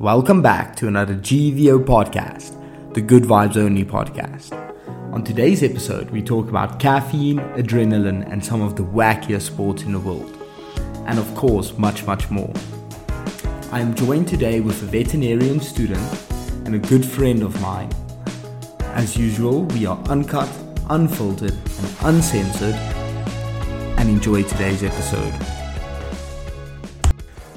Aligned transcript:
Welcome 0.00 0.42
back 0.42 0.74
to 0.76 0.88
another 0.88 1.14
GVO 1.14 1.84
podcast, 1.84 2.52
the 2.94 3.00
Good 3.00 3.22
Vibes 3.22 3.56
Only 3.56 3.84
podcast. 3.84 4.52
On 5.14 5.22
today's 5.22 5.62
episode, 5.62 6.10
we 6.10 6.20
talk 6.20 6.48
about 6.48 6.80
caffeine, 6.80 7.38
adrenaline, 7.54 8.28
and 8.28 8.44
some 8.44 8.60
of 8.60 8.74
the 8.74 8.82
wackiest 8.82 9.42
sports 9.42 9.84
in 9.84 9.92
the 9.92 10.00
world. 10.00 10.36
And 11.06 11.16
of 11.16 11.32
course, 11.36 11.78
much, 11.78 12.04
much 12.06 12.28
more. 12.28 12.52
I 13.70 13.78
am 13.78 13.94
joined 13.94 14.26
today 14.26 14.58
with 14.58 14.82
a 14.82 14.86
veterinarian 14.86 15.60
student 15.60 16.02
and 16.66 16.74
a 16.74 16.80
good 16.80 17.04
friend 17.04 17.44
of 17.44 17.60
mine. 17.60 17.92
As 18.96 19.16
usual, 19.16 19.62
we 19.66 19.86
are 19.86 19.98
uncut, 20.08 20.50
unfiltered, 20.90 21.52
and 21.52 21.96
uncensored. 22.02 22.74
And 23.96 24.10
enjoy 24.10 24.42
today's 24.42 24.82
episode. 24.82 25.63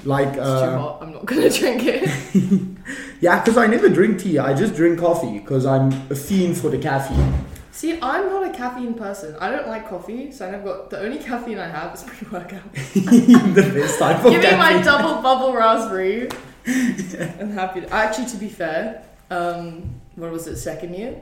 Like, 0.08 0.30
It's 0.30 0.36
too 0.38 0.42
uh, 0.42 0.78
hot. 0.78 1.00
I'm 1.02 1.12
not 1.12 1.26
gonna 1.26 1.50
drink 1.62 1.82
it. 1.84 2.10
yeah, 3.20 3.40
because 3.40 3.58
I 3.58 3.68
never 3.68 3.90
drink 3.90 4.22
tea. 4.22 4.40
I 4.40 4.54
just 4.54 4.74
drink 4.74 5.00
coffee 5.00 5.40
because 5.40 5.66
I'm 5.66 5.92
a 6.10 6.16
fiend 6.16 6.58
for 6.58 6.70
the 6.70 6.78
caffeine. 6.78 7.34
See, 7.72 8.00
I'm 8.02 8.28
not 8.28 8.48
a 8.48 8.58
caffeine 8.58 8.94
person. 8.94 9.36
I 9.40 9.52
don't 9.52 9.68
like 9.68 9.90
coffee, 9.90 10.32
so 10.32 10.50
I've 10.50 10.64
got. 10.64 10.90
The 10.90 11.00
only 11.00 11.20
caffeine 11.20 11.60
I 11.60 11.68
have 11.68 11.94
is 11.94 12.04
pre-workout. 12.04 12.74
the 12.74 13.72
best 13.76 14.00
type 14.00 14.24
of 14.24 14.32
Give 14.32 14.42
me 14.42 14.58
my 14.58 14.82
double 14.82 15.22
bubble 15.22 15.54
raspberry. 15.54 16.30
I'm 16.66 17.52
happy. 17.52 17.82
To, 17.82 17.94
actually, 17.94 18.28
to 18.28 18.38
be 18.38 18.48
fair, 18.48 19.04
um, 19.30 19.94
what 20.16 20.32
was 20.32 20.48
it? 20.48 20.56
Second 20.56 20.96
year, 20.96 21.22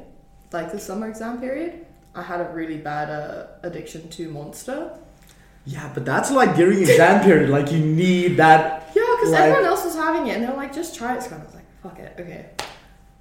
like 0.54 0.72
the 0.72 0.80
summer 0.80 1.10
exam 1.10 1.40
period, 1.40 1.86
I 2.14 2.22
had 2.22 2.40
a 2.40 2.50
really 2.54 2.78
bad 2.78 3.10
uh, 3.10 3.48
addiction 3.64 4.10
to 4.10 4.30
Monster. 4.30 4.92
Yeah, 5.66 5.90
but 5.94 6.06
that's 6.06 6.30
like 6.32 6.56
during 6.56 6.80
exam 6.80 7.24
period. 7.24 7.50
Like 7.50 7.72
you 7.72 7.80
need 7.80 8.38
that. 8.38 8.92
Yeah, 8.96 9.04
because 9.16 9.32
Like- 9.32 9.42
everyone 9.42 9.66
else 9.66 9.84
was 9.84 9.96
having 9.96 10.28
it, 10.28 10.36
and 10.36 10.44
they 10.44 10.48
were 10.48 10.56
like, 10.58 10.74
"Just 10.74 10.96
try 10.96 11.16
it." 11.16 11.24
So 11.24 11.36
I 11.36 11.40
was 11.40 11.54
like, 11.56 11.66
"Fuck 11.84 12.00
it, 12.00 12.14
okay." 12.20 12.46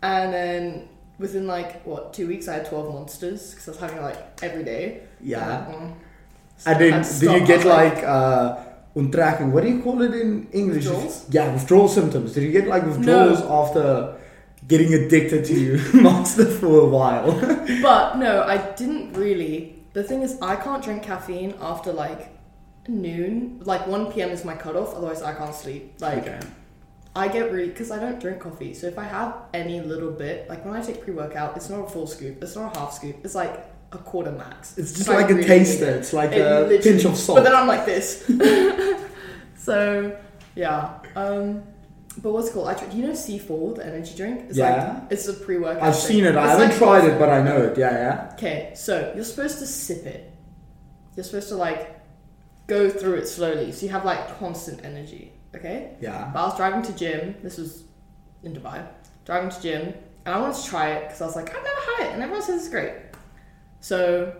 And 0.02 0.32
then 0.32 0.88
within 1.18 1.46
like 1.46 1.82
what 1.84 2.12
two 2.12 2.26
weeks, 2.28 2.46
I 2.48 2.54
had 2.54 2.66
twelve 2.66 2.92
monsters 2.92 3.50
because 3.50 3.68
I 3.68 3.70
was 3.72 3.80
having 3.80 3.96
it, 3.98 4.02
like 4.02 4.18
every 4.42 4.64
day. 4.64 5.00
Yeah. 5.20 5.66
Mm. 5.70 5.92
And 6.66 6.80
then 6.80 6.92
Had 6.92 7.02
do 7.02 7.08
to 7.08 7.14
stop. 7.14 7.40
you 7.40 7.46
get 7.46 7.56
was 7.64 7.66
like 7.66 8.04
uh 8.04 8.56
untracking? 8.94 9.50
What 9.50 9.64
do 9.64 9.70
you 9.70 9.80
call 9.82 10.02
it 10.02 10.12
in 10.14 10.46
English? 10.52 10.84
Withdrawals? 10.84 11.26
Yeah, 11.30 11.52
withdrawal 11.52 11.88
symptoms. 11.88 12.32
Did 12.34 12.42
you 12.44 12.52
get 12.52 12.68
like 12.68 12.84
withdrawals 12.84 13.40
after 13.42 14.16
getting 14.68 14.92
addicted 14.94 15.44
to 15.46 15.80
Monster 16.02 16.44
for 16.46 16.80
a 16.80 16.86
while? 16.88 17.32
But 17.82 18.16
no, 18.18 18.42
I 18.44 18.58
didn't 18.76 19.14
really. 19.14 19.82
The 19.94 20.02
thing 20.04 20.22
is, 20.22 20.36
I 20.42 20.56
can't 20.56 20.82
drink 20.82 21.02
caffeine 21.04 21.54
after 21.60 21.92
like 21.92 22.28
noon. 22.88 23.60
Like 23.64 23.86
1 23.86 24.12
p.m. 24.12 24.30
is 24.30 24.44
my 24.44 24.54
cutoff, 24.54 24.94
otherwise, 24.94 25.22
I 25.22 25.34
can't 25.34 25.54
sleep. 25.54 25.94
Like, 26.00 26.26
I 27.16 27.28
get 27.28 27.52
really. 27.52 27.68
Because 27.68 27.90
I 27.90 27.98
don't 27.98 28.20
drink 28.20 28.40
coffee, 28.40 28.74
so 28.74 28.86
if 28.86 28.98
I 28.98 29.04
have 29.04 29.36
any 29.52 29.80
little 29.80 30.10
bit, 30.10 30.48
like 30.48 30.64
when 30.64 30.74
I 30.74 30.82
take 30.82 31.02
pre 31.02 31.12
workout, 31.14 31.56
it's 31.56 31.70
not 31.70 31.86
a 31.86 31.88
full 31.88 32.06
scoop, 32.06 32.42
it's 32.42 32.56
not 32.56 32.74
a 32.76 32.78
half 32.78 32.92
scoop, 32.92 33.16
it's 33.24 33.34
like 33.34 33.64
a 33.92 33.98
quarter 33.98 34.32
max. 34.32 34.76
It's 34.76 34.92
just 34.92 35.08
like 35.08 35.30
a 35.30 35.34
really 35.34 35.46
taster. 35.46 35.90
it. 35.90 35.96
It's 35.98 36.12
like 36.12 36.32
It 36.32 36.40
a 36.40 36.82
pinch 36.82 37.04
of 37.04 37.16
salt. 37.16 37.38
But 37.38 37.44
then 37.44 37.54
I'm 37.54 37.68
like 37.68 37.86
this. 37.86 38.24
so, 39.56 40.16
yeah. 40.56 40.98
Um, 41.14 41.62
but 42.20 42.32
what's 42.32 42.50
cool. 42.50 42.66
I, 42.66 42.74
do 42.74 42.96
you 42.96 43.06
know 43.06 43.12
C4, 43.12 43.76
the 43.76 43.86
energy 43.86 44.16
drink? 44.16 44.46
It's 44.48 44.58
Yeah. 44.58 44.98
like, 45.00 45.12
it's 45.12 45.26
a 45.28 45.34
pre 45.34 45.58
workout. 45.58 45.82
I've 45.82 45.94
seen 45.96 46.24
it. 46.24 46.36
I 46.36 46.48
haven't 46.48 46.76
tried 46.76 47.04
it, 47.04 47.18
but 47.18 47.28
I 47.28 47.42
know 47.42 47.62
it. 47.62 47.78
Yeah, 47.78 47.90
yeah. 47.92 48.30
Okay, 48.34 48.72
so 48.74 49.12
you're 49.14 49.24
supposed 49.24 49.58
to 49.60 49.66
sip 49.66 50.04
it. 50.06 50.32
You're 51.16 51.24
supposed 51.24 51.48
to 51.48 51.56
like 51.56 52.00
go 52.66 52.90
through 52.90 53.14
it 53.14 53.26
slowly, 53.26 53.72
so 53.72 53.86
you 53.86 53.92
have 53.92 54.04
like 54.04 54.38
constant 54.38 54.84
energy. 54.84 55.32
Okay. 55.54 55.96
Yeah. 56.00 56.30
But 56.32 56.40
I 56.40 56.44
was 56.46 56.56
driving 56.56 56.82
to 56.82 56.92
gym. 56.92 57.36
This 57.42 57.58
was 57.58 57.84
in 58.42 58.54
Dubai. 58.54 58.86
Driving 59.24 59.50
to 59.50 59.62
gym, 59.62 59.94
and 60.24 60.34
I 60.34 60.40
wanted 60.40 60.56
to 60.62 60.68
try 60.68 60.90
it 60.92 61.02
because 61.04 61.20
I 61.20 61.26
was 61.26 61.36
like, 61.36 61.48
I've 61.48 61.64
never 61.64 61.80
had 61.96 62.06
it, 62.06 62.12
and 62.14 62.22
everyone 62.22 62.42
says 62.42 62.60
it's 62.62 62.68
great. 62.68 62.92
So 63.80 64.34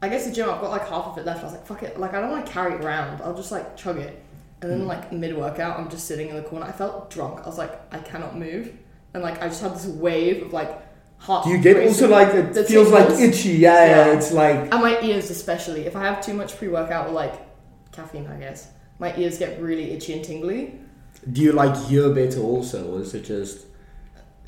I 0.00 0.08
guess 0.08 0.26
the 0.26 0.32
gym, 0.32 0.48
I've 0.48 0.60
got 0.60 0.70
like 0.70 0.88
half 0.88 1.06
of 1.06 1.18
it 1.18 1.26
left. 1.26 1.40
I 1.40 1.44
was 1.44 1.52
like, 1.52 1.66
fuck 1.66 1.82
it. 1.82 1.98
Like 1.98 2.14
I 2.14 2.20
don't 2.20 2.30
want 2.30 2.46
to 2.46 2.52
carry 2.52 2.74
it 2.74 2.84
around. 2.84 3.20
I'll 3.22 3.34
just 3.34 3.52
like 3.52 3.76
chug 3.76 3.98
it. 3.98 4.22
And 4.60 4.70
then 4.70 4.80
hmm. 4.80 4.86
like 4.86 5.12
mid 5.12 5.36
workout, 5.36 5.78
I'm 5.78 5.90
just 5.90 6.06
sitting 6.06 6.28
in 6.28 6.36
the 6.36 6.42
corner. 6.42 6.66
I 6.66 6.72
felt 6.72 7.10
drunk. 7.10 7.40
I 7.40 7.46
was 7.46 7.58
like, 7.58 7.72
I 7.92 7.98
cannot 7.98 8.38
move, 8.38 8.72
and 9.14 9.22
like 9.22 9.42
I 9.42 9.48
just 9.48 9.60
had 9.62 9.74
this 9.74 9.86
wave 9.86 10.42
of 10.42 10.52
like 10.52 10.70
heart. 11.18 11.44
Do 11.44 11.50
you 11.50 11.58
get 11.58 11.76
also 11.86 12.08
like 12.08 12.34
it 12.34 12.66
feels 12.66 12.90
like 12.90 13.10
itchy? 13.20 13.50
Yeah, 13.50 13.84
yeah. 13.84 14.06
Yeah. 14.06 14.16
It's 14.16 14.32
like 14.32 14.72
And 14.72 14.82
my 14.82 15.00
ears, 15.02 15.30
especially. 15.30 15.86
If 15.86 15.96
I 15.96 16.04
have 16.04 16.24
too 16.24 16.34
much 16.34 16.56
pre 16.56 16.68
workout 16.68 17.08
or 17.08 17.12
like 17.12 17.34
caffeine, 17.92 18.26
I 18.26 18.36
guess, 18.38 18.68
my 18.98 19.14
ears 19.16 19.38
get 19.38 19.60
really 19.60 19.92
itchy 19.92 20.14
and 20.14 20.24
tingly. 20.24 20.78
Do 21.30 21.40
you 21.40 21.52
like 21.52 21.76
hear 21.86 22.10
better 22.10 22.40
also, 22.40 22.92
or 22.94 23.00
is 23.00 23.14
it 23.14 23.24
just? 23.24 23.66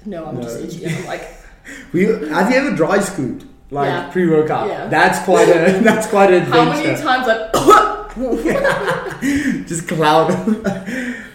No, 0.04 0.26
I'm 0.26 0.42
just 0.42 0.60
itchy. 0.60 0.86
I'm 0.86 1.06
like, 1.06 1.22
We, 1.92 2.04
have 2.04 2.50
you 2.50 2.56
ever 2.56 2.76
dry 2.76 3.00
scooped 3.00 3.44
like 3.70 3.88
Yeah. 3.88 4.10
pre-workout? 4.10 4.68
Yeah. 4.68 4.86
That's 4.88 5.24
quite 5.24 5.48
a 5.48 5.80
that's 5.82 6.06
quite 6.08 6.32
an 6.32 6.42
how 6.42 6.64
many 6.64 6.94
times 7.00 7.26
I. 7.28 7.50
Just 9.66 9.88
cloud. 9.88 10.30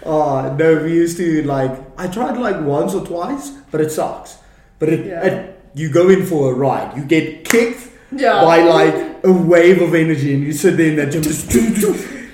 oh 0.05 0.55
no, 0.57 0.83
we 0.83 0.93
used 0.93 1.17
to 1.17 1.43
like. 1.43 1.71
I 1.97 2.07
tried 2.07 2.37
like 2.37 2.61
once 2.61 2.93
or 2.93 3.05
twice, 3.05 3.49
but 3.71 3.81
it 3.81 3.91
sucks. 3.91 4.37
But 4.77 4.89
it, 4.89 5.05
Yeah. 5.05 5.25
it 5.25 5.59
you 5.73 5.89
go 5.89 6.09
in 6.09 6.25
for 6.25 6.51
a 6.51 6.55
ride. 6.55 6.95
You 6.95 7.03
get 7.03 7.43
kicked 7.43 7.89
yeah. 8.11 8.41
by 8.43 8.61
like 8.61 9.08
a 9.23 9.31
wave 9.31 9.81
of 9.81 9.93
energy, 9.93 10.33
and 10.33 10.43
you 10.43 10.53
sit 10.53 10.77
there 10.77 10.87
in 10.89 10.95
that 10.97 11.11
gym. 11.11 11.21
Just 11.23 11.51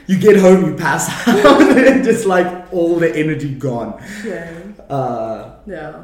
you 0.07 0.19
get 0.19 0.37
home, 0.37 0.65
you 0.65 0.75
pass 0.75 1.09
out, 1.27 1.61
and 1.77 2.03
just 2.03 2.25
like 2.25 2.71
all 2.71 2.97
the 2.99 3.15
energy 3.15 3.53
gone. 3.55 4.01
Yeah. 4.23 4.51
Uh, 4.89 5.55
Yeah. 5.65 6.03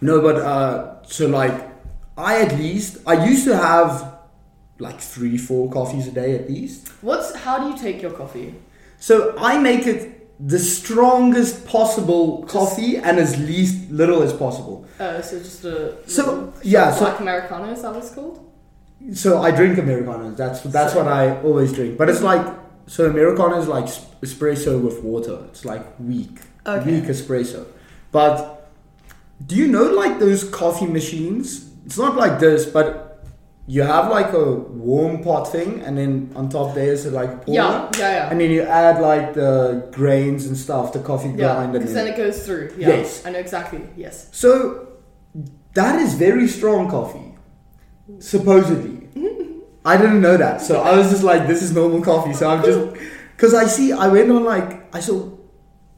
No, 0.00 0.20
but 0.22 0.36
uh, 0.36 1.02
so 1.02 1.26
like 1.26 1.68
I 2.16 2.40
at 2.42 2.56
least 2.56 2.98
I 3.06 3.26
used 3.26 3.44
to 3.44 3.56
have 3.56 4.18
like 4.78 4.98
three, 5.00 5.36
four 5.36 5.70
coffees 5.70 6.06
a 6.08 6.12
day 6.12 6.34
at 6.36 6.48
least. 6.48 6.88
What's. 7.02 7.34
How 7.34 7.58
do 7.58 7.68
you 7.70 7.76
take 7.76 8.00
your 8.00 8.12
coffee? 8.12 8.54
So 8.98 9.34
I 9.38 9.58
make 9.58 9.86
it 9.86 10.16
the 10.48 10.58
strongest 10.58 11.66
possible 11.66 12.44
coffee 12.44 12.96
and 12.96 13.18
as 13.18 13.36
least 13.38 13.90
little 13.90 14.22
as 14.22 14.32
possible. 14.32 14.86
Uh, 14.98 15.20
so 15.20 15.38
just 15.38 15.64
a. 15.64 16.08
So, 16.08 16.52
yeah, 16.62 16.92
so- 16.92 17.00
Black 17.06 17.20
Americano, 17.20 17.72
is 17.72 17.82
that 17.82 17.92
what 17.94 18.02
it's 18.04 18.14
called? 18.14 18.49
So 19.14 19.40
I 19.42 19.50
drink 19.50 19.78
americanos. 19.78 20.36
That's 20.36 20.60
that's 20.62 20.94
what 20.94 21.08
I 21.08 21.40
always 21.42 21.72
drink. 21.72 21.96
But 21.98 22.08
it's 22.08 22.22
like 22.22 22.46
so 22.86 23.06
americano 23.08 23.58
is 23.58 23.68
like 23.68 23.86
espresso 24.22 24.80
with 24.80 25.02
water. 25.02 25.38
It's 25.48 25.64
like 25.64 25.84
weak, 25.98 26.40
Okay. 26.66 26.90
weak 27.00 27.04
espresso. 27.04 27.66
But 28.12 28.68
do 29.46 29.54
you 29.56 29.68
know 29.68 29.84
like 29.84 30.18
those 30.18 30.44
coffee 30.44 30.86
machines? 30.86 31.70
It's 31.86 31.96
not 31.98 32.14
like 32.16 32.38
this, 32.40 32.66
but 32.66 33.06
you 33.66 33.82
have 33.82 34.10
like 34.10 34.32
a 34.32 34.54
warm 34.54 35.22
pot 35.22 35.50
thing, 35.50 35.80
and 35.82 35.96
then 35.96 36.30
on 36.36 36.48
top 36.48 36.74
there 36.74 36.92
is 36.92 37.06
like 37.06 37.30
a 37.32 37.36
pour, 37.36 37.54
Yeah, 37.54 37.88
yeah, 37.98 38.12
yeah. 38.16 38.30
and 38.30 38.40
then 38.40 38.50
you 38.50 38.62
add 38.62 39.00
like 39.00 39.32
the 39.34 39.88
grains 39.92 40.46
and 40.46 40.56
stuff, 40.56 40.92
the 40.92 40.98
coffee 40.98 41.28
Yeah, 41.28 41.54
grind, 41.54 41.72
because 41.72 41.94
then 41.94 42.04
then 42.06 42.14
it 42.14 42.16
goes 42.16 42.44
through. 42.44 42.74
Yeah. 42.76 42.88
Yes. 42.88 43.24
I 43.24 43.30
know 43.30 43.38
exactly. 43.38 43.80
Yes. 43.96 44.26
So 44.32 44.88
that 45.74 46.00
is 46.00 46.14
very 46.14 46.48
strong 46.48 46.90
coffee, 46.90 47.29
supposedly. 48.18 49.08
I 49.84 49.96
didn't 49.96 50.20
know 50.20 50.36
that, 50.36 50.60
so 50.60 50.82
I 50.82 50.96
was 50.96 51.10
just 51.10 51.22
like, 51.22 51.46
"This 51.46 51.62
is 51.62 51.72
normal 51.72 52.02
coffee." 52.02 52.34
So 52.34 52.50
I'm 52.50 52.62
just 52.62 53.00
because 53.36 53.54
I 53.54 53.66
see. 53.66 53.92
I 53.92 54.08
went 54.08 54.30
on 54.30 54.44
like 54.44 54.94
I 54.94 55.00
saw 55.00 55.30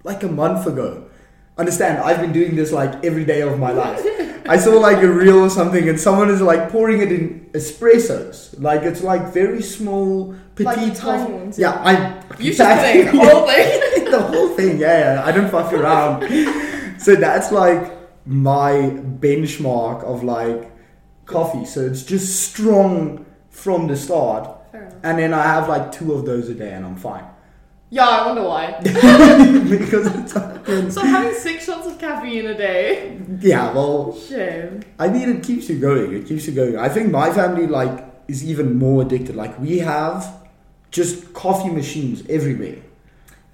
like 0.04 0.22
a 0.22 0.28
month 0.28 0.66
ago. 0.66 1.08
Understand? 1.58 1.98
I've 1.98 2.20
been 2.20 2.32
doing 2.32 2.56
this 2.56 2.72
like 2.72 3.04
every 3.04 3.24
day 3.24 3.42
of 3.42 3.58
my 3.58 3.72
life. 3.72 4.00
I 4.48 4.56
saw 4.56 4.78
like 4.78 5.02
a 5.02 5.08
reel 5.08 5.40
or 5.40 5.50
something, 5.50 5.88
and 5.88 6.00
someone 6.00 6.30
is 6.30 6.40
like 6.40 6.70
pouring 6.70 7.00
it 7.00 7.12
in 7.12 7.50
espressos. 7.52 8.58
Like 8.58 8.82
it's 8.82 9.02
like 9.02 9.32
very 9.32 9.62
small, 9.62 10.34
petite 10.54 10.94
tiny 10.94 11.32
ones, 11.32 11.58
Yeah, 11.58 11.72
I. 11.72 12.22
You 12.38 12.52
should 12.52 12.66
play 12.66 13.02
the 13.02 13.10
whole 13.10 13.46
thing. 13.46 14.04
the 14.10 14.20
whole 14.20 14.48
thing, 14.56 14.78
yeah, 14.78 15.14
yeah. 15.14 15.24
I 15.24 15.32
don't 15.32 15.50
fuck 15.50 15.72
around. 15.72 16.26
so 17.00 17.14
that's 17.14 17.52
like 17.52 17.92
my 18.26 18.72
benchmark 19.20 20.04
of 20.04 20.24
like 20.24 20.71
coffee. 21.26 21.64
So 21.64 21.80
it's 21.80 22.02
just 22.02 22.40
strong 22.50 23.24
from 23.50 23.86
the 23.86 23.96
start. 23.96 24.58
And 25.02 25.18
then 25.18 25.34
I 25.34 25.42
have 25.42 25.68
like 25.68 25.92
two 25.92 26.12
of 26.12 26.24
those 26.24 26.48
a 26.48 26.54
day 26.54 26.72
and 26.72 26.84
I'm 26.86 26.96
fine. 26.96 27.24
Yeah, 27.90 28.08
I 28.08 28.26
wonder 28.26 28.44
why. 28.44 28.72
because 28.82 30.06
it's 30.14 30.32
fucking- 30.32 30.90
so 30.90 31.02
having 31.02 31.34
six 31.34 31.66
shots 31.66 31.86
of 31.86 31.98
caffeine 31.98 32.46
a 32.46 32.54
day. 32.56 33.20
yeah, 33.40 33.72
well, 33.74 34.16
Shame. 34.16 34.82
I 34.98 35.08
mean, 35.08 35.28
it 35.28 35.42
keeps 35.42 35.68
you 35.68 35.78
going. 35.78 36.14
It 36.14 36.26
keeps 36.26 36.46
you 36.46 36.54
going. 36.54 36.78
I 36.78 36.88
think 36.88 37.10
my 37.10 37.30
family 37.32 37.66
like 37.66 38.04
is 38.28 38.44
even 38.48 38.78
more 38.78 39.02
addicted. 39.02 39.36
Like 39.36 39.58
we 39.60 39.78
have 39.80 40.26
just 40.90 41.34
coffee 41.34 41.70
machines 41.70 42.22
everywhere. 42.30 42.76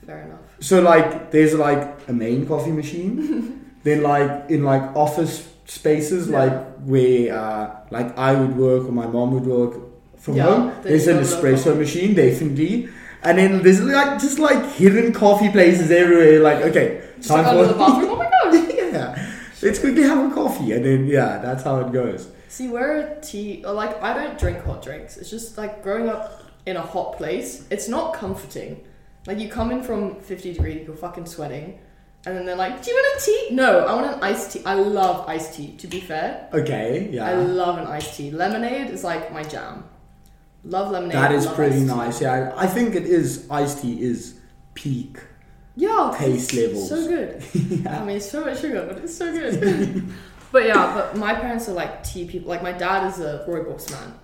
Fair 0.07 0.23
enough. 0.23 0.39
So 0.61 0.81
like, 0.83 1.31
there's 1.33 1.55
like 1.55 2.09
a 2.09 2.13
main 2.13 2.47
coffee 2.47 2.71
machine. 2.73 3.65
then 3.83 4.03
like 4.03 4.51
in 4.51 4.63
like 4.63 4.83
office 4.95 5.49
spaces, 5.69 6.29
Yeah. 6.29 6.39
like 6.45 6.57
where 6.85 7.33
uh, 7.39 7.77
like 7.91 8.17
I 8.19 8.35
would 8.35 8.57
work 8.57 8.85
or 8.89 8.93
my 8.93 9.07
mom 9.07 9.33
would 9.35 9.47
work 9.47 9.75
from 10.17 10.35
Yeah, 10.37 10.45
home. 10.45 10.73
There's 10.83 11.07
an 11.07 11.17
got 11.17 11.23
a 11.23 11.27
little 11.27 11.43
espresso 11.43 11.65
coffee. 11.65 11.79
machine, 11.79 12.15
definitely. 12.15 12.89
And 13.23 13.39
then 13.39 13.63
there's 13.63 13.81
like 13.83 14.19
just 14.21 14.39
like 14.39 14.63
hidden 14.73 15.13
coffee 15.13 15.51
places 15.51 15.91
everywhere. 15.91 16.41
Like 16.41 16.59
okay, 16.71 17.03
Just 17.19 17.31
like 17.31 17.47
under 17.47 17.67
the 17.67 17.75
bathroom. 17.75 18.11
Oh 18.11 18.17
my 18.17 18.31
god. 18.51 18.75
yeah. 18.93 19.33
Let's 19.61 19.79
quickly 19.81 20.03
have 20.03 20.31
a 20.31 20.35
coffee, 20.35 20.73
and 20.73 20.85
then 20.85 21.07
yeah, 21.07 21.39
that's 21.39 21.65
how 21.65 21.81
it 21.81 21.93
goes. 21.93 22.29
See, 22.49 22.69
we're 22.69 22.97
a 23.01 23.21
tea, 23.21 23.65
or 23.67 23.73
like 23.73 24.01
I 24.03 24.15
don't 24.15 24.39
drink 24.39 24.65
hot 24.65 24.83
drinks. 24.83 25.17
It's 25.17 25.31
just 25.31 25.59
like 25.59 25.83
growing 25.83 26.09
up 26.09 26.45
in 26.65 26.77
a 26.77 26.81
hot 26.83 27.17
place. 27.17 27.67
It's 27.71 27.89
not 27.89 28.15
comforting. 28.15 28.85
Like 29.27 29.39
you 29.41 29.49
come 29.49 29.73
in 29.73 29.83
from 29.83 30.21
fifty 30.21 30.53
degrees, 30.53 30.87
you're 30.87 30.97
fucking 30.97 31.27
sweating, 31.27 31.81
and 32.29 32.37
then 32.37 32.45
they're 32.47 32.57
like, 32.57 32.83
"Do 32.83 32.91
you 32.91 32.97
want 32.97 33.21
a 33.21 33.25
tea?" 33.25 33.49
No, 33.55 33.81
I 33.87 33.95
want 33.95 34.07
an 34.15 34.23
iced 34.23 34.53
tea. 34.53 34.63
I 34.65 34.75
love 34.75 35.29
iced 35.29 35.55
tea. 35.55 35.77
To 35.79 35.87
be 35.87 36.01
fair, 36.01 36.49
Okay, 36.53 37.09
yeah. 37.11 37.27
I 37.27 37.35
love 37.35 37.79
an 37.79 37.87
iced 37.87 38.17
tea. 38.17 38.31
Lemonade 38.31 38.91
is 38.91 39.03
like 39.05 39.33
my 39.33 39.43
jam. 39.43 39.85
Love 40.65 40.91
lemonade. 40.91 41.15
That 41.15 41.33
is 41.33 41.47
pretty 41.47 41.81
tea. 41.81 41.85
nice. 41.85 42.21
Yeah, 42.21 42.53
I 42.57 42.67
think 42.67 42.95
it 42.95 43.05
is. 43.05 43.47
Iced 43.51 43.83
tea 43.83 44.03
is 44.03 44.39
peak. 44.75 45.19
Yeah, 45.77 46.15
Taste 46.19 46.53
it's 46.55 46.61
levels. 46.61 46.89
So 46.89 47.07
good. 47.09 47.43
yeah. 47.85 48.01
I 48.01 48.05
mean, 48.05 48.21
so 48.21 48.45
much 48.45 48.61
sugar, 48.61 48.85
but 48.89 48.99
it's 48.99 49.17
so 49.17 49.33
good. 49.33 50.05
but 50.53 50.67
yeah, 50.67 50.93
but 50.95 51.17
my 51.17 51.35
parents 51.35 51.69
are 51.69 51.73
like 51.73 52.03
tea 52.03 52.27
people. 52.27 52.49
Like 52.49 52.63
my 52.63 52.73
dad 52.73 53.07
is 53.09 53.21
a 53.21 53.45
rooibos 53.49 53.91
man. 53.91 54.15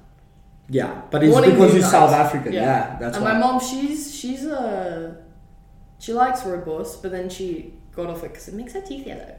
Yeah, 0.68 1.02
but 1.10 1.22
it's 1.22 1.30
Morning 1.32 1.50
because 1.52 1.74
you're 1.74 1.82
South. 1.82 2.12
African. 2.12 2.52
Yeah, 2.52 2.96
that's 2.98 3.16
and 3.16 3.24
why. 3.24 3.34
my 3.34 3.38
mom, 3.38 3.60
she's 3.60 4.14
she's 4.14 4.44
a 4.46 5.22
she 5.98 6.12
likes 6.12 6.40
rooibos, 6.40 7.00
but 7.00 7.12
then 7.12 7.28
she 7.28 7.74
got 7.94 8.06
off 8.06 8.22
it 8.24 8.28
because 8.32 8.48
it 8.48 8.54
makes 8.54 8.72
her 8.74 8.80
teeth 8.80 9.06
yellow. 9.06 9.34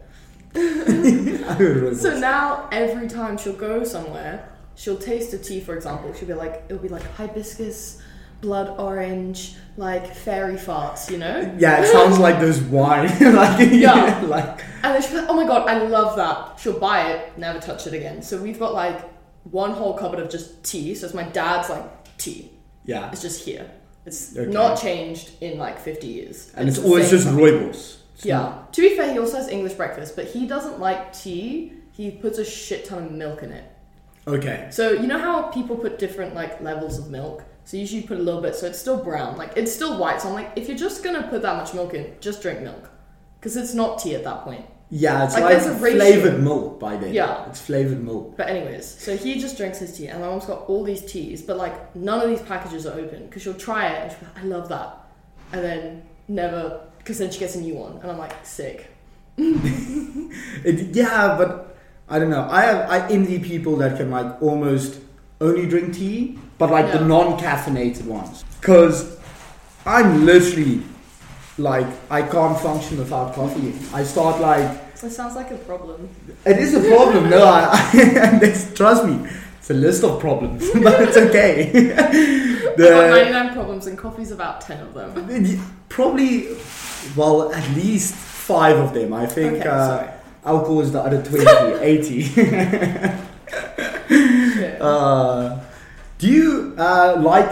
So 1.96 2.18
now 2.19 2.68
every 2.72 3.07
time 3.07 3.38
she'll 3.38 3.54
go 3.54 3.84
somewhere, 3.84 4.50
she'll 4.75 4.98
taste 4.98 5.34
a 5.34 5.38
tea. 5.38 5.60
For 5.60 5.75
example, 5.75 6.13
she'll 6.13 6.28
be 6.28 6.34
like, 6.34 6.63
it'll 6.69 6.81
be 6.81 6.90
like 6.90 7.04
hibiscus, 7.13 8.02
blood 8.42 8.80
orange, 8.80 9.56
like 9.78 10.13
fairy 10.13 10.56
farts, 10.56 11.10
you 11.12 11.18
know. 11.18 11.56
yeah, 11.57 11.81
it 11.84 11.88
sounds 11.88 12.18
like 12.19 12.40
those 12.40 12.62
wine. 12.62 13.07
like 13.36 13.60
Yeah. 13.72 14.22
like 14.28 14.62
And 14.84 14.94
then 14.96 15.02
she'll 15.02 15.12
be 15.12 15.18
like, 15.18 15.30
oh 15.30 15.34
my 15.36 15.46
god, 15.48 15.68
I 15.68 15.78
love 15.88 16.16
that. 16.18 16.60
She'll 16.60 16.80
buy 16.80 17.12
it, 17.12 17.38
never 17.38 17.60
touch 17.60 17.88
it 17.88 17.94
again. 17.94 18.22
So 18.22 18.42
we've 18.42 18.60
got 18.60 18.74
like 18.74 19.02
one 19.44 19.72
whole 19.72 19.94
cupboard 19.98 20.19
of 20.19 20.30
just 20.30 20.63
tea. 20.63 20.96
So 20.96 21.06
it's 21.06 21.16
my 21.16 21.24
dad's 21.24 21.69
like 21.69 22.18
tea. 22.18 22.52
yeah, 22.86 23.12
It's 23.12 23.22
just 23.22 23.44
here. 23.46 23.69
It's 24.06 24.38
Okay. 24.38 24.52
not 24.52 24.80
changed 24.80 25.31
in 25.42 25.57
like 25.57 25.80
50 25.80 26.07
years. 26.07 26.52
and 26.56 26.68
it's 26.69 26.78
the 26.80 26.86
always 26.86 27.10
just 27.10 27.28
rooibos. 27.28 27.98
It's 28.16 28.26
Yeah. 28.26 28.40
not- 28.40 28.74
To 28.74 28.82
be 28.82 28.96
fair, 28.96 29.12
he 29.12 29.20
also 29.20 29.38
has 29.38 29.48
English 29.48 29.74
breakfast, 29.74 30.16
but 30.16 30.26
he 30.26 30.48
doesn't 30.48 30.80
like 30.80 31.14
tea. 31.14 31.74
He 31.92 32.12
puts 32.12 32.38
a 32.40 32.46
shit 32.46 32.86
ton 32.86 33.04
of 33.06 33.12
milk 33.12 33.44
in 33.44 33.52
it. 33.52 33.64
Okay. 34.28 34.68
So 34.72 34.92
you 34.92 35.08
know 35.08 35.20
how 35.20 35.44
people 35.44 35.76
put 35.76 36.00
different 36.00 36.34
like 36.36 36.62
levels 36.62 36.98
of 36.98 37.10
milk. 37.10 37.44
So 37.66 37.78
usually 37.78 38.02
you 38.02 38.08
put 38.08 38.18
a 38.20 38.22
little 38.22 38.42
bit, 38.42 38.56
so 38.56 38.68
it's 38.68 38.80
still 38.80 38.98
brown. 39.04 39.38
Like 39.38 39.52
it's 39.56 39.72
still 39.74 39.98
white. 39.98 40.22
So 40.22 40.30
I'm 40.30 40.34
like, 40.34 40.52
if 40.56 40.68
you're 40.68 40.78
just 40.78 41.04
gonna 41.04 41.24
put 41.28 41.42
that 41.44 41.58
much 41.58 41.74
milk 41.74 41.94
in, 41.94 42.14
just 42.20 42.42
drink 42.42 42.62
milk, 42.62 42.90
because 43.40 43.56
it's 43.58 43.74
not 43.74 44.00
tea 44.00 44.16
at 44.16 44.24
that 44.24 44.44
point. 44.44 44.66
Yeah, 44.92 45.26
it's 45.26 45.34
Like, 45.34 45.44
like, 45.44 45.78
flavored 45.80 46.44
milk 46.44 46.80
by 46.80 46.96
then. 46.96 47.12
Yeah. 47.12 47.48
It's 47.50 47.60
flavored 47.60 48.04
milk. 48.04 48.36
But 48.38 48.50
anyways, 48.50 48.86
so 48.86 49.18
he 49.18 49.40
just 49.42 49.58
drinks 49.58 49.80
his 49.80 49.98
tea, 49.98 50.08
and 50.08 50.22
my 50.22 50.28
mom's 50.28 50.46
got 50.46 50.70
all 50.70 50.84
these 50.84 51.02
teas, 51.02 51.42
but 51.42 51.58
like 51.58 51.96
none 51.96 52.22
of 52.22 52.30
these 52.30 52.42
packages 52.42 52.86
are 52.86 52.94
open 52.98 53.26
because 53.26 53.42
she'll 53.42 53.56
try 53.56 53.88
it 53.88 54.02
and 54.04 54.12
she'll 54.12 54.20
be 54.22 54.26
like, 54.28 54.44
I 54.44 54.48
love 54.48 54.70
that, 54.70 54.98
and 55.54 55.64
then 55.64 56.04
never, 56.28 56.82
because 57.06 57.19
then 57.19 57.30
she 57.30 57.38
gets 57.40 57.54
a 57.54 57.62
new 57.62 57.75
one, 57.75 57.98
and 58.02 58.10
I'm 58.10 58.18
like, 58.18 58.34
sick. 58.44 58.88
It, 59.38 60.96
yeah, 60.96 61.38
but 61.38 61.78
I 62.10 62.18
don't 62.18 62.31
know. 62.31 62.48
I 62.50 62.62
have 62.63 62.90
I 62.90 63.07
envy 63.10 63.38
people 63.38 63.75
that 63.78 63.98
can 63.98 64.10
like 64.10 64.42
almost 64.42 65.00
only 65.40 65.68
drink 65.68 65.94
tea, 65.94 66.40
but 66.57 66.72
like 66.72 66.92
the 66.92 67.06
non-caffeinated 67.06 68.06
ones. 68.06 68.44
Cause 68.62 69.19
I'm 69.86 70.25
literally 70.25 70.81
like 71.60 71.86
I 72.10 72.24
can't 72.24 72.60
function 72.60 72.98
without 72.98 73.36
coffee. 73.36 73.74
I 73.94 74.04
start 74.04 74.42
like 74.42 74.98
So 74.98 75.06
it 75.07 75.12
sounds 75.12 75.36
like 75.36 75.52
a 75.52 75.57
problem. 75.57 76.10
it 76.46 76.57
is 76.57 76.74
a 76.74 76.81
problem. 76.90 77.30
no, 77.30 77.46
I, 77.46 77.69
I 78.42 78.74
trust 78.74 79.06
me, 79.06 79.30
it's 79.60 79.69
a 79.69 79.75
list 79.75 80.04
of 80.04 80.19
problems, 80.19 80.68
but 80.84 81.02
it's 81.02 81.18
okay. 81.18 81.92
I've 81.94 82.78
got 82.78 82.78
the 82.78 83.07
99 83.10 83.54
problems, 83.54 83.86
and 83.86 83.98
coffee's 83.98 84.31
about 84.31 84.62
10 84.62 84.81
of 84.81 84.94
them. 84.96 85.60
probably 85.90 86.48
well 87.16 87.52
at 87.54 87.68
least 87.75 88.13
five 88.16 88.78
of 88.78 88.94
them. 88.94 89.13
I 89.13 89.25
think. 89.25 89.60
Okay, 89.60 89.69
uh. 89.69 90.07
Alcohol 90.46 90.81
is 90.81 90.92
the 90.92 91.02
other 91.02 91.24
20, 91.24 91.44
80. 91.81 92.22
Shit. 92.22 93.22
Uh, 94.81 95.60
do 96.19 96.28
you 96.28 96.75
uh, 96.78 97.16
like 97.19 97.50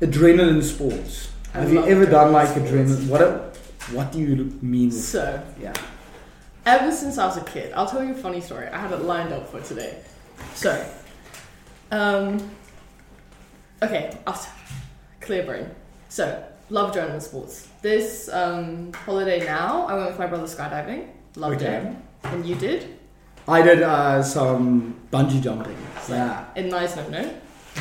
adrenaline 0.00 0.62
sports? 0.62 1.32
I 1.54 1.60
Have 1.60 1.72
you 1.72 1.84
ever 1.84 2.06
done 2.06 2.32
like 2.32 2.48
adrenaline 2.50 2.86
adrenaline? 2.86 3.08
What 3.08 3.20
a- 3.22 3.52
What 3.92 4.12
do 4.12 4.18
you 4.20 4.36
mean? 4.62 4.90
So, 4.92 5.42
yeah. 5.60 5.72
ever 6.64 6.92
since 6.92 7.18
I 7.18 7.26
was 7.26 7.36
a 7.36 7.42
kid, 7.44 7.72
I'll 7.72 7.86
tell 7.88 8.04
you 8.04 8.12
a 8.12 8.16
funny 8.16 8.40
story. 8.40 8.68
I 8.68 8.78
had 8.78 8.92
it 8.92 9.02
lined 9.02 9.32
up 9.32 9.48
for 9.50 9.60
today. 9.60 9.98
So, 10.54 10.84
um, 11.90 12.48
okay, 13.82 14.16
I'll 14.26 14.40
clear 15.20 15.42
brain. 15.44 15.70
So, 16.08 16.44
love 16.70 16.92
adrenaline 16.94 17.22
sports. 17.22 17.68
This 17.82 18.28
um, 18.28 18.92
holiday 18.92 19.44
now, 19.44 19.86
I 19.86 19.94
went 19.94 20.10
with 20.10 20.18
my 20.18 20.26
brother 20.26 20.44
skydiving. 20.44 21.08
Loved 21.36 21.62
Okay. 21.62 21.76
it. 21.76 21.96
And 22.24 22.46
you 22.46 22.54
did? 22.56 22.96
I 23.48 23.62
did 23.62 23.82
uh, 23.82 24.22
some 24.22 24.96
bungee 25.12 25.40
jumping. 25.40 25.76
Yeah. 26.08 26.44
In 26.56 26.68
nice 26.68 26.96
no 26.96 27.08
no. 27.08 27.30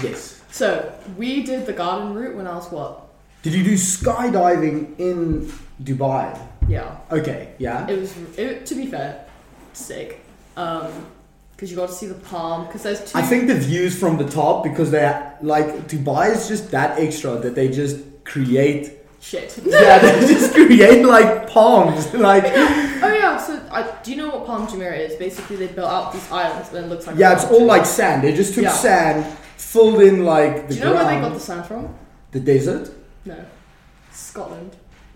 Yes. 0.04 0.42
So, 0.52 0.94
we 1.18 1.44
did 1.44 1.66
the 1.66 1.74
garden 1.74 2.14
route 2.14 2.36
when 2.36 2.48
I 2.48 2.56
was 2.56 2.72
what? 2.72 3.08
Did 3.44 3.54
you 3.54 3.64
do 3.64 3.74
skydiving 3.74 5.00
in 5.00 5.52
Dubai? 5.84 6.38
Yeah. 6.68 6.98
Okay. 7.12 7.54
Yeah. 7.58 7.88
It 7.88 8.00
was, 8.00 8.16
it, 8.38 8.66
to 8.68 8.76
be 8.76 8.86
fair, 8.88 9.26
sick. 9.74 10.22
Um, 10.58 10.92
because 11.56 11.72
you 11.72 11.78
got 11.78 11.88
to 11.88 11.94
see 11.94 12.08
the 12.08 12.16
palm. 12.16 12.66
Because 12.68 12.84
there's 12.84 13.12
two. 13.12 13.18
I 13.18 13.22
think 13.22 13.48
the 13.48 13.56
views 13.56 13.98
from 13.98 14.18
the 14.18 14.26
top 14.30 14.64
because 14.64 14.92
they're 14.92 15.38
like 15.42 15.68
Dubai 15.88 16.32
is 16.36 16.48
just 16.50 16.72
that 16.72 17.00
extra 17.00 17.38
that 17.38 17.56
they 17.56 17.70
just 17.70 17.98
create. 18.25 18.92
Shit. 19.22 19.57
Yeah, 19.66 19.98
they 20.00 20.27
just 20.27 20.54
create 20.54 21.04
like 21.06 21.48
palms. 21.50 22.13
Like 22.30 22.44
Oh 22.45 23.13
yeah, 23.13 23.38
so 23.38 23.54
I, 23.72 23.81
do 24.04 24.12
you 24.12 24.18
know 24.18 24.30
what 24.30 24.45
Palm 24.45 24.68
Jumeirah 24.68 25.00
is? 25.00 25.16
Basically, 25.16 25.56
they 25.56 25.68
built 25.68 25.89
out 25.89 26.12
these 26.13 26.30
islands, 26.31 26.69
but 26.69 26.83
it 26.83 26.88
looks 26.88 27.07
like 27.07 27.16
yeah, 27.18 27.33
it's 27.33 27.45
all 27.45 27.66
like 27.66 27.86
sand. 27.86 28.24
They 28.24 28.33
just 28.33 28.54
took 28.54 28.63
Yeah. 28.66 28.72
sand, 28.72 29.25
filled 29.57 30.01
in 30.01 30.25
like 30.25 30.68
the 30.68 30.74
Do 30.74 30.80
you 30.80 30.86
know 30.86 30.94
where 30.94 31.06
they 31.06 31.19
got 31.22 31.33
the 31.33 31.39
sand 31.39 31.66
from? 31.66 31.95
The 32.31 32.39
desert? 32.39 32.89
No, 33.25 33.38
Scotland. 34.12 34.75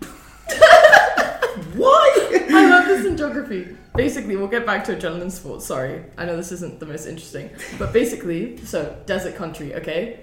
Why? 1.74 2.46
I 2.50 2.66
love 2.68 2.86
this 2.86 3.06
in 3.06 3.16
geography. 3.16 3.76
Basically, 3.94 4.36
we'll 4.36 4.48
get 4.48 4.64
back 4.66 4.84
to 4.84 4.96
adrenaline 4.96 5.30
sports. 5.30 5.66
Sorry, 5.66 6.04
I 6.16 6.24
know 6.24 6.36
this 6.36 6.52
isn't 6.52 6.80
the 6.80 6.86
most 6.86 7.06
interesting, 7.06 7.50
but 7.78 7.92
basically, 7.92 8.56
so 8.64 8.96
desert 9.06 9.34
country, 9.36 9.74
okay? 9.74 10.20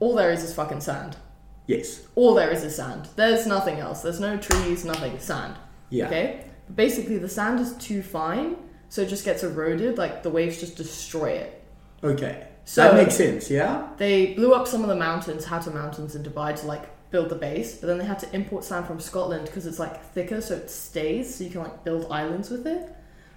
All 0.00 0.14
there 0.14 0.30
is 0.32 0.42
is 0.42 0.54
fucking 0.54 0.80
sand. 0.80 1.16
Yes. 1.66 2.06
All 2.14 2.34
there 2.34 2.50
is 2.50 2.62
is 2.64 2.76
sand. 2.76 3.08
There's 3.16 3.46
nothing 3.46 3.78
else. 3.78 4.02
There's 4.02 4.20
no 4.20 4.36
trees, 4.36 4.84
nothing. 4.84 5.18
Sand. 5.18 5.56
Yeah. 5.90 6.06
Okay. 6.06 6.44
But 6.66 6.76
basically, 6.76 7.18
the 7.18 7.28
sand 7.28 7.60
is 7.60 7.74
too 7.74 8.02
fine, 8.02 8.56
so 8.88 9.02
it 9.02 9.08
just 9.08 9.24
gets 9.24 9.42
eroded. 9.42 9.98
Like 9.98 10.22
the 10.22 10.30
waves 10.30 10.58
just 10.58 10.76
destroy 10.76 11.30
it. 11.30 11.62
Okay. 12.02 12.46
So- 12.64 12.82
that 12.82 12.94
makes 12.94 13.14
sense, 13.16 13.50
yeah? 13.50 13.88
They 13.96 14.34
blew 14.34 14.52
up 14.54 14.68
some 14.68 14.82
of 14.82 14.88
the 14.88 14.96
mountains, 14.96 15.44
Hatta 15.44 15.70
Mountains 15.70 16.14
in 16.14 16.22
Dubai 16.22 16.58
to 16.60 16.66
like 16.66 16.84
build 17.10 17.28
the 17.28 17.34
base, 17.34 17.76
but 17.76 17.88
then 17.88 17.98
they 17.98 18.04
had 18.04 18.18
to 18.20 18.34
import 18.34 18.64
sand 18.64 18.86
from 18.86 19.00
Scotland 19.00 19.46
because 19.46 19.66
it's 19.66 19.78
like 19.78 20.02
thicker, 20.14 20.40
so 20.40 20.54
it 20.54 20.70
stays, 20.70 21.34
so 21.34 21.44
you 21.44 21.50
can 21.50 21.62
like 21.62 21.84
build 21.84 22.06
islands 22.10 22.50
with 22.50 22.66
it. 22.66 22.88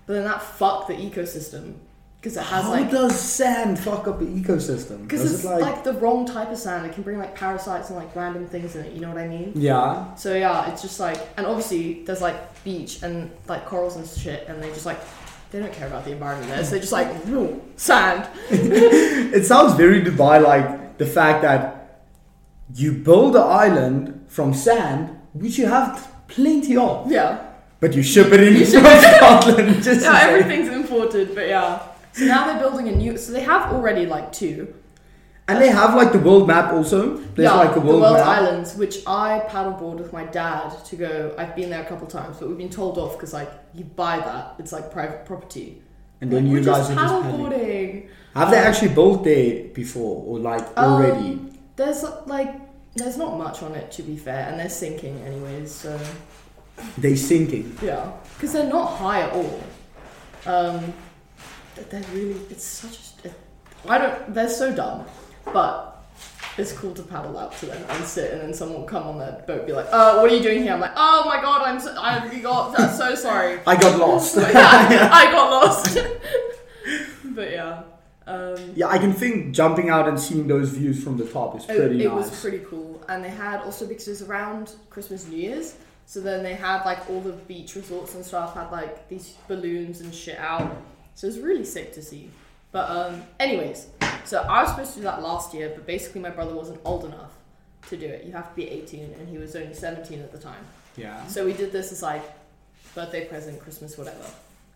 But 0.05 0.13
then 0.13 0.23
that 0.25 0.41
fucked 0.41 0.87
the 0.87 0.93
ecosystem 0.93 1.75
because 2.25 2.37
it 2.37 2.43
has 2.43 2.63
How 2.63 2.71
like 2.71 2.89
does 2.89 3.19
sand 3.19 3.77
fuck 3.77 4.07
up 4.07 4.17
the 4.17 4.25
ecosystem? 4.25 5.03
because 5.03 5.31
it's 5.31 5.43
it 5.43 5.61
like... 5.61 5.83
the 5.83 5.93
wrong 5.93 6.25
type 6.25 6.49
of 6.49 6.57
sand. 6.57 6.83
It 6.87 6.93
can 6.93 7.03
bring 7.03 7.19
like 7.19 7.35
parasites 7.35 7.89
and 7.91 7.97
like 7.99 8.15
random 8.15 8.47
things 8.47 8.75
in 8.75 8.83
it. 8.83 8.93
You 8.93 9.01
know 9.01 9.09
what 9.09 9.19
I 9.19 9.27
mean? 9.27 9.51
Yeah. 9.53 10.15
So 10.15 10.33
yeah, 10.35 10.71
it's 10.71 10.81
just 10.81 10.99
like, 10.99 11.19
and 11.37 11.45
obviously 11.45 12.01
there's 12.03 12.23
like 12.23 12.63
beach 12.63 13.03
and 13.03 13.29
like 13.47 13.67
corals 13.67 13.95
and 13.95 14.07
shit, 14.07 14.47
and 14.47 14.55
they 14.61 14.69
just 14.69 14.87
like 14.87 14.97
they 15.51 15.59
don't 15.59 15.71
care 15.71 15.85
about 15.85 16.03
the 16.03 16.13
environment 16.13 16.49
there. 16.49 16.63
So 16.65 16.71
they 16.71 16.79
just 16.79 16.91
like 16.91 17.09
"Woo, 17.27 17.61
sand. 17.75 18.27
It 18.49 19.45
sounds 19.45 19.75
very 19.75 20.01
Dubai 20.01 20.41
like 20.41 20.97
the 20.97 21.05
fact 21.05 21.43
that 21.43 22.01
you 22.73 22.91
build 22.91 23.35
an 23.35 23.43
island 23.43 24.25
from 24.29 24.55
sand, 24.55 25.15
which 25.33 25.59
you 25.59 25.67
have 25.67 26.11
plenty 26.27 26.75
of, 26.75 27.11
Yeah. 27.11 27.51
but 27.79 27.93
you 27.93 28.01
ship 28.01 28.33
it 28.33 28.41
in 28.41 28.53
from 28.65 28.99
Scotland. 29.15 29.83
Just 29.83 30.01
yeah, 30.01 30.29
everything's 30.29 30.69
imported, 30.69 31.35
but 31.35 31.47
yeah. 31.47 31.91
So 32.17 32.25
now 32.25 32.45
they're 32.47 32.59
building 32.59 32.87
a 32.87 32.95
new. 32.95 33.17
So 33.17 33.31
they 33.33 33.41
have 33.41 33.71
already 33.73 34.05
like 34.05 34.31
two. 34.31 34.73
And 35.47 35.61
they 35.61 35.67
have 35.69 35.93
like 35.93 36.11
the 36.11 36.19
world 36.19 36.47
map 36.47 36.73
also. 36.73 37.17
There's 37.17 37.45
yeah, 37.45 37.53
like 37.53 37.75
a 37.75 37.79
world 37.79 37.97
the 37.97 38.05
World 38.05 38.17
map. 38.17 38.25
Islands, 38.37 38.75
which 38.75 38.97
I 39.05 39.43
paddleboard 39.47 39.97
with 39.97 40.11
my 40.11 40.23
dad 40.23 40.69
to 40.85 40.95
go. 40.95 41.35
I've 41.37 41.55
been 41.55 41.69
there 41.69 41.83
a 41.83 41.85
couple 41.85 42.07
times, 42.07 42.37
but 42.39 42.47
we've 42.49 42.57
been 42.57 42.69
told 42.69 42.97
off 42.97 43.13
because 43.17 43.31
like 43.33 43.51
you 43.75 43.83
buy 43.83 44.17
that, 44.17 44.55
it's 44.57 44.71
like 44.71 44.91
private 44.91 45.25
property. 45.25 45.81
And 46.21 46.31
then 46.31 46.45
Like, 46.45 46.51
you 46.51 46.59
we're 46.59 46.65
guys 46.65 46.87
just 46.87 46.91
are 46.91 46.95
just 46.95 47.13
paddleboarding. 47.13 48.09
Have 48.33 48.49
they 48.49 48.57
Um, 48.59 48.67
actually 48.67 48.93
built 48.95 49.23
there 49.23 49.65
before 49.73 50.23
or 50.25 50.39
like 50.39 50.65
Um, 50.77 50.93
already? 50.93 51.39
There's 51.75 52.03
like 52.25 52.51
there's 52.95 53.17
not 53.17 53.37
much 53.37 53.61
on 53.61 53.75
it 53.75 53.91
to 53.91 54.01
be 54.03 54.15
fair, 54.17 54.47
and 54.49 54.59
they're 54.59 54.69
sinking 54.69 55.21
anyways. 55.21 55.71
So 55.71 55.99
They 56.97 57.15
sinking. 57.15 57.77
Yeah, 57.83 58.11
because 58.33 58.53
they're 58.53 58.69
not 58.79 58.87
high 58.97 59.21
at 59.21 59.33
all. 59.33 59.59
Um, 60.47 60.93
but 61.75 61.89
they're 61.89 62.03
really. 62.13 62.39
It's 62.49 62.63
such. 62.63 63.25
A, 63.25 63.91
I 63.91 63.97
don't. 63.97 64.33
They're 64.33 64.49
so 64.49 64.73
dumb, 64.73 65.05
but 65.53 66.03
it's 66.57 66.71
cool 66.71 66.93
to 66.93 67.03
paddle 67.03 67.37
out 67.37 67.55
to 67.57 67.65
them 67.67 67.83
and 67.89 68.05
sit, 68.05 68.31
and 68.31 68.41
then 68.41 68.53
someone 68.53 68.79
will 68.81 68.87
come 68.87 69.03
on 69.07 69.17
their 69.19 69.43
boat, 69.45 69.59
and 69.59 69.67
be 69.67 69.73
like, 69.73 69.87
"Oh, 69.91 70.21
what 70.21 70.31
are 70.31 70.35
you 70.35 70.41
doing 70.41 70.63
here?" 70.63 70.73
I'm 70.73 70.79
like, 70.79 70.93
"Oh 70.95 71.23
my 71.25 71.41
god, 71.41 71.61
I'm 71.63 71.79
so, 71.79 71.95
I 71.99 72.27
got. 72.41 72.79
I'm 72.79 72.95
so 72.95 73.15
sorry. 73.15 73.59
I 73.67 73.75
got 73.75 73.99
lost. 73.99 74.35
Yeah, 74.37 75.09
I 75.11 75.31
got 75.31 75.49
lost." 75.51 75.97
but 77.25 77.51
yeah. 77.51 77.83
Um, 78.27 78.55
Yeah, 78.75 78.87
I 78.87 78.97
can 78.97 79.13
think 79.13 79.53
jumping 79.53 79.89
out 79.89 80.07
and 80.07 80.19
seeing 80.19 80.47
those 80.47 80.69
views 80.69 81.03
from 81.03 81.15
the 81.17 81.25
top 81.25 81.55
is 81.57 81.63
it, 81.65 81.77
pretty 81.77 82.03
it 82.03 82.07
nice. 82.07 82.31
was 82.31 82.41
pretty 82.41 82.59
cool, 82.67 83.03
and 83.07 83.23
they 83.23 83.29
had 83.29 83.61
also 83.61 83.85
because 83.85 84.07
it 84.07 84.11
was 84.11 84.21
around 84.23 84.73
Christmas, 84.89 85.27
New 85.27 85.37
Year's, 85.37 85.75
so 86.07 86.21
then 86.21 86.41
they 86.41 86.55
had 86.55 86.83
like 86.85 87.07
all 87.09 87.21
the 87.21 87.33
beach 87.33 87.75
resorts 87.75 88.15
and 88.15 88.25
stuff 88.25 88.55
had 88.55 88.71
like 88.71 89.07
these 89.09 89.35
balloons 89.47 90.01
and 90.01 90.13
shit 90.13 90.39
out, 90.39 90.75
so 91.15 91.25
it 91.27 91.31
was 91.31 91.39
really 91.39 91.65
sick 91.65 91.93
to 91.93 92.01
see. 92.03 92.29
But 92.71 92.89
um, 92.89 93.23
anyways, 93.39 93.87
so 94.25 94.41
I 94.41 94.61
was 94.63 94.71
supposed 94.71 94.91
to 94.93 94.97
do 94.99 95.03
that 95.03 95.21
last 95.21 95.53
year, 95.53 95.71
but 95.73 95.85
basically 95.87 96.21
my 96.21 96.29
brother 96.29 96.53
wasn't 96.53 96.79
old 96.85 97.05
enough 97.05 97.31
to 97.89 97.97
do 97.97 98.05
it. 98.05 98.25
You 98.25 98.31
have 98.33 98.49
to 98.49 98.55
be 98.55 98.69
18, 98.69 99.13
and 99.19 99.27
he 99.29 99.37
was 99.37 99.55
only 99.55 99.73
17 99.73 100.19
at 100.19 100.31
the 100.31 100.37
time. 100.37 100.63
yeah. 100.97 101.25
So 101.27 101.45
we 101.45 101.53
did 101.53 101.71
this 101.71 101.91
as 101.91 102.01
like 102.01 102.23
birthday 102.93 103.25
present, 103.25 103.59
Christmas, 103.61 103.97
whatever. 103.97 104.23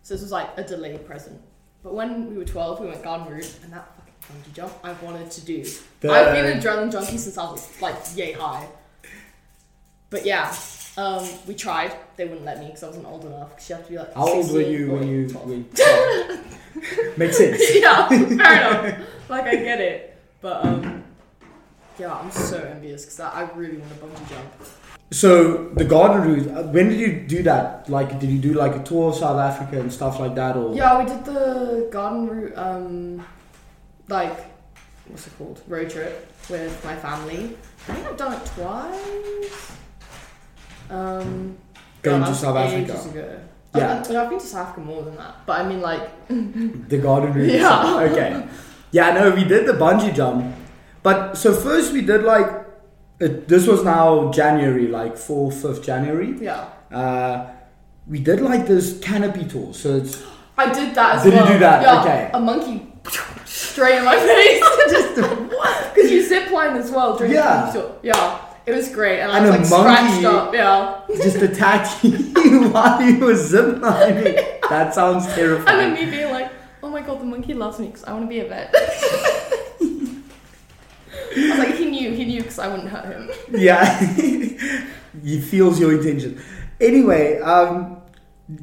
So 0.02 0.14
this 0.14 0.22
was 0.22 0.32
like 0.32 0.48
a 0.56 0.62
delayed 0.64 1.06
present. 1.06 1.40
But 1.82 1.94
when 1.94 2.28
we 2.30 2.36
were 2.38 2.44
12, 2.44 2.80
we 2.80 2.86
went 2.88 3.02
garden 3.02 3.32
route, 3.32 3.54
and 3.62 3.72
that 3.72 3.86
fucking 3.96 4.14
bungee 4.42 4.54
jump 4.54 4.72
I 4.84 4.92
wanted 5.04 5.30
to 5.30 5.44
do. 5.44 5.64
The- 6.00 6.10
I've 6.12 6.34
been 6.34 6.46
an 6.46 6.60
adrenaline 6.60 6.92
junkie 6.92 7.18
since 7.18 7.36
I 7.36 7.44
was 7.50 7.68
like 7.82 7.96
yay 8.14 8.32
high. 8.32 8.66
But 10.10 10.24
yeah, 10.26 10.50
um, 10.96 11.28
we 11.46 11.54
tried. 11.54 11.92
They 12.16 12.24
wouldn't 12.24 12.44
let 12.44 12.58
me 12.58 12.66
because 12.66 12.82
I 12.82 12.86
wasn't 12.88 13.06
old 13.06 13.24
enough. 13.24 13.50
Because 13.50 13.68
you 13.70 13.76
have 13.76 13.84
to 13.86 13.90
be 13.92 13.98
like. 13.98 14.14
How 14.14 14.28
old 14.28 14.52
were 14.52 14.60
you 14.60 14.92
when 14.92 15.08
you 15.08 15.28
12. 15.28 15.46
when 15.48 15.68
Makes 17.16 17.36
sense. 17.38 17.74
yeah, 17.74 18.08
fair 18.08 18.88
enough. 18.90 19.06
Like 19.30 19.44
I 19.46 19.54
get 19.54 19.80
it, 19.80 20.20
but 20.40 20.64
um, 20.64 21.04
yeah, 22.00 22.12
I'm 22.12 22.32
so 22.32 22.58
envious 22.58 23.04
because 23.04 23.20
I 23.20 23.42
I 23.42 23.52
really 23.54 23.76
want 23.76 23.92
to 23.92 23.98
bungee 24.00 24.28
jump. 24.28 24.52
So 25.12 25.68
the 25.68 25.84
garden 25.84 26.22
route. 26.22 26.48
uh, 26.48 26.62
When 26.64 26.88
did 26.88 26.98
you 26.98 27.20
do 27.28 27.42
that? 27.44 27.88
Like, 27.88 28.18
did 28.18 28.28
you 28.30 28.38
do 28.40 28.54
like 28.54 28.74
a 28.74 28.82
tour 28.82 29.10
of 29.10 29.16
South 29.16 29.38
Africa 29.38 29.80
and 29.80 29.92
stuff 29.92 30.18
like 30.18 30.34
that, 30.34 30.56
or? 30.56 30.74
Yeah, 30.74 30.98
we 30.98 31.04
did 31.08 31.24
the 31.24 31.88
garden 31.92 32.26
route, 32.28 32.52
um, 32.56 33.24
like, 34.08 34.36
what's 35.06 35.26
it 35.28 35.32
called? 35.38 35.62
Road 35.68 35.90
trip 35.90 36.28
with 36.48 36.84
my 36.84 36.96
family. 36.96 37.56
I 37.88 37.94
think 37.94 38.06
I've 38.08 38.16
done 38.16 38.32
it 38.32 38.46
twice. 38.46 39.72
Um, 40.90 41.56
Going 42.02 42.24
to 42.24 42.34
South 42.34 42.56
Africa. 42.56 43.40
Yeah. 43.74 44.00
I've, 44.00 44.16
I've 44.16 44.30
been 44.30 44.38
to 44.38 44.46
South 44.46 44.68
Africa 44.68 44.80
more 44.80 45.02
than 45.02 45.16
that, 45.16 45.46
but 45.46 45.60
I 45.60 45.68
mean, 45.68 45.80
like, 45.80 46.28
The 46.88 46.98
garden 46.98 47.32
route. 47.34 47.50
Yeah. 47.52 48.00
Okay. 48.00 48.48
Yeah, 48.90 49.12
no, 49.12 49.30
we 49.30 49.44
did 49.44 49.66
the 49.66 49.74
bungee 49.74 50.14
jump, 50.14 50.44
but 51.02 51.34
so 51.34 51.54
first 51.54 51.92
we 51.92 52.00
did 52.00 52.24
like, 52.24 52.48
it, 53.20 53.46
this 53.46 53.66
was 53.66 53.84
now 53.84 54.30
January, 54.32 54.88
like 54.88 55.16
fourth, 55.16 55.62
fifth 55.62 55.82
January. 55.84 56.36
yeah. 56.40 56.68
Uh, 56.90 57.46
we 58.08 58.18
did 58.18 58.40
like 58.40 58.66
this 58.66 58.98
canopy 58.98 59.44
tour, 59.44 59.72
so 59.72 59.96
it's 59.98 60.20
I 60.58 60.72
did 60.72 60.92
that 60.96 61.16
as 61.16 61.22
Did 61.22 61.34
you 61.34 61.38
well. 61.40 61.52
do 61.52 61.58
that? 61.60 61.82
Yeah, 61.82 62.00
Okay. 62.00 62.30
A 62.34 62.40
monkey 62.40 62.92
straight 63.44 63.98
in 63.98 64.04
my 64.04 64.16
face. 64.16 64.60
Just 64.90 65.14
because 65.94 66.10
you 66.10 66.26
zip 66.26 66.50
line 66.50 66.76
as 66.76 66.90
well 66.90 67.16
during 67.16 67.32
Yeah. 67.34 67.70
the 67.70 67.80
tour. 67.80 67.96
Yeah. 68.02 68.40
It 68.70 68.76
was 68.76 68.88
great, 68.90 69.20
and, 69.20 69.32
And 69.32 69.46
I 69.46 69.56
a 69.56 69.58
was 69.60 69.70
like 69.70 69.84
monkey- 69.84 70.20
scratched 70.20 70.24
up. 70.36 70.54
Yeah. 70.54 71.00
just 71.22 71.36
attacking 71.36 72.12
you 72.36 72.68
while 72.70 73.02
you 73.02 73.18
were 73.18 73.34
ziplining. 73.34 74.60
That 74.68 74.94
sounds 74.94 75.26
terrifying. 75.34 75.68
And 75.68 75.96
then 75.96 76.04
me 76.04 76.10
being 76.16 76.30
like, 76.32 76.50
oh 76.82 76.88
my 76.90 77.00
god, 77.02 77.20
the 77.20 77.24
monkey 77.24 77.54
loves 77.54 77.78
me 77.78 77.86
because 77.86 78.04
I 78.04 78.12
want 78.12 78.24
to 78.24 78.28
be 78.28 78.40
a 78.40 78.48
vet. 78.48 78.74
I 81.32 81.48
was 81.50 81.58
like, 81.58 81.74
he 81.76 81.86
knew, 81.86 82.12
he 82.12 82.24
knew 82.24 82.40
because 82.42 82.58
I 82.58 82.68
wouldn't 82.68 82.88
hurt 82.88 83.06
him. 83.16 83.30
Yeah, 83.52 83.84
he 85.22 85.40
feels 85.40 85.78
your 85.80 85.92
intention. 85.92 86.40
Anyway, 86.80 87.38
um, 87.40 87.98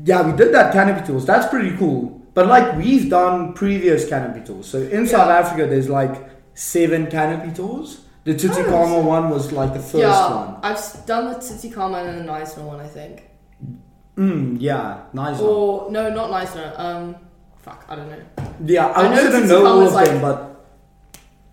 yeah, 0.03 0.21
we 0.29 0.35
did 0.35 0.53
that 0.53 0.73
canopy 0.73 1.05
tours. 1.05 1.25
That's 1.25 1.47
pretty 1.47 1.75
cool. 1.77 2.21
But 2.33 2.47
like 2.47 2.75
we've 2.77 3.09
done 3.09 3.53
previous 3.53 4.07
canopy 4.07 4.41
tours. 4.45 4.67
So 4.67 4.79
in 4.79 5.07
South 5.07 5.29
Africa, 5.29 5.65
there's 5.65 5.89
like 5.89 6.29
seven 6.53 7.07
canopy 7.09 7.53
tours. 7.55 8.01
The 8.27 8.35
Tsitsikamma 8.35 9.01
one 9.05 9.29
was 9.29 9.53
like 9.53 9.71
the 9.71 9.79
first 9.79 9.95
yeah, 9.95 10.35
one. 10.35 10.59
I've 10.61 11.05
done 11.05 11.31
the 11.31 11.39
Tsitsikamma 11.39 12.09
and 12.09 12.19
the 12.19 12.29
Knysna 12.29 12.61
one, 12.61 12.81
I 12.81 12.87
think. 12.87 13.23
Mm, 14.17 14.57
yeah, 14.59 15.03
nice. 15.13 15.39
Or, 15.39 15.89
no, 15.89 16.13
not 16.13 16.29
Knysna. 16.29 16.77
Um, 16.77 17.15
fuck, 17.59 17.85
I 17.87 17.95
don't 17.95 18.09
know. 18.09 18.19
Yeah, 18.65 18.87
I, 18.87 19.07
I 19.07 19.15
know 19.15 19.31
don't 19.31 19.47
know 19.47 19.65
all 19.65 19.87
of 19.87 19.93
like- 19.93 20.07
them, 20.07 20.21
but 20.21 20.65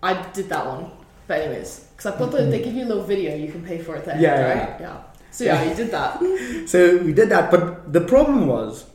I 0.03 0.21
did 0.33 0.49
that 0.49 0.65
one. 0.67 0.91
But 1.27 1.43
anyways, 1.43 1.79
because 1.95 2.13
I 2.13 2.17
put 2.17 2.31
the, 2.31 2.41
they 2.41 2.61
give 2.61 2.73
you 2.73 2.83
a 2.83 2.89
little 2.91 3.03
video, 3.03 3.33
you 3.37 3.53
can 3.53 3.63
pay 3.63 3.77
for 3.77 3.95
it 3.95 4.03
there, 4.03 4.19
Yeah, 4.19 4.35
yeah, 4.35 4.53
right? 4.53 4.81
Yeah. 4.81 4.97
So 5.31 5.45
yeah, 5.45 5.63
you 5.63 5.75
did 5.75 5.91
that. 5.91 6.19
So 6.67 6.97
we 6.97 7.13
did 7.13 7.29
that, 7.29 7.51
but 7.51 7.93
the 7.93 8.01
problem 8.01 8.47
was, 8.47 8.85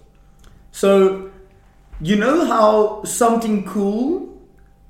so 0.71 1.31
you 1.99 2.17
know 2.17 2.45
how 2.45 3.05
something 3.05 3.65
cool 3.65 4.39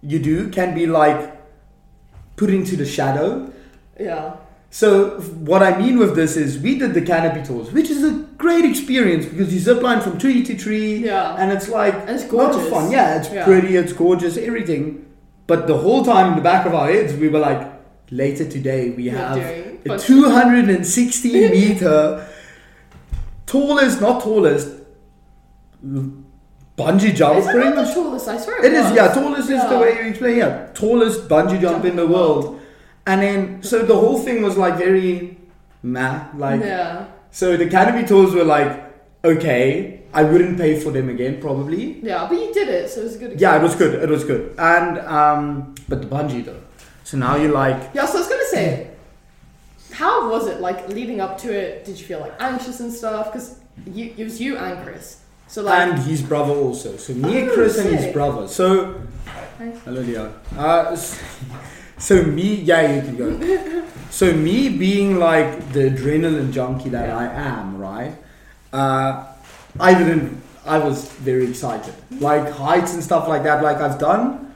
you 0.02 0.18
do 0.18 0.48
can 0.48 0.74
be 0.74 0.88
like 0.88 1.39
put 2.40 2.50
into 2.58 2.74
the 2.82 2.86
shadow. 2.86 3.52
Yeah. 4.08 4.36
So 4.70 4.90
what 5.50 5.62
I 5.62 5.70
mean 5.82 5.98
with 5.98 6.14
this 6.20 6.36
is 6.36 6.58
we 6.58 6.72
did 6.82 6.94
the 6.94 7.02
canopy 7.02 7.42
tours, 7.48 7.70
which 7.76 7.90
is 7.90 8.02
a 8.10 8.12
great 8.44 8.64
experience 8.64 9.26
because 9.26 9.52
you 9.54 9.60
zip 9.68 9.82
line 9.86 10.00
from 10.00 10.14
tree 10.24 10.42
to 10.48 10.54
tree, 10.64 10.92
Yeah. 11.10 11.36
and 11.40 11.52
it's 11.56 11.68
like 11.80 11.94
And 12.06 12.10
it's 12.16 12.24
a 12.32 12.36
lot 12.36 12.50
of 12.50 12.56
gorgeous. 12.56 12.70
fun. 12.74 12.90
Yeah, 12.96 13.18
it's 13.18 13.30
Yeah. 13.30 13.44
pretty, 13.50 13.76
it's 13.80 13.92
gorgeous, 14.04 14.34
everything. 14.50 14.84
But 15.50 15.66
the 15.72 15.76
whole 15.84 16.02
time 16.12 16.26
in 16.30 16.36
the 16.40 16.46
back 16.52 16.62
of 16.68 16.72
our 16.78 16.88
heads, 16.94 17.12
we 17.24 17.28
were 17.34 17.40
like, 17.50 17.62
later 18.22 18.44
today 18.56 18.82
we 18.98 19.04
We're 19.10 19.18
have 19.18 19.36
a 19.94 19.98
260 19.98 21.48
meter 21.58 22.26
tallest, 23.46 24.00
not 24.00 24.16
tallest, 24.22 24.68
bungee 26.80 27.14
jump. 27.14 27.38
Is 27.38 27.46
it 27.46 27.52
pretty 27.52 27.74
much. 27.76 27.94
tallest? 27.94 28.28
I 28.28 28.38
swear 28.38 28.64
It 28.64 28.72
is, 28.72 28.84
was. 28.86 28.94
yeah. 28.94 29.08
Tallest 29.12 29.50
is 29.50 29.68
the 29.68 29.78
way 29.78 29.94
you 30.02 30.08
explain. 30.10 30.36
Yeah, 30.38 30.66
tallest 30.74 31.28
bungee 31.28 31.60
jump 31.60 31.84
in 31.84 31.96
the 31.96 32.06
world. 32.06 32.60
And 33.06 33.22
then, 33.22 33.62
so 33.62 33.82
the 33.84 33.94
whole 33.94 34.18
thing 34.18 34.42
was 34.42 34.56
like 34.56 34.76
very 34.76 35.36
meh. 35.82 36.24
Like, 36.36 36.60
yeah. 36.60 37.06
so 37.30 37.56
the 37.56 37.68
canopy 37.68 38.06
tours 38.06 38.32
were 38.34 38.44
like, 38.44 38.70
okay, 39.24 40.02
I 40.12 40.22
wouldn't 40.24 40.58
pay 40.58 40.78
for 40.80 40.90
them 40.90 41.08
again, 41.08 41.40
probably. 41.40 42.00
Yeah, 42.00 42.26
but 42.28 42.38
you 42.38 42.52
did 42.52 42.68
it, 42.68 42.90
so 42.90 43.00
it 43.00 43.04
was 43.04 43.16
a 43.16 43.18
good 43.18 43.40
Yeah, 43.40 43.56
it 43.58 43.62
was 43.62 43.74
good. 43.74 44.02
It 44.02 44.08
was 44.08 44.24
good. 44.24 44.54
And 44.58 44.98
um, 44.98 45.74
but 45.88 46.00
the 46.02 46.08
bungee 46.08 46.44
though. 46.44 46.60
So 47.04 47.16
now 47.16 47.36
you're 47.36 47.52
like, 47.52 47.90
Yeah, 47.94 48.06
so 48.06 48.16
I 48.18 48.20
was 48.20 48.28
gonna 48.28 48.44
say, 48.46 48.90
how 49.92 50.30
was 50.30 50.46
it 50.46 50.60
like 50.60 50.88
leading 50.88 51.20
up 51.20 51.38
to 51.38 51.52
it? 51.52 51.84
Did 51.84 51.98
you 51.98 52.06
feel 52.06 52.20
like 52.20 52.34
anxious 52.40 52.80
and 52.80 52.92
stuff? 52.92 53.32
Because 53.32 53.58
you, 53.86 54.14
it 54.16 54.24
was 54.24 54.40
you 54.40 54.56
and 54.56 54.82
Chris. 54.84 55.19
So 55.50 55.62
like, 55.62 55.80
and 55.88 55.98
his 56.04 56.22
brother 56.22 56.52
also. 56.54 56.96
So 56.96 57.12
me 57.12 57.42
Oh, 57.42 57.52
Chris 57.54 57.76
and 57.78 57.90
his 57.98 58.12
brother. 58.12 58.46
So 58.46 58.94
hello, 59.84 60.00
Leo. 60.00 60.32
Uh, 60.56 60.90
s- 60.92 61.18
so 61.98 62.22
me, 62.22 62.54
yeah, 62.54 62.94
you 62.94 63.02
can 63.02 63.16
go. 63.16 63.84
So 64.10 64.32
me 64.32 64.68
being 64.68 65.18
like 65.18 65.72
the 65.72 65.90
adrenaline 65.90 66.52
junkie 66.52 66.88
that 66.90 67.08
Yeah. 67.08 67.18
I 67.18 67.24
am, 67.26 67.78
right? 67.78 68.14
Uh, 68.72 69.24
I 69.78 69.94
didn't. 69.94 70.40
I 70.66 70.78
was 70.78 71.08
very 71.24 71.48
excited, 71.48 71.94
like 72.20 72.48
heights 72.50 72.94
and 72.94 73.02
stuff 73.02 73.26
like 73.26 73.42
that. 73.42 73.62
Like 73.62 73.78
I've 73.78 73.98
done 73.98 74.52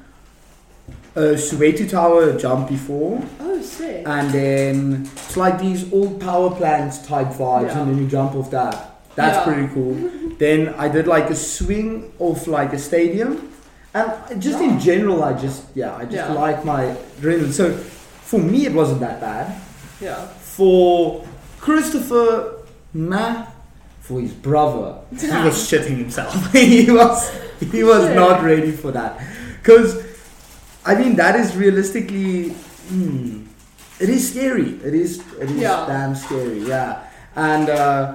a 1.16 1.34
Soweto 1.46 1.88
Tower 1.90 2.38
jump 2.38 2.68
before, 2.68 3.20
oh 3.40 3.60
sick. 3.62 4.02
and 4.06 4.30
then 4.30 5.08
it's 5.16 5.36
like 5.36 5.58
these 5.58 5.92
old 5.92 6.20
power 6.20 6.50
plants 6.54 6.98
type 7.06 7.28
vibes, 7.28 7.68
Yeah. 7.68 7.80
and 7.80 7.90
then 7.90 7.98
you 7.98 8.06
jump 8.06 8.34
off 8.36 8.50
that. 8.52 8.93
That's 9.16 9.36
Yeah. 9.38 9.44
pretty 9.44 9.68
cool. 9.74 9.94
then 10.38 10.74
I 10.76 10.88
did 10.88 11.06
like 11.06 11.30
a 11.30 11.34
swing 11.36 12.12
off 12.18 12.46
like 12.48 12.72
a 12.72 12.78
stadium, 12.78 13.48
and 13.94 14.42
just 14.42 14.60
in 14.60 14.80
general, 14.80 15.22
I 15.22 15.32
just 15.34 15.62
yeah, 15.74 15.94
I 15.96 16.04
just 16.04 16.16
Yeah. 16.16 16.32
like 16.32 16.64
my 16.64 16.96
adrenaline. 17.20 17.52
So 17.52 17.72
for 18.30 18.40
me, 18.40 18.66
it 18.66 18.72
wasn't 18.74 19.00
that 19.00 19.20
bad. 19.20 19.46
yeah. 20.00 20.26
For 20.56 21.24
Christopher, 21.60 22.56
nah. 22.92 23.46
For 24.00 24.20
his 24.20 24.32
brother, 24.32 24.96
he 25.18 25.26
was 25.48 25.56
shitting 25.68 25.96
himself. 25.96 26.34
he 26.52 26.90
was 26.90 27.30
he 27.72 27.82
was 27.82 28.02
Shit. 28.04 28.16
not 28.16 28.42
ready 28.44 28.70
for 28.70 28.90
that, 28.92 29.18
because 29.62 29.96
I 30.84 30.94
mean 30.94 31.16
that 31.16 31.36
is 31.36 31.56
realistically, 31.56 32.50
hmm, 32.90 33.44
it 33.98 34.10
is 34.10 34.28
scary. 34.30 34.70
It 34.84 34.92
is 34.94 35.22
it 35.40 35.48
is 35.50 35.56
Yeah. 35.56 35.86
damn 35.88 36.14
scary. 36.14 36.58
Yeah, 36.68 36.98
and 37.34 37.70
uh, 37.70 38.14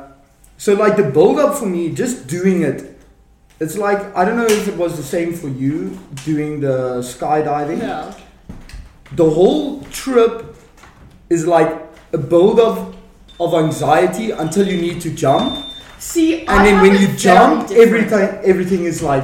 so 0.60 0.74
like 0.76 0.96
the 0.98 1.04
build 1.18 1.40
up 1.40 1.56
for 1.60 1.66
me, 1.66 1.90
just 2.04 2.28
doing 2.28 2.62
it. 2.62 2.80
It's 3.60 3.78
like 3.78 4.02
I 4.16 4.24
don't 4.26 4.38
know 4.38 4.46
if 4.60 4.68
it 4.68 4.78
was 4.78 4.96
the 4.98 5.04
same 5.16 5.34
for 5.34 5.50
you 5.50 5.98
doing 6.26 6.60
the 6.62 6.78
skydiving 7.12 7.80
Yeah. 7.82 8.14
the 9.22 9.30
whole 9.38 9.82
trip 9.92 10.56
is 11.30 11.46
like 11.56 11.72
a 12.14 12.18
build 12.18 12.60
up 12.60 12.94
of 13.40 13.54
anxiety 13.66 14.32
until 14.32 14.68
you 14.68 14.78
need 14.82 15.02
to 15.02 15.10
jump, 15.26 15.66
See, 15.98 16.42
and 16.42 16.50
I 16.50 16.64
then 16.66 16.82
when 16.82 16.94
you 17.02 17.08
jump, 17.16 17.68
different. 17.68 17.88
everything 17.88 18.22
everything 18.54 18.84
is 18.86 19.02
like 19.12 19.24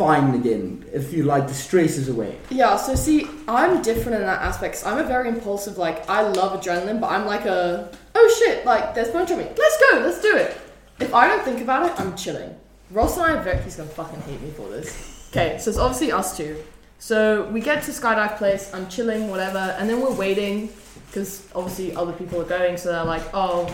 fine 0.00 0.34
again. 0.34 0.82
If 0.94 1.12
you 1.12 1.24
like 1.24 1.46
the 1.46 1.52
stress 1.52 1.98
is 1.98 2.08
away. 2.08 2.38
Yeah, 2.48 2.76
so 2.76 2.94
see, 2.94 3.28
I'm 3.46 3.82
different 3.82 4.16
in 4.20 4.22
that 4.22 4.40
aspect. 4.40 4.82
I'm 4.86 4.96
a 4.96 5.04
very 5.04 5.28
impulsive, 5.28 5.76
like, 5.76 6.08
I 6.08 6.22
love 6.22 6.58
adrenaline, 6.58 7.00
but 7.02 7.10
I'm 7.12 7.26
like 7.26 7.44
a, 7.44 7.92
oh 8.14 8.36
shit, 8.38 8.64
like, 8.64 8.94
there's 8.94 9.10
a 9.10 9.12
bunch 9.12 9.30
of 9.30 9.36
me. 9.36 9.44
Let's 9.44 9.76
go, 9.84 9.98
let's 9.98 10.22
do 10.22 10.34
it. 10.36 10.56
If 11.00 11.12
I 11.14 11.28
don't 11.28 11.44
think 11.44 11.60
about 11.60 11.90
it, 11.90 12.00
I'm 12.00 12.16
chilling. 12.16 12.56
Ross 12.90 13.18
and 13.18 13.26
I 13.26 13.32
are 13.34 13.42
very, 13.42 13.62
he's 13.62 13.76
gonna 13.76 13.90
fucking 13.90 14.22
hate 14.22 14.40
me 14.40 14.50
for 14.52 14.68
this. 14.70 15.28
Okay, 15.30 15.58
so 15.58 15.68
it's 15.68 15.78
obviously 15.78 16.12
us 16.12 16.34
two. 16.34 16.56
So 16.98 17.44
we 17.50 17.60
get 17.60 17.82
to 17.84 17.90
Skydive 17.90 18.38
Place, 18.38 18.72
I'm 18.72 18.88
chilling, 18.88 19.28
whatever, 19.28 19.76
and 19.78 19.88
then 19.88 20.00
we're 20.00 20.14
waiting, 20.14 20.70
because 21.06 21.46
obviously 21.54 21.94
other 21.94 22.12
people 22.12 22.40
are 22.40 22.50
going, 22.58 22.78
so 22.78 22.90
they're 22.90 23.04
like, 23.04 23.22
oh, 23.34 23.66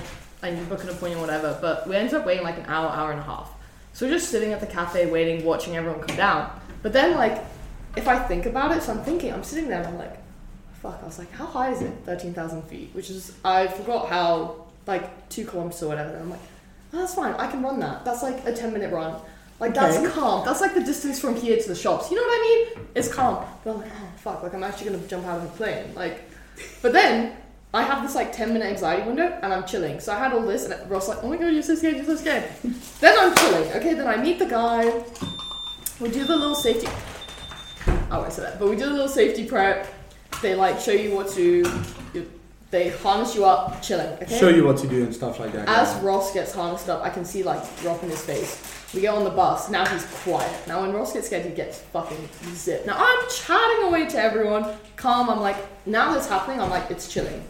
need 0.42 0.58
to 0.58 0.66
book 0.66 0.82
an 0.82 0.90
appointment, 0.90 1.20
whatever. 1.20 1.56
But 1.60 1.88
we 1.88 1.96
ended 1.96 2.14
up 2.14 2.26
waiting 2.26 2.44
like 2.44 2.58
an 2.58 2.66
hour, 2.66 2.88
hour 2.88 3.12
and 3.12 3.20
a 3.20 3.22
half. 3.22 3.52
So 3.96 4.04
we're 4.04 4.12
just 4.12 4.28
sitting 4.30 4.52
at 4.52 4.60
the 4.60 4.66
cafe 4.66 5.10
waiting, 5.10 5.42
watching 5.42 5.74
everyone 5.74 6.06
come 6.06 6.18
down. 6.18 6.50
But 6.82 6.92
then, 6.92 7.16
like, 7.16 7.42
if 7.96 8.06
I 8.06 8.18
think 8.18 8.44
about 8.44 8.76
it, 8.76 8.82
so 8.82 8.92
I'm 8.92 9.02
thinking, 9.02 9.32
I'm 9.32 9.42
sitting 9.42 9.70
there 9.70 9.78
and 9.78 9.86
I'm 9.86 9.96
like, 9.96 10.18
fuck, 10.82 11.00
I 11.02 11.06
was 11.06 11.18
like, 11.18 11.32
how 11.32 11.46
high 11.46 11.72
is 11.72 11.80
it? 11.80 11.94
13,000 12.04 12.60
feet, 12.64 12.90
which 12.92 13.08
is, 13.08 13.34
I 13.42 13.68
forgot 13.68 14.10
how, 14.10 14.66
like, 14.86 15.30
two 15.30 15.46
kilometers 15.46 15.82
or 15.82 15.88
whatever. 15.88 16.10
And 16.10 16.24
I'm 16.24 16.30
like, 16.30 16.40
oh, 16.92 16.98
that's 16.98 17.14
fine, 17.14 17.32
I 17.36 17.50
can 17.50 17.62
run 17.62 17.80
that. 17.80 18.04
That's 18.04 18.22
like 18.22 18.44
a 18.44 18.52
10 18.52 18.74
minute 18.74 18.92
run. 18.92 19.18
Like, 19.60 19.70
Okay. 19.70 19.80
that's 19.80 20.12
calm. 20.12 20.44
That's 20.44 20.60
like 20.60 20.74
the 20.74 20.84
distance 20.84 21.18
from 21.18 21.34
here 21.34 21.56
to 21.56 21.66
the 21.66 21.74
shops. 21.74 22.10
You 22.10 22.18
know 22.18 22.22
what 22.22 22.38
I 22.38 22.42
mean? 22.76 22.86
It's 22.94 23.08
calm. 23.10 23.46
But 23.64 23.70
I'm 23.70 23.80
like, 23.80 23.92
oh, 23.98 24.08
fuck, 24.18 24.42
like, 24.42 24.52
I'm 24.52 24.62
actually 24.62 24.90
gonna 24.90 25.08
jump 25.08 25.24
out 25.26 25.38
of 25.38 25.44
a 25.44 25.56
plane. 25.56 25.94
Like, 25.94 26.20
but 26.82 26.92
then, 26.92 27.34
I 27.74 27.82
have 27.82 28.02
this 28.02 28.14
like 28.14 28.32
10 28.32 28.52
minute 28.52 28.66
anxiety 28.66 29.02
window 29.02 29.38
and 29.42 29.52
I'm 29.52 29.66
chilling. 29.66 30.00
So 30.00 30.12
I 30.12 30.18
had 30.18 30.32
all 30.32 30.42
this 30.42 30.64
and 30.64 30.90
Ross 30.90 31.08
like, 31.08 31.22
oh 31.22 31.28
my 31.28 31.36
god, 31.36 31.48
you're 31.48 31.62
so 31.62 31.74
scared, 31.74 31.96
you're 31.96 32.04
so 32.04 32.16
scared. 32.16 32.50
then 33.00 33.18
I'm 33.18 33.36
chilling. 33.36 33.72
Okay, 33.72 33.94
then 33.94 34.06
I 34.06 34.16
meet 34.16 34.38
the 34.38 34.46
guy. 34.46 35.04
We 36.00 36.10
do 36.10 36.24
the 36.24 36.36
little 36.36 36.54
safety. 36.54 36.88
Oh, 37.86 38.06
I 38.10 38.18
won't 38.18 38.32
say 38.32 38.42
that, 38.42 38.58
but 38.58 38.68
we 38.68 38.76
do 38.76 38.86
the 38.86 38.92
little 38.92 39.08
safety 39.08 39.46
prep. 39.46 39.92
They 40.42 40.54
like 40.54 40.80
show 40.80 40.92
you 40.92 41.14
what 41.14 41.28
to. 41.30 41.64
You, 42.14 42.30
they 42.70 42.90
harness 42.90 43.34
you 43.34 43.44
up, 43.44 43.80
chilling. 43.80 44.12
Okay. 44.22 44.38
Show 44.38 44.48
you 44.48 44.64
what 44.64 44.76
to 44.78 44.88
do 44.88 45.04
and 45.04 45.14
stuff 45.14 45.38
like 45.38 45.52
that. 45.52 45.68
As 45.68 45.94
Ross 46.02 46.34
gets 46.34 46.52
harnessed 46.52 46.88
up, 46.88 47.02
I 47.02 47.10
can 47.10 47.24
see 47.24 47.42
like 47.42 47.62
drop 47.80 48.02
in 48.02 48.10
his 48.10 48.24
face. 48.24 48.62
We 48.94 49.00
get 49.00 49.14
on 49.14 49.24
the 49.24 49.30
bus. 49.30 49.70
Now 49.70 49.84
he's 49.86 50.04
quiet. 50.22 50.68
Now 50.68 50.82
when 50.82 50.92
Ross 50.92 51.12
gets 51.12 51.26
scared, 51.26 51.46
he 51.46 51.52
gets 51.52 51.78
fucking 51.78 52.28
zip. 52.54 52.86
Now 52.86 52.96
I'm 52.98 53.30
chatting 53.30 53.84
away 53.84 54.06
to 54.06 54.20
everyone, 54.20 54.76
calm. 54.96 55.30
I'm 55.30 55.40
like, 55.40 55.56
now 55.86 56.12
that's 56.12 56.28
happening. 56.28 56.60
I'm 56.60 56.70
like, 56.70 56.90
it's 56.90 57.12
chilling. 57.12 57.42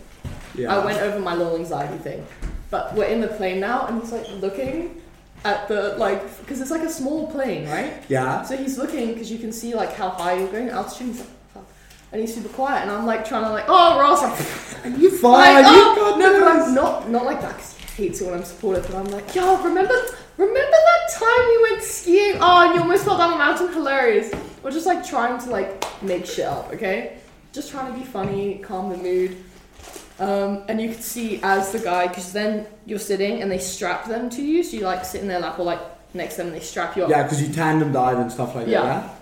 Yeah. 0.57 0.75
I 0.75 0.85
went 0.85 1.01
over 1.01 1.19
my 1.21 1.35
little 1.35 1.57
anxiety 1.57 1.99
thing. 1.99 2.27
But 2.71 2.95
we're 2.95 3.05
in 3.05 3.21
the 3.21 3.29
plane 3.29 3.61
now, 3.61 3.87
and 3.87 4.01
he's 4.01 4.13
like 4.13 4.29
looking 4.41 5.01
at 5.45 5.69
the 5.69 5.97
like, 5.99 6.39
because 6.41 6.61
it's 6.61 6.71
like 6.71 6.83
a 6.83 6.91
small 6.91 7.31
plane, 7.31 7.69
right? 7.69 8.03
Yeah. 8.09 8.43
So 8.43 8.57
he's 8.57 8.77
looking 8.77 9.13
because 9.13 9.31
you 9.31 9.39
can 9.39 9.53
see 9.53 9.75
like 9.75 9.93
how 9.95 10.11
high 10.11 10.35
you're 10.39 10.51
going 10.51 10.69
altitude. 10.71 11.09
He's 11.09 11.21
like, 11.21 11.29
fuck. 11.55 11.65
And 12.11 12.21
he's 12.21 12.35
super 12.35 12.49
quiet, 12.49 12.83
and 12.83 12.91
I'm 12.91 13.07
like 13.07 13.25
trying 13.27 13.45
to 13.45 13.51
like, 13.51 13.67
oh 13.69 13.99
Ross, 14.01 14.23
I'm 14.85 15.01
You 15.01 15.17
fine? 15.17 15.63
like, 15.63 15.67
you 15.67 15.83
oh, 15.83 15.95
got 15.95 16.19
no, 16.19 16.41
but. 16.41 16.49
I'm 16.49 16.75
not 16.75 17.11
not 17.11 17.25
like 17.25 17.41
that 17.41 17.57
because 17.57 17.77
he 17.77 18.05
hates 18.05 18.21
it 18.21 18.25
when 18.27 18.35
I'm 18.35 18.45
supportive. 18.45 18.87
But 18.87 18.97
I'm 18.97 19.07
like, 19.07 19.33
yo, 19.35 19.63
remember 19.63 19.95
remember 20.37 20.61
that 20.61 21.13
time 21.15 21.47
you 21.53 21.69
went 21.71 21.83
skiing? 21.83 22.39
Oh, 22.41 22.67
and 22.67 22.75
you 22.75 22.81
almost 22.81 23.05
fell 23.05 23.17
down 23.17 23.31
the 23.31 23.39
mountain. 23.39 23.73
Hilarious. 23.73 24.33
We're 24.63 24.73
just 24.73 24.87
like 24.87 25.07
trying 25.07 25.39
to 25.39 25.51
like 25.51 26.03
make 26.03 26.27
shit 26.27 26.47
up, 26.47 26.73
okay? 26.73 27.19
Just 27.53 27.71
trying 27.71 27.93
to 27.93 27.99
be 27.99 28.05
funny, 28.05 28.59
calm 28.59 28.91
the 28.91 28.97
mood. 28.97 29.37
Um, 30.19 30.63
and 30.69 30.81
you 30.81 30.89
can 30.93 31.01
see 31.03 31.41
as 31.43 31.73
the 31.73 31.79
guy, 31.79 32.07
because 32.07 32.33
then 32.33 32.67
you're 32.87 32.99
sitting 32.99 33.43
and 33.43 33.51
they 33.51 33.59
strap 33.59 34.07
them 34.07 34.31
to 34.31 34.43
you, 34.43 34.63
so 34.63 34.77
you 34.77 34.85
like 34.85 35.05
sit 35.05 35.21
in 35.21 35.29
their 35.29 35.41
lap 35.41 35.59
or 35.59 35.65
like 35.65 35.81
next 36.15 36.35
to 36.37 36.39
them 36.39 36.47
and 36.49 36.57
they 36.57 36.61
strap 36.65 36.97
you 36.97 37.05
up. 37.05 37.11
Yeah, 37.11 37.23
because 37.25 37.43
you 37.47 37.53
tandem 37.53 37.93
dive 37.93 38.19
and 38.19 38.33
stuff 38.33 38.55
like 38.55 38.67
Yeah. 38.67 38.83
that. 38.83 39.15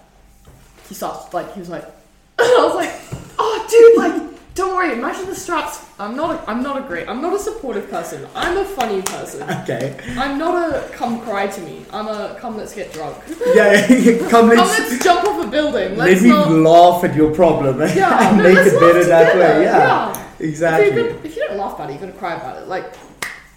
he 0.89 0.95
starts 0.95 1.33
like 1.35 1.53
he 1.55 1.61
was 1.61 1.69
like 1.71 1.85
I 2.39 2.65
was 2.67 2.75
like 2.77 2.93
oh 3.39 3.67
dude 3.71 3.99
like 3.99 4.39
don't 4.55 4.77
worry 4.77 4.93
imagine 4.93 5.27
the 5.27 5.35
straps 5.35 5.85
I'm 5.99 6.15
not 6.15 6.31
a, 6.37 6.49
I'm 6.51 6.63
not 6.63 6.77
a 6.79 6.83
great 6.83 7.09
I'm 7.09 7.21
not 7.23 7.33
a 7.35 7.39
supportive 7.39 7.91
person 7.91 8.27
I'm 8.37 8.57
a 8.59 8.65
funny 8.65 9.03
person 9.03 9.43
Okay. 9.63 9.97
I'm 10.19 10.39
not 10.39 10.55
a 10.73 10.89
come 10.93 11.21
cry 11.23 11.47
to 11.49 11.61
me 11.63 11.85
I'm 11.93 12.07
a 12.07 12.37
come 12.39 12.57
let's 12.57 12.75
get 12.75 12.93
drunk 12.93 13.17
Yeah. 13.55 13.87
yeah. 13.91 14.19
Come 14.29 14.29
come 14.31 14.49
let's 14.51 14.79
let's 14.79 15.03
jump 15.03 15.27
off 15.27 15.45
a 15.45 15.49
building 15.51 15.97
let 15.97 16.11
let's 16.11 16.23
me 16.23 16.29
not 16.29 16.51
laugh 16.53 17.03
at 17.03 17.17
your 17.17 17.35
problem 17.35 17.81
and 17.81 17.97
no, 17.97 18.43
make 18.43 18.59
it 18.59 18.79
better 18.79 19.05
that 19.07 19.35
way. 19.37 19.65
Yeah. 19.65 19.79
yeah. 19.79 20.24
Exactly. 20.45 20.89
If, 20.89 20.95
gonna, 20.95 21.25
if 21.25 21.37
you 21.37 21.47
don't 21.47 21.59
laugh 21.59 21.75
about 21.75 21.91
it 21.91 21.95
you're 21.95 22.01
gonna 22.01 22.13
cry 22.13 22.35
about 22.35 22.63
it 22.63 22.69
like 22.69 22.95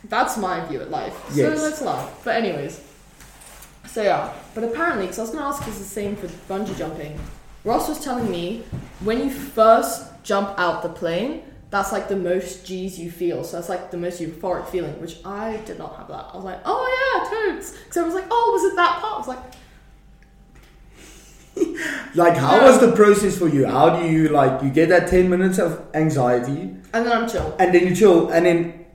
that's 0.05 0.37
my 0.37 0.63
view 0.65 0.81
at 0.81 0.89
life 0.89 1.15
so 1.31 1.49
let's 1.49 1.81
laugh 1.81 2.21
but 2.23 2.35
anyways 2.35 2.81
so 3.85 4.03
yeah 4.03 4.33
but 4.53 4.63
apparently 4.63 5.05
because 5.05 5.19
I 5.19 5.21
was 5.23 5.31
gonna 5.31 5.45
ask 5.45 5.67
it's 5.67 5.79
the 5.79 5.83
same 5.83 6.15
for 6.15 6.27
bungee 6.51 6.77
jumping 6.77 7.19
Ross 7.67 7.89
was 7.89 7.99
telling 7.99 8.31
me 8.31 8.63
when 9.01 9.19
you 9.19 9.29
first 9.29 10.23
jump 10.23 10.57
out 10.57 10.83
the 10.83 10.89
plane, 10.89 11.43
that's 11.69 11.91
like 11.91 12.07
the 12.07 12.15
most 12.15 12.65
G's 12.65 12.97
you 12.97 13.11
feel. 13.11 13.43
So 13.43 13.57
that's 13.57 13.67
like 13.67 13.91
the 13.91 13.97
most 13.97 14.21
euphoric 14.21 14.67
feeling, 14.69 14.99
which 15.01 15.17
I 15.25 15.57
did 15.65 15.77
not 15.77 15.97
have 15.97 16.07
that. 16.07 16.29
I 16.31 16.35
was 16.37 16.45
like, 16.45 16.61
oh 16.63 16.83
yeah, 16.95 17.53
totes. 17.53 17.77
Because 17.77 17.97
I 17.97 18.03
was 18.03 18.13
like, 18.13 18.23
oh, 18.31 18.51
was 18.53 18.71
it 18.71 18.75
that 18.77 19.01
part? 19.01 19.15
I 19.15 19.17
was 19.17 19.27
like, 19.27 19.53
Like, 22.15 22.35
how 22.35 22.55
Yeah. 22.57 22.65
was 22.67 22.79
the 22.79 22.91
process 22.93 23.37
for 23.37 23.47
you? 23.47 23.65
How 23.67 23.89
do 23.99 24.07
you 24.07 24.29
like 24.29 24.63
you 24.63 24.69
get 24.69 24.89
that 24.89 25.07
ten 25.07 25.29
minutes 25.29 25.59
of 25.59 25.81
anxiety 25.93 26.61
and 26.93 27.05
then 27.05 27.11
I'm 27.11 27.29
chill. 27.29 27.55
and 27.59 27.73
then 27.73 27.85
you 27.87 27.95
chill 27.95 28.29
and 28.29 28.45
then 28.45 28.85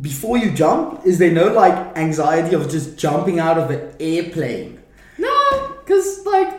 before 0.00 0.36
you 0.36 0.50
jump, 0.50 1.06
is 1.06 1.18
there 1.18 1.30
no 1.32 1.46
like 1.52 1.96
anxiety 1.96 2.54
of 2.54 2.68
just 2.68 2.98
jumping 2.98 3.38
out 3.40 3.56
of 3.56 3.70
an 3.70 3.94
airplane? 3.98 4.82
No, 5.16 5.74
because 5.78 6.26
like 6.26 6.50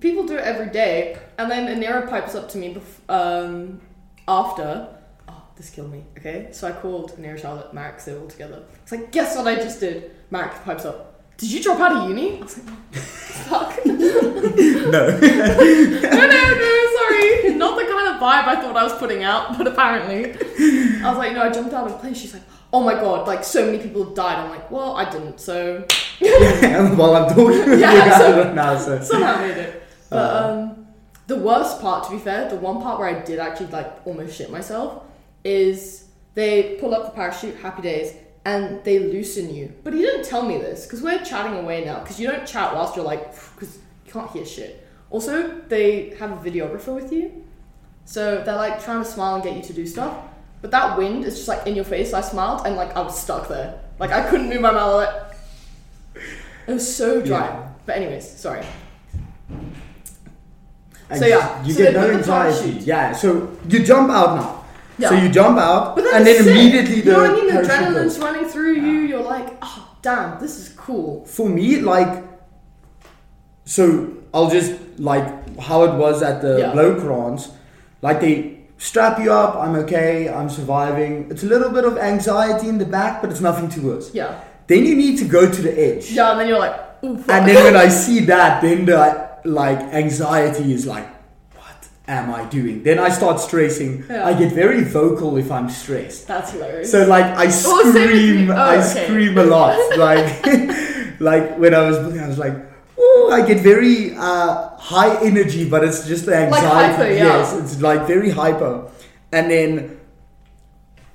people 0.00 0.26
do 0.26 0.36
it 0.36 0.42
every 0.44 0.70
day, 0.72 1.16
and 1.38 1.48
then 1.50 1.62
Anira 1.80 2.08
pipes 2.10 2.34
up 2.34 2.48
to 2.50 2.58
me 2.58 2.74
bef- 2.74 3.08
um, 3.08 3.80
after. 4.26 4.88
Oh, 5.28 5.42
this 5.56 5.70
killed 5.70 5.92
me. 5.92 6.02
Okay, 6.18 6.48
so 6.50 6.66
I 6.66 6.72
called 6.72 7.16
Anira, 7.16 7.40
Charlotte, 7.40 7.72
Marek, 7.72 8.02
they 8.04 8.12
were 8.12 8.20
all 8.20 8.26
together. 8.26 8.64
It's 8.82 8.90
like, 8.90 9.12
guess 9.12 9.36
what 9.36 9.46
I 9.46 9.54
just 9.54 9.78
did? 9.78 10.10
Marek 10.30 10.52
pipes 10.64 10.84
up. 10.84 11.13
Did 11.38 11.50
you 11.50 11.62
drop 11.62 11.80
out 11.80 11.96
of 11.96 12.08
uni? 12.08 12.38
I 12.38 12.42
was 12.42 12.58
like, 12.58 12.76
fuck. 12.94 13.80
no, 13.86 13.94
No. 13.94 15.08
no, 15.10 16.54
no, 16.62 16.70
sorry. 16.96 17.54
Not 17.54 17.76
the 17.78 17.84
kind 17.84 18.08
of 18.08 18.20
vibe 18.20 18.46
I 18.46 18.56
thought 18.60 18.76
I 18.76 18.84
was 18.84 18.92
putting 18.94 19.22
out, 19.24 19.58
but 19.58 19.66
apparently. 19.66 20.32
I 21.02 21.08
was 21.08 21.18
like, 21.18 21.32
no, 21.32 21.42
I 21.42 21.50
jumped 21.50 21.72
out 21.74 21.86
of 21.88 21.94
a 21.94 21.98
plane. 21.98 22.14
She's 22.14 22.32
like, 22.32 22.42
oh 22.72 22.82
my 22.82 22.94
god, 22.94 23.26
like 23.26 23.44
so 23.44 23.66
many 23.66 23.78
people 23.78 24.04
have 24.04 24.14
died. 24.14 24.38
I'm 24.38 24.50
like, 24.50 24.70
well, 24.70 24.96
I 24.96 25.08
didn't, 25.10 25.38
so 25.40 25.84
yeah, 26.20 26.94
while 26.96 27.14
I'm 27.16 27.28
talking 27.28 27.44
with 27.70 27.80
Yeah, 27.80 27.92
you 27.92 27.98
guys 28.10 28.16
so- 28.18 28.42
right 28.44 28.54
now, 28.54 28.78
so 28.78 29.00
somehow 29.02 29.38
made 29.38 29.56
it. 29.56 29.82
But 30.10 30.16
Uh. 30.16 30.48
um, 30.50 30.86
the 31.26 31.36
worst 31.36 31.80
part, 31.80 32.04
to 32.04 32.10
be 32.12 32.18
fair, 32.18 32.48
the 32.48 32.56
one 32.56 32.80
part 32.82 32.98
where 33.00 33.08
I 33.08 33.20
did 33.22 33.38
actually 33.38 33.68
like 33.68 33.90
almost 34.06 34.36
shit 34.36 34.50
myself 34.50 35.02
is 35.44 36.04
they 36.34 36.76
pull 36.80 36.94
up 36.94 37.04
the 37.06 37.10
parachute, 37.10 37.56
happy 37.56 37.82
days, 37.82 38.14
and 38.44 38.82
they 38.84 38.98
loosen 38.98 39.54
you. 39.54 39.72
But 39.82 39.94
he 39.94 40.00
didn't 40.00 40.24
tell 40.24 40.42
me 40.42 40.58
this 40.58 40.84
because 40.84 41.02
we're 41.02 41.24
chatting 41.24 41.56
away 41.58 41.84
now. 41.84 42.00
Because 42.00 42.20
you 42.20 42.28
don't 42.28 42.46
chat 42.46 42.74
whilst 42.74 42.96
you're 42.96 43.04
like, 43.04 43.32
because 43.54 43.78
you 44.06 44.12
can't 44.12 44.30
hear 44.30 44.44
shit. 44.44 44.86
Also, 45.10 45.60
they 45.68 46.10
have 46.18 46.32
a 46.32 46.50
videographer 46.50 46.94
with 46.94 47.12
you, 47.12 47.44
so 48.04 48.42
they're 48.44 48.56
like 48.56 48.82
trying 48.82 49.02
to 49.02 49.08
smile 49.08 49.36
and 49.36 49.44
get 49.44 49.56
you 49.56 49.62
to 49.62 49.72
do 49.72 49.86
stuff. 49.86 50.16
But 50.60 50.70
that 50.72 50.98
wind 50.98 51.24
is 51.24 51.36
just 51.36 51.48
like 51.48 51.66
in 51.66 51.76
your 51.76 51.84
face. 51.84 52.12
I 52.12 52.20
smiled 52.20 52.66
and 52.66 52.76
like 52.76 52.96
I 52.96 53.02
was 53.02 53.20
stuck 53.20 53.48
there. 53.48 53.78
Like 53.98 54.10
I 54.10 54.28
couldn't 54.28 54.48
move 54.48 54.60
my 54.60 54.72
mouth. 54.72 54.94
Like, 54.94 56.24
it 56.66 56.72
was 56.72 56.96
so 56.96 57.20
dry. 57.20 57.46
Yeah. 57.46 57.68
But 57.86 57.96
anyways, 57.96 58.28
sorry. 58.28 58.64
And 61.10 61.18
So, 61.18 61.26
yeah, 61.26 61.62
you 61.64 61.74
so 61.74 61.82
get 61.82 61.92
no 61.94 62.10
anxiety. 62.10 62.70
Yeah, 62.80 63.12
so 63.12 63.56
you 63.68 63.84
jump 63.84 64.10
out 64.10 64.36
now. 64.36 64.63
Yeah. 64.98 65.08
So 65.08 65.14
you 65.16 65.28
jump 65.28 65.58
out, 65.58 65.96
But 65.96 66.04
and 66.14 66.24
then 66.26 66.42
sick. 66.44 66.46
immediately 66.52 66.96
you 66.96 67.02
the 67.02 67.12
know 67.12 67.22
what 67.22 67.30
I 67.30 67.34
mean? 67.34 67.50
Adrenaline's 67.50 68.18
running 68.18 68.44
through 68.46 68.74
you. 68.74 69.00
You're 69.10 69.22
like, 69.22 69.56
oh 69.62 69.96
damn, 70.02 70.38
this 70.40 70.58
is 70.58 70.68
cool. 70.76 71.24
For 71.26 71.48
me, 71.48 71.80
like, 71.80 72.22
so 73.64 74.12
I'll 74.32 74.50
just 74.50 74.72
like 74.98 75.58
how 75.58 75.84
it 75.84 75.94
was 75.94 76.22
at 76.22 76.42
the 76.42 76.58
Yeah. 76.58 76.72
Bloukrans. 76.72 77.50
Like 78.02 78.20
they 78.20 78.58
strap 78.78 79.18
you 79.18 79.32
up. 79.32 79.56
I'm 79.56 79.74
okay. 79.76 80.28
I'm 80.28 80.50
surviving. 80.50 81.28
It's 81.30 81.42
a 81.42 81.46
little 81.46 81.70
bit 81.70 81.84
of 81.84 81.96
anxiety 81.98 82.68
in 82.68 82.78
the 82.78 82.84
back, 82.86 83.20
but 83.22 83.30
it's 83.30 83.40
nothing 83.40 83.68
too 83.68 83.82
worse. 83.88 84.12
Yeah, 84.14 84.40
Then 84.66 84.84
you 84.84 84.94
need 84.94 85.18
to 85.18 85.24
go 85.24 85.50
to 85.50 85.62
the 85.62 85.72
edge. 85.78 86.10
yeah, 86.10 86.30
and 86.32 86.40
then 86.40 86.48
you're 86.48 86.58
like. 86.58 86.80
And 87.02 87.18
then 87.26 87.64
when 87.64 87.76
I 87.76 87.88
see 88.04 88.20
that, 88.26 88.62
then 88.62 88.84
the 88.86 89.28
like 89.44 89.78
anxiety 89.78 90.72
is 90.72 90.86
like, 90.86 91.06
am 92.06 92.30
I 92.34 92.44
doing? 92.46 92.82
Then 92.82 92.98
I 92.98 93.08
start 93.08 93.40
stressing. 93.40 94.04
Yeah. 94.08 94.26
I 94.26 94.34
get 94.34 94.52
very 94.52 94.84
vocal 94.84 95.36
if 95.38 95.50
I'm 95.50 95.68
stressed. 95.70 96.26
that's 96.26 96.52
hilarious. 96.52 96.90
So 96.90 97.06
like 97.06 97.24
I 97.24 97.46
Oh, 97.46 97.90
scream. 97.90 98.50
Oh, 98.50 98.54
I 98.54 98.76
okay. 98.78 99.04
scream 99.06 99.38
a 99.38 99.44
lot. 99.44 99.76
Like, 99.96 100.44
like 101.20 101.58
when 101.58 101.74
I 101.74 101.82
was 101.88 101.96
I 102.18 102.28
was 102.28 102.38
like, 102.38 102.54
oh, 102.98 103.30
I 103.32 103.46
get 103.46 103.60
very 103.60 104.14
uh, 104.16 104.76
high 104.76 105.16
energy, 105.24 105.68
but 105.68 105.82
it's 105.84 106.06
just 106.06 106.26
the 106.26 106.32
Like 106.32 106.52
anxiety. 106.52 106.92
hyper, 106.94 107.08
yeah. 107.12 107.24
Yes, 107.38 107.54
it's 107.58 107.80
like 107.80 108.06
very 108.06 108.30
hyper. 108.30 108.90
And 109.32 109.50
then 109.50 109.98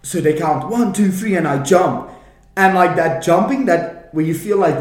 so 0.02 0.21
they 0.21 0.34
count 0.38 0.69
one, 0.69 0.93
two, 0.93 1.12
three, 1.12 1.36
and 1.36 1.47
I 1.47 1.62
jump, 1.62 2.10
and 2.58 2.73
like 2.73 2.95
that 2.95 3.21
jumping 3.21 3.65
that 3.65 4.10
where 4.13 4.25
you 4.25 4.34
feel 4.34 4.58
like 4.58 4.78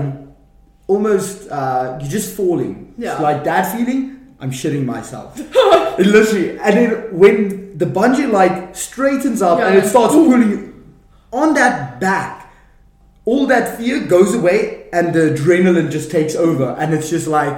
almost 0.86 1.50
uh, 1.50 1.98
you're 2.00 2.10
just 2.10 2.34
falling. 2.36 2.94
Yeah. 2.96 3.12
It's 3.12 3.20
like 3.20 3.44
that 3.44 3.76
feeling. 3.76 4.34
I'm 4.40 4.50
shitting 4.52 4.84
myself. 4.84 5.36
It 5.98 6.06
literally, 6.06 6.58
and 6.58 6.76
then 6.76 6.90
when 7.18 7.76
the 7.78 7.86
bungee 7.86 8.30
like 8.30 8.74
straightens 8.76 9.42
up 9.42 9.58
and 9.60 9.76
it 9.78 9.86
starts 9.88 10.14
pulling 10.14 10.50
you 10.50 10.84
on 11.32 11.54
that 11.54 12.00
back, 12.00 12.52
all 13.24 13.46
that 13.46 13.76
fear 13.76 14.06
goes 14.06 14.34
away 14.34 14.88
and 14.92 15.12
the 15.14 15.30
adrenaline 15.34 15.90
just 15.90 16.10
takes 16.10 16.34
over, 16.34 16.76
and 16.78 16.94
it's 16.94 17.10
just 17.10 17.26
like, 17.26 17.54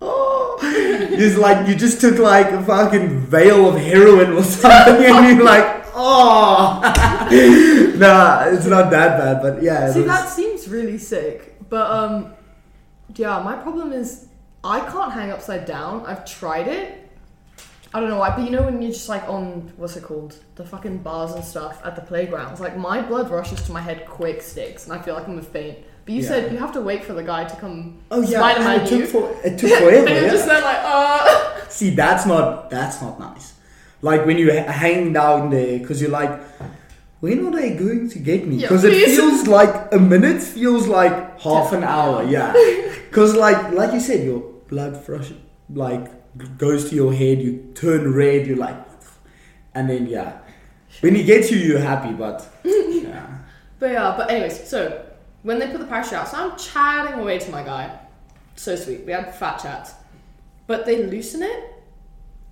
oh, 0.00 0.58
it's 0.62 1.36
like 1.36 1.68
you 1.68 1.74
just 1.74 2.00
took 2.00 2.18
like 2.18 2.46
a 2.52 2.62
fucking 2.62 3.20
veil 3.26 3.68
of 3.68 3.76
heroin 3.80 4.32
or 4.32 4.42
something, 4.42 5.04
and 5.04 5.36
you're 5.36 5.44
like, 5.44 5.84
oh, 5.94 6.80
nah, 7.96 8.44
it's 8.46 8.66
not 8.66 8.90
that 8.90 9.18
bad, 9.18 9.42
but 9.42 9.62
yeah. 9.62 9.92
See, 9.92 10.00
was- 10.00 10.08
that 10.08 10.28
seems 10.28 10.68
really 10.68 10.98
sick. 10.98 11.56
But 11.68 11.90
um, 11.90 12.32
yeah, 13.14 13.40
my 13.42 13.56
problem 13.56 13.92
is 13.92 14.26
I 14.64 14.80
can't 14.80 15.12
hang 15.12 15.30
upside 15.30 15.66
down. 15.66 16.04
I've 16.06 16.24
tried 16.24 16.68
it. 16.68 17.09
I 17.92 17.98
don't 18.00 18.08
know 18.08 18.18
why, 18.18 18.30
but 18.36 18.44
you 18.44 18.50
know 18.50 18.62
when 18.62 18.80
you're 18.80 18.92
just 18.92 19.08
like 19.08 19.28
on 19.28 19.72
what's 19.76 19.96
it 19.96 20.04
called, 20.04 20.36
the 20.54 20.64
fucking 20.64 20.98
bars 20.98 21.32
and 21.32 21.44
stuff 21.44 21.80
at 21.84 21.96
the 21.96 22.02
playgrounds. 22.02 22.60
Like 22.60 22.76
my 22.76 23.02
blood 23.02 23.30
rushes 23.30 23.60
to 23.62 23.72
my 23.72 23.80
head 23.80 24.06
quick 24.06 24.42
sticks, 24.42 24.84
and 24.84 24.92
I 24.92 24.98
feel 25.02 25.14
like 25.14 25.26
I'm 25.26 25.34
gonna 25.34 25.42
faint. 25.46 25.78
But 26.04 26.14
you 26.14 26.22
Yeah. 26.22 26.28
said 26.28 26.52
you 26.52 26.58
have 26.58 26.72
to 26.74 26.80
wait 26.80 27.02
for 27.04 27.14
the 27.14 27.22
guy 27.24 27.44
to 27.44 27.56
come 27.56 27.98
Oh 28.10 28.20
yeah, 28.22 28.38
Spider-Man 28.38 28.80
it 28.80 28.90
you. 28.92 28.98
took 29.00 29.10
for 29.10 29.36
it 29.44 29.58
took 29.58 29.70
forever. 29.82 30.06
and 30.06 30.08
you're 30.08 30.24
yeah. 30.26 30.30
just 30.30 30.46
there 30.46 30.62
like, 30.62 30.78
uh. 30.82 31.66
See, 31.68 31.90
that's 31.90 32.26
not 32.26 32.70
that's 32.70 33.02
not 33.02 33.18
nice. 33.18 33.54
Like 34.02 34.24
when 34.24 34.38
you 34.38 34.52
ha- 34.52 34.70
hang 34.70 35.12
down 35.12 35.50
there 35.50 35.78
because 35.78 36.00
you're 36.00 36.10
like, 36.10 36.40
when 37.20 37.44
are 37.46 37.50
they 37.50 37.74
going 37.74 38.08
to 38.08 38.18
get 38.18 38.46
me? 38.46 38.56
Yeah, 38.56 38.68
Because 38.68 38.84
it 38.84 38.94
feels 39.16 39.46
like 39.46 39.92
a 39.92 39.98
minute 39.98 40.40
feels 40.42 40.86
like 40.86 41.40
half 41.40 41.72
an 41.72 41.82
hour. 41.84 42.22
Yeah, 42.22 42.52
because 43.10 43.34
like 43.34 43.72
like 43.72 43.92
you 43.92 44.00
said, 44.00 44.24
your 44.24 44.40
blood 44.68 44.96
flush 45.04 45.32
like 45.68 46.06
goes 46.58 46.90
to 46.90 46.94
your 46.94 47.12
head. 47.12 47.40
You 47.40 47.72
turn 47.74 48.12
red. 48.12 48.46
You're 48.46 48.56
like, 48.56 48.76
and 49.74 49.88
then 49.88 50.06
yeah, 50.06 50.38
when 51.00 51.14
he 51.14 51.24
gets 51.24 51.50
you, 51.50 51.58
you're 51.58 51.78
happy. 51.80 52.12
But 52.12 52.46
yeah, 52.64 53.38
But 53.78 53.92
yeah, 53.92 54.14
but 54.16 54.30
anyways, 54.30 54.68
so 54.68 55.04
when 55.42 55.58
they 55.58 55.68
put 55.68 55.80
the 55.80 55.86
parachute 55.86 56.14
out, 56.14 56.28
so 56.28 56.36
I'm 56.36 56.58
chatting 56.58 57.20
away 57.20 57.38
to 57.38 57.50
my 57.50 57.62
guy. 57.62 57.98
So 58.56 58.76
sweet. 58.76 59.06
We 59.06 59.12
had 59.12 59.34
fat 59.34 59.58
chats. 59.58 59.94
But 60.66 60.86
they 60.86 61.04
loosen 61.04 61.42
it. 61.42 61.74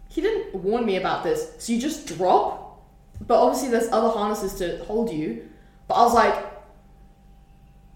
He 0.09 0.21
didn't 0.21 0.55
warn 0.55 0.87
me 0.87 0.97
about 0.97 1.23
this. 1.23 1.53
So 1.59 1.73
you 1.73 1.81
just 1.81 2.07
drop. 2.07 2.83
But 3.27 3.39
obviously 3.41 3.69
there's 3.69 3.89
other 3.93 4.09
harnesses 4.09 4.55
to 4.55 4.83
hold 4.85 5.13
you. 5.13 5.49
But 5.87 5.95
I 5.95 6.03
was 6.05 6.15
like 6.15 6.49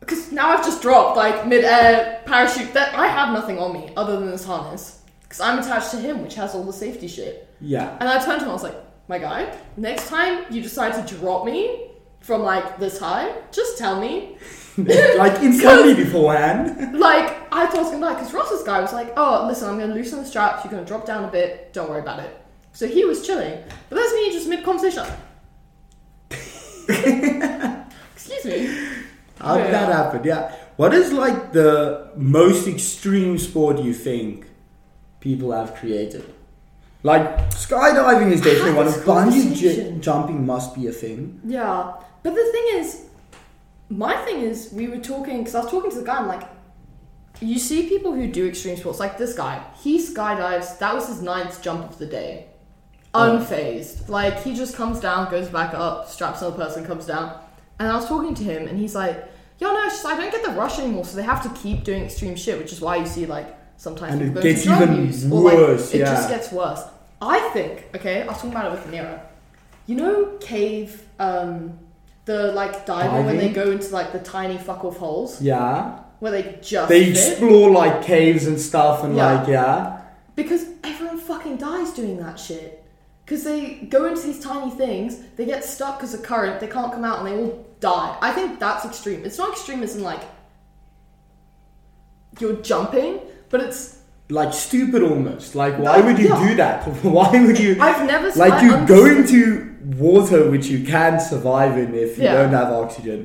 because 0.02 0.32
now 0.32 0.48
I've 0.48 0.64
just 0.64 0.82
dropped 0.82 1.16
like 1.16 1.46
mid-air 1.46 2.22
parachute 2.26 2.74
that 2.74 2.92
I 2.92 3.06
have 3.06 3.32
nothing 3.32 3.58
on 3.58 3.72
me 3.72 3.92
other 3.96 4.18
than 4.18 4.32
this 4.32 4.44
harness. 4.44 5.01
Because 5.32 5.48
I'm 5.48 5.58
attached 5.60 5.90
to 5.92 5.96
him, 5.96 6.20
which 6.22 6.34
has 6.34 6.54
all 6.54 6.62
the 6.62 6.74
safety 6.74 7.08
shit. 7.08 7.48
yeah. 7.58 7.96
And 8.00 8.06
I 8.06 8.22
turned 8.22 8.40
to 8.40 8.44
him, 8.44 8.50
I 8.50 8.52
was 8.52 8.62
like, 8.62 8.76
my 9.08 9.16
guy, 9.18 9.56
next 9.78 10.10
time 10.10 10.44
you 10.50 10.60
decide 10.60 10.92
to 10.92 11.14
drop 11.16 11.46
me 11.46 11.86
from 12.20 12.42
like 12.42 12.78
this 12.78 12.98
high, 12.98 13.34
just 13.50 13.78
tell 13.78 13.98
me. 13.98 14.36
like 14.76 15.40
me 15.42 15.94
beforehand. 15.94 16.98
Like, 16.98 17.30
I 17.50 17.64
thought 17.64 17.76
I 17.76 17.80
was 17.82 17.90
gonna 17.92 18.04
die, 18.04 18.12
because 18.14 18.34
Ross's 18.34 18.62
guy 18.62 18.82
was 18.82 18.92
like, 18.92 19.14
oh, 19.16 19.46
listen, 19.48 19.70
I'm 19.70 19.78
gonna 19.78 19.94
loosen 19.94 20.18
the 20.18 20.26
straps, 20.26 20.64
you're 20.64 20.70
gonna 20.70 20.84
drop 20.84 21.06
down 21.06 21.24
a 21.24 21.28
bit, 21.28 21.72
don't 21.72 21.88
worry 21.88 22.00
about 22.00 22.20
it. 22.20 22.38
So 22.74 22.86
he 22.86 23.06
was 23.06 23.26
chilling. 23.26 23.58
But 23.88 23.96
that's 23.96 24.12
me 24.12 24.32
just 24.32 24.46
mid 24.48 24.62
conversation. 24.62 25.06
Excuse 26.90 28.44
me. 28.44 28.66
How 29.38 29.56
did 29.56 29.72
that 29.72 29.88
Yeah. 29.88 29.96
happen? 29.96 30.24
Yeah. 30.24 30.54
What 30.76 30.92
is 30.92 31.10
like 31.10 31.52
the 31.52 32.10
most 32.16 32.68
extreme 32.68 33.38
sport 33.38 33.78
you 33.78 33.94
think 33.94 34.46
people 35.22 35.52
have 35.52 35.74
created? 35.76 36.34
Like 37.02 37.50
skydiving 37.50 38.30
is 38.30 38.42
definitely 38.42 38.74
one 38.74 38.86
of 38.86 38.94
bungee 38.94 39.56
j- 39.56 39.96
jumping 39.98 40.44
must 40.44 40.74
be 40.74 40.86
a 40.88 40.92
thing. 40.92 41.40
Yeah. 41.44 41.94
But 42.22 42.34
the 42.34 42.52
thing 42.52 42.66
is, 42.74 43.06
my 43.88 44.16
thing 44.24 44.40
is, 44.40 44.72
we 44.72 44.88
were 44.88 44.98
talking, 44.98 45.38
because 45.38 45.54
I 45.54 45.62
was 45.62 45.70
talking 45.70 45.90
to 45.90 45.98
the 45.98 46.04
guy, 46.04 46.18
I'm 46.18 46.28
like, 46.28 46.48
you 47.40 47.58
see 47.58 47.88
people 47.88 48.12
who 48.12 48.30
do 48.30 48.46
extreme 48.46 48.76
sports, 48.76 49.00
like 49.00 49.18
this 49.18 49.34
guy, 49.34 49.62
he 49.82 49.98
skydives, 49.98 50.78
that 50.78 50.94
was 50.94 51.08
his 51.08 51.20
ninth 51.20 51.62
jump 51.62 51.90
of 51.90 51.98
the 51.98 52.06
day. 52.06 52.46
Oh. 53.14 53.38
Unfazed. 53.38 54.08
Like, 54.08 54.42
he 54.42 54.54
just 54.54 54.76
comes 54.76 55.00
down, 55.00 55.30
goes 55.30 55.48
back 55.48 55.74
up, 55.74 56.08
straps 56.08 56.40
another 56.40 56.56
person, 56.64 56.86
comes 56.86 57.06
down. 57.06 57.38
And 57.78 57.88
I 57.88 57.96
was 57.96 58.06
talking 58.06 58.34
to 58.34 58.44
him, 58.44 58.68
and 58.68 58.78
he's 58.78 58.94
like, 58.94 59.28
yo, 59.58 59.72
no, 59.72 59.82
just, 59.84 60.06
I 60.06 60.16
don't 60.16 60.30
get 60.30 60.44
the 60.44 60.52
rush 60.52 60.78
anymore, 60.78 61.04
so 61.04 61.16
they 61.16 61.24
have 61.24 61.42
to 61.42 61.60
keep 61.60 61.84
doing 61.84 62.04
extreme 62.04 62.36
shit, 62.36 62.58
which 62.58 62.72
is 62.72 62.80
why 62.80 62.96
you 62.96 63.06
see, 63.06 63.26
like, 63.26 63.54
sometimes 63.82 64.12
And 64.14 64.38
it 64.38 64.42
gets 64.42 64.64
even 64.64 65.06
use, 65.06 65.24
or, 65.30 65.40
like, 65.40 65.54
worse, 65.54 65.92
it 65.92 65.98
yeah. 65.98 66.04
just 66.14 66.28
gets 66.28 66.52
worse. 66.52 66.82
I 67.20 67.38
think, 67.52 67.88
okay, 67.96 68.22
I 68.22 68.26
was 68.26 68.36
talking 68.36 68.50
about 68.50 68.66
it 68.66 68.70
with 68.72 68.88
Nero. 68.90 69.20
You 69.86 69.96
know, 69.96 70.36
cave, 70.40 71.02
um, 71.18 71.78
the 72.24 72.52
like 72.52 72.86
diving 72.86 73.26
when 73.26 73.36
they 73.38 73.48
go 73.48 73.72
into 73.72 73.88
like 73.92 74.12
the 74.12 74.20
tiny 74.20 74.56
fuck 74.56 74.84
off 74.84 74.96
holes 74.98 75.42
Yeah. 75.42 75.98
where 76.20 76.30
they 76.30 76.58
just 76.62 76.88
They 76.88 77.12
fit? 77.12 77.32
explore 77.32 77.68
like 77.70 78.02
caves 78.02 78.46
and 78.46 78.60
stuff 78.60 79.02
and 79.02 79.16
Yeah. 79.16 79.32
like 79.32 79.48
yeah. 79.48 80.00
because 80.36 80.64
everyone 80.84 81.18
fucking 81.18 81.56
dies 81.56 81.90
doing 81.92 82.18
that 82.18 82.38
shit. 82.38 82.84
Because 83.24 83.42
they 83.42 83.74
go 83.96 84.04
into 84.06 84.22
these 84.22 84.38
tiny 84.38 84.70
things, 84.70 85.18
they 85.36 85.44
get 85.44 85.64
stuck 85.64 85.98
because 85.98 86.14
of 86.14 86.22
current, 86.22 86.60
they 86.60 86.68
can't 86.68 86.92
come 86.92 87.04
out, 87.04 87.18
and 87.18 87.26
they 87.26 87.36
all 87.42 87.66
die. 87.80 88.16
I 88.22 88.30
think 88.30 88.60
that's 88.60 88.84
extreme. 88.84 89.24
It's 89.24 89.38
not 89.38 89.50
extreme 89.50 89.82
as 89.82 89.96
in 89.96 90.04
like 90.04 90.22
you're 92.38 92.56
jumping, 92.62 93.18
but 93.52 93.60
it's 93.66 93.82
Like 94.40 94.52
stupid 94.54 95.02
almost. 95.10 95.54
Like 95.62 95.74
why 95.78 96.00
would 96.06 96.18
you 96.18 96.28
yeah. 96.30 96.48
do 96.48 96.54
that? 96.62 96.78
why 97.16 97.30
would 97.44 97.58
you 97.64 97.72
I've 97.88 98.04
never 98.14 98.28
like 98.44 98.56
you 98.66 98.72
go 98.96 99.00
into 99.16 99.42
water 100.08 100.40
which 100.52 100.66
you 100.74 100.80
can 100.94 101.20
survive 101.20 101.74
in 101.82 101.90
if 101.94 102.16
you 102.18 102.24
Yeah. 102.24 102.34
don't 102.40 102.54
have 102.60 102.70
oxygen. 102.82 103.18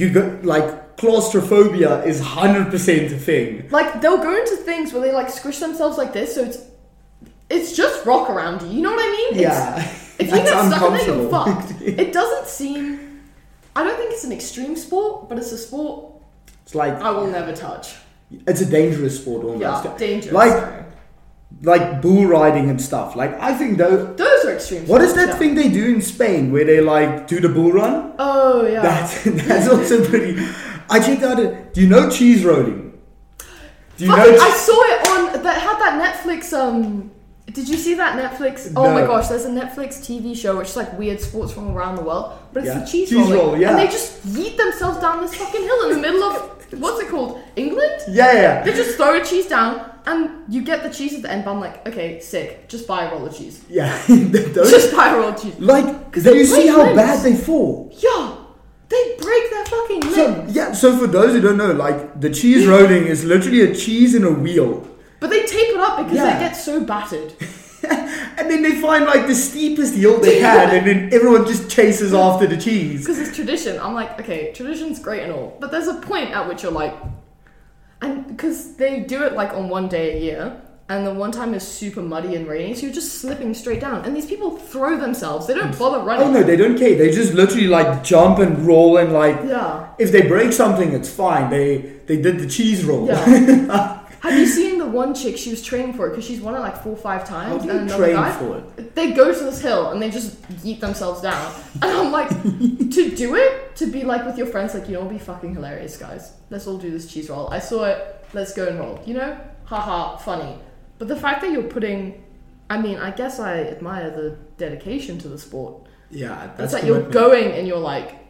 You 0.00 0.06
go 0.18 0.22
like 0.54 0.96
claustrophobia 1.02 2.04
is 2.10 2.20
hundred 2.20 2.66
percent 2.74 3.06
a 3.12 3.18
thing. 3.30 3.68
Like 3.78 4.00
they'll 4.00 4.22
go 4.30 4.34
into 4.42 4.56
things 4.70 4.92
where 4.92 5.02
they 5.06 5.12
like 5.20 5.30
squish 5.40 5.58
themselves 5.66 5.96
like 6.02 6.12
this, 6.18 6.28
so 6.36 6.40
it's 6.48 6.58
it's 7.56 7.70
just 7.82 7.96
rock 8.06 8.30
around 8.30 8.62
you. 8.62 8.68
You 8.76 8.82
know 8.84 8.92
what 8.96 9.04
I 9.08 9.10
mean? 9.18 9.30
It's- 9.40 9.42
Yeah, 9.42 9.88
If 10.22 10.26
you 10.30 10.36
get 10.36 10.48
stuck 10.48 10.82
in 10.88 10.94
there, 10.94 11.06
you're 11.06 11.24
uncomfortable. 11.24 11.30
fucked. 11.30 11.70
It 12.04 12.12
doesn't 12.20 12.46
seem. 12.60 12.82
I 13.74 13.80
don't 13.84 13.96
think 14.00 14.10
it's 14.12 14.24
an 14.30 14.32
extreme 14.40 14.76
sport, 14.76 15.28
but 15.28 15.38
it's 15.40 15.52
a 15.52 15.58
sport 15.66 15.96
it's 16.64 16.74
like 16.82 16.94
I 17.08 17.10
will 17.16 17.26
never 17.38 17.52
touch. 17.66 17.86
It's 18.46 18.60
a 18.60 18.66
dangerous 18.66 19.20
sport 19.20 19.44
almost. 19.44 19.84
Yeah, 19.84 19.96
dangerous. 19.98 20.32
Like 20.32 20.82
like 21.62 22.02
bull 22.02 22.26
riding 22.26 22.70
and 22.70 22.80
stuff. 22.80 23.14
Like 23.14 23.38
I 23.40 23.54
think 23.54 23.78
those 23.78 24.16
those 24.16 24.44
are 24.44 24.54
extreme. 24.54 24.86
What 24.86 25.02
is 25.02 25.10
sports, 25.10 25.26
that 25.26 25.32
yeah. 25.32 25.38
thing 25.38 25.54
they 25.54 25.68
do 25.68 25.94
in 25.94 26.02
Spain 26.02 26.52
where 26.52 26.64
they 26.64 26.80
like 26.80 27.26
do 27.26 27.40
the 27.40 27.48
bull 27.48 27.72
run? 27.72 28.14
Oh 28.18 28.66
yeah. 28.66 28.82
That's 28.82 29.24
that's 29.46 29.68
also 29.68 30.04
pretty. 30.04 30.42
I 30.90 30.98
checked 31.00 31.22
out. 31.22 31.38
A, 31.38 31.64
do 31.72 31.80
you 31.80 31.88
know 31.88 32.10
cheese 32.10 32.44
rolling? 32.44 32.98
Do 33.96 34.04
you 34.04 34.10
Fucking- 34.10 34.32
know? 34.34 34.40
I 34.40 34.50
saw 34.56 34.82
it 34.82 35.08
on 35.08 35.42
that 35.42 35.60
had 35.60 35.78
that 35.78 36.16
Netflix. 36.24 36.52
Um, 36.52 37.11
did 37.46 37.68
you 37.68 37.76
see 37.76 37.94
that 37.94 38.16
Netflix? 38.18 38.72
Oh 38.76 38.92
my 38.92 39.02
gosh, 39.02 39.28
there's 39.28 39.44
a 39.44 39.50
Netflix 39.50 39.98
TV 40.00 40.34
show 40.36 40.56
which 40.58 40.68
is 40.68 40.76
like 40.76 40.96
weird 40.98 41.20
sports 41.20 41.52
from 41.52 41.70
around 41.76 41.96
the 41.96 42.02
world, 42.02 42.32
but 42.52 42.64
it's 42.64 42.72
Yeah. 42.72 42.80
the 42.80 42.86
cheese, 42.86 43.08
Cheese 43.10 43.18
rolling, 43.18 43.34
roll, 43.38 43.58
yeah. 43.58 43.70
and 43.70 43.78
they 43.78 43.86
just 43.86 44.26
yeet 44.26 44.56
themselves 44.56 44.98
down 45.00 45.20
this 45.20 45.34
fucking 45.34 45.62
hill 45.62 45.88
in 45.88 45.96
the 45.96 45.98
middle 46.00 46.22
of 46.22 46.50
what's 46.80 47.02
it 47.02 47.08
called, 47.10 47.40
England? 47.56 47.92
yeah, 48.08 48.32
yeah. 48.32 48.62
They 48.64 48.72
just 48.72 48.96
throw 48.96 49.20
a 49.20 49.24
cheese 49.24 49.46
down, 49.46 49.90
and 50.06 50.30
you 50.48 50.62
get 50.62 50.82
the 50.82 50.88
cheese 50.88 51.14
at 51.14 51.22
the 51.22 51.30
end. 51.30 51.44
But 51.44 51.52
I'm 51.52 51.60
like, 51.60 51.86
okay, 51.86 52.18
sick. 52.20 52.68
Just 52.68 52.86
buy 52.86 53.04
a 53.04 53.12
roll 53.12 53.26
of 53.26 53.36
cheese. 53.36 53.62
Yeah, 53.68 53.92
Just 54.08 54.96
buy 54.96 55.08
a 55.10 55.18
roll 55.18 55.28
of 55.30 55.42
cheese. 55.42 55.58
like, 55.58 56.12
do 56.12 56.34
you 56.34 56.46
see 56.46 56.68
how 56.68 56.82
legs. 56.84 56.96
bad 56.96 57.22
they 57.24 57.34
fall? 57.36 57.92
Yeah, 57.98 58.36
they 58.88 59.16
break 59.20 59.50
their 59.50 59.64
fucking 59.66 60.00
legs. 60.00 60.14
So 60.14 60.46
yeah, 60.48 60.72
so 60.72 60.96
for 60.96 61.06
those 61.06 61.32
who 61.34 61.40
don't 61.42 61.56
know, 61.58 61.72
like 61.72 62.20
the 62.20 62.30
cheese 62.30 62.66
rolling 62.72 63.06
is 63.06 63.24
literally 63.24 63.60
a 63.62 63.74
cheese 63.74 64.14
in 64.14 64.24
a 64.24 64.30
wheel, 64.30 64.88
but 65.22 65.30
they 65.30 65.46
tape 65.46 65.70
it 65.76 65.80
up 65.80 65.96
because 65.98 66.16
Yeah. 66.16 66.34
they 66.34 66.40
get 66.46 66.52
so 66.56 66.74
battered. 66.84 67.32
and 68.38 68.50
then 68.50 68.62
they 68.62 68.74
find 68.80 69.06
like 69.06 69.26
the 69.26 69.34
steepest 69.34 69.94
hill 69.94 70.20
they 70.20 70.38
can, 70.40 70.70
and 70.76 70.86
then 70.86 70.98
everyone 71.12 71.46
just 71.46 71.70
chases 71.70 72.12
after 72.12 72.46
the 72.46 72.56
cheese. 72.56 73.00
Because 73.00 73.18
it's 73.18 73.34
tradition. 73.34 73.80
I'm 73.80 73.94
like, 73.94 74.20
okay, 74.20 74.52
tradition's 74.52 74.98
great 74.98 75.22
and 75.22 75.32
all, 75.32 75.56
but 75.60 75.70
there's 75.72 75.88
a 75.88 75.94
point 75.94 76.30
at 76.32 76.46
which 76.48 76.62
you're 76.62 76.72
like, 76.72 76.94
and 78.00 78.26
because 78.28 78.74
they 78.76 79.00
do 79.00 79.22
it 79.24 79.32
like 79.34 79.52
on 79.52 79.68
one 79.68 79.88
day 79.88 80.16
a 80.16 80.20
year, 80.20 80.60
and 80.88 81.06
the 81.06 81.14
one 81.14 81.32
time 81.32 81.54
is 81.54 81.66
super 81.66 82.02
muddy 82.02 82.34
and 82.36 82.46
rainy, 82.46 82.74
so 82.74 82.82
you're 82.82 82.94
just 82.94 83.20
slipping 83.20 83.54
straight 83.54 83.80
down. 83.80 84.04
And 84.04 84.14
these 84.16 84.26
people 84.26 84.56
throw 84.56 84.98
themselves; 84.98 85.46
they 85.46 85.54
don't 85.54 85.76
bother 85.78 86.00
running. 86.04 86.28
Oh 86.28 86.32
no, 86.32 86.42
they 86.42 86.56
don't 86.56 86.76
care. 86.78 86.94
They 86.96 87.10
just 87.10 87.32
literally 87.34 87.68
like 87.68 88.04
jump 88.04 88.38
and 88.38 88.66
roll 88.66 88.96
and 88.98 89.12
like 89.12 89.38
Yeah. 89.46 89.88
if 89.98 90.12
they 90.12 90.22
break 90.22 90.52
something, 90.52 90.92
it's 90.92 91.08
fine. 91.08 91.50
They 91.50 91.78
they 92.06 92.18
did 92.20 92.38
the 92.40 92.46
cheese 92.48 92.84
roll. 92.84 93.06
Yeah. 93.08 93.98
Have 94.22 94.38
you 94.38 94.46
seen 94.46 94.78
the 94.78 94.86
one 94.86 95.14
chick 95.14 95.36
she 95.36 95.50
was 95.50 95.64
training 95.64 95.94
for 95.94 96.06
it 96.06 96.10
because 96.10 96.24
she's 96.24 96.40
won 96.40 96.54
it 96.54 96.60
like 96.60 96.80
four 96.80 96.92
or 96.92 96.96
five 96.96 97.26
times? 97.26 97.54
How 97.54 97.58
do 97.58 97.64
you 97.66 97.70
another 97.80 98.04
train 98.04 98.14
guy, 98.14 98.32
for 98.38 98.58
it? 98.58 98.94
They 98.94 99.10
go 99.12 99.34
to 99.36 99.44
this 99.44 99.60
hill 99.60 99.90
and 99.90 100.00
they 100.00 100.10
just 100.10 100.40
yeet 100.64 100.78
themselves 100.78 101.20
down. 101.20 101.52
And 101.82 101.84
I'm 101.84 102.12
like, 102.12 102.28
to 102.42 103.10
do 103.16 103.34
it, 103.34 103.74
to 103.76 103.86
be 103.86 104.04
like 104.04 104.24
with 104.24 104.38
your 104.38 104.46
friends, 104.46 104.74
like, 104.74 104.88
you 104.88 104.94
know, 104.94 105.04
be 105.06 105.18
fucking 105.18 105.54
hilarious, 105.54 105.96
guys. 105.96 106.34
Let's 106.50 106.68
all 106.68 106.78
do 106.78 106.92
this 106.92 107.12
cheese 107.12 107.28
roll. 107.30 107.48
I 107.50 107.58
saw 107.58 107.84
it, 107.84 108.24
let's 108.32 108.54
go 108.54 108.68
and 108.68 108.78
roll. 108.78 109.02
You 109.04 109.14
know? 109.14 109.40
Haha, 109.64 110.18
funny. 110.18 110.56
But 110.98 111.08
the 111.08 111.16
fact 111.16 111.40
that 111.40 111.50
you're 111.50 111.64
putting, 111.64 112.22
I 112.70 112.80
mean, 112.80 112.98
I 112.98 113.10
guess 113.10 113.40
I 113.40 113.58
admire 113.64 114.08
the 114.10 114.38
dedication 114.56 115.18
to 115.18 115.28
the 115.28 115.38
sport. 115.38 115.88
Yeah, 116.12 116.44
It's 116.50 116.58
that's 116.58 116.72
like 116.74 116.84
you're 116.84 117.02
going 117.10 117.50
and 117.52 117.66
you're 117.66 117.78
like 117.78 118.21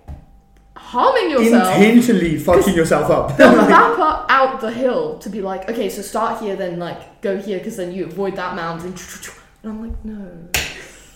harming 0.83 1.31
yourself. 1.31 1.75
intentionally 1.77 2.37
fucking 2.39 2.75
yourself 2.75 3.11
up. 3.11 3.37
They'll 3.37 3.57
map 3.77 3.99
up 3.99 4.27
out 4.29 4.61
the 4.61 4.71
hill 4.71 5.19
to 5.21 5.31
be 5.31 5.41
like, 5.41 5.69
okay, 5.71 5.89
so 5.89 6.03
start 6.03 6.43
here, 6.43 6.57
then 6.57 6.79
like 6.79 7.21
go 7.23 7.37
here, 7.39 7.59
because 7.59 7.77
then 7.77 7.93
you 7.93 8.05
avoid 8.07 8.37
that 8.37 8.55
mountain. 8.57 8.95
And 9.63 9.73
I'm 9.73 9.81
like, 9.89 10.05
no, 10.05 10.49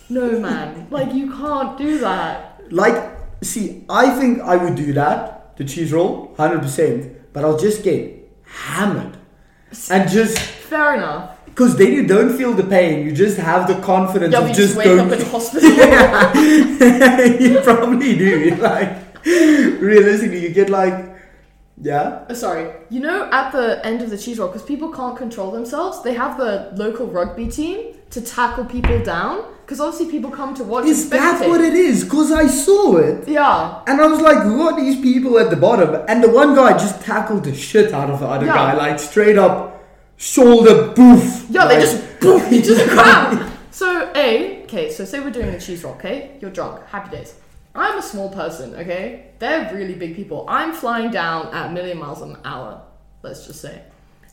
no, 0.09 0.39
man, 0.41 0.87
like 0.97 1.13
you 1.15 1.31
can't 1.33 1.77
do 1.77 1.99
that. 1.99 2.61
Like, 2.71 2.97
see, 3.43 3.85
I 3.89 4.11
think 4.19 4.41
I 4.41 4.57
would 4.57 4.75
do 4.77 4.93
that, 4.95 5.57
the 5.57 5.65
cheese 5.65 5.93
roll, 5.93 6.35
100%, 6.39 7.15
but 7.33 7.45
I'll 7.45 7.59
just 7.59 7.83
get 7.83 8.13
hammered. 8.45 9.17
And 9.91 10.09
just, 10.09 10.39
Fair 10.39 10.95
enough. 10.95 11.45
because 11.47 11.77
then 11.77 11.93
you 11.93 12.07
don't 12.07 12.37
feel 12.37 12.53
the 12.55 12.63
pain, 12.65 13.05
you 13.05 13.13
just 13.13 13.37
have 13.37 13.67
the 13.69 13.75
confidence 13.83 14.33
Yeah, 14.33 14.41
of 14.41 14.47
just 14.49 14.61
just 14.61 14.77
wake 14.77 14.87
going. 14.87 15.01
up 15.01 15.19
in 15.19 15.27
hospital. 15.35 15.71
you 17.43 17.61
probably 17.61 18.17
do. 18.17 18.55
Like, 18.57 19.06
realistically, 19.81 20.41
you 20.43 20.51
get 20.51 20.71
like, 20.71 20.95
yeah. 21.81 22.25
Oh, 22.31 22.35
Sorry, 22.35 22.73
you 22.91 23.01
know, 23.01 23.29
at 23.33 23.51
the 23.53 23.85
end 23.85 24.01
of 24.03 24.11
the 24.11 24.19
cheese 24.19 24.39
roll, 24.39 24.49
because 24.49 24.63
people 24.63 24.91
can't 24.93 25.17
control 25.17 25.51
themselves, 25.51 26.03
they 26.03 26.15
have 26.15 26.39
the 26.39 26.73
local 26.77 27.07
rugby 27.07 27.49
team 27.49 27.95
to 28.11 28.21
tackle 28.21 28.65
people 28.65 29.03
down. 29.03 29.53
Because 29.65 29.81
obviously, 29.81 30.09
people 30.13 30.31
come 30.31 30.55
to 30.55 30.63
watch. 30.63 30.87
Is 30.87 31.11
that 31.11 31.41
what 31.49 31.61
it 31.61 31.75
is? 31.75 32.05
Because 32.05 32.31
I 32.31 32.47
saw 32.47 32.99
it. 32.99 33.27
Yeah. 33.27 33.83
And 33.89 34.01
I 34.01 34.07
was 34.07 34.21
like, 34.21 34.45
who 34.45 34.63
are 34.63 34.77
these 34.81 35.01
people 35.01 35.41
at 35.41 35.51
the 35.51 35.57
bottom? 35.57 36.05
And 36.09 36.23
the 36.23 36.31
one 36.31 36.55
guy 36.55 36.79
just 36.79 37.03
tackled 37.03 37.43
the 37.43 37.53
shit 37.53 37.93
out 37.93 38.09
of 38.09 38.21
the 38.21 38.27
other 38.27 38.47
Yeah. 38.47 38.55
guy, 38.55 38.75
like 38.75 39.01
straight 39.01 39.37
up 39.37 39.85
shoulder 40.17 40.93
boof. 40.95 41.47
Yeah, 41.51 41.67
they 41.67 41.81
just 41.81 41.99
poof 42.21 42.45
into 42.53 42.75
the 42.77 42.85
ground. 42.95 43.53
So 43.73 44.13
A, 44.15 44.63
okay, 44.63 44.89
so 44.93 45.05
say 45.05 45.19
we're 45.19 45.31
doing 45.33 45.49
a 45.49 45.59
cheese 45.61 45.83
roll, 45.83 45.95
okay? 45.95 46.39
You're 46.41 46.53
drunk, 46.53 46.87
happy 46.87 47.11
days. 47.17 47.35
I'm 47.77 47.99
a 47.99 48.03
small 48.03 48.31
person, 48.31 48.75
okay? 48.75 49.31
They're 49.39 49.73
really 49.75 49.95
big 49.95 50.17
people. 50.17 50.47
I'm 50.49 50.73
flying 50.73 51.11
down 51.11 51.55
at 51.55 51.71
a 51.71 51.73
million 51.73 51.99
miles 51.99 52.23
an 52.23 52.37
hour, 52.45 52.83
let's 53.23 53.47
just 53.47 53.61
say. 53.61 53.83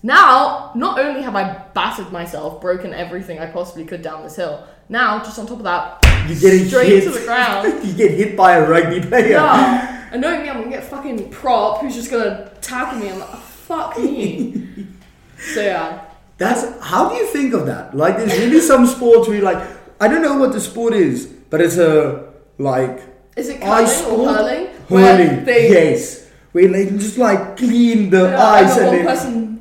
Now, 0.01 0.71
not 0.75 0.99
only 0.99 1.21
have 1.21 1.35
I 1.35 1.53
battered 1.73 2.11
myself, 2.11 2.61
broken 2.61 2.93
everything 2.93 3.39
I 3.39 3.45
possibly 3.45 3.85
could 3.85 4.01
down 4.01 4.23
this 4.23 4.35
hill, 4.35 4.67
now, 4.89 5.19
just 5.19 5.39
on 5.39 5.47
top 5.47 5.57
of 5.57 5.63
that, 5.63 6.05
You're 6.27 6.39
getting 6.39 6.67
straight 6.67 6.89
hit. 6.89 7.03
to 7.05 7.11
the 7.11 7.25
ground. 7.25 7.83
you 7.87 7.93
get 7.93 8.11
hit 8.11 8.35
by 8.35 8.57
a 8.57 8.69
rugby 8.69 9.01
player. 9.01 9.29
Yeah. 9.29 10.09
And 10.11 10.21
knowing 10.21 10.43
me, 10.43 10.49
I'm 10.49 10.57
gonna 10.57 10.69
get 10.69 10.83
fucking 10.83 11.31
prop 11.31 11.81
who's 11.81 11.95
just 11.95 12.11
gonna 12.11 12.51
tackle 12.61 12.99
me. 12.99 13.09
I'm 13.09 13.19
like, 13.19 13.35
fuck 13.39 13.97
me. 13.97 14.87
so 15.53 15.61
yeah. 15.61 16.05
That's 16.37 16.79
how 16.81 17.09
do 17.09 17.15
you 17.15 17.25
think 17.27 17.53
of 17.53 17.65
that? 17.67 17.95
Like, 17.95 18.17
there's 18.17 18.37
really 18.37 18.59
some 18.59 18.85
sports 18.85 19.27
where 19.27 19.37
you're 19.37 19.45
like, 19.45 19.65
I 20.01 20.07
don't 20.07 20.21
know 20.21 20.37
what 20.37 20.51
the 20.51 20.59
sport 20.59 20.93
is, 20.93 21.25
but 21.25 21.61
it's 21.61 21.77
a 21.77 22.31
like 22.57 23.01
Is 23.35 23.49
it 23.49 23.63
ice 23.63 24.03
or 24.05 24.27
hurling? 24.27 24.67
Hurling, 24.89 25.45
they 25.45 25.69
yes. 25.69 26.29
Where 26.51 26.67
they 26.67 26.85
just 26.85 27.17
like 27.17 27.57
clean 27.57 28.11
the 28.11 28.29
Yeah, 28.29 28.43
ice 28.43 28.77
and 28.77 28.87
and 28.87 28.97
then 28.97 29.05
person 29.05 29.53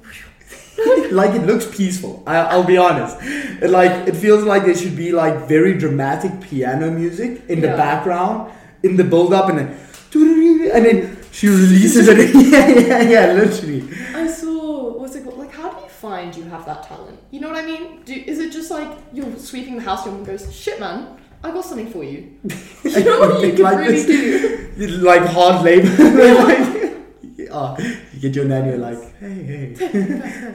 like 1.12 1.34
it 1.34 1.46
looks 1.46 1.66
peaceful. 1.66 2.22
I, 2.26 2.36
I'll 2.38 2.64
be 2.64 2.76
honest. 2.76 3.16
It, 3.22 3.70
like 3.70 4.08
it 4.08 4.16
feels 4.16 4.44
like 4.44 4.64
there 4.64 4.76
should 4.76 4.96
be 4.96 5.12
like 5.12 5.48
very 5.48 5.78
dramatic 5.78 6.40
piano 6.40 6.90
music 6.90 7.42
in 7.48 7.60
the 7.60 7.68
background 7.68 8.52
in 8.82 8.96
the 8.96 9.04
build 9.04 9.32
up 9.32 9.48
and 9.48 9.58
then 9.58 9.78
and 10.74 10.84
then 10.84 11.18
she 11.30 11.48
releases 11.48 12.08
it. 12.08 12.34
yeah, 12.52 12.68
yeah, 12.68 13.00
yeah, 13.00 13.32
literally. 13.32 13.88
I 14.14 14.26
saw 14.26 14.98
what's 14.98 15.14
it 15.14 15.24
called? 15.24 15.38
Like, 15.38 15.52
how 15.52 15.72
do 15.72 15.82
you 15.82 15.88
find 15.88 16.34
you 16.36 16.44
have 16.44 16.66
that 16.66 16.82
talent? 16.82 17.18
You 17.30 17.40
know 17.40 17.48
what 17.48 17.56
I 17.56 17.64
mean? 17.64 18.02
Do, 18.02 18.12
is 18.12 18.38
it 18.38 18.52
just 18.52 18.70
like 18.70 18.90
you're 19.14 19.38
sweeping 19.38 19.76
the 19.76 19.82
house, 19.82 20.04
mom 20.04 20.24
goes, 20.24 20.54
"Shit, 20.54 20.78
man, 20.78 21.16
I 21.44 21.50
got 21.50 21.64
something 21.64 21.90
for 21.90 22.04
you." 22.04 22.38
You 22.84 23.04
know 23.04 23.20
what 23.20 23.40
you 23.46 23.52
can 23.54 23.62
Like 23.62 23.78
really 23.78 24.02
this- 24.02 24.76
do? 24.76 24.98
like 24.98 25.22
hard 25.26 25.64
labor. 25.64 25.88
like, 26.44 27.48
oh, 27.50 27.76
you 28.12 28.20
get 28.20 28.34
your 28.34 28.44
nanny 28.46 28.76
like, 28.76 28.98
hey, 29.20 29.74
hey. 29.78 30.54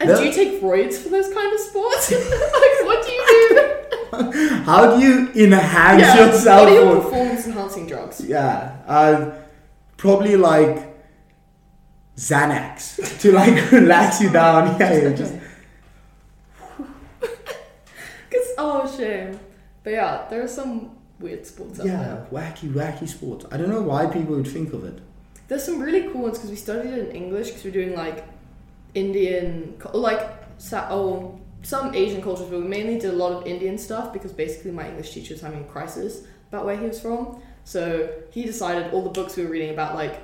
And 0.00 0.08
No. 0.08 0.16
do 0.18 0.24
you 0.24 0.32
take 0.32 0.60
roids 0.62 0.96
for 0.96 1.10
those 1.10 1.32
kind 1.32 1.52
of 1.52 1.60
sports? 1.60 2.10
like, 2.12 2.78
what 2.88 3.04
do 3.06 3.12
you 3.12 3.22
do? 3.50 4.62
How 4.64 4.96
do 4.96 5.02
you 5.04 5.28
enhance 5.34 6.02
yeah. 6.02 6.26
yourself? 6.26 6.68
What 6.68 6.72
are 6.72 6.74
your 6.84 7.02
performance 7.02 7.46
enhancing 7.46 7.86
drugs? 7.86 8.20
Yeah, 8.24 8.76
uh, 8.86 9.30
probably 9.96 10.36
like 10.36 10.94
Xanax 12.16 13.20
to 13.20 13.32
like 13.32 13.70
relax 13.72 14.20
you 14.20 14.30
down. 14.30 14.78
Yeah, 14.80 14.92
yeah, 14.94 15.12
just 15.14 15.34
Cause 18.30 18.48
oh 18.58 18.94
shame. 18.96 19.38
But 19.84 19.92
yeah, 19.94 20.26
there 20.30 20.42
are 20.42 20.48
some 20.48 20.96
weird 21.18 21.46
sports 21.46 21.80
out 21.80 21.86
there. 21.86 22.26
yeah, 22.32 22.38
wacky, 22.38 22.72
wacky 22.72 23.08
sports. 23.08 23.46
I 23.50 23.56
don't 23.56 23.68
know 23.68 23.82
why 23.82 24.06
people 24.06 24.34
would 24.36 24.46
think 24.48 24.72
of 24.72 24.84
it. 24.84 25.00
There's 25.48 25.64
some 25.64 25.80
really 25.80 26.08
cool 26.10 26.22
ones 26.22 26.38
because 26.38 26.50
we 26.50 26.56
studied 26.56 26.92
it 26.92 27.08
in 27.08 27.14
English 27.16 27.48
because 27.48 27.64
we're 27.64 27.72
doing 27.72 27.94
like 27.94 28.24
Indian, 28.94 29.74
like 29.92 30.20
oh 30.72 31.38
some 31.62 31.94
Asian 31.94 32.20
cultures, 32.22 32.46
but 32.48 32.60
we 32.60 32.66
mainly 32.66 32.98
did 32.98 33.10
a 33.14 33.16
lot 33.16 33.32
of 33.32 33.46
Indian 33.46 33.78
stuff 33.78 34.12
because 34.12 34.32
basically 34.32 34.70
my 34.72 34.88
English 34.88 35.12
teacher 35.12 35.34
was 35.34 35.40
having 35.40 35.60
a 35.60 35.64
crisis 35.64 36.22
about 36.48 36.64
where 36.64 36.76
he 36.76 36.86
was 36.86 37.00
from. 37.00 37.40
So 37.64 38.10
he 38.32 38.44
decided 38.44 38.92
all 38.92 39.02
the 39.02 39.10
books 39.10 39.36
we 39.36 39.44
were 39.44 39.50
reading 39.50 39.70
about 39.70 39.94
like 39.94 40.20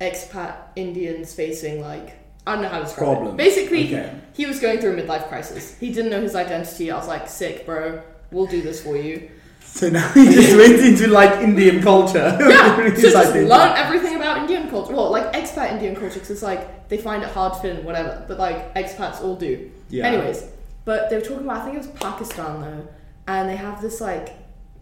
expat 0.00 0.56
Indians 0.76 1.34
facing 1.34 1.80
like 1.80 2.16
I 2.46 2.54
don't 2.54 2.62
know 2.62 2.68
how 2.70 2.78
to 2.78 2.84
describe 2.84 3.16
Problem. 3.18 3.34
it. 3.34 3.36
Basically, 3.36 3.86
Okay. 3.94 4.12
he 4.32 4.46
was 4.46 4.60
going 4.60 4.80
through 4.80 4.98
a 4.98 5.02
midlife 5.02 5.28
crisis. 5.28 5.76
He 5.78 5.92
didn't 5.92 6.10
know 6.10 6.22
his 6.22 6.34
identity. 6.34 6.90
I 6.90 6.96
was 6.96 7.06
like, 7.06 7.28
sick, 7.28 7.66
bro. 7.66 8.02
We'll 8.30 8.46
do 8.46 8.62
this 8.62 8.82
for 8.82 8.96
you. 8.96 9.30
So 9.72 9.88
now 9.88 10.08
he 10.14 10.26
just 10.26 10.56
went 10.56 10.80
into 10.80 11.08
like 11.08 11.40
Indian 11.42 11.82
culture. 11.82 12.36
Yeah, 12.40 12.94
so 12.94 13.10
just 13.10 13.34
learn 13.34 13.76
everything 13.76 14.16
about 14.16 14.38
Indian 14.38 14.68
culture. 14.68 14.94
Well, 14.94 15.10
like 15.10 15.32
expat 15.32 15.72
Indian 15.72 15.94
culture, 15.94 16.14
because 16.14 16.30
it's 16.30 16.42
like 16.42 16.88
they 16.88 16.98
find 16.98 17.22
it 17.22 17.28
hard 17.30 17.54
to 17.54 17.60
fit 17.60 17.78
in, 17.78 17.84
whatever. 17.84 18.24
But 18.26 18.38
like 18.38 18.74
expats 18.74 19.22
all 19.22 19.36
do. 19.36 19.70
Yeah. 19.88 20.06
Anyways, 20.06 20.44
but 20.84 21.08
they 21.10 21.16
were 21.16 21.22
talking 21.22 21.44
about 21.44 21.58
I 21.58 21.64
think 21.64 21.74
it 21.76 21.78
was 21.78 21.86
Pakistan 21.88 22.60
though, 22.60 22.88
and 23.26 23.48
they 23.48 23.56
have 23.56 23.80
this 23.80 24.00
like 24.00 24.36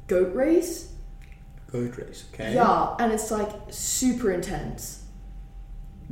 goat 0.06 0.34
race. 0.34 0.92
Goat 1.70 1.96
race. 1.98 2.24
Okay. 2.32 2.54
Yeah, 2.54 2.96
and 2.98 3.12
it's 3.12 3.30
like 3.30 3.50
super 3.70 4.32
intense. 4.32 5.04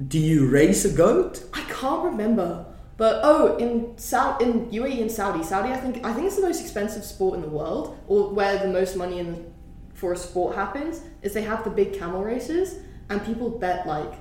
Do 0.08 0.18
you 0.18 0.46
race 0.46 0.84
a 0.84 0.92
goat? 0.92 1.42
I 1.54 1.62
can't 1.62 2.04
remember. 2.04 2.66
But 2.96 3.20
oh, 3.22 3.56
in 3.56 3.96
Saudi, 3.98 4.44
in 4.46 4.70
UAE 4.70 5.02
and 5.02 5.10
Saudi, 5.12 5.44
Saudi, 5.44 5.70
I 5.70 5.76
think 5.76 6.04
I 6.04 6.14
think 6.14 6.26
it's 6.26 6.36
the 6.36 6.42
most 6.42 6.62
expensive 6.62 7.04
sport 7.04 7.34
in 7.36 7.42
the 7.42 7.48
world, 7.48 7.98
or 8.08 8.30
where 8.30 8.58
the 8.58 8.68
most 8.68 8.96
money 8.96 9.18
in 9.18 9.52
for 9.92 10.12
a 10.12 10.16
sport 10.16 10.56
happens. 10.56 11.02
Is 11.22 11.34
they 11.34 11.42
have 11.42 11.62
the 11.64 11.70
big 11.70 11.98
camel 11.98 12.24
races, 12.24 12.76
and 13.10 13.24
people 13.24 13.50
bet 13.50 13.86
like 13.86 14.14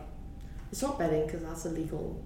it's 0.71 0.81
not 0.81 0.99
betting 0.99 1.25
because 1.25 1.41
that's 1.41 1.65
illegal 1.65 2.21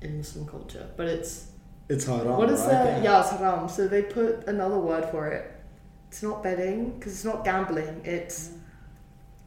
in 0.00 0.18
Muslim 0.18 0.46
culture, 0.46 0.88
but 0.96 1.08
it's 1.08 1.48
It's 1.88 2.04
haram. 2.04 2.36
what 2.36 2.50
is 2.50 2.60
right? 2.60 2.98
the 2.98 3.02
yeah 3.02 3.20
it's 3.20 3.30
haram. 3.30 3.68
So 3.68 3.88
they 3.88 4.02
put 4.02 4.46
another 4.46 4.78
word 4.78 5.06
for 5.06 5.26
it. 5.28 5.50
It's 6.08 6.22
not 6.22 6.44
betting 6.44 6.92
because 6.92 7.12
it's 7.12 7.24
not 7.24 7.44
gambling. 7.44 8.02
It's 8.04 8.48
mm. 8.48 8.58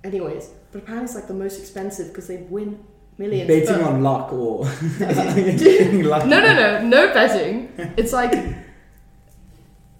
anyways, 0.04 0.50
but 0.72 0.80
apparently 0.84 1.06
it's 1.06 1.16
like 1.16 1.28
the 1.28 1.34
most 1.34 1.60
expensive 1.60 2.08
because 2.10 2.28
they 2.28 2.38
win 2.38 2.84
millions. 3.18 3.48
Betting 3.48 3.84
but- 3.84 3.94
on 3.94 4.04
luck 4.04 4.32
or 4.34 4.66
lucky. 5.00 6.28
no, 6.30 6.40
no, 6.40 6.54
no, 6.54 6.82
no 6.84 7.14
betting. 7.14 7.70
It's 7.98 8.14
like 8.14 8.32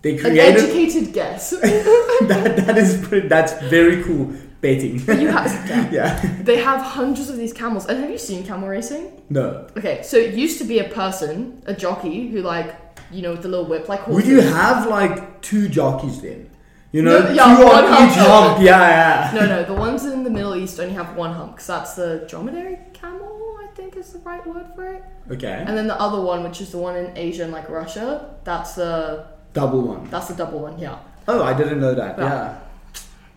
They 0.02 0.18
an 0.18 0.38
educated 0.38 1.14
guess. 1.14 1.50
that. 1.52 2.64
That 2.66 2.78
is 2.78 2.98
pretty, 3.08 3.28
that's 3.28 3.54
very 3.70 4.04
cool. 4.04 4.34
Betting. 4.62 5.00
You 5.00 5.28
have, 5.30 5.92
yeah. 5.92 6.20
they 6.44 6.58
have 6.58 6.82
hundreds 6.82 7.30
of 7.32 7.38
these 7.38 7.52
camels. 7.52 7.88
And 7.88 8.00
have 8.00 8.12
you 8.12 8.20
seen 8.20 8.46
camel 8.46 8.70
racing? 8.70 9.20
No. 9.28 9.66
Okay, 9.76 10.04
so 10.04 10.18
it 10.18 10.36
used 10.36 10.60
to 10.60 10.66
be 10.66 10.78
a 10.78 10.84
person, 10.84 11.64
a 11.66 11.74
jockey, 11.74 12.28
who 12.28 12.44
like, 12.44 12.76
you 13.12 13.24
know, 13.24 13.32
with 13.32 13.42
the 13.42 13.48
little 13.48 13.66
whip, 13.66 13.90
like 13.90 14.06
Would 14.06 14.24
horses. 14.24 14.30
you 14.30 14.42
have 14.42 14.86
like 14.88 15.42
two 15.42 15.68
jockeys 15.68 16.22
then? 16.22 16.51
You 16.92 17.02
know, 17.04 17.22
No, 17.24 17.32
yeah, 17.32 17.44
on 17.46 17.64
one 17.64 17.86
hump. 17.86 18.12
hump. 18.12 18.62
Yeah, 18.62 19.32
yeah. 19.32 19.32
No, 19.40 19.46
no, 19.48 19.64
the 19.64 19.74
ones 19.74 20.04
in 20.06 20.24
the 20.24 20.30
Middle 20.30 20.56
East 20.56 20.80
only 20.80 20.94
have 20.94 21.16
one 21.16 21.34
hump 21.34 21.54
because 21.54 21.68
that's 21.68 21.94
the 21.96 22.26
dromedary 22.28 22.80
camel, 22.94 23.58
I 23.64 23.68
think 23.76 23.96
is 23.96 24.12
the 24.12 24.20
right 24.20 24.46
word 24.46 24.68
for 24.76 24.86
it. 24.96 25.04
Okay. 25.32 25.64
And 25.66 25.78
then 25.78 25.88
the 25.88 26.00
other 26.00 26.20
one, 26.20 26.44
which 26.44 26.60
is 26.60 26.72
the 26.72 26.78
one 26.80 26.98
in 26.98 27.18
Asia 27.18 27.44
and 27.44 27.54
like 27.54 27.70
Russia, 27.70 28.36
that's 28.44 28.76
the 28.76 29.26
Double 29.54 29.82
one. 29.88 30.10
that's 30.10 30.28
the 30.28 30.36
double 30.36 30.60
one. 30.60 30.78
Yeah, 30.80 30.98
Oh, 31.28 31.44
I 31.44 31.54
didn't 31.54 31.80
know 31.80 31.94
that. 31.96 32.18
Yeah. 32.18 32.26
Yeah. 32.26 32.58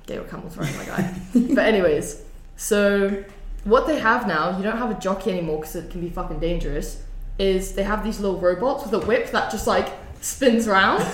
they 0.06 0.18
were 0.18 0.24
camels, 0.24 0.56
right, 0.56 0.74
my 0.76 0.84
guy. 0.84 1.14
but 1.54 1.64
anyways, 1.64 2.22
so 2.56 3.22
what 3.64 3.86
they 3.86 3.98
have 4.00 4.26
now, 4.26 4.56
you 4.56 4.62
don't 4.64 4.78
have 4.78 4.90
a 4.90 4.98
jockey 5.00 5.30
anymore 5.30 5.58
because 5.60 5.76
it 5.76 5.90
can 5.90 6.00
be 6.00 6.08
fucking 6.10 6.40
dangerous. 6.40 7.02
is 7.38 7.74
they 7.74 7.82
have 7.84 8.02
these 8.04 8.18
little 8.20 8.40
robots 8.40 8.84
with 8.84 8.94
a 8.94 9.06
whip 9.06 9.30
that 9.30 9.50
just 9.50 9.66
like 9.66 9.88
spins 10.20 10.66
around. 10.68 11.04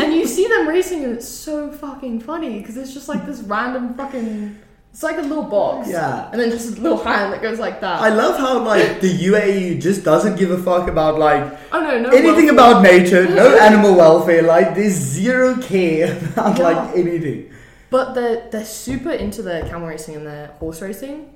And 0.00 0.12
you 0.14 0.26
see 0.26 0.46
them 0.46 0.68
racing 0.68 1.04
and 1.04 1.12
it's 1.14 1.28
so 1.28 1.70
fucking 1.70 2.20
funny 2.20 2.58
because 2.60 2.76
it's 2.76 2.92
just 2.94 3.08
like 3.08 3.26
this 3.26 3.40
random 3.40 3.94
fucking 3.94 4.58
it's 4.92 5.02
like 5.02 5.18
a 5.18 5.22
little 5.22 5.42
box. 5.42 5.88
Yeah. 5.90 6.30
And 6.30 6.40
then 6.40 6.50
just 6.50 6.78
a 6.78 6.80
little 6.80 7.02
hand 7.02 7.32
that 7.32 7.42
goes 7.42 7.58
like 7.58 7.80
that. 7.80 8.00
I 8.00 8.10
love 8.10 8.38
how 8.38 8.60
like 8.62 9.00
the 9.00 9.08
UAE 9.10 9.80
just 9.80 10.04
doesn't 10.04 10.36
give 10.36 10.52
a 10.52 10.58
fuck 10.62 10.88
about 10.88 11.18
like 11.18 11.42
oh 11.72 11.80
no, 11.80 11.98
no 12.00 12.10
anything 12.10 12.46
welfare. 12.46 12.52
about 12.52 12.82
nature, 12.82 13.28
no 13.28 13.56
animal 13.68 13.96
welfare. 13.96 14.42
Like 14.42 14.74
there's 14.76 14.92
zero 14.92 15.56
care 15.60 16.16
about 16.32 16.58
Yeah. 16.58 16.64
like 16.68 16.96
anything. 16.96 17.50
But 17.90 18.14
they're 18.14 18.48
they're 18.50 18.64
super 18.64 19.10
into 19.10 19.42
their 19.42 19.62
camel 19.68 19.88
racing 19.88 20.14
and 20.16 20.26
their 20.26 20.48
horse 20.60 20.80
racing, 20.80 21.28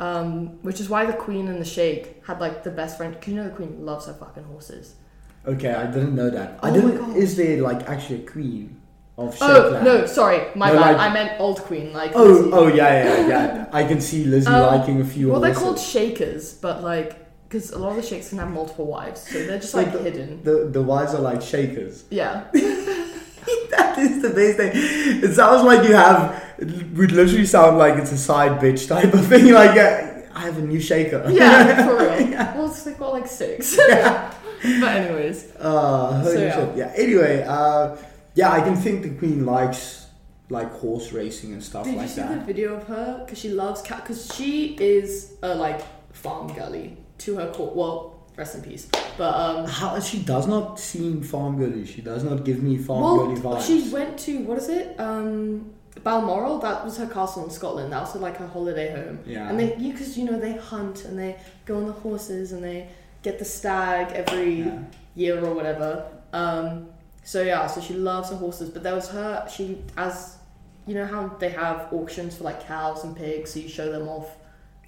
um, 0.00 0.60
which 0.62 0.80
is 0.80 0.88
why 0.88 1.06
the 1.06 1.12
Queen 1.12 1.46
and 1.48 1.60
the 1.60 1.64
Sheikh 1.64 2.20
had 2.26 2.40
like 2.40 2.64
the 2.64 2.70
best 2.70 2.96
friend. 2.96 3.14
Cause 3.20 3.28
you 3.28 3.34
know 3.36 3.44
the 3.44 3.54
Queen 3.54 3.84
loves 3.86 4.06
her 4.06 4.14
fucking 4.14 4.44
horses. 4.44 4.94
Okay, 5.46 5.72
I 5.74 5.86
didn't 5.86 6.14
know 6.14 6.30
that. 6.30 6.58
I 6.62 6.68
Oh 6.68 6.72
my 6.72 6.76
didn't. 6.80 6.96
God. 6.98 7.16
Is 7.16 7.36
there 7.36 7.60
like 7.60 7.88
actually 7.88 8.22
a 8.24 8.26
queen 8.26 8.80
of 9.18 9.36
Oh 9.40 9.80
no, 9.84 10.06
sorry, 10.06 10.40
my 10.56 10.72
No, 10.72 10.80
bad. 10.80 10.96
like- 10.96 11.10
I 11.10 11.12
meant 11.12 11.40
old 11.40 11.60
Queen, 11.60 11.92
like. 11.92 12.12
Oh, 12.14 12.24
Lizzie. 12.24 12.50
oh 12.52 12.66
yeah, 12.68 13.04
yeah, 13.04 13.28
yeah. 13.28 13.66
I 13.72 13.84
can 13.84 14.00
see 14.00 14.24
Lizzie 14.24 14.48
Um, 14.48 14.62
liking 14.74 15.00
a 15.00 15.04
few. 15.04 15.30
Well, 15.30 15.40
they're 15.40 15.52
horses. 15.52 15.64
called 15.64 15.78
Shakers, 15.78 16.54
but 16.54 16.82
like, 16.82 17.16
because 17.48 17.70
a 17.70 17.78
lot 17.78 17.90
of 17.90 17.96
the 17.96 18.02
Sheikhs 18.02 18.30
can 18.30 18.38
have 18.38 18.50
multiple 18.50 18.86
wives, 18.86 19.20
so 19.28 19.38
they're 19.46 19.60
just 19.60 19.74
like 19.74 19.90
hidden. 20.00 20.42
The 20.42 20.68
the 20.72 20.82
wives 20.82 21.14
are 21.14 21.20
like 21.20 21.40
shakers. 21.42 22.04
Yeah. 22.10 22.44
that 23.70 23.98
is 23.98 24.22
the 24.22 24.30
best 24.30 24.56
thing. 24.56 24.72
It 24.74 25.34
sounds 25.34 25.62
like 25.62 25.86
you 25.88 25.94
have. 25.94 26.42
It 26.58 26.92
would 26.96 27.12
literally 27.12 27.46
sound 27.46 27.78
like 27.78 27.96
it's 27.98 28.10
a 28.12 28.18
side 28.18 28.60
bitch 28.60 28.88
type 28.88 29.12
of 29.14 29.26
thing. 29.26 29.52
Like 29.52 29.76
yeah, 29.76 30.22
I 30.34 30.40
have 30.40 30.58
a 30.58 30.62
new 30.62 30.80
shaker. 30.80 31.22
Yeah, 31.30 31.84
for 31.86 31.94
real. 31.98 32.30
Well, 32.56 32.70
it's 32.70 32.84
like 32.86 32.98
got 32.98 33.12
like 33.12 33.26
six. 33.28 33.76
But 34.80 34.96
anyways, 34.96 35.52
Uh, 35.60 36.24
So, 36.24 36.38
yeah. 36.38 36.72
Yeah. 36.76 36.92
Anyway, 36.96 37.44
uh, 37.46 37.96
yeah, 38.34 38.50
I 38.52 38.60
can 38.60 38.76
think 38.76 39.02
the 39.02 39.10
queen 39.10 39.44
likes 39.46 40.06
like 40.50 40.70
horse 40.72 41.12
racing 41.12 41.52
and 41.52 41.62
stuff 41.62 41.84
did 41.84 41.92
you 41.94 41.98
like 41.98 42.08
see 42.08 42.20
that. 42.20 42.40
the 42.40 42.44
video 42.52 42.74
of 42.74 42.84
her? 42.86 43.22
Because 43.24 43.38
she 43.38 43.48
loves 43.50 43.80
cat. 43.82 44.02
Because 44.02 44.32
she 44.34 44.76
is 44.78 45.34
a 45.42 45.54
like 45.54 45.80
farm 46.12 46.52
girly 46.54 46.96
to 47.18 47.36
her 47.36 47.50
core. 47.52 47.72
Well, 47.74 47.96
rest 48.36 48.54
in 48.56 48.62
peace. 48.62 48.88
But 49.16 49.32
um, 49.34 49.66
How 49.66 49.98
she 50.00 50.18
does 50.22 50.46
not 50.46 50.78
seem 50.80 51.22
farm 51.22 51.58
girly. 51.58 51.86
She 51.86 52.02
does 52.02 52.24
not 52.24 52.44
give 52.44 52.62
me 52.62 52.76
farm 52.78 53.00
well, 53.02 53.16
girly 53.26 53.40
vibes. 53.40 53.66
she 53.66 53.88
went 53.92 54.18
to 54.20 54.38
what 54.40 54.58
is 54.58 54.68
it? 54.68 54.98
Um, 55.00 55.70
Balmoral. 56.02 56.58
That 56.58 56.84
was 56.84 56.96
her 56.98 57.06
castle 57.06 57.44
in 57.44 57.50
Scotland. 57.50 57.92
That 57.92 58.00
was 58.02 58.12
her, 58.14 58.18
like 58.18 58.36
her 58.38 58.46
holiday 58.48 58.90
home. 58.92 59.20
yeah. 59.26 59.48
And 59.48 59.58
they, 59.58 59.76
you 59.76 59.92
because 59.92 60.18
you 60.18 60.24
know, 60.24 60.38
they 60.38 60.54
hunt 60.56 61.04
and 61.06 61.18
they 61.18 61.36
go 61.64 61.76
on 61.78 61.86
the 61.86 61.92
horses 61.92 62.52
and 62.52 62.62
they 62.62 62.88
get 63.24 63.38
the 63.40 63.44
stag 63.44 64.12
every 64.12 64.60
yeah. 64.60 64.78
year 65.16 65.44
or 65.44 65.52
whatever. 65.54 66.06
Um, 66.32 66.90
so 67.24 67.42
yeah, 67.42 67.66
so 67.66 67.80
she 67.80 67.94
loves 67.94 68.30
her 68.30 68.36
horses. 68.36 68.68
But 68.70 68.84
there 68.84 68.94
was 68.94 69.08
her. 69.08 69.48
She 69.52 69.82
as 69.96 70.36
you 70.86 70.94
know 70.94 71.06
how 71.06 71.28
they 71.40 71.48
have 71.48 71.88
auctions 71.92 72.36
for 72.36 72.44
like 72.44 72.64
cows 72.66 73.02
and 73.02 73.16
pigs, 73.16 73.54
so 73.54 73.58
you 73.60 73.68
show 73.68 73.90
them 73.90 74.08
off. 74.08 74.28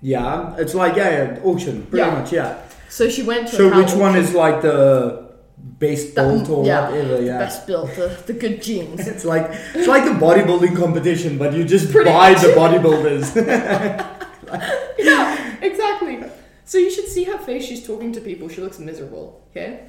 Yeah, 0.03 0.55
it's 0.59 0.75
like 0.75 0.95
yeah, 0.97 1.11
yeah 1.35 1.41
auction, 1.43 1.87
pretty 1.87 2.07
Yeah. 2.07 2.19
much, 2.19 2.33
yeah. 2.33 2.59
So 2.91 3.09
she 3.09 3.23
went 3.23 3.49
to. 3.49 3.57
So 3.57 3.77
which 3.77 3.93
one 3.95 4.15
is 4.15 4.35
like 4.35 4.61
the 4.61 5.27
best 5.57 6.15
built 6.15 6.49
or 6.51 6.65
yeah, 6.67 6.91
whatever? 6.91 7.23
Yeah. 7.23 7.39
best 7.39 7.67
built, 7.67 7.95
the, 7.97 8.09
the 8.27 8.35
good 8.35 8.63
genes. 8.63 9.09
It's 9.13 9.25
like 9.25 9.47
it's 9.75 9.89
like 9.89 10.05
a 10.05 10.15
bodybuilding 10.15 10.77
competition, 10.77 11.39
but 11.39 11.55
you 11.55 11.65
just 11.65 11.91
Pretty 11.91 12.11
buy 12.11 12.33
much. 12.33 12.43
the 12.43 12.49
bodybuilders. 12.49 13.25
yeah, 14.99 15.57
exactly. 15.63 16.23
So 16.67 16.79
you 16.79 16.91
should 16.91 17.07
see 17.09 17.25
her 17.25 17.39
face. 17.39 17.65
She's 17.65 17.87
talking 17.87 18.13
to 18.13 18.21
people. 18.21 18.49
She 18.49 18.61
looks 18.61 18.79
miserable. 18.79 19.41
Okay. 19.51 19.85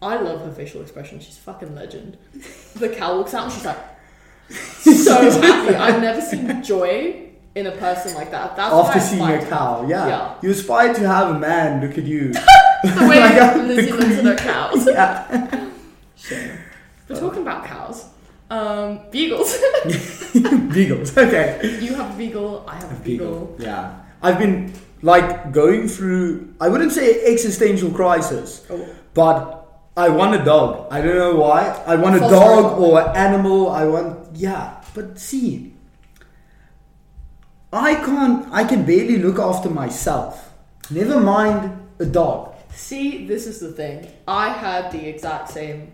I 0.00 0.16
love 0.16 0.40
her 0.40 0.50
facial 0.50 0.80
expression. 0.82 1.20
She's 1.20 1.38
fucking 1.38 1.74
legend. 1.74 2.16
The 2.74 2.88
cow 2.88 3.18
walks 3.18 3.34
out 3.34 3.44
and 3.44 3.52
she's 3.52 3.64
like 3.64 3.78
so 4.50 5.30
happy. 5.40 5.74
I've 5.76 6.00
never 6.00 6.20
seen 6.20 6.62
joy 6.62 7.28
in 7.54 7.66
a 7.66 7.72
person 7.72 8.14
like 8.14 8.30
that. 8.30 8.56
That's 8.56 8.72
After 8.74 8.98
seeing 8.98 9.22
a 9.22 9.46
cow, 9.46 9.86
yeah. 9.86 10.08
Yeah. 10.08 10.34
You 10.42 10.50
aspire 10.50 10.92
to 10.94 11.06
have 11.06 11.36
a 11.36 11.38
man 11.38 11.80
look 11.86 11.96
at 11.98 12.04
you. 12.04 12.32
The 12.82 13.06
way 13.08 13.20
Like, 13.20 13.56
Lizzie 13.58 13.92
looks 13.92 14.18
at 14.18 14.24
her 14.24 14.34
cows. 14.34 14.86
yeah. 14.88 15.70
Shame. 16.16 16.58
But 17.06 17.20
talking 17.20 17.42
about 17.42 17.64
cows, 17.64 18.06
um, 18.50 18.98
beagles. 19.12 19.56
Beagles. 20.74 21.16
Okay. 21.16 21.78
you 21.80 21.94
have 21.94 22.12
a 22.12 22.18
beagle. 22.18 22.64
I 22.66 22.74
have 22.74 22.90
a 22.90 23.04
beagle. 23.04 23.54
Yeah. 23.60 24.00
I've 24.20 24.40
been 24.40 24.72
like 25.02 25.52
going 25.52 25.88
through 25.88 26.54
I 26.60 26.68
wouldn't 26.68 26.92
say 26.92 27.24
existential 27.32 27.90
crisis, 27.90 28.64
Oh, 28.70 28.88
but 29.14 29.58
I 29.96 30.08
want 30.08 30.40
a 30.40 30.44
dog. 30.44 30.86
I 30.90 31.00
don't 31.02 31.16
know 31.18 31.36
why. 31.36 31.68
I 31.86 31.96
want 31.96 32.16
a 32.16 32.20
dog 32.20 32.30
dog. 32.30 32.80
or 32.80 33.16
animal. 33.16 33.68
I 33.70 33.84
want 33.84 34.34
yeah. 34.36 34.80
But 34.94 35.18
see, 35.18 35.74
I 37.72 37.94
can't. 37.96 38.46
I 38.52 38.64
can 38.64 38.84
barely 38.84 39.18
look 39.18 39.38
after 39.38 39.68
myself. 39.70 40.52
Never 40.90 41.20
mind 41.20 41.78
a 41.98 42.04
dog. 42.06 42.54
See, 42.74 43.26
this 43.26 43.46
is 43.46 43.60
the 43.60 43.72
thing. 43.72 44.08
I 44.26 44.48
had 44.50 44.92
the 44.92 45.06
exact 45.08 45.50
same. 45.50 45.92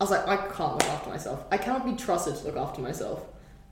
I 0.00 0.04
was 0.04 0.10
like, 0.10 0.26
I 0.26 0.36
can't 0.36 0.72
look 0.74 0.84
after 0.84 1.10
myself. 1.10 1.44
I 1.50 1.58
cannot 1.58 1.84
be 1.84 1.92
trusted 1.92 2.36
to 2.36 2.44
look 2.46 2.56
after 2.56 2.80
myself. 2.80 3.26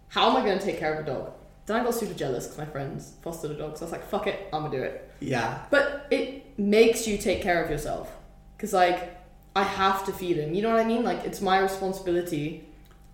How 0.09 0.31
am 0.31 0.37
I 0.37 0.45
going 0.45 0.59
to 0.59 0.65
take 0.65 0.79
care 0.79 0.95
of 0.95 1.07
a 1.07 1.11
dog? 1.11 1.33
Then 1.69 1.81
I 1.81 1.85
got 1.85 1.95
super 1.95 2.15
jealous 2.15 2.47
because 2.47 2.59
my 2.59 2.65
friends 2.65 3.13
fostered 3.23 3.51
a 3.51 3.55
dog. 3.55 3.77
So 3.77 3.83
I 3.83 3.85
was 3.85 3.93
like, 3.93 4.09
fuck 4.09 4.27
it, 4.27 4.49
I'm 4.53 4.63
going 4.63 4.73
to 4.73 4.79
do 4.79 4.83
it. 4.83 5.13
Yeah. 5.21 5.63
But 5.71 6.07
it 6.11 6.59
makes 6.59 7.07
you 7.07 7.19
take 7.19 7.43
care 7.43 7.63
of 7.63 7.71
yourself. 7.71 8.11
Because, 8.57 8.73
like, 8.73 9.17
I 9.55 9.63
have 9.65 10.05
to 10.07 10.13
feed 10.13 10.39
him. 10.39 10.55
You 10.55 10.63
know 10.63 10.71
what 10.71 10.81
I 10.81 10.85
mean? 10.85 11.05
Like, 11.05 11.25
it's 11.25 11.41
my 11.43 11.59
responsibility. 11.59 12.65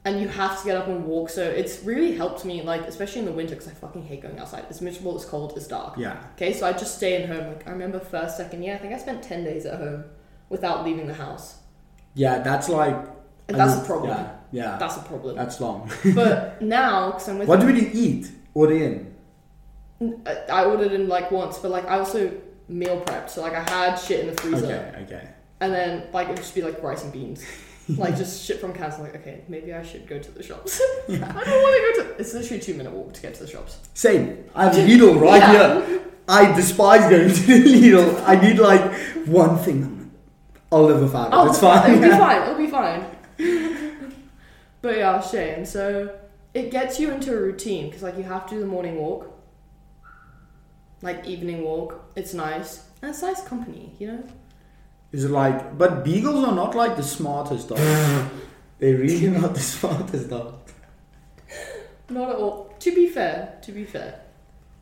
And 0.05 0.21
you 0.21 0.29
have 0.29 0.61
to 0.61 0.67
get 0.67 0.77
up 0.77 0.87
and 0.87 1.05
walk. 1.05 1.31
So 1.31 1.43
it's 1.43 1.83
really 1.83 2.15
helped 2.15 2.45
me, 2.45 2.63
like, 2.63 2.83
especially 2.83 3.21
in 3.21 3.25
the 3.25 3.33
winter, 3.33 3.55
because 3.55 3.69
I 3.69 3.75
fucking 3.75 4.05
hate 4.05 4.23
going 4.23 4.39
outside. 4.39 4.67
It's 4.71 4.81
miserable, 4.81 5.17
it's 5.17 5.25
cold, 5.25 5.55
it's 5.57 5.67
dark. 5.67 5.97
Yeah. 5.97 6.23
Okay, 6.35 6.53
so 6.53 6.67
I 6.67 6.73
just 6.73 6.97
stay 6.97 7.21
in 7.21 7.29
home. 7.29 7.49
Like 7.49 7.67
I 7.67 7.71
remember 7.73 7.99
first, 7.99 8.37
second 8.37 8.63
year, 8.63 8.75
I 8.75 8.79
think 8.79 8.95
I 8.95 8.99
spent 8.99 9.23
ten 9.23 9.45
days 9.45 9.67
at 9.67 9.81
home 9.81 10.05
without 10.49 10.85
leaving 10.85 11.07
the 11.07 11.15
house. 11.15 11.57
Yeah. 12.15 12.39
That's 12.41 12.69
like. 12.69 12.97
And 13.49 13.59
that's 13.59 13.83
a 13.83 13.85
problem. 13.85 14.11
Yeah. 14.11 14.37
Yeah. 14.53 14.77
That's 14.79 14.97
a 14.97 15.01
problem. 15.01 15.37
That's 15.37 15.61
long. 15.61 15.91
but 16.15 16.63
now, 16.63 17.13
because 17.13 17.29
I'm 17.29 17.39
with, 17.39 17.49
what 17.49 17.61
do 17.61 17.75
you 17.75 17.91
eat? 17.93 18.31
Order 18.55 18.75
in. 18.77 19.15
I 20.27 20.31
uh, 20.31 20.35
I 20.53 20.65
ordered 20.65 20.93
in 20.93 21.09
like 21.09 21.31
once, 21.31 21.59
but 21.59 21.71
like 21.71 21.87
I 21.89 21.99
also 21.99 22.33
meal 22.69 23.01
prepped. 23.03 23.31
So 23.31 23.43
like 23.43 23.55
I 23.55 23.63
had 23.69 23.97
shit 23.97 24.21
in 24.21 24.27
the 24.35 24.41
freezer, 24.41 24.67
Okay. 24.95 25.03
Okay. 25.05 25.29
and 25.61 25.73
then 25.73 26.07
like 26.13 26.27
it'd 26.29 26.39
just 26.39 26.55
be 26.55 26.63
like 26.63 26.83
rice 26.83 27.03
and 27.05 27.13
beans, 27.13 27.45
like 27.89 28.17
just 28.17 28.45
shit 28.45 28.61
from 28.61 28.73
cans. 28.73 28.95
I'm 28.95 29.03
like, 29.03 29.17
okay, 29.17 29.43
maybe 29.49 29.73
I 29.73 29.83
should 29.83 30.07
go 30.07 30.19
to 30.19 30.31
the 30.31 30.43
shops. 30.43 30.81
I 31.09 31.13
don't 31.13 31.21
want 31.21 31.97
to 31.97 32.03
go 32.03 32.09
to. 32.09 32.17
It's 32.21 32.33
literally 32.35 32.59
a 32.61 32.63
two 32.63 32.75
minute 32.75 32.93
walk 32.93 33.13
to 33.15 33.23
get 33.23 33.35
to 33.35 33.45
the 33.45 33.51
shops. 33.51 33.79
Same. 33.95 34.45
I 34.55 34.65
have 34.65 34.75
Lidl 34.75 35.21
right 35.21 35.41
Yeah. 35.43 35.87
here. 35.87 36.01
I 36.29 36.53
despise 36.57 37.03
going 37.11 37.29
to 37.29 37.41
the 37.41 37.63
Lidl. 37.93 38.23
I 38.27 38.37
need 38.41 38.59
like 38.59 38.93
one 39.27 39.59
thing. 39.59 40.11
I'll 40.73 40.85
live 40.85 41.01
without 41.03 41.29
it. 41.29 41.35
Oh, 41.35 41.49
it's 41.51 41.61
fine. 41.61 41.91
It'll 41.93 42.03
be 42.03 42.11
fine. 42.11 42.43
It'll 42.43 42.57
be 42.57 42.67
fine. 42.67 43.05
but 44.83 44.97
yeah, 44.97 45.21
shame. 45.21 45.65
So 45.65 46.11
it 46.55 46.71
gets 46.71 46.99
you 47.01 47.11
into 47.11 47.33
a 47.37 47.41
routine 47.41 47.87
because 47.89 48.03
like 48.03 48.17
you 48.17 48.23
have 48.23 48.47
to 48.49 48.55
do 48.55 48.61
the 48.61 48.67
morning 48.67 48.97
walk, 48.97 49.31
like 51.03 51.27
evening 51.27 51.63
walk. 51.63 52.01
It's 52.17 52.33
nice 52.35 52.85
and 53.03 53.11
it's 53.11 53.23
nice 53.23 53.43
company, 53.43 53.93
you 53.99 54.07
know. 54.09 54.25
Is 55.13 55.25
it 55.25 55.31
like? 55.31 55.77
But 55.79 56.05
beagles 56.05 56.45
are 56.45 56.55
not 56.55 56.75
like 56.75 56.97
the 56.97 57.03
smartest 57.03 57.69
dogs. 57.69 57.81
They're 58.79 58.97
really 58.97 59.29
not 59.29 59.55
the 59.55 59.61
smartest 59.61 60.31
dogs. 60.31 60.73
Not 62.09 62.31
at 62.31 62.37
all. 62.37 62.75
To 62.81 62.95
be 62.95 63.09
fair, 63.09 63.59
to 63.63 63.73
be 63.73 63.85
fair, 63.85 64.21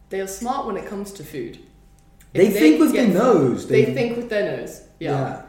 they 0.08 0.20
are 0.20 0.26
smart 0.26 0.66
when 0.66 0.76
it 0.76 0.86
comes 0.86 1.12
to 1.12 1.24
food. 1.24 1.58
They 2.32 2.46
If 2.48 2.54
think 2.54 2.80
with 2.80 2.92
their 2.92 3.06
get- 3.06 3.14
nose. 3.14 3.66
They 3.68 3.84
think 3.94 4.16
with 4.16 4.30
their 4.30 4.56
nose. 4.56 4.82
Yeah. 4.98 5.10
yeah. 5.10 5.42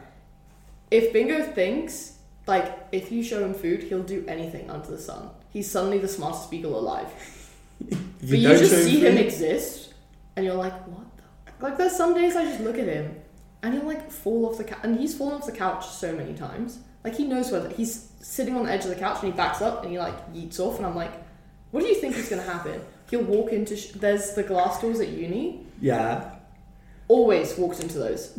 If 0.90 1.12
Bingo 1.14 1.42
thinks, 1.42 2.18
like, 2.46 2.76
if 2.92 3.10
you 3.10 3.22
show 3.24 3.42
him 3.44 3.54
food, 3.54 3.82
he'll 3.84 4.02
do 4.02 4.24
anything 4.28 4.70
under 4.70 4.88
the 4.88 4.98
sun. 4.98 5.30
He's 5.54 5.70
suddenly 5.70 5.98
the 5.98 6.08
smartest 6.08 6.50
beagle 6.50 6.78
alive. 6.78 7.08
If 8.22 8.30
but 8.30 8.38
you 8.38 8.48
just 8.48 8.84
see 8.84 9.00
him 9.00 9.18
exist, 9.18 9.92
and 10.36 10.46
you're 10.46 10.54
like, 10.54 10.72
what 10.86 11.04
the? 11.18 11.64
Like, 11.64 11.76
there's 11.76 11.94
some 11.94 12.14
days 12.14 12.34
I 12.36 12.44
just 12.44 12.60
look 12.60 12.78
at 12.78 12.86
him, 12.86 13.14
and 13.62 13.74
he'll, 13.74 13.84
like, 13.84 14.10
fall 14.10 14.46
off 14.46 14.56
the 14.56 14.64
couch. 14.64 14.78
And 14.82 14.98
he's 14.98 15.14
fallen 15.14 15.34
off 15.34 15.44
the 15.44 15.52
couch 15.52 15.86
so 15.86 16.14
many 16.14 16.32
times. 16.32 16.78
Like, 17.04 17.14
he 17.16 17.24
knows 17.26 17.50
whether 17.52 17.68
he's 17.68 18.08
sitting 18.22 18.56
on 18.56 18.64
the 18.64 18.72
edge 18.72 18.84
of 18.84 18.88
the 18.90 18.96
couch, 18.96 19.18
and 19.22 19.30
he 19.32 19.36
backs 19.36 19.60
up, 19.60 19.82
and 19.82 19.92
he, 19.92 19.98
like, 19.98 20.16
yeets 20.32 20.58
off, 20.58 20.78
and 20.78 20.86
I'm 20.86 20.96
like, 20.96 21.12
what 21.70 21.82
do 21.82 21.86
you 21.88 21.94
think 21.96 22.16
is 22.16 22.28
going 22.30 22.40
to 22.42 22.50
happen? 22.50 22.80
He'll 23.10 23.22
walk 23.24 23.52
into, 23.52 23.76
sh- 23.76 23.92
there's 23.92 24.34
the 24.34 24.42
glass 24.42 24.80
doors 24.80 25.00
at 25.00 25.08
uni, 25.08 25.66
Yeah. 25.80 26.30
always 27.08 27.58
walked 27.58 27.80
into 27.80 27.98
those. 27.98 28.32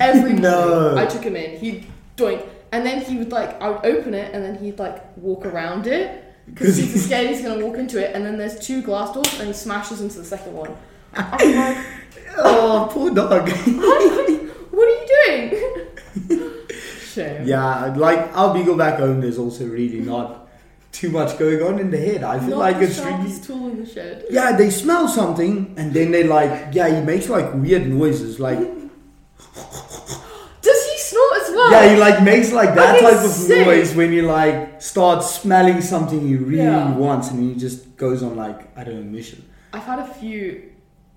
Every 0.00 0.32
No. 0.48 0.96
I 0.96 1.04
took 1.04 1.22
him 1.22 1.36
in, 1.36 1.58
he'd 1.60 1.86
doink, 2.16 2.48
and 2.72 2.86
then 2.86 3.02
he 3.02 3.18
would 3.18 3.30
like 3.32 3.60
I 3.62 3.68
would 3.70 3.84
open 3.86 4.12
it 4.14 4.34
and 4.34 4.42
then 4.44 4.56
he'd 4.58 4.78
like 4.78 5.02
walk 5.16 5.46
around 5.46 5.86
it 5.86 6.25
because 6.46 6.76
he's 6.76 7.04
scared 7.06 7.28
he's 7.30 7.42
gonna 7.42 7.64
walk 7.64 7.76
into 7.76 7.98
it, 8.02 8.14
and 8.14 8.24
then 8.24 8.36
there's 8.38 8.58
two 8.58 8.82
glass 8.82 9.12
doors 9.12 9.38
and 9.38 9.48
he 9.48 9.54
smashes 9.54 10.00
into 10.00 10.18
the 10.18 10.24
second 10.24 10.54
one. 10.54 10.74
I'm 11.14 11.54
like, 11.56 11.76
Oh, 12.38 12.88
poor 12.90 13.10
dog. 13.14 13.48
what 14.70 14.88
are 14.88 14.90
you 14.90 15.06
doing? 15.24 15.50
Shame. 17.06 17.46
Yeah, 17.46 17.94
like 17.96 18.30
our 18.36 18.52
beagle 18.52 18.76
back 18.76 18.98
home, 18.98 19.20
there's 19.22 19.38
also 19.38 19.64
really 19.66 20.00
not 20.00 20.42
too 20.92 21.08
much 21.10 21.38
going 21.38 21.62
on 21.62 21.78
in 21.78 21.90
the 21.90 21.98
head. 21.98 22.22
I 22.22 22.38
feel 22.40 22.50
Not 22.50 22.58
like 22.58 22.76
it's 22.76 22.98
really. 22.98 23.32
tool 23.40 23.68
in 23.68 23.84
the 23.84 23.90
shed. 23.90 24.24
Yeah, 24.30 24.56
they 24.56 24.70
smell 24.70 25.08
something 25.08 25.74
and 25.76 25.92
then 25.92 26.10
they 26.10 26.24
like, 26.24 26.72
yeah, 26.74 26.88
he 26.88 27.00
makes 27.04 27.28
like 27.28 27.52
weird 27.54 27.86
noises. 27.86 28.40
Like, 28.40 28.58
Does 28.58 28.70
he 30.90 30.98
snort 30.98 31.32
as 31.42 31.50
well? 31.50 31.55
Yeah, 31.70 31.88
he 31.90 31.96
like 31.96 32.22
makes 32.22 32.52
like 32.52 32.74
that 32.74 33.00
type 33.00 33.24
of 33.24 33.30
sick. 33.30 33.66
noise 33.66 33.94
when 33.94 34.12
you 34.12 34.22
like 34.22 34.80
start 34.82 35.22
smelling 35.24 35.80
something 35.80 36.20
he 36.20 36.36
really 36.36 36.58
Yeah. 36.64 36.92
wants 36.96 37.30
and 37.30 37.40
he 37.42 37.54
just 37.58 37.96
goes 37.96 38.22
on 38.22 38.36
like, 38.36 38.76
I 38.78 38.84
don't 38.84 38.96
know, 38.96 39.02
mission. 39.02 39.44
I've 39.72 39.84
had 39.84 39.98
a 39.98 40.06
few 40.06 40.72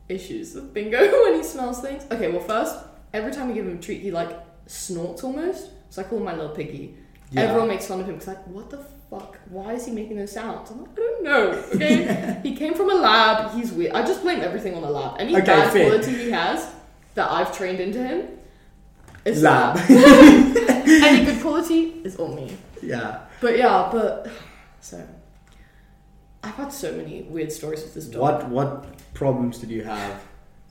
issues 0.08 0.56
with 0.56 0.74
Bingo 0.74 1.00
when 1.24 1.36
he 1.36 1.44
smells 1.44 1.82
things. 1.82 2.04
Okay, 2.12 2.32
well, 2.32 2.42
first, 2.42 2.76
every 3.14 3.32
time 3.32 3.48
we 3.50 3.54
give 3.54 3.66
him 3.68 3.78
a 3.78 3.82
treat, 3.82 4.02
he 4.02 4.12
like 4.12 4.32
snorts 4.68 5.24
almost. 5.24 5.70
So 5.90 6.02
I 6.02 6.06
call 6.06 6.20
him 6.20 6.26
my 6.26 6.36
little 6.36 6.56
piggy. 6.56 6.96
Yeah. 7.32 7.42
Everyone 7.42 7.68
makes 7.68 7.86
fun 7.88 8.00
of 8.00 8.08
him 8.08 8.16
because 8.16 8.28
like, 8.30 8.48
what 8.48 8.70
the 8.70 8.80
fuck? 9.10 9.38
Why 9.50 9.74
is 9.74 9.86
he 9.86 9.92
making 9.92 10.18
those 10.18 10.32
sounds? 10.32 10.72
I'm 10.72 10.80
like, 10.82 10.90
I 10.94 10.96
don't 10.96 11.24
know. 11.24 11.64
Okay, 11.76 12.40
he 12.44 12.56
came 12.56 12.74
from 12.74 12.90
a 12.90 12.96
lab. 12.96 13.54
He's 13.56 13.72
weird. 13.72 13.94
I 13.94 14.02
just 14.06 14.22
blame 14.24 14.40
everything 14.42 14.74
on 14.76 14.82
the 14.82 14.90
lab. 14.90 15.20
Any 15.20 15.36
Okay, 15.36 15.46
bad 15.46 15.72
fair. 15.72 15.90
quality 15.90 16.14
he 16.16 16.32
has 16.32 16.68
that 17.16 17.30
I've 17.32 17.56
trained 17.56 17.80
into 17.80 18.02
him 18.04 18.28
Lab. 19.38 19.76
lab. 19.78 20.58
Any 20.88 21.26
good 21.26 21.42
quality 21.42 22.02
is 22.04 22.16
all 22.16 22.34
me. 22.34 22.58
Yeah. 22.82 23.22
But 23.42 23.58
yeah, 23.58 23.90
but 23.92 24.28
so 24.82 25.06
I've 26.44 26.56
had 26.56 26.72
so 26.74 26.92
many 26.94 27.24
weird 27.24 27.52
stories 27.52 27.84
with 27.84 27.94
this 27.94 28.06
dog. 28.06 28.22
What 28.22 28.50
what 28.50 29.14
problems 29.14 29.60
did 29.60 29.70
you 29.70 29.84
have? 29.84 30.22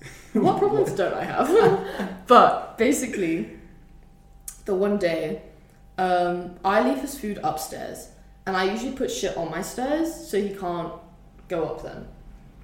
What 0.35 0.59
problems 0.59 0.93
don't 0.93 1.15
I 1.15 1.25
have? 1.25 1.49
but 2.27 2.77
basically, 2.77 3.59
the 4.67 4.75
one 4.75 4.99
day, 4.99 5.43
um, 5.97 6.55
I 6.65 6.87
leave 6.87 7.01
his 7.01 7.19
food 7.19 7.41
upstairs, 7.43 8.11
and 8.47 8.57
I 8.57 8.65
usually 8.71 8.93
put 8.93 9.11
shit 9.11 9.37
on 9.37 9.51
my 9.51 9.63
stairs 9.63 10.29
so 10.29 10.41
he 10.41 10.51
can't 10.55 10.93
go 11.49 11.65
up 11.65 11.83
them. 11.83 12.07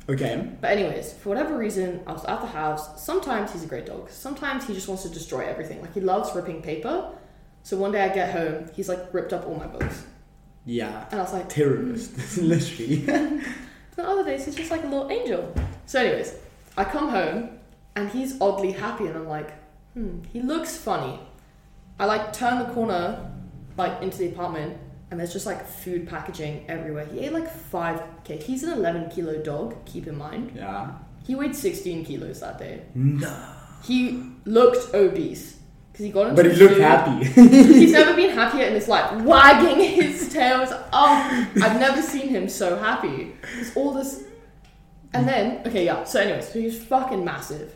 Okay. 0.08 0.48
But 0.60 0.72
anyways, 0.72 1.12
for 1.14 1.30
whatever 1.30 1.56
reason, 1.56 2.02
I 2.06 2.12
was 2.12 2.24
at 2.26 2.40
the 2.40 2.46
house. 2.46 3.02
Sometimes 3.02 3.52
he's 3.52 3.64
a 3.64 3.66
great 3.66 3.86
dog. 3.86 4.10
Sometimes 4.10 4.66
he 4.66 4.74
just 4.74 4.86
wants 4.88 5.02
to 5.04 5.08
destroy 5.08 5.46
everything. 5.46 5.80
Like 5.80 5.94
he 5.94 6.00
loves 6.00 6.34
ripping 6.34 6.60
paper. 6.62 7.10
So 7.62 7.78
one 7.78 7.92
day 7.92 8.02
I 8.02 8.08
get 8.14 8.30
home, 8.32 8.68
he's 8.74 8.88
like 8.90 9.12
ripped 9.14 9.32
up 9.32 9.46
all 9.46 9.54
my 9.54 9.66
books, 9.66 10.04
Yeah. 10.66 11.06
and 11.10 11.18
I 11.18 11.22
was 11.22 11.32
like, 11.32 11.48
Terrorist, 11.48 12.36
literally. 12.38 13.06
The 13.96 14.02
other 14.06 14.24
days 14.24 14.44
he's 14.44 14.56
just 14.56 14.72
like 14.72 14.82
a 14.82 14.88
little 14.88 15.08
angel. 15.08 15.54
So, 15.86 16.00
anyways, 16.00 16.34
I 16.76 16.82
come 16.82 17.08
home 17.10 17.50
and 17.94 18.10
he's 18.10 18.40
oddly 18.40 18.72
happy, 18.72 19.06
and 19.06 19.16
I'm 19.16 19.28
like, 19.28 19.52
hmm, 19.94 20.18
he 20.32 20.42
looks 20.42 20.76
funny. 20.76 21.20
I 22.00 22.06
like 22.06 22.32
turn 22.32 22.58
the 22.58 22.74
corner, 22.74 23.30
like 23.78 24.02
into 24.02 24.18
the 24.18 24.26
apartment, 24.30 24.76
and 25.10 25.20
there's 25.20 25.32
just 25.32 25.46
like 25.46 25.66
food 25.66 26.08
packaging 26.08 26.64
everywhere. 26.68 27.06
He 27.06 27.20
ate 27.20 27.32
like 27.32 27.50
five. 27.50 28.02
Okay, 28.20 28.38
he's 28.38 28.62
an 28.64 28.70
11 28.72 29.10
kilo 29.10 29.40
dog. 29.42 29.84
Keep 29.86 30.06
in 30.08 30.16
mind, 30.16 30.52
yeah. 30.56 30.92
he 31.26 31.34
weighed 31.34 31.54
16 31.54 32.04
kilos 32.04 32.40
that 32.40 32.58
day. 32.58 32.82
No. 32.94 33.34
He 33.84 34.22
looked 34.44 34.94
obese 34.94 35.58
because 35.92 36.06
he 36.06 36.10
got 36.10 36.28
into 36.28 36.42
But 36.42 36.50
he 36.52 36.56
looked 36.58 36.74
food. 36.74 36.82
happy. 36.82 37.24
He's 37.80 37.92
never 37.92 38.14
been 38.16 38.30
happier 38.30 38.64
in 38.64 38.72
his 38.74 38.88
life, 38.88 39.20
wagging 39.22 39.78
his 39.78 40.32
tail. 40.32 40.62
It's 40.62 40.72
Oh, 40.92 41.48
I've 41.62 41.78
never 41.78 42.00
seen 42.02 42.28
him 42.28 42.48
so 42.48 42.76
happy. 42.76 43.34
There's 43.54 43.76
all 43.76 43.92
this, 43.92 44.24
and 45.12 45.28
then 45.28 45.66
okay, 45.66 45.84
yeah. 45.84 46.02
So, 46.04 46.18
anyways, 46.20 46.48
so 46.52 46.58
he's 46.60 46.82
fucking 46.82 47.24
massive. 47.24 47.74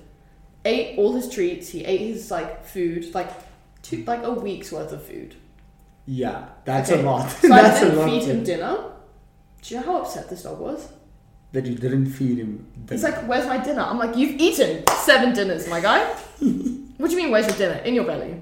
Ate 0.65 0.99
all 0.99 1.13
his 1.15 1.29
treats. 1.29 1.69
He 1.69 1.85
ate 1.85 2.01
his 2.01 2.31
like 2.31 2.65
food, 2.65 3.15
like 3.15 3.31
two, 3.83 4.03
like 4.05 4.23
a 4.25 4.33
week's 4.33 4.73
worth 4.73 4.93
of 4.93 5.05
food. 5.05 5.37
Yeah, 6.09 6.49
that's 6.65 6.91
Okay, 6.91 7.03
a 7.03 7.05
lot. 7.05 7.29
So 7.31 7.53
I 7.53 7.63
that's 7.63 7.83
a 7.83 7.85
didn't 7.85 7.99
lot. 7.99 8.11
feed 8.11 8.23
him 8.25 8.39
of- 8.39 8.45
dinner. 8.45 8.77
Do 9.63 9.75
you 9.75 9.81
know 9.81 9.87
how 9.87 9.97
upset 10.03 10.31
this 10.31 10.43
dog 10.45 10.59
was? 10.61 10.89
That 11.53 11.67
you 11.67 11.75
didn't 11.75 12.07
feed 12.11 12.39
him. 12.39 12.67
He's 12.89 13.03
like, 13.03 13.17
"Where's 13.29 13.47
my 13.47 13.59
dinner?" 13.59 13.83
I'm 13.83 13.99
like, 13.99 14.17
"You've 14.17 14.41
eaten 14.41 14.85
seven 15.07 15.33
dinners, 15.35 15.69
my 15.69 15.81
guy." 15.81 16.05
what 16.99 17.09
do 17.09 17.17
you 17.17 17.17
mean? 17.23 17.31
Where's 17.31 17.47
your 17.49 17.57
dinner? 17.57 17.81
In 17.85 17.95
your 17.95 18.05
belly. 18.05 18.41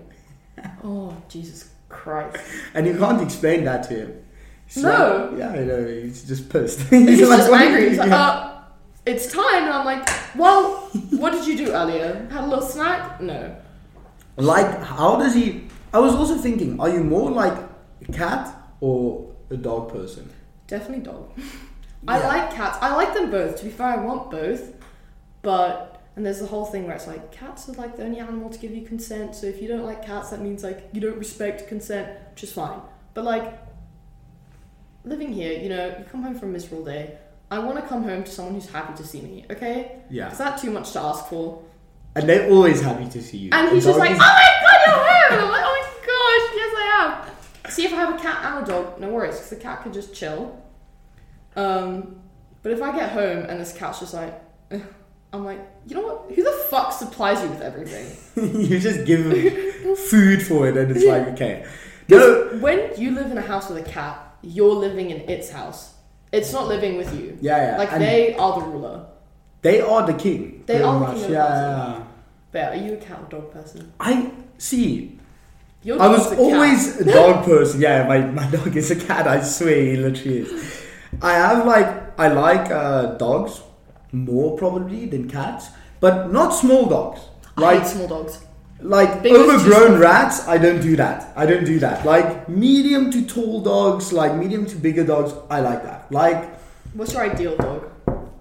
Oh 0.84 1.16
Jesus 1.28 1.70
Christ! 1.88 2.38
and 2.74 2.86
you 2.86 2.96
can't 2.98 3.22
explain 3.22 3.64
that 3.64 3.82
to 3.88 3.94
him. 3.94 4.24
He's 4.66 4.82
No. 4.82 5.28
like- 5.30 5.38
yeah, 5.38 5.50
I 5.50 5.64
know. 5.64 5.86
He's 5.86 6.24
just 6.24 6.48
pissed. 6.50 6.80
He's 6.90 7.28
like, 7.28 7.38
just 7.38 7.52
angry. 7.52 7.88
He's 7.90 7.98
like, 7.98 8.08
doing?" 8.08 8.20
uh, 8.20 8.64
it's 9.06 9.30
time. 9.32 9.62
And 9.64 9.72
I'm 9.72 9.84
like, 9.84 10.08
well, 10.34 10.76
what 11.10 11.30
did 11.32 11.46
you 11.46 11.56
do 11.56 11.72
earlier? 11.72 12.26
Had 12.30 12.42
a 12.44 12.46
little 12.48 12.66
snack? 12.66 13.20
No. 13.20 13.54
Like, 14.36 14.82
how 14.82 15.16
does 15.16 15.34
he? 15.34 15.65
I 15.96 15.98
was 15.98 16.14
also 16.14 16.36
thinking, 16.36 16.78
are 16.78 16.90
you 16.90 17.02
more 17.02 17.30
like 17.30 17.56
a 18.06 18.12
cat 18.12 18.54
or 18.80 19.32
a 19.48 19.56
dog 19.56 19.90
person? 19.90 20.28
Definitely 20.66 21.04
dog. 21.04 21.30
I 22.08 22.18
Yeah. 22.18 22.28
like 22.28 22.52
cats. 22.52 22.76
I 22.82 22.94
like 22.94 23.14
them 23.14 23.30
both. 23.30 23.56
To 23.58 23.64
be 23.64 23.70
fair, 23.70 23.86
I 23.86 23.96
want 24.04 24.30
both. 24.30 24.74
But, 25.40 26.02
and 26.14 26.26
there's 26.26 26.40
the 26.40 26.46
whole 26.54 26.66
thing 26.66 26.86
where 26.86 26.94
it's 26.94 27.06
like, 27.06 27.32
cats 27.32 27.68
are 27.70 27.72
like 27.84 27.96
the 27.96 28.04
only 28.04 28.18
animal 28.18 28.50
to 28.50 28.58
give 28.58 28.72
you 28.72 28.82
consent. 28.86 29.34
So 29.34 29.46
if 29.46 29.62
you 29.62 29.68
don't 29.68 29.84
like 29.84 30.04
cats, 30.04 30.28
that 30.30 30.42
means 30.42 30.62
like 30.62 30.80
you 30.92 31.00
don't 31.00 31.16
respect 31.16 31.66
consent, 31.66 32.06
which 32.32 32.42
is 32.44 32.52
fine. 32.52 32.80
But 33.14 33.24
like, 33.24 33.46
living 35.04 35.32
here, 35.32 35.58
you 35.58 35.70
know, 35.70 35.86
you 35.98 36.04
come 36.12 36.22
home 36.22 36.34
from 36.38 36.50
a 36.50 36.52
miserable 36.52 36.84
day. 36.84 37.16
I 37.50 37.58
want 37.60 37.76
to 37.80 37.86
come 37.86 38.02
home 38.02 38.22
to 38.24 38.30
someone 38.30 38.54
who's 38.54 38.68
happy 38.68 38.94
to 39.00 39.04
see 39.06 39.22
me, 39.22 39.46
okay? 39.50 40.00
Yeah. 40.10 40.30
Is 40.30 40.36
that 40.38 40.60
too 40.60 40.70
much 40.70 40.92
to 40.92 41.00
ask 41.00 41.26
for? 41.28 41.62
And 42.16 42.28
they're 42.28 42.50
always 42.50 42.80
happy 42.82 43.08
to 43.08 43.22
see 43.22 43.38
you. 43.38 43.50
And 43.52 43.68
A 43.68 43.70
he's 43.74 43.84
just 43.84 43.98
dog 43.98 44.06
like, 44.08 44.10
is- 44.12 44.18
oh 44.20 44.20
my 44.20 44.50
god, 44.62 44.78
you're 44.86 44.94
home! 44.96 45.32
And 45.32 45.40
I'm 45.42 45.50
like, 45.50 45.64
oh 45.64 45.74
my 45.76 46.06
gosh, 46.10 46.46
yes 46.60 46.72
I 46.76 46.86
am. 47.02 47.65
See, 47.76 47.84
if 47.84 47.92
I 47.92 47.96
have 47.96 48.18
a 48.18 48.22
cat 48.22 48.42
and 48.42 48.66
a 48.66 48.66
dog, 48.66 48.98
no 48.98 49.10
worries, 49.10 49.34
because 49.34 49.50
the 49.50 49.56
cat 49.56 49.82
can 49.82 49.92
just 49.92 50.14
chill. 50.14 50.58
Um, 51.56 52.20
but 52.62 52.72
if 52.72 52.80
I 52.80 52.90
get 52.96 53.10
home 53.10 53.44
and 53.44 53.60
this 53.60 53.74
cat's 53.74 54.00
just 54.00 54.14
like, 54.14 54.32
"Ugh," 54.72 54.80
I'm 55.34 55.44
like, 55.44 55.60
you 55.86 55.94
know 55.94 56.00
what? 56.00 56.34
Who 56.34 56.42
the 56.42 56.64
fuck 56.70 56.90
supplies 56.90 57.42
you 57.42 57.50
with 57.50 57.60
everything? 57.60 58.06
you 58.62 58.78
just 58.78 59.04
give 59.04 59.30
him 59.30 59.94
food 60.10 60.42
for 60.42 60.66
it, 60.66 60.78
and 60.78 60.90
it's 60.90 61.04
like, 61.04 61.26
okay. 61.34 61.66
No. 62.08 62.56
When 62.60 62.92
you 62.96 63.10
live 63.10 63.30
in 63.30 63.36
a 63.36 63.42
house 63.42 63.68
with 63.68 63.86
a 63.86 63.90
cat, 63.90 64.38
you're 64.40 64.74
living 64.74 65.10
in 65.10 65.28
its 65.28 65.50
house. 65.50 65.96
It's 66.32 66.54
not 66.54 66.68
living 66.68 66.96
with 66.96 67.14
you. 67.14 67.36
Yeah, 67.42 67.72
yeah. 67.72 67.76
Like 67.76 67.92
and 67.92 68.00
they 68.00 68.34
are 68.36 68.58
the 68.58 68.66
ruler. 68.68 69.04
they 69.60 69.82
are 69.82 70.06
the 70.06 70.14
king. 70.14 70.64
They 70.64 70.80
are 70.80 70.94
the 70.94 71.00
much. 71.00 71.16
king 71.16 71.24
of 71.24 71.28
the 71.28 71.34
yeah, 71.34 71.46
house. 71.46 71.58
yeah, 71.58 71.98
yeah. 71.98 72.04
But 72.52 72.72
are 72.72 72.82
you 72.82 72.94
a 72.94 72.96
cat 72.96 73.20
or 73.20 73.28
dog 73.28 73.52
person? 73.52 73.92
I 74.00 74.32
see. 74.56 75.15
Your 75.86 76.02
I 76.02 76.08
was 76.08 76.24
dog's 76.24 76.32
a 76.32 76.36
cat. 76.36 76.44
always 76.44 77.00
a 77.04 77.04
dog 77.18 77.44
person. 77.44 77.80
Yeah, 77.80 78.06
my, 78.08 78.18
my 78.40 78.46
dog 78.50 78.76
is 78.76 78.90
a 78.90 78.96
cat. 78.96 79.26
I 79.28 79.40
swear, 79.42 79.80
he 79.90 79.96
literally 79.96 80.38
is. 80.38 80.50
I 81.22 81.32
have 81.34 81.64
like 81.64 81.88
I 82.18 82.28
like 82.28 82.70
uh, 82.70 83.14
dogs 83.26 83.60
more 84.12 84.56
probably 84.58 85.06
than 85.06 85.30
cats, 85.30 85.68
but 86.00 86.32
not 86.32 86.50
small 86.50 86.86
dogs. 86.86 87.20
I 87.56 87.60
Like 87.60 87.78
hate 87.82 87.88
small 87.88 88.08
dogs. 88.08 88.34
like 88.80 89.22
Big 89.22 89.32
overgrown 89.34 89.98
rats. 90.00 90.46
I 90.48 90.58
don't 90.58 90.80
do 90.82 90.96
that. 90.96 91.32
I 91.36 91.46
don't 91.46 91.64
do 91.64 91.78
that. 91.78 92.04
Like 92.04 92.48
medium 92.48 93.10
to 93.12 93.24
tall 93.24 93.60
dogs, 93.62 94.12
like 94.12 94.34
medium 94.34 94.66
to 94.66 94.76
bigger 94.76 95.04
dogs. 95.06 95.32
I 95.48 95.60
like 95.60 95.82
that. 95.84 96.10
Like 96.10 96.40
What's 96.94 97.12
your 97.14 97.22
ideal 97.22 97.56
dog? 97.56 97.82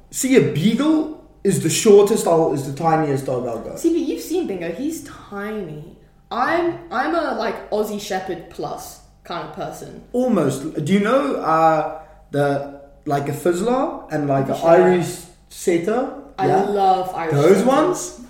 see 0.10 0.36
a 0.38 0.52
beagle 0.54 1.24
is 1.44 1.62
the 1.62 1.70
shortest. 1.70 2.26
I'll 2.28 2.54
is 2.54 2.66
the 2.70 2.76
tiniest 2.76 3.26
dog 3.28 3.46
I'll 3.48 3.60
go. 3.62 3.76
See, 3.76 3.92
but 3.94 4.02
you've 4.10 4.24
seen 4.24 4.48
Bingo. 4.48 4.72
He's 4.72 5.04
tiny. 5.04 5.95
I'm 6.32 6.80
I'm 6.92 7.14
a 7.16 7.36
like 7.36 7.70
Aussie 7.70 8.02
Shepherd 8.02 8.50
plus 8.50 9.02
kind 9.24 9.48
of 9.50 9.56
person. 9.56 10.04
Almost. 10.14 10.84
Do 10.86 10.94
you 10.94 11.00
know 11.00 11.36
uh, 11.38 12.04
the 12.32 12.82
like 13.06 13.30
a 13.30 13.34
Vizsla 13.34 14.12
and 14.12 14.28
like 14.28 14.48
an. 14.50 14.56
Irish 14.56 15.22
setter? 15.50 16.24
I 16.38 16.48
yeah. 16.48 16.64
love 16.64 17.14
Irish. 17.16 17.34
Those 17.34 17.64
ones? 17.64 18.26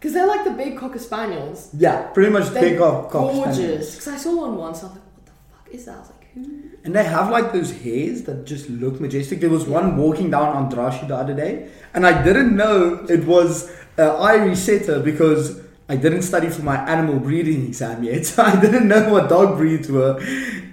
because 0.00 0.14
they're 0.14 0.26
like 0.26 0.44
the 0.44 0.52
big 0.52 0.78
cocker 0.78 0.98
spaniels. 0.98 1.68
Yeah, 1.76 2.06
pretty 2.12 2.30
much 2.30 2.48
They're 2.48 2.62
big 2.62 2.78
cock 2.78 3.10
cock 3.10 3.32
gorgeous. 3.32 3.56
spaniels. 3.56 3.90
Because 3.90 4.08
I 4.08 4.16
saw 4.16 4.36
one 4.36 4.56
once. 4.56 4.82
I 4.82 4.86
was 4.86 4.92
like, 4.92 5.02
what 5.02 5.26
the 5.26 5.32
fuck 5.52 5.74
is 5.74 5.84
that? 5.84 5.96
I 5.96 5.98
was 5.98 6.10
like, 6.10 6.32
who? 6.32 6.60
And 6.84 6.94
they 6.94 7.04
have 7.04 7.30
like 7.30 7.52
those 7.52 7.70
hairs 7.70 8.22
that 8.22 8.46
just 8.46 8.70
look 8.70 8.98
majestic. 8.98 9.40
There 9.40 9.50
was 9.50 9.66
one 9.66 9.98
walking 9.98 10.30
down 10.30 10.70
Andrássy 10.70 11.06
the 11.06 11.16
other 11.16 11.34
day, 11.34 11.68
and 11.92 12.06
I 12.06 12.22
didn't 12.22 12.56
know 12.56 13.04
it 13.10 13.26
was 13.26 13.70
an 13.98 14.08
Irish 14.08 14.60
setter 14.60 15.00
because 15.00 15.60
I 15.90 15.96
didn't 15.96 16.22
study 16.22 16.48
for 16.48 16.62
my 16.62 16.76
animal 16.88 17.18
breeding 17.18 17.66
exam 17.66 18.04
yet, 18.04 18.24
so 18.24 18.42
I 18.50 18.54
didn't 18.60 18.86
know 18.86 19.12
what 19.12 19.28
dog 19.28 19.56
breeds 19.56 19.90
were. 19.90 20.20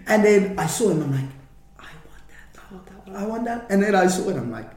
And 0.06 0.24
then 0.24 0.60
I 0.60 0.68
saw 0.68 0.90
him, 0.92 1.02
I'm 1.02 1.12
like, 1.12 1.32
I 1.80 1.90
want 2.06 2.28
that 2.30 2.62
I 2.62 2.74
want 2.74 2.86
that. 2.86 3.16
I 3.16 3.26
want 3.26 3.46
that. 3.46 3.66
And 3.72 3.82
then 3.82 3.96
I 3.96 4.06
saw 4.06 4.30
it, 4.30 4.38
I'm 4.38 4.52
like, 4.52 4.70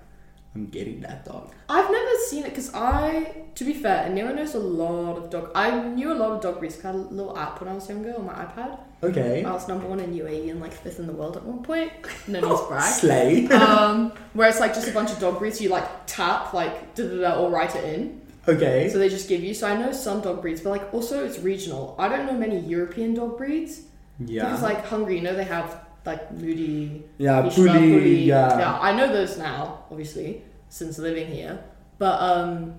I'm 0.54 0.66
getting 0.66 1.02
that 1.02 1.26
dog. 1.26 1.52
I've 1.68 1.90
never 1.90 2.10
seen 2.26 2.44
it 2.44 2.48
because 2.48 2.72
I, 2.74 3.44
to 3.54 3.64
be 3.64 3.74
fair, 3.74 4.06
and 4.06 4.14
Nero 4.14 4.32
knows 4.32 4.54
a 4.54 4.58
lot 4.58 5.18
of 5.18 5.28
dog. 5.28 5.52
I 5.54 5.78
knew 5.78 6.10
a 6.10 6.14
lot 6.14 6.32
of 6.32 6.40
dog 6.40 6.58
breeds. 6.58 6.82
I 6.82 6.88
had 6.88 6.94
a 6.94 6.98
little 6.98 7.36
app 7.38 7.60
when 7.60 7.68
I 7.68 7.74
was 7.74 7.86
younger 7.88 8.16
on 8.16 8.24
my 8.24 8.32
iPad. 8.32 8.80
Okay. 9.02 9.44
I 9.44 9.52
was 9.52 9.68
number 9.68 9.86
one 9.86 10.00
in 10.00 10.12
UAE 10.14 10.50
and 10.50 10.60
like 10.60 10.72
fifth 10.72 10.98
in 10.98 11.06
the 11.06 11.12
world 11.12 11.36
at 11.36 11.44
one 11.44 11.62
point. 11.62 11.92
No 12.26 12.40
need 12.40 12.48
to 12.48 12.64
brag. 12.66 12.92
Slay. 12.92 13.46
um, 13.48 14.12
where 14.32 14.48
it's 14.48 14.58
like 14.58 14.74
just 14.74 14.88
a 14.88 14.92
bunch 14.92 15.12
of 15.12 15.20
dog 15.20 15.38
breeds. 15.38 15.60
You 15.60 15.68
like 15.68 15.86
tap 16.06 16.52
like 16.54 16.94
da 16.94 17.06
da 17.06 17.20
da 17.20 17.40
or 17.40 17.50
write 17.50 17.76
it 17.76 17.84
in. 17.84 18.19
Okay. 18.48 18.88
So 18.90 18.98
they 18.98 19.08
just 19.08 19.28
give 19.28 19.42
you. 19.42 19.54
So 19.54 19.68
I 19.68 19.76
know 19.76 19.92
some 19.92 20.20
dog 20.20 20.40
breeds, 20.42 20.60
but 20.60 20.70
like 20.70 20.94
also 20.94 21.24
it's 21.24 21.38
regional. 21.38 21.94
I 21.98 22.08
don't 22.08 22.26
know 22.26 22.32
many 22.32 22.58
European 22.60 23.14
dog 23.14 23.36
breeds. 23.36 23.82
Yeah. 24.18 24.44
Because 24.44 24.62
like 24.62 24.84
Hungary, 24.86 25.16
you 25.16 25.22
know 25.22 25.34
they 25.34 25.44
have 25.44 25.80
like 26.06 26.34
Mudi, 26.34 27.02
yeah, 27.18 27.42
Puli, 27.42 27.68
Puli. 27.68 28.26
yeah. 28.26 28.78
I 28.80 28.92
know 28.94 29.12
those 29.12 29.36
now, 29.36 29.84
obviously, 29.90 30.42
since 30.68 30.98
living 30.98 31.26
here. 31.26 31.62
But 31.98 32.20
um, 32.22 32.74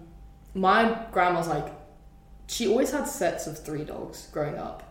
my 0.55 1.05
grandma's 1.11 1.47
like, 1.47 1.67
she 2.47 2.67
always 2.67 2.91
had 2.91 3.07
sets 3.07 3.45
of 3.47 3.63
three 3.63 3.83
dogs 3.83 4.27
growing 4.33 4.57
up. 4.57 4.83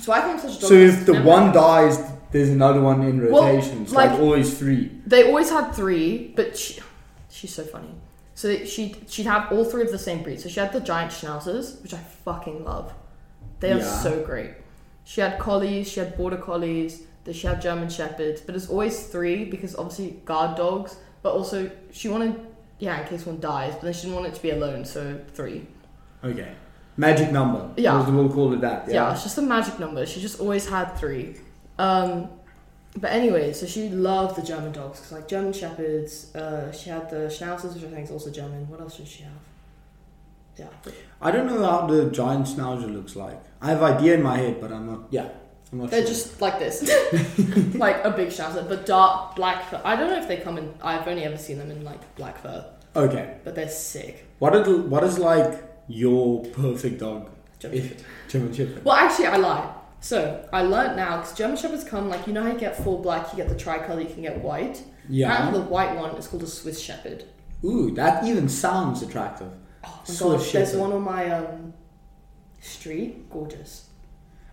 So 0.00 0.12
I 0.12 0.20
think 0.20 0.40
such. 0.40 0.60
So 0.60 0.74
if 0.74 1.04
the 1.06 1.20
one 1.22 1.52
dies, 1.52 1.98
there's 2.30 2.48
another 2.50 2.80
one 2.80 3.02
in 3.02 3.30
Well, 3.30 3.44
rotation. 3.44 3.82
it's 3.82 3.92
like, 3.92 4.10
like- 4.12 4.20
always 4.20 4.56
three. 4.56 4.90
They 5.06 5.26
always 5.26 5.50
had 5.50 5.72
three, 5.72 6.32
but 6.36 6.56
she, 6.56 6.80
she's 7.28 7.52
so 7.52 7.64
funny. 7.64 7.90
So 8.40 8.64
she'd, 8.64 8.96
she'd 9.06 9.26
have 9.26 9.52
all 9.52 9.66
three 9.66 9.82
of 9.82 9.90
the 9.92 9.98
same 9.98 10.22
breed. 10.22 10.40
So 10.40 10.48
she 10.48 10.58
had 10.60 10.72
the 10.72 10.80
giant 10.80 11.12
schnauzers, 11.12 11.82
which 11.82 11.92
I 11.92 11.98
fucking 11.98 12.64
love. 12.64 12.90
They 13.60 13.70
are 13.70 13.80
Yeah. 13.80 14.02
so 14.02 14.22
great. 14.24 14.52
She 15.04 15.20
had 15.20 15.38
collies, 15.38 15.90
she 15.92 16.00
had 16.00 16.16
border 16.16 16.38
collies, 16.38 17.02
then 17.24 17.34
she 17.34 17.46
had 17.46 17.60
German 17.60 17.90
shepherds, 17.90 18.40
but 18.40 18.54
it's 18.56 18.70
always 18.70 19.08
three 19.08 19.44
because 19.44 19.76
obviously 19.76 20.22
guard 20.24 20.56
dogs, 20.56 20.96
but 21.22 21.34
also 21.34 21.70
she 21.92 22.08
wanted, 22.08 22.34
yeah, 22.78 23.02
in 23.02 23.08
case 23.08 23.26
one 23.26 23.40
dies, 23.40 23.74
but 23.74 23.82
then 23.82 23.92
she 23.92 24.02
didn't 24.06 24.14
want 24.14 24.26
it 24.28 24.34
to 24.36 24.40
be 24.40 24.52
alone, 24.52 24.86
so 24.86 25.20
three. 25.34 25.66
Okay. 26.24 26.52
Magic 26.96 27.30
number. 27.32 27.68
Yeah. 27.76 28.08
We'll 28.08 28.30
call 28.30 28.54
it 28.54 28.62
that. 28.62 28.88
Yeah. 28.88 28.94
Yeah. 28.94 29.12
it's 29.12 29.22
just 29.22 29.36
a 29.36 29.42
magic 29.42 29.78
number. 29.78 30.06
She 30.06 30.18
just 30.18 30.40
always 30.40 30.66
had 30.66 30.96
three. 30.96 31.36
Um, 31.78 32.30
but 32.96 33.12
anyway, 33.12 33.52
so 33.52 33.66
she 33.66 33.88
loved 33.88 34.36
the 34.36 34.42
German 34.42 34.72
dogs, 34.72 35.00
'cause, 35.00 35.12
like 35.12 35.28
German 35.28 35.52
shepherds. 35.52 36.34
Uh, 36.34 36.72
she 36.72 36.90
had 36.90 37.08
the 37.10 37.28
schnauzers, 37.28 37.74
which 37.74 37.84
I 37.84 37.88
think 37.88 38.04
is 38.06 38.10
also 38.10 38.30
German. 38.30 38.68
What 38.68 38.80
else 38.80 38.96
did 38.96 39.06
she 39.08 39.22
have? 39.22 39.32
Yeah, 40.56 40.66
I 41.22 41.30
don't 41.30 41.46
know 41.46 41.62
how 41.64 41.86
the 41.86 42.10
giant 42.10 42.46
schnauzer 42.46 42.92
looks 42.92 43.16
like. 43.16 43.40
I 43.62 43.68
have 43.70 43.82
idea 43.82 44.14
in 44.14 44.22
my 44.22 44.36
head, 44.36 44.60
but 44.60 44.70
I'm 44.72 44.86
not. 44.86 45.00
Yeah. 45.10 45.28
I'm 45.72 45.78
not 45.78 45.90
they're 45.90 46.00
sure. 46.00 46.08
just 46.08 46.40
like 46.42 46.58
this, 46.58 46.82
like 47.76 48.04
a 48.04 48.10
big 48.10 48.28
schnauzer, 48.28 48.68
but 48.68 48.84
dark 48.86 49.36
black 49.36 49.70
fur. 49.70 49.80
I 49.84 49.94
don't 49.94 50.10
know 50.10 50.18
if 50.18 50.26
they 50.26 50.36
come 50.38 50.58
in. 50.58 50.74
I've 50.82 51.06
only 51.06 51.22
ever 51.24 51.38
seen 51.38 51.58
them 51.58 51.70
in 51.70 51.84
like 51.84 52.00
black 52.16 52.38
fur, 52.42 52.64
Okay. 52.96 53.36
but 53.44 53.54
they're 53.54 53.68
sick. 53.68 54.26
What 54.40 54.54
is 54.56 54.66
what 54.68 55.04
is 55.04 55.18
like 55.20 55.62
your 55.86 56.44
perfect 56.46 56.98
dog? 56.98 57.30
German 57.60 57.78
Shepherd. 57.82 58.04
German 58.28 58.52
Shepherd. 58.52 58.84
Well, 58.84 58.96
actually, 58.96 59.26
I 59.26 59.36
lied. 59.36 59.68
So 60.00 60.48
I 60.52 60.62
learnt 60.62 60.96
now 60.96 61.18
because 61.18 61.34
German 61.34 61.56
shepherds 61.56 61.84
come 61.84 62.08
like 62.08 62.26
you 62.26 62.32
know 62.32 62.42
how 62.42 62.52
you 62.52 62.58
get 62.58 62.76
full 62.76 62.98
black, 62.98 63.30
you 63.32 63.36
get 63.36 63.48
the 63.48 63.54
tricolor, 63.56 64.00
you 64.00 64.08
can 64.08 64.22
get 64.22 64.40
white. 64.40 64.82
Yeah. 65.08 65.32
Apparently, 65.32 65.60
the 65.62 65.66
white 65.68 65.94
one 65.96 66.14
is 66.16 66.26
called 66.26 66.42
a 66.42 66.46
Swiss 66.46 66.80
Shepherd. 66.80 67.24
Ooh, 67.64 67.90
that 67.92 68.24
even 68.24 68.48
sounds 68.48 69.02
attractive. 69.02 69.52
Oh 69.84 69.88
my 70.00 70.04
Swiss 70.04 70.20
god, 70.46 70.52
there's 70.52 70.74
one 70.76 70.92
on 70.92 71.02
my 71.02 71.30
um, 71.30 71.74
street. 72.60 73.28
Gorgeous. 73.30 73.86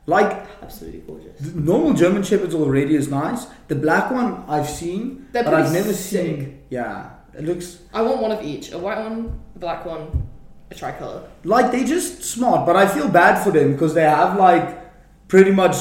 Like 0.05 0.47
Absolutely 0.61 0.99
gorgeous. 1.01 1.37
the 1.39 1.59
normal 1.59 1.93
German 1.93 2.23
Shepherds 2.23 2.55
already 2.55 2.95
is 2.95 3.09
nice. 3.09 3.45
The 3.67 3.75
black 3.75 4.09
one 4.09 4.43
I've 4.47 4.69
seen, 4.69 5.27
They're 5.33 5.43
but 5.43 5.53
I've 5.53 5.73
never 5.73 5.91
sick. 5.93 6.37
seen. 6.39 6.61
Yeah, 6.69 7.09
it 7.37 7.43
looks 7.43 7.79
I 7.93 8.01
want 8.01 8.21
one 8.21 8.31
of 8.31 8.41
each. 8.43 8.71
A 8.71 8.77
white 8.77 8.99
one, 8.99 9.37
a 9.55 9.59
black 9.59 9.85
one, 9.85 10.27
a 10.71 10.75
tricolor. 10.75 11.23
like 11.43 11.71
they're 11.73 11.85
just 11.85 12.23
smart. 12.23 12.65
But 12.65 12.77
I 12.77 12.87
feel 12.87 13.09
bad 13.09 13.43
for 13.43 13.51
them 13.51 13.73
because 13.73 13.93
they 13.93 14.03
have 14.03 14.37
like 14.37 14.86
pretty 15.27 15.51
much 15.51 15.75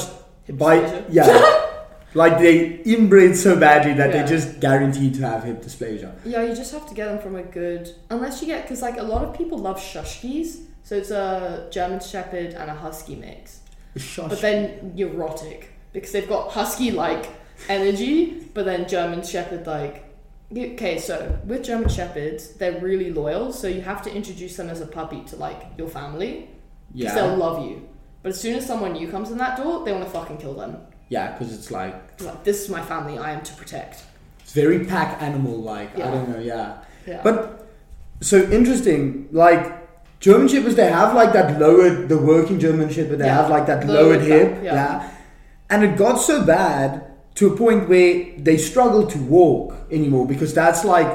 by 0.49 0.79
dysplasia. 0.79 1.05
yeah, 1.09 1.69
like 2.13 2.37
they 2.39 2.81
inbred 2.83 3.35
so 3.35 3.59
badly 3.59 3.93
that 3.93 4.09
Yeah. 4.09 4.13
they're 4.17 4.27
just 4.27 4.59
guaranteed 4.59 5.13
to 5.15 5.21
have 5.27 5.43
hip 5.43 5.61
dysplasia. 5.61 6.13
Yeah, 6.25 6.43
you 6.43 6.55
just 6.55 6.71
have 6.73 6.87
to 6.89 6.93
get 6.95 7.07
them 7.07 7.19
from 7.19 7.35
a 7.35 7.43
good. 7.43 7.93
Unless 8.09 8.41
you 8.41 8.47
get, 8.47 8.63
because 8.63 8.81
like 8.81 8.97
a 8.97 9.03
lot 9.03 9.23
of 9.23 9.35
people 9.37 9.57
love 9.57 9.77
Shushkis. 9.79 10.63
So 10.83 10.95
it's 10.95 11.11
a 11.11 11.67
German 11.69 11.99
Shepherd 11.99 12.53
and 12.53 12.69
a 12.71 12.73
Husky 12.73 13.15
mix. 13.15 13.59
Shush. 13.97 14.29
But 14.29 14.39
then 14.41 14.93
neurotic 14.95 15.69
because 15.91 16.11
they've 16.13 16.29
got 16.29 16.51
Husky 16.51 16.91
like 16.91 17.29
energy, 17.67 18.49
but 18.53 18.65
then 18.65 18.87
German 18.87 19.23
Shepherd 19.23 19.65
like. 19.67 20.03
Okay, 20.55 20.97
so 20.97 21.37
with 21.45 21.65
German 21.65 21.89
Shepherds, 21.89 22.53
they're 22.53 22.79
really 22.79 23.11
loyal, 23.11 23.51
so 23.51 23.67
you 23.67 23.81
have 23.81 24.01
to 24.03 24.13
introduce 24.15 24.55
them 24.55 24.69
as 24.69 24.79
a 24.79 24.87
puppy 24.87 25.19
to 25.25 25.35
like 25.35 25.61
your 25.77 25.89
family 25.89 26.47
because 26.95 27.13
they'll 27.15 27.35
love 27.35 27.65
you. 27.65 27.86
But 28.27 28.33
as 28.33 28.41
soon 28.41 28.55
as 28.57 28.65
someone 28.65 28.91
new 28.91 29.07
comes 29.07 29.31
in 29.31 29.37
that 29.37 29.55
door, 29.55 29.85
they 29.85 29.93
want 29.93 30.03
to 30.03 30.09
fucking 30.09 30.35
kill 30.39 30.53
them. 30.53 30.75
yeah, 31.07 31.31
because 31.31 31.53
it's 31.53 31.71
like 31.71 31.95
It's 32.15 32.25
like, 32.25 32.43
this 32.43 32.61
is 32.61 32.67
my 32.69 32.81
family, 32.81 33.17
I 33.17 33.31
am 33.31 33.41
to 33.41 33.53
protect. 33.53 34.03
it's 34.41 34.51
very 34.51 34.83
pack 34.83 35.21
animal 35.21 35.55
like. 35.61 35.91
Yeah. 35.95 36.09
I 36.09 36.11
don't 36.11 36.27
know. 36.33 36.39
Yeah. 36.39 36.79
Yeah. 37.05 37.21
But 37.23 37.69
so 38.19 38.37
interesting, 38.59 39.29
like 39.31 39.63
German 40.19 40.49
Shepherds, 40.49 40.75
they 40.75 40.89
have 40.91 41.15
like 41.15 41.31
that 41.31 41.57
lowered, 41.57 42.09
the 42.09 42.17
working 42.17 42.59
German 42.59 42.89
Shepherd, 42.89 43.19
they 43.19 43.27
Yeah. 43.27 43.35
have 43.43 43.49
like 43.49 43.65
that 43.67 43.87
Lowered 43.87 44.19
lowered 44.19 44.21
hip, 44.23 44.51
back, 44.55 44.63
yeah. 44.65 44.73
yeah. 44.73 45.09
And 45.69 45.85
it 45.85 45.95
got 45.95 46.15
so 46.17 46.43
bad 46.43 46.87
to 47.35 47.47
a 47.53 47.55
point 47.55 47.87
where 47.87 48.25
they 48.47 48.57
struggle 48.57 49.07
to 49.07 49.17
walk 49.19 49.73
anymore 49.89 50.27
because 50.27 50.53
that's 50.53 50.83
like 50.83 51.11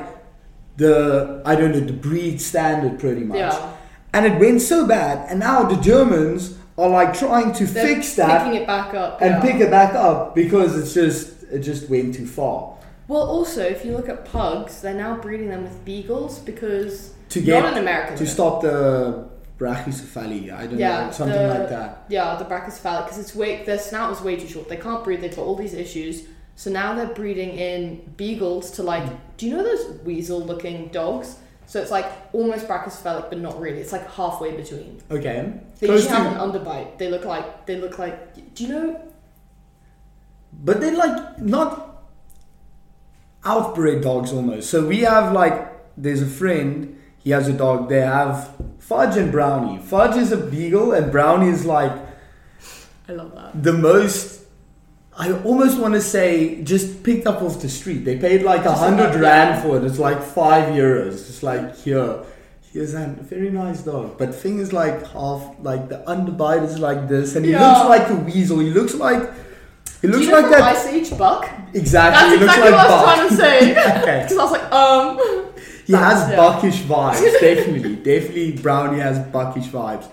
the 0.78 1.42
I 1.44 1.56
don't 1.56 1.72
know 1.72 1.80
the 1.80 1.92
breed 2.08 2.40
standard 2.40 2.98
pretty 2.98 3.24
much. 3.24 3.36
Yeah. 3.36 3.72
And 4.14 4.24
it 4.24 4.40
went 4.40 4.62
so 4.62 4.86
bad, 4.86 5.28
and 5.28 5.40
now 5.40 5.64
the 5.64 5.76
Germans 5.92 6.56
are 6.78 6.88
like 6.88 7.16
trying 7.18 7.52
to 7.54 7.64
They're 7.66 7.86
fix 7.86 8.14
that 8.16 8.44
picking 8.44 8.60
it 8.62 8.66
back 8.66 8.94
up. 8.94 9.20
and 9.20 9.30
yeah. 9.32 9.40
pick 9.42 9.60
it 9.60 9.70
back 9.70 9.94
up 9.94 10.34
because 10.34 10.78
it's 10.78 10.94
just 10.94 11.42
it 11.52 11.60
just 11.60 11.88
went 11.90 12.14
too 12.14 12.26
far. 12.26 12.78
Well, 13.08 13.22
also, 13.22 13.62
if 13.62 13.84
you 13.84 13.92
look 13.92 14.08
at 14.08 14.24
pugs, 14.24 14.80
they're 14.80 14.94
now 14.94 15.16
breeding 15.16 15.48
them 15.50 15.64
with 15.64 15.84
beagles 15.84 16.38
because 16.38 17.12
To 17.30 17.42
get 17.42 17.62
not 17.62 17.72
in 17.74 17.78
America. 17.78 18.16
to 18.16 18.26
stop 18.26 18.62
the 18.62 19.28
brachycephaly, 19.58 20.52
I 20.52 20.66
don't 20.66 20.78
Yeah, 20.78 21.06
know, 21.06 21.10
something 21.12 21.36
the- 21.42 21.48
like 21.48 21.68
that. 21.68 22.04
Yeah, 22.08 22.36
the 22.36 22.44
brachycephalic 22.44 23.04
because 23.04 23.18
it's 23.18 23.34
way 23.34 23.64
their 23.64 23.78
snout 23.78 24.12
is 24.12 24.22
way 24.22 24.36
too 24.36 24.48
short. 24.48 24.68
They 24.68 24.76
can't 24.76 25.04
breathe. 25.04 25.20
They've 25.20 25.34
got 25.34 25.42
all 25.44 25.56
these 25.56 25.74
issues. 25.74 26.24
So 26.56 26.70
now 26.70 26.94
they're 26.94 27.06
breeding 27.14 27.50
in 27.50 28.12
beagles 28.16 28.70
to 28.72 28.82
like. 28.82 29.02
Mm. 29.04 29.16
Do 29.36 29.46
you 29.48 29.56
know 29.56 29.62
those 29.62 29.98
weasel-looking 30.04 30.88
dogs? 30.88 31.36
So 31.72 31.80
it's 31.80 31.90
like 31.90 32.04
almost 32.34 32.68
brachycephalic, 32.68 33.30
but 33.30 33.38
not 33.38 33.58
really. 33.58 33.78
It's 33.80 33.92
like 33.92 34.06
halfway 34.10 34.54
between. 34.54 35.00
Okay. 35.10 35.54
They 35.80 35.86
Close 35.86 36.02
usually 36.04 36.18
to- 36.18 36.22
have 36.22 36.32
an 36.36 36.38
underbite. 36.52 36.98
They 36.98 37.08
look 37.08 37.24
like 37.24 37.64
they 37.64 37.76
look 37.76 37.98
like. 37.98 38.54
Do 38.54 38.64
you 38.64 38.68
know? 38.68 39.00
but 40.52 40.82
they're 40.82 40.94
like 40.94 41.38
not 41.38 42.04
outbred 43.42 44.02
dogs 44.02 44.34
almost. 44.34 44.68
So 44.68 44.86
we 44.86 44.98
have 45.00 45.32
like 45.32 45.56
there's 45.96 46.20
a 46.20 46.26
friend, 46.26 47.00
he 47.24 47.30
has 47.30 47.48
a 47.48 47.54
dog, 47.54 47.88
they 47.88 48.00
have 48.02 48.54
Fudge 48.78 49.16
and 49.16 49.32
Brownie. 49.32 49.78
Fudge 49.78 50.16
is 50.16 50.30
a 50.30 50.36
beagle 50.36 50.92
and 50.92 51.10
Brownie 51.10 51.48
is 51.48 51.64
like 51.64 51.92
I 53.08 53.12
love 53.12 53.34
that. 53.34 53.62
the 53.62 53.72
most 53.72 54.41
I 55.16 55.32
almost 55.42 55.78
want 55.78 55.94
to 55.94 56.00
say 56.00 56.62
just 56.62 57.02
picked 57.02 57.26
up 57.26 57.42
off 57.42 57.60
the 57.60 57.68
street. 57.68 58.04
They 58.04 58.18
paid 58.18 58.42
like 58.42 58.64
a 58.64 58.72
hundred 58.72 59.14
rand 59.20 59.62
for 59.62 59.76
it. 59.76 59.84
It's 59.84 59.98
like 59.98 60.22
five 60.22 60.70
euros. 60.74 61.12
It's 61.28 61.42
like 61.42 61.76
here. 61.76 62.22
Here's 62.72 62.94
a 62.94 63.06
very 63.20 63.50
nice 63.50 63.82
dog. 63.82 64.16
But 64.16 64.34
thing 64.34 64.58
is 64.58 64.72
like 64.72 65.06
half 65.08 65.42
like 65.60 65.90
the 65.90 66.02
underbite 66.08 66.62
is 66.62 66.78
like 66.78 67.08
this 67.08 67.36
and 67.36 67.44
he 67.44 67.52
Yeah. 67.52 67.60
looks 67.84 67.88
like 67.90 68.08
a 68.08 68.14
weasel. 68.14 68.60
He 68.60 68.70
looks 68.70 68.94
like 68.94 69.22
he 70.00 70.06
Do 70.08 70.14
looks 70.14 70.24
you 70.24 70.30
know 70.30 70.36
like 70.40 70.44
from 70.44 70.52
that 70.52 70.76
Ice 70.76 70.86
Age 70.86 71.18
Buck? 71.18 71.48
exactly. 71.74 72.38
That's 72.38 72.40
he 72.40 72.46
looks 72.46 72.56
exactly 72.56 72.70
like 72.72 72.88
what 72.88 72.90
I 72.90 73.24
was 73.24 73.28
trying 73.28 73.28
to 73.28 73.36
say. 73.36 74.00
okay. 74.02 74.20
Because 74.28 74.38
I 74.38 74.42
was 74.44 74.52
like, 74.52 74.72
um. 74.72 75.48
He 75.84 75.92
has 75.92 76.18
Yeah. 76.30 76.36
buckish 76.36 76.80
vibes, 76.82 77.40
definitely. 77.40 77.96
definitely 77.96 78.52
Brownie 78.52 79.00
has 79.00 79.18
buckish 79.30 79.66
vibes. 79.66 80.06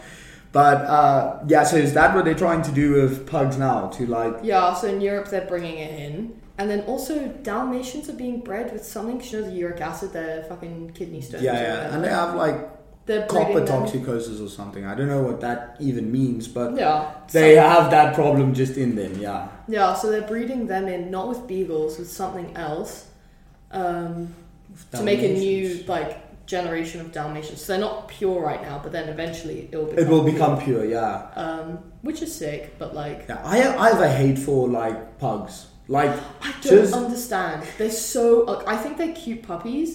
But 0.52 0.78
uh, 0.86 1.40
yeah, 1.48 1.64
so 1.64 1.76
is 1.78 1.94
that 1.94 2.16
what 2.16 2.26
they're 2.26 2.34
trying 2.34 2.64
to 2.64 2.72
do 2.72 2.94
with 2.94 3.28
pugs 3.28 3.58
now? 3.58 3.88
To 3.90 4.06
like 4.08 4.36
Yeah, 4.44 4.74
so 4.74 4.88
in 4.88 5.00
Europe 5.02 5.28
they're 5.30 5.46
bringing 5.48 5.78
it 5.78 6.00
in. 6.00 6.42
And 6.58 6.70
then 6.70 6.82
also 6.82 7.28
Dalmatians 7.44 8.10
are 8.10 8.14
being 8.14 8.42
bred 8.42 8.74
with 8.74 8.84
something, 8.84 9.18
'cause 9.20 9.32
you 9.32 9.42
know 9.42 9.48
the 9.50 9.56
uric 9.56 9.80
acid, 9.80 10.12
their 10.12 10.44
fucking 10.44 10.92
kidney 10.96 11.22
stones. 11.22 11.44
Yeah, 11.44 11.54
yeah, 11.62 11.94
and 11.94 12.04
they 12.04 12.10
have 12.10 12.36
like 12.36 12.58
They're 13.06 13.26
copper 13.28 13.62
toxicosis 13.62 14.40
or 14.46 14.50
something. 14.50 14.86
I 14.86 14.94
don't 14.96 15.08
know 15.08 15.22
what 15.24 15.40
that 15.42 15.76
even 15.80 16.12
means, 16.12 16.48
but 16.48 16.76
Yeah. 16.76 17.06
they 17.32 17.56
so- 17.56 17.62
have 17.62 17.92
that 17.92 18.14
problem 18.14 18.54
just 18.54 18.76
in 18.78 18.96
them. 18.96 19.14
Yeah, 19.20 19.48
Yeah, 19.68 19.94
so 19.94 20.10
they're 20.12 20.22
breeding 20.34 20.68
them 20.68 20.88
in 20.88 21.10
not 21.12 21.28
with 21.30 21.48
beagles, 21.48 21.98
with 22.00 22.12
something 22.12 22.52
else. 22.56 23.06
Um, 23.72 24.34
to 24.92 25.02
make 25.04 25.22
a 25.24 25.34
new 25.34 25.84
like 25.88 26.18
generation 26.50 27.00
of 27.00 27.12
Dalmatians. 27.12 27.62
So 27.62 27.68
they're 27.74 27.82
not 27.90 28.08
pure 28.08 28.42
right 28.42 28.62
now, 28.70 28.80
but 28.84 28.92
then 28.92 29.08
eventually 29.08 29.70
it 29.72 29.78
will 29.78 29.86
become 29.86 30.04
It 30.04 30.10
will 30.10 30.24
pure. 30.24 30.34
become 30.34 30.54
pure. 30.68 30.84
Yeah, 30.86 31.28
um, 31.36 31.68
which 32.02 32.22
is 32.26 32.32
sick, 32.44 32.64
but 32.82 32.90
like 33.04 33.20
yeah. 33.30 33.42
I 33.56 33.58
I 33.84 33.90
have 33.94 34.02
a 34.02 34.12
hate 34.22 34.40
for 34.48 34.68
like 34.68 34.98
pugs. 35.20 35.68
Like 35.88 36.12
I 36.42 36.52
don't 36.62 36.74
Just- 36.82 36.94
understand. 36.94 37.58
They're 37.78 37.92
so. 38.16 38.24
Like, 38.52 38.68
I 38.68 38.76
think 38.82 38.98
they're 38.98 39.14
cute 39.24 39.44
puppies. 39.44 39.90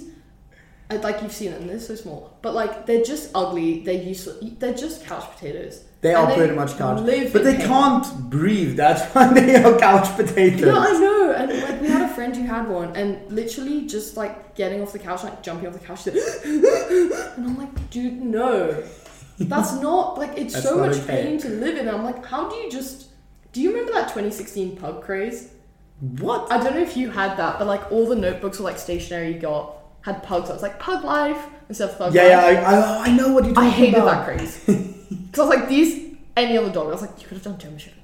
Like 1.09 1.23
you've 1.23 1.33
seen 1.33 1.51
them, 1.51 1.67
they're 1.67 1.81
so 1.81 1.97
small. 1.97 2.21
But 2.43 2.55
like 2.55 2.87
they're 2.87 3.03
just 3.13 3.25
ugly. 3.35 3.69
They're 3.85 4.03
useless. 4.13 4.37
They're 4.61 4.75
just 4.87 5.05
couch 5.07 5.27
potatoes. 5.35 5.83
They 6.05 6.15
And 6.15 6.19
are 6.31 6.35
pretty 6.37 6.55
much 6.55 6.77
couch, 6.79 6.99
but 7.33 7.43
they 7.45 7.57
can't 7.57 8.07
breathe. 8.31 8.77
That's 8.77 9.03
why 9.15 9.33
they 9.33 9.57
are 9.57 9.79
couch 9.79 10.15
potatoes. 10.17 10.61
Yeah, 10.61 10.79
I 10.79 10.93
know. 10.93 11.33
And 11.37 11.53
like 11.63 11.81
we 11.81 11.89
had 11.89 12.03
a 12.11 12.15
friend 12.15 12.37
who 12.37 12.45
had 12.45 12.69
one, 12.69 12.95
and 12.95 13.31
literally 13.33 13.87
just 13.87 14.17
like 14.17 14.55
getting 14.55 14.83
off 14.83 14.93
the 14.93 14.99
couch, 14.99 15.25
like 15.25 15.43
jumping 15.43 15.67
off 15.67 15.73
the 15.73 15.79
couch, 15.81 16.07
and 17.37 17.47
I'm 17.47 17.57
like, 17.59 17.91
dude, 17.91 18.21
no, 18.23 18.83
that's 19.39 19.73
not 19.89 20.19
like 20.19 20.37
it's 20.37 20.55
That's 20.55 20.67
so 20.67 20.79
much 20.79 20.97
okay. 20.99 21.23
pain 21.25 21.39
to 21.41 21.49
live 21.49 21.77
in. 21.79 21.89
I'm 21.89 22.05
like, 22.05 22.25
how 22.27 22.49
do 22.51 22.57
you 22.57 22.71
just? 22.71 23.09
Do 23.53 23.61
you 23.63 23.71
remember 23.71 23.93
that 23.93 24.09
2016 24.09 24.77
pug 24.77 25.03
craze? 25.03 25.53
What? 26.01 26.51
I 26.53 26.63
don't 26.63 26.75
know 26.75 26.83
if 26.83 26.97
you 26.97 27.11
had 27.11 27.37
that, 27.39 27.59
but 27.59 27.67
like 27.67 27.91
all 27.93 28.07
the 28.07 28.17
notebooks 28.17 28.61
or 28.61 28.65
like 28.65 28.79
stationery 28.79 29.33
you 29.35 29.39
got 29.41 29.77
had 30.03 30.23
pugs. 30.23 30.51
I 30.51 30.53
was 30.53 30.63
like 30.63 30.79
pug 30.79 31.05
life 31.05 31.47
instead 31.69 31.89
of 31.91 31.97
thug 31.97 32.15
Yeah, 32.15 32.23
life. 32.25 32.31
yeah, 32.31 32.71
I, 32.71 32.75
I, 32.75 33.05
I 33.09 33.17
know 33.17 33.33
what 33.33 33.45
you're 33.47 33.55
talking 33.55 33.55
about. 33.55 33.65
I 33.65 33.71
hated 33.71 34.03
about. 34.03 34.07
that 34.07 34.25
craze 34.27 34.65
because 35.09 35.39
I 35.41 35.45
was 35.49 35.57
like 35.59 35.69
these 35.69 36.15
any 36.37 36.57
other 36.59 36.71
dog. 36.73 36.89
I 36.89 36.91
was 36.91 37.03
like 37.03 37.21
you 37.21 37.27
could 37.29 37.37
have 37.39 37.45
done 37.45 37.59
German 37.59 37.79
Shepherd. 37.79 38.01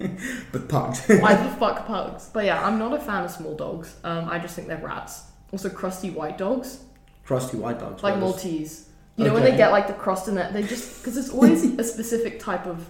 But 0.52 0.68
pugs. 0.68 1.06
Why 1.20 1.34
the 1.34 1.50
fuck 1.58 1.86
pugs? 1.86 2.30
But 2.32 2.44
yeah, 2.46 2.64
I'm 2.64 2.78
not 2.78 2.92
a 2.92 2.98
fan 3.00 3.24
of 3.24 3.30
small 3.30 3.54
dogs. 3.54 3.94
Um, 4.02 4.28
I 4.28 4.38
just 4.38 4.54
think 4.56 4.68
they're 4.68 4.78
rats. 4.78 5.22
Also, 5.52 5.68
crusty 5.68 6.10
white 6.10 6.38
dogs, 6.38 6.78
Crusty 7.24 7.56
white 7.58 7.78
dogs. 7.78 8.02
like 8.02 8.16
Maltese. 8.18 8.86
You 9.16 9.26
know 9.26 9.34
when 9.34 9.42
they 9.42 9.54
get 9.56 9.70
like 9.72 9.86
the 9.86 9.92
crust 9.92 10.28
in 10.28 10.38
it, 10.38 10.52
they 10.54 10.62
just 10.62 11.02
because 11.02 11.16
it's 11.18 11.30
always 11.30 11.64
a 11.78 11.84
specific 11.84 12.40
type 12.40 12.66
of 12.66 12.88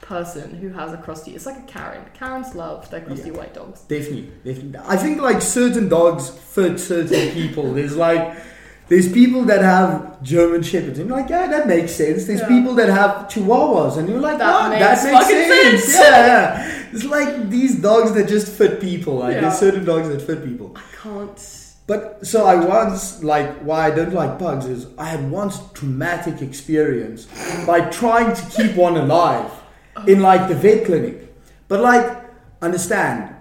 person 0.00 0.54
who 0.54 0.68
has 0.68 0.92
a 0.92 0.96
crusty. 0.98 1.34
It's 1.34 1.46
like 1.46 1.58
a 1.58 1.62
Karen. 1.62 2.04
Karens 2.14 2.54
love 2.54 2.88
their 2.90 3.00
crusty 3.00 3.30
Yeah. 3.30 3.38
white 3.38 3.54
dogs. 3.54 3.80
Definitely, 3.82 4.30
definitely. 4.44 4.78
I 4.86 4.96
think 4.96 5.20
like 5.20 5.40
certain 5.42 5.88
dogs 5.88 6.28
fit 6.30 6.78
certain 6.78 7.32
people. 7.32 7.72
There's 7.72 7.96
like 7.96 8.36
there's 8.88 9.10
people 9.10 9.44
that 9.44 9.62
have 9.62 10.22
German 10.22 10.62
shepherds, 10.62 10.98
and 10.98 11.08
you're 11.08 11.18
like, 11.18 11.30
yeah, 11.30 11.46
that 11.46 11.66
makes 11.66 11.92
sense. 11.92 12.26
There's 12.26 12.40
Yeah. 12.40 12.48
people 12.48 12.74
that 12.74 12.88
have 12.88 13.28
Chihuahuas, 13.28 13.96
and 13.96 14.08
you're 14.08 14.20
like, 14.20 14.38
That 14.38 14.66
oh, 14.66 14.68
makes 14.68 15.02
that 15.02 15.12
makes 15.12 15.24
fucking 15.24 15.48
sense. 15.48 15.84
sense. 15.84 15.94
Yeah, 16.04 16.26
yeah. 16.26 16.84
It's 16.92 17.04
like 17.04 17.50
these 17.50 17.80
dogs 17.80 18.12
that 18.12 18.28
just 18.28 18.48
fit 18.48 18.80
people. 18.80 19.16
Like 19.18 19.34
Yeah. 19.34 19.40
there's 19.42 19.58
certain 19.58 19.84
dogs 19.84 20.08
that 20.08 20.20
fit 20.22 20.44
people. 20.44 20.76
I 20.76 20.82
can't. 21.02 21.60
But 21.86 22.26
so 22.26 22.46
I 22.46 22.54
once 22.54 23.22
like 23.22 23.58
why 23.60 23.86
I 23.86 23.90
don't 23.90 24.14
like 24.14 24.38
pugs 24.38 24.64
is 24.66 24.86
I 24.96 25.06
had 25.06 25.30
once 25.30 25.58
traumatic 25.74 26.40
experience 26.40 27.26
by 27.66 27.80
trying 27.90 28.34
to 28.34 28.42
keep 28.56 28.74
one 28.74 28.96
alive 28.96 29.50
oh. 29.96 30.04
in 30.06 30.22
like 30.22 30.48
the 30.48 30.54
vet 30.54 30.86
clinic. 30.86 31.34
But 31.68 31.80
like 31.80 32.06
understand 32.62 33.33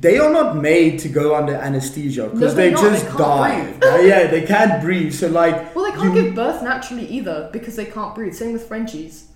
they 0.00 0.18
are 0.18 0.32
not 0.32 0.56
made 0.56 0.98
to 1.00 1.08
go 1.08 1.34
under 1.34 1.54
anesthesia 1.54 2.24
because 2.28 2.54
No, 2.54 2.60
they 2.62 2.70
just 2.70 3.06
They 3.12 3.16
die. 3.18 3.74
yeah, 4.02 4.26
they 4.26 4.42
can't 4.42 4.82
breathe. 4.82 5.12
So 5.12 5.28
like 5.28 5.74
Well, 5.74 5.84
they 5.84 5.96
can't 5.96 6.14
you- 6.14 6.22
give 6.24 6.34
birth 6.34 6.62
naturally 6.62 7.06
either 7.06 7.48
because 7.52 7.76
they 7.76 7.84
can't 7.86 8.14
breathe. 8.14 8.34
Same 8.34 8.52
with 8.52 8.66
Frenchies. 8.66 9.28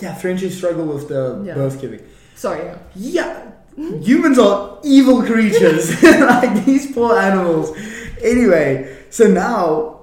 yeah, 0.00 0.14
Frenchies 0.14 0.56
struggle 0.56 0.86
with 0.86 1.08
the 1.08 1.42
Yeah. 1.44 1.54
birth 1.54 1.80
giving. 1.80 2.00
Sorry, 2.34 2.62
yeah. 2.96 3.50
Humans 3.76 4.38
are 4.38 4.78
evil 4.82 5.22
creatures. 5.22 6.02
like 6.32 6.64
these 6.64 6.92
poor 6.92 7.16
animals. 7.18 7.76
Anyway, 8.22 8.96
so 9.10 9.26
now 9.28 10.00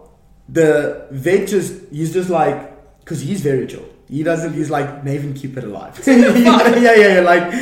the 0.48 1.06
vet 1.12 1.48
just 1.48 1.74
he's 1.92 2.12
just 2.14 2.30
like 2.30 2.58
because 3.00 3.22
he's 3.22 3.42
very 3.42 3.68
chill. 3.68 3.86
He 4.10 4.24
doesn't. 4.24 4.54
He's 4.54 4.70
like 4.72 5.04
Nathan, 5.04 5.34
keep 5.34 5.56
it 5.58 5.64
alive. 5.64 6.00
yeah, 6.08 6.16
yeah, 6.96 7.14
yeah. 7.16 7.22
Like 7.22 7.54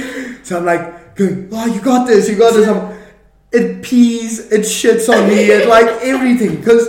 so, 0.44 0.58
I'm 0.60 0.66
like, 0.66 0.84
going, 1.18 1.50
oh, 1.52 1.58
ah, 1.58 1.66
you 1.66 1.82
got 1.82 2.08
this. 2.08 2.30
You 2.30 2.38
got 2.38 2.54
this. 2.54 2.68
I'm, 2.68 2.98
it 3.52 3.82
pees. 3.82 4.52
It 4.52 4.62
shits 4.62 5.10
on 5.14 5.28
me. 5.28 5.36
It 5.36 5.68
like 5.68 5.88
everything 6.04 6.58
because 6.58 6.88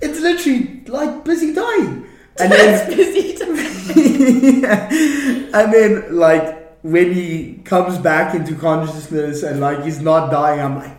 it's 0.00 0.20
literally 0.20 0.84
like 0.86 1.24
busy 1.24 1.52
dying. 1.54 2.04
And 2.40 2.52
then 2.52 2.88
It's 2.88 2.94
busy 2.94 3.34
to- 3.34 4.60
yeah. 4.60 4.88
And 5.60 5.72
then 5.72 6.16
like 6.16 6.82
when 6.82 7.12
he 7.12 7.54
comes 7.64 7.98
back 7.98 8.32
into 8.34 8.54
consciousness 8.54 9.42
and 9.42 9.60
like 9.60 9.82
he's 9.82 10.00
not 10.00 10.30
dying, 10.30 10.60
I'm 10.60 10.76
like, 10.76 10.96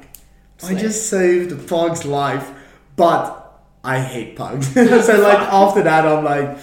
I 0.63 0.73
just 0.75 1.09
saved 1.09 1.67
pug's 1.69 2.03
life, 2.03 2.51
but 2.97 3.61
I 3.85 4.01
hate 4.01 4.35
pugs. 4.35 4.73
so 4.73 5.21
like 5.21 5.39
after 5.39 5.81
that, 5.83 6.05
I'm 6.05 6.25
like, 6.25 6.57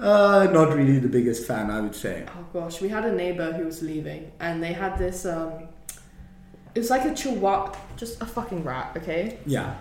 uh, 0.00 0.48
not 0.52 0.74
really 0.74 0.98
the 0.98 1.08
biggest 1.08 1.46
fan, 1.46 1.70
I 1.70 1.80
would 1.80 1.94
say. 1.94 2.24
Oh 2.28 2.46
gosh, 2.52 2.80
we 2.80 2.88
had 2.88 3.04
a 3.04 3.12
neighbor 3.12 3.52
who 3.52 3.64
was 3.64 3.82
leaving, 3.82 4.32
and 4.40 4.62
they 4.62 4.72
had 4.72 4.98
this. 4.98 5.24
um 5.26 5.52
It 6.74 6.80
was 6.80 6.90
like 6.90 7.04
a 7.04 7.14
chihuahua, 7.14 7.74
just 7.96 8.20
a 8.22 8.26
fucking 8.26 8.64
rat. 8.64 8.92
Okay, 8.96 9.38
Yeah. 9.46 9.74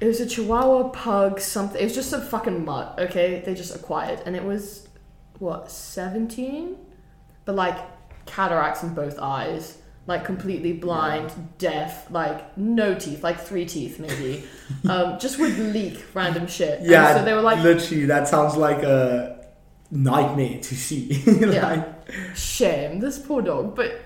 it 0.00 0.06
was 0.06 0.20
a 0.20 0.26
chihuahua 0.26 0.88
pug 0.90 1.40
something. 1.40 1.80
It 1.80 1.84
was 1.84 1.94
just 1.94 2.12
a 2.12 2.20
fucking 2.20 2.64
mutt. 2.64 2.98
Okay, 2.98 3.42
they 3.44 3.54
just 3.54 3.74
acquired, 3.74 4.20
and 4.26 4.34
it 4.36 4.44
was 4.44 4.88
what 5.38 5.70
seventeen, 5.70 6.76
but 7.44 7.54
like 7.54 7.78
cataracts 8.26 8.82
in 8.82 8.94
both 8.94 9.18
eyes. 9.18 9.78
Like 10.06 10.24
completely 10.24 10.72
blind, 10.72 11.30
deaf, 11.58 12.10
like 12.10 12.56
no 12.56 12.94
teeth, 12.94 13.22
like 13.22 13.38
three 13.38 13.66
teeth 13.66 14.00
maybe. 14.00 14.42
um, 14.88 15.18
just 15.18 15.38
would 15.38 15.58
leak 15.58 16.02
random 16.14 16.46
shit. 16.46 16.78
And 16.80 16.88
Yeah. 16.88 17.14
so 17.14 17.24
they 17.26 17.34
were 17.34 17.42
like, 17.42 17.62
literally, 17.62 18.06
that 18.06 18.26
sounds 18.26 18.56
like 18.56 18.82
a 18.82 19.37
nightmare 19.90 20.58
to 20.60 20.74
see. 20.76 21.22
like, 21.40 21.86
shame 22.34 23.00
this 23.00 23.18
poor 23.18 23.42
dog 23.42 23.74
but 23.76 24.00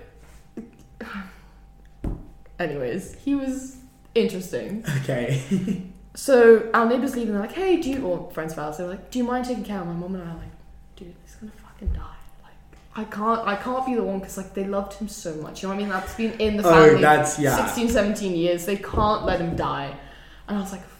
anyways 2.59 3.15
he 3.23 3.35
was 3.35 3.77
interesting. 4.15 4.83
okay. 5.01 5.83
so 6.15 6.69
our 6.73 6.85
neighbors 6.87 7.15
leave 7.15 7.25
and 7.27 7.33
they're 7.35 7.41
like 7.41 7.53
hey 7.53 7.81
do 7.81 7.89
you 7.89 8.05
or 8.05 8.29
friends 8.31 8.53
of 8.53 8.59
ours 8.59 8.77
they're 8.77 8.87
like 8.87 9.09
do 9.09 9.17
you 9.17 9.23
mind 9.25 9.45
taking 9.45 9.63
care 9.63 9.79
of 9.81 9.87
my 9.87 9.93
mom 9.93 10.13
and 10.15 10.23
i? 10.23 10.31
Are 10.31 10.35
like 10.37 10.51
dude 10.95 11.15
he's 11.25 11.35
gonna 11.35 11.51
fucking 11.53 11.91
die. 11.93 12.01
Like 12.43 12.53
i 12.95 13.03
can't 13.05 13.47
i 13.47 13.55
can't 13.55 13.85
be 13.85 13.95
the 13.95 14.03
one 14.03 14.19
because 14.19 14.37
like 14.37 14.53
they 14.53 14.65
loved 14.65 14.93
him 14.93 15.07
so 15.07 15.33
much. 15.35 15.63
You 15.63 15.69
know 15.69 15.75
what 15.75 15.79
i 15.81 15.83
mean? 15.85 15.89
That's 15.89 16.13
been 16.15 16.33
in 16.39 16.57
the 16.57 16.67
Oh, 16.67 16.71
family 16.71 17.01
that's- 17.01 17.39
yeah. 17.39 17.65
16 17.65 17.89
17 17.89 18.35
years. 18.35 18.65
They 18.65 18.77
can't 18.77 19.25
let 19.25 19.39
him 19.41 19.55
die. 19.55 19.95
And 20.47 20.57
i 20.57 20.61
was 20.61 20.71
like 20.71 20.83
fuck 20.83 20.89
it's 20.89 20.91
gonna 20.91 20.92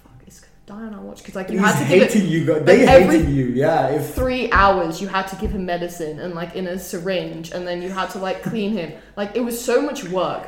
die 0.80 0.86
on 0.88 0.94
our 0.94 1.02
watch 1.02 1.20
because 1.20 1.36
like 1.36 1.50
you 1.50 1.60
He's 1.60 1.68
had 1.74 1.84
to 1.84 1.90
give 1.94 2.02
it 2.04 2.12
hating 2.14 2.30
you. 2.30 2.46
Guys. 2.46 2.64
They 2.66 2.86
like, 2.86 3.04
hating 3.10 3.34
you. 3.34 3.46
Yeah. 3.46 3.88
If 3.90 4.14
three 4.14 4.52
hours 4.52 5.02
you 5.02 5.08
had 5.08 5.28
to 5.28 5.36
give 5.36 5.52
him 5.52 5.66
medicine 5.66 6.20
and 6.20 6.34
like 6.34 6.56
in 6.56 6.68
a 6.68 6.78
syringe 6.80 7.52
and 7.52 7.68
then 7.68 7.82
you 7.82 7.90
had 7.90 8.10
to 8.12 8.20
like 8.20 8.44
clean 8.44 8.72
him 8.74 8.94
like 9.16 9.36
it 9.36 9.42
was 9.42 9.64
so 9.64 9.82
much 9.82 10.04
work 10.06 10.48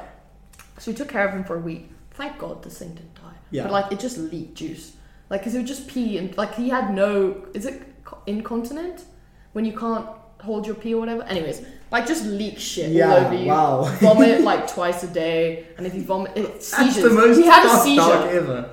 so 0.78 0.92
we 0.92 0.96
took 0.98 1.10
care 1.10 1.28
of 1.28 1.34
him 1.34 1.44
for 1.44 1.56
a 1.56 1.60
week 1.60 1.90
thank 2.12 2.38
god 2.38 2.64
this 2.64 2.78
thing 2.80 2.90
didn't 2.94 3.16
die 3.16 3.22
Yeah. 3.52 3.64
but 3.64 3.72
like 3.72 3.92
it 3.92 4.00
just 4.00 4.18
leaked 4.18 4.56
juice 4.56 4.94
like 5.30 5.42
because 5.42 5.56
it 5.56 5.60
would 5.60 5.68
just 5.68 5.88
pee 5.88 6.18
and 6.18 6.36
like 6.38 6.56
he 6.56 6.70
had 6.70 6.94
no 6.94 7.46
is 7.54 7.66
it 7.66 8.04
co- 8.04 8.22
incontinent 8.28 9.04
when 9.54 9.66
you 9.66 9.78
can't 9.78 10.06
hold 10.42 10.66
your 10.68 10.76
pee 10.76 10.94
or 10.94 11.00
whatever 11.00 11.24
anyways 11.24 11.62
like 11.92 12.08
just 12.08 12.26
leak 12.26 12.60
shit 12.60 12.88
all 12.88 12.92
yeah. 12.94 13.14
over 13.28 13.36
you 13.36 13.48
Wow. 13.48 13.84
vomit 14.02 14.42
like 14.42 14.68
twice 14.68 15.04
a 15.04 15.08
day 15.08 15.68
and 15.78 15.86
if 15.88 15.94
you 15.96 16.02
vomit 16.04 16.36
it, 16.36 16.64
seizures 16.64 16.96
That's 16.96 17.08
the 17.08 17.10
most 17.22 17.38
he 17.38 17.46
had 17.46 17.66
a 17.66 17.80
seizure 17.80 18.30
ever. 18.30 18.70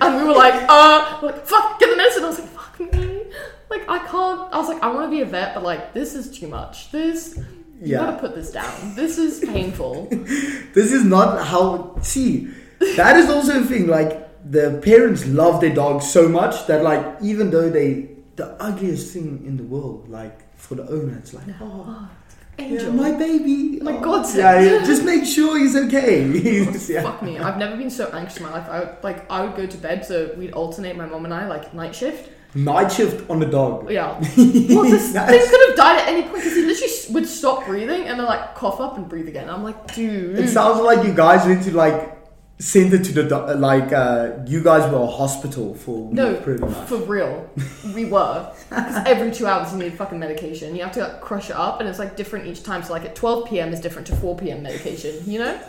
and 0.00 0.16
we 0.16 0.24
were 0.28 0.34
like, 0.34 0.54
uh, 0.68 1.18
we're 1.22 1.28
like, 1.32 1.46
fuck, 1.46 1.78
get 1.78 1.90
the 1.90 1.96
medicine. 1.96 2.24
I 2.24 2.26
was 2.28 2.38
like, 2.40 2.48
fuck 2.48 2.80
me. 2.92 3.24
Like, 3.70 3.88
I 3.88 3.98
can't. 3.98 4.52
I 4.52 4.58
was 4.58 4.68
like, 4.68 4.82
I 4.82 4.88
want 4.92 5.06
to 5.06 5.10
be 5.10 5.22
a 5.22 5.24
vet, 5.26 5.54
but 5.54 5.62
like, 5.62 5.92
this 5.94 6.14
is 6.14 6.36
too 6.38 6.48
much. 6.48 6.90
This, 6.92 7.36
you 7.80 7.92
Yeah. 7.92 7.98
gotta 7.98 8.18
put 8.18 8.34
this 8.34 8.50
down. 8.52 8.94
This 8.94 9.18
is 9.18 9.40
painful. 9.40 10.08
This 10.74 10.92
is 10.92 11.04
not 11.04 11.44
how. 11.46 11.96
See, 12.02 12.50
that 12.96 13.16
is 13.16 13.28
also 13.30 13.60
a 13.62 13.64
thing. 13.64 13.86
Like 13.86 14.12
the 14.50 14.80
parents 14.84 15.26
love 15.26 15.60
their 15.60 15.74
dogs 15.74 16.10
so 16.10 16.28
much 16.28 16.66
that 16.66 16.82
like 16.82 17.04
even 17.22 17.50
though 17.50 17.68
they 17.70 18.10
the 18.36 18.46
ugliest 18.62 19.12
thing 19.12 19.42
in 19.46 19.56
the 19.56 19.64
world, 19.64 20.08
like 20.08 20.36
for 20.56 20.74
the 20.76 20.86
owner, 20.88 21.16
it's 21.18 21.32
like 21.34 21.46
oh, 21.60 22.08
yeah, 22.58 22.64
Angel. 22.64 22.92
my 22.92 23.12
baby. 23.12 23.80
My 23.80 23.92
oh, 23.92 24.00
godsend. 24.00 24.38
Yeah, 24.38 24.60
yeah, 24.60 24.86
just 24.86 25.04
make 25.04 25.24
sure 25.24 25.58
he's 25.58 25.76
okay. 25.76 26.24
Oh, 26.66 26.86
yeah. 26.88 27.02
Fuck 27.02 27.22
me. 27.22 27.38
I've 27.38 27.58
never 27.58 27.76
been 27.76 27.90
so 27.90 28.08
anxious 28.12 28.38
in 28.38 28.44
my 28.44 28.50
life. 28.52 28.68
I 28.68 28.80
would, 28.80 28.96
like, 29.02 29.30
I 29.30 29.44
would 29.44 29.56
go 29.56 29.66
to 29.66 29.76
bed, 29.76 30.04
so 30.04 30.34
we'd 30.36 30.52
alternate 30.52 30.96
my 30.96 31.06
mom 31.06 31.24
and 31.24 31.34
I, 31.34 31.46
like, 31.46 31.74
night 31.74 31.94
shift. 31.94 32.30
Night 32.54 32.92
shift 32.92 33.28
on 33.28 33.40
the 33.40 33.46
dog. 33.46 33.90
Yeah. 33.90 34.12
Well, 34.36 34.84
this 34.84 35.12
thing 35.12 35.48
could 35.50 35.68
have 35.68 35.76
died 35.76 36.00
at 36.00 36.08
any 36.08 36.22
point 36.22 36.36
because 36.36 36.54
he 36.54 36.62
literally 36.62 36.92
would 37.10 37.26
stop 37.26 37.66
breathing 37.66 38.02
and 38.06 38.18
then, 38.18 38.26
like, 38.26 38.54
cough 38.54 38.80
up 38.80 38.96
and 38.96 39.08
breathe 39.08 39.28
again. 39.28 39.50
I'm 39.50 39.64
like, 39.64 39.94
dude. 39.94 40.38
It 40.38 40.48
sounds 40.48 40.80
like 40.80 41.04
you 41.06 41.12
guys 41.12 41.46
went 41.46 41.62
to 41.64 41.76
like 41.76 42.23
send 42.58 42.94
it 42.94 43.02
to 43.04 43.12
the 43.12 43.22
do- 43.24 43.54
like 43.58 43.92
uh, 43.92 44.30
you 44.46 44.62
guys 44.62 44.90
were 44.90 44.98
a 45.02 45.06
hospital 45.06 45.74
for 45.74 46.10
No, 46.12 46.36
pretty 46.36 46.60
much. 46.60 46.88
for 46.88 46.98
real. 46.98 47.50
We 47.94 48.04
were. 48.06 48.52
Because 48.70 49.02
every 49.06 49.32
two 49.32 49.46
hours 49.46 49.72
you 49.72 49.78
need 49.78 49.94
fucking 49.94 50.18
medication. 50.18 50.74
You 50.76 50.82
have 50.84 50.92
to 50.92 51.00
like, 51.00 51.20
crush 51.20 51.50
it 51.50 51.56
up 51.56 51.80
and 51.80 51.88
it's 51.88 51.98
like 51.98 52.16
different 52.16 52.46
each 52.46 52.62
time. 52.62 52.82
So 52.82 52.92
like 52.92 53.04
at 53.04 53.14
12 53.16 53.48
p.m. 53.48 53.72
is 53.72 53.80
different 53.80 54.06
to 54.08 54.16
4 54.16 54.36
p.m. 54.36 54.62
medication, 54.62 55.14
you 55.26 55.40
know? 55.40 55.60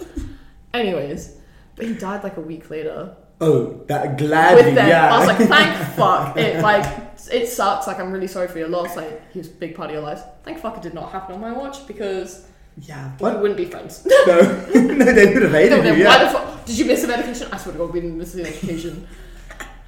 Anyways. 0.74 1.36
But 1.76 1.86
he 1.88 1.94
died 1.94 2.24
like 2.24 2.38
a 2.38 2.42
week 2.42 2.70
later. 2.70 3.16
Oh, 3.42 3.84
that 3.88 4.18
gladly, 4.18 4.64
With 4.64 4.76
them. 4.76 4.88
yeah. 4.88 5.14
I 5.14 5.18
was 5.20 5.28
like, 5.28 5.38
thank 5.50 5.96
fuck. 5.96 6.38
It 6.38 6.62
like 6.62 6.86
it 7.32 7.50
sucks. 7.50 7.86
Like 7.88 8.00
I'm 8.00 8.12
really 8.14 8.28
sorry 8.28 8.48
for 8.48 8.60
your 8.60 8.70
loss. 8.70 8.96
Like 8.96 9.30
he 9.34 9.40
was 9.40 9.50
a 9.50 9.52
big 9.52 9.76
part 9.76 9.90
of 9.90 9.94
your 9.94 10.04
life. 10.04 10.22
Thank 10.44 10.60
fuck 10.60 10.78
it 10.78 10.84
did 10.84 10.94
not 10.94 11.12
happen 11.12 11.36
on 11.36 11.42
my 11.42 11.52
watch 11.52 11.86
because 11.86 12.48
yeah, 12.82 13.12
we 13.20 13.32
wouldn't 13.32 13.58
be 13.58 13.66
friends. 13.66 14.06
No, 14.28 14.42
no, 14.76 15.06
they 15.14 15.34
would 15.34 15.44
have 15.44 15.52
No, 15.52 15.58
hated 15.60 15.84
no, 15.84 15.94
you. 15.94 16.04
Why 16.06 16.18
Yeah. 16.18 16.24
the 16.26 16.30
fuck 16.32 16.66
did 16.66 16.78
you 16.78 16.86
miss 16.86 17.02
the 17.02 17.08
medication? 17.08 17.48
I 17.52 17.58
swear 17.58 17.74
to 17.74 17.80
God, 17.80 17.94
we 17.94 18.02
didn't 18.02 18.18
miss 18.18 18.34
the 18.34 18.44
medication. 18.44 19.08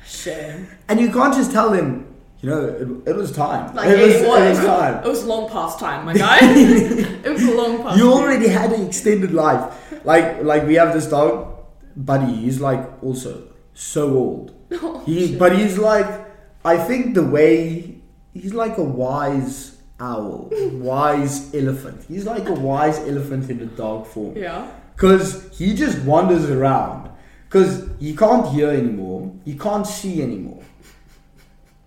Shame. 0.05 0.67
And 0.87 0.99
you 0.99 1.11
can't 1.11 1.33
just 1.33 1.51
tell 1.51 1.71
them, 1.71 2.13
you 2.39 2.49
know, 2.49 2.65
it, 2.65 3.09
it 3.09 3.15
was 3.15 3.31
time. 3.31 3.75
Like 3.75 3.89
it, 3.89 3.99
was, 3.99 4.15
it 4.15 4.27
was, 4.27 4.41
it 4.41 4.49
was 4.49 4.59
time. 4.59 5.03
It 5.03 5.07
was 5.09 5.23
long 5.25 5.49
past 5.49 5.79
time, 5.79 6.05
my 6.05 6.13
guy. 6.25 6.39
it 6.41 7.29
was 7.29 7.43
long 7.43 7.83
past. 7.83 7.97
You 7.97 8.03
time. 8.09 8.13
already 8.13 8.47
had 8.47 8.71
an 8.71 8.85
extended 8.87 9.33
life. 9.33 9.73
Like, 10.05 10.43
like 10.43 10.65
we 10.65 10.75
have 10.75 10.93
this 10.93 11.07
dog. 11.07 11.55
buddy, 11.95 12.33
he's 12.33 12.61
like 12.61 12.87
also 13.03 13.49
so 13.73 14.09
old. 14.15 14.53
Oh, 14.71 14.99
He, 15.05 15.27
shit. 15.29 15.39
but 15.39 15.57
he's 15.57 15.77
like, 15.77 16.07
I 16.63 16.77
think 16.77 17.15
the 17.15 17.23
way 17.23 17.95
he's 18.33 18.53
like 18.53 18.77
a 18.77 18.83
wise 18.83 19.76
owl, 19.99 20.49
wise 20.73 21.53
elephant. 21.53 22.03
He's 22.07 22.25
like 22.25 22.47
a 22.49 22.53
wise 22.53 22.99
elephant 22.99 23.49
in 23.49 23.61
a 23.61 23.65
dog 23.65 24.07
form. 24.07 24.37
yeah. 24.37 24.67
Because 24.95 25.55
he 25.55 25.75
just 25.75 25.99
wanders 25.99 26.49
around. 26.49 27.11
Because 27.47 27.87
he 27.99 28.15
can't 28.15 28.47
hear 28.47 28.71
anymore. 28.71 29.31
He 29.45 29.55
can't 29.55 29.85
see 29.85 30.23
anymore. 30.23 30.63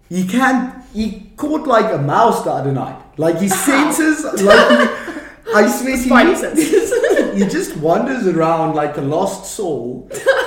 He 0.09 0.27
can't. 0.27 0.85
He 0.93 1.33
caught 1.37 1.67
like 1.67 1.93
a 1.93 1.99
mouse 1.99 2.45
the 2.45 2.51
other 2.53 2.73
night. 2.73 3.01
Like 3.19 3.39
his 3.39 3.53
senses, 3.65 4.25
like 4.43 4.69
he, 4.69 5.53
I 5.55 5.67
swear 5.69 5.97
to 5.97 6.03
Spidey 6.09 6.29
you, 6.31 6.37
senses. 6.37 7.35
he 7.35 7.47
just 7.49 7.77
wanders 7.79 8.27
around 8.29 8.75
like 8.77 8.97
a 8.97 9.01
lost 9.03 9.55
soul. 9.57 10.09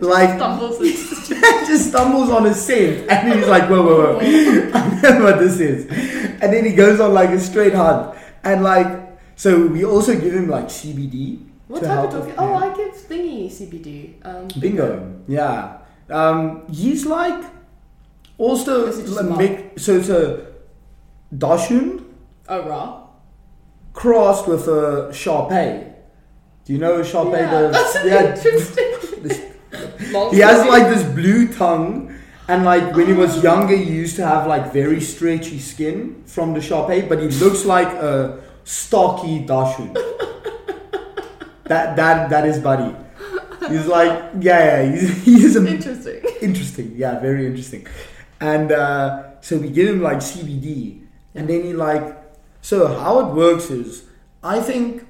like 0.00 0.36
Stumbles 0.36 0.78
just 1.66 1.88
stumbles 1.88 2.30
on 2.30 2.46
a 2.46 2.54
scent 2.54 3.08
and 3.10 3.32
he's 3.34 3.48
like, 3.48 3.68
whoa, 3.68 3.82
whoa, 3.82 4.14
whoa. 4.14 4.18
I 4.74 5.00
know 5.02 5.24
what 5.24 5.38
this 5.38 5.58
is. 5.60 5.86
And 6.40 6.52
then 6.52 6.64
he 6.64 6.72
goes 6.74 7.00
on 7.00 7.14
like 7.14 7.30
a 7.30 7.40
straight 7.40 7.74
hunt. 7.74 8.16
And 8.44 8.62
like, 8.62 9.18
so 9.36 9.66
we 9.66 9.84
also 9.84 10.18
give 10.18 10.34
him 10.34 10.48
like 10.48 10.66
CBD. 10.66 11.44
What 11.68 11.82
type 11.82 12.12
of? 12.12 12.32
Oh. 12.38 12.54
I 12.54 12.74
give 12.76 12.94
thingy 12.94 13.46
CBD. 13.50 14.24
Um, 14.24 14.48
Bingo. 14.60 15.20
Yeah. 15.26 15.78
Um, 16.08 16.62
he's 16.70 17.04
like 17.06 17.44
also 18.38 18.86
Is 18.86 18.98
it 18.98 19.06
just 19.06 19.18
a 19.18 19.26
a 19.26 19.36
mix, 19.36 19.82
so 19.82 19.96
it's 19.96 20.08
a 20.08 20.46
Dachshund 21.36 22.04
Oh, 22.48 22.62
raw. 22.68 23.06
crossed 23.92 24.46
with 24.46 24.68
a 24.68 25.08
Sharpei. 25.10 25.92
Do 26.64 26.72
you 26.72 26.78
know 26.78 27.00
a 27.00 27.02
Sharpei? 27.02 27.40
Yeah, 27.40 27.62
the, 27.62 27.68
that's 27.68 28.04
yeah, 28.04 28.36
interesting. 28.36 28.95
Long 30.12 30.34
he 30.34 30.40
has 30.40 30.66
like 30.66 30.88
this 30.88 31.02
blue 31.14 31.52
tongue 31.52 32.14
and 32.48 32.64
like 32.64 32.94
when 32.94 33.06
he 33.06 33.12
was 33.12 33.42
younger 33.42 33.76
he 33.76 33.84
used 33.84 34.16
to 34.16 34.26
have 34.26 34.46
like 34.46 34.72
very 34.72 35.00
stretchy 35.00 35.58
skin 35.58 36.22
from 36.26 36.54
the 36.54 36.60
Sharpei 36.60 37.08
but 37.08 37.20
he 37.20 37.28
looks 37.28 37.64
like 37.64 37.88
a 37.88 38.40
stocky 38.64 39.40
Dachshund. 39.46 39.98
That 41.68 41.96
that 41.96 42.30
that 42.30 42.46
is 42.46 42.60
buddy. 42.60 42.94
He's 43.68 43.86
like 43.86 44.12
yeah, 44.40 44.84
yeah 44.84 44.92
he's, 44.92 45.24
he's 45.24 45.56
a, 45.56 45.66
Interesting. 45.66 46.22
interesting. 46.40 46.92
Yeah 46.94 47.18
very 47.18 47.46
interesting. 47.46 47.88
And 48.40 48.70
uh, 48.70 49.40
so 49.40 49.58
we 49.58 49.70
give 49.70 49.88
him 49.88 50.00
like 50.00 50.18
CBD 50.18 51.02
and 51.34 51.48
then 51.48 51.64
he 51.64 51.72
like 51.72 52.16
so 52.62 52.86
how 52.86 53.18
it 53.20 53.34
works 53.34 53.68
is 53.70 54.04
I 54.44 54.60
think 54.60 55.06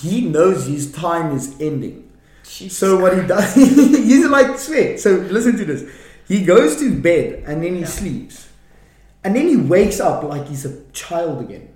he 0.00 0.20
knows 0.20 0.66
his 0.66 0.92
time 0.92 1.34
is 1.36 1.60
ending 1.60 2.01
Jesus 2.58 2.76
so 2.78 2.98
what 3.00 3.12
he 3.20 3.26
does, 3.26 3.54
he's 4.10 4.26
like 4.26 4.58
sweat. 4.58 5.00
So 5.00 5.10
listen 5.36 5.56
to 5.56 5.64
this. 5.64 5.84
He 6.28 6.44
goes 6.44 6.76
to 6.80 6.86
bed 7.08 7.44
and 7.46 7.62
then 7.62 7.74
he 7.74 7.80
Yeah. 7.80 7.86
sleeps, 7.86 8.48
and 9.24 9.34
then 9.36 9.46
he 9.48 9.56
wakes 9.56 10.00
up 10.00 10.22
like 10.24 10.46
he's 10.48 10.64
a 10.64 10.74
child 10.92 11.40
again. 11.42 11.68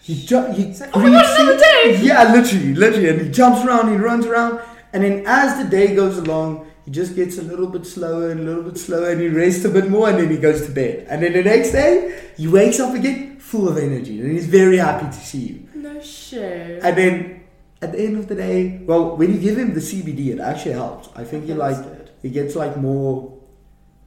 He 0.00 0.14
ju- 0.26 0.50
he 0.52 0.62
It's 0.70 0.80
like, 0.80 0.90
"Oh 0.94 1.00
my 1.00 1.10
God, 1.10 1.40
another 1.40 1.58
day!" 1.58 1.98
Yeah, 2.02 2.32
literally, 2.34 2.74
literally, 2.74 3.08
and 3.08 3.20
he 3.20 3.28
jumps 3.30 3.64
around, 3.64 3.90
he 3.90 3.96
runs 3.96 4.26
around, 4.26 4.60
and 4.92 5.04
then 5.04 5.22
as 5.26 5.62
the 5.62 5.68
day 5.70 5.94
goes 5.94 6.18
along, 6.18 6.66
he 6.84 6.90
just 6.90 7.14
gets 7.14 7.38
a 7.38 7.42
little 7.42 7.68
bit 7.68 7.86
slower 7.86 8.30
and 8.30 8.40
a 8.40 8.42
little 8.42 8.64
bit 8.64 8.76
slower, 8.78 9.10
and 9.10 9.20
he 9.20 9.28
rests 9.28 9.64
a 9.64 9.68
bit 9.68 9.88
more, 9.88 10.08
and 10.08 10.18
then 10.18 10.28
he 10.30 10.38
goes 10.38 10.66
to 10.66 10.72
bed. 10.72 11.06
And 11.08 11.22
then 11.22 11.32
the 11.34 11.44
next 11.44 11.70
day, 11.70 12.18
he 12.36 12.48
wakes 12.48 12.80
up 12.80 12.92
again, 12.96 13.36
full 13.38 13.68
of 13.68 13.78
energy, 13.78 14.20
and 14.20 14.32
he's 14.32 14.46
very 14.46 14.78
happy 14.78 15.06
to 15.06 15.24
see 15.24 15.38
you. 15.38 15.68
No 15.76 16.00
shit. 16.00 16.82
And 16.82 16.96
then 16.96 17.41
at 17.82 17.92
the 17.92 18.00
end 18.00 18.16
of 18.16 18.28
the 18.28 18.34
day, 18.36 18.78
well, 18.86 19.16
when 19.16 19.32
you 19.34 19.38
give 19.40 19.58
him 19.58 19.74
the 19.74 19.80
CBD, 19.80 20.28
it 20.28 20.38
actually 20.40 20.72
helps. 20.74 21.08
I 21.16 21.24
think 21.24 21.44
he 21.46 21.54
like 21.54 21.76
Understood. 21.76 22.10
he 22.22 22.30
gets 22.30 22.54
like 22.56 22.76
more 22.76 23.36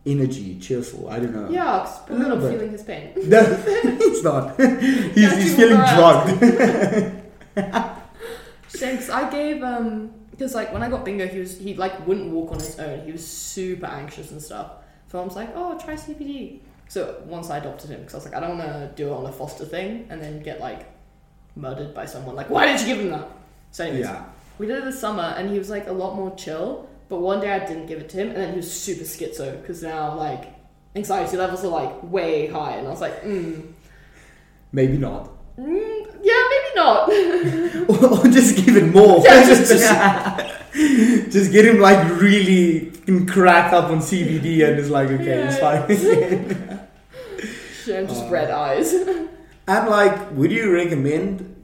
energy, 0.06 0.58
cheerful. 0.60 1.10
I 1.10 1.20
don't 1.20 1.34
know. 1.36 1.50
Yeah, 1.50 1.80
'cause 1.80 2.10
A 2.10 2.14
little 2.14 2.38
bit. 2.38 2.52
feeling 2.54 2.72
his 2.72 2.84
pain. 2.84 3.12
No, 3.28 3.42
it's 3.44 4.24
not. 4.24 4.60
he's 5.16 5.34
he's 5.38 5.56
feeling 5.56 5.78
drugged. 5.94 6.32
Thanks. 8.70 9.10
I 9.10 9.30
gave 9.30 9.64
um 9.64 10.12
because 10.32 10.54
like 10.54 10.74
when 10.74 10.84
I 10.84 10.90
got 10.90 11.06
Bingo, 11.06 11.28
he 11.28 11.40
was 11.40 11.58
he 11.58 11.74
like 11.76 12.06
wouldn't 12.08 12.32
walk 12.32 12.52
on 12.52 12.60
his 12.60 12.78
own. 12.80 13.06
He 13.06 13.12
was 13.12 13.26
super 13.26 13.86
anxious 13.88 14.32
and 14.32 14.42
stuff. 14.42 14.72
So 15.10 15.20
I 15.22 15.24
was 15.24 15.36
like, 15.36 15.50
oh, 15.56 15.78
try 15.80 15.94
CBD. 15.96 16.60
So 16.88 17.22
once 17.26 17.50
I 17.50 17.58
adopted 17.58 17.90
him, 17.90 18.00
because 18.02 18.14
I 18.14 18.18
was 18.18 18.26
like, 18.26 18.36
I 18.36 18.40
don't 18.42 18.58
want 18.58 18.70
to 18.70 18.92
do 18.96 19.10
it 19.10 19.14
on 19.14 19.26
a 19.26 19.32
foster 19.32 19.66
thing 19.66 20.08
and 20.10 20.22
then 20.22 20.42
get 20.42 20.60
like 20.60 20.86
murdered 21.56 21.94
by 21.94 22.06
someone. 22.06 22.36
Like, 22.36 22.50
why 22.50 22.66
did 22.68 22.82
you 22.82 22.88
give 22.88 23.00
him 23.00 23.10
that? 23.12 23.28
So 23.76 23.84
anyways, 23.84 24.06
yeah. 24.06 24.24
we 24.58 24.68
did 24.68 24.78
it 24.78 24.86
this 24.86 25.02
summer, 25.02 25.34
and 25.38 25.50
he 25.50 25.58
was 25.60 25.70
like 25.70 25.88
a 25.88 25.92
lot 25.92 26.16
more 26.16 26.34
chill. 26.38 26.88
But 27.10 27.20
one 27.20 27.42
day 27.42 27.52
I 27.52 27.60
didn't 27.60 27.88
give 27.88 28.00
it 28.00 28.08
to 28.12 28.18
him, 28.18 28.28
and 28.30 28.38
then 28.38 28.50
he 28.52 28.56
was 28.56 28.72
super 28.72 29.04
schizo 29.04 29.60
because 29.62 29.84
now 29.84 30.16
like 30.16 30.46
anxiety 30.96 31.36
levels 31.36 31.66
are 31.66 31.68
like 31.68 31.92
way 32.04 32.48
high, 32.48 32.78
and 32.78 32.88
I 32.88 32.90
was 32.90 33.02
like, 33.02 33.22
mm, 33.24 33.74
Maybe 34.72 34.98
not. 34.98 35.30
mm 35.60 35.92
yeah, 36.24 36.42
maybe 36.54 36.72
not. 36.78 37.10
or 38.24 38.24
just 38.32 38.56
give 38.66 38.78
it 38.78 38.94
more. 38.96 39.20
Yeah, 39.26 39.44
just- 39.46 40.52
Just 41.32 41.52
get 41.52 41.66
him 41.66 41.80
like 41.80 42.00
really 42.20 42.92
cracked 43.28 43.74
up 43.74 43.90
on 43.92 44.00
CBD 44.00 44.66
and 44.68 44.80
it's 44.80 44.90
like 44.90 45.10
okay, 45.10 45.48
it's 45.48 45.58
Yeah. 45.58 45.86
fine. 45.86 46.78
Shit, 47.84 48.08
just 48.10 48.26
Uh, 48.26 48.30
red 48.30 48.52
eyes. 48.52 48.94
And 48.94 49.90
like, 49.90 50.32
would 50.32 50.52
you 50.52 50.74
recommend 50.74 51.55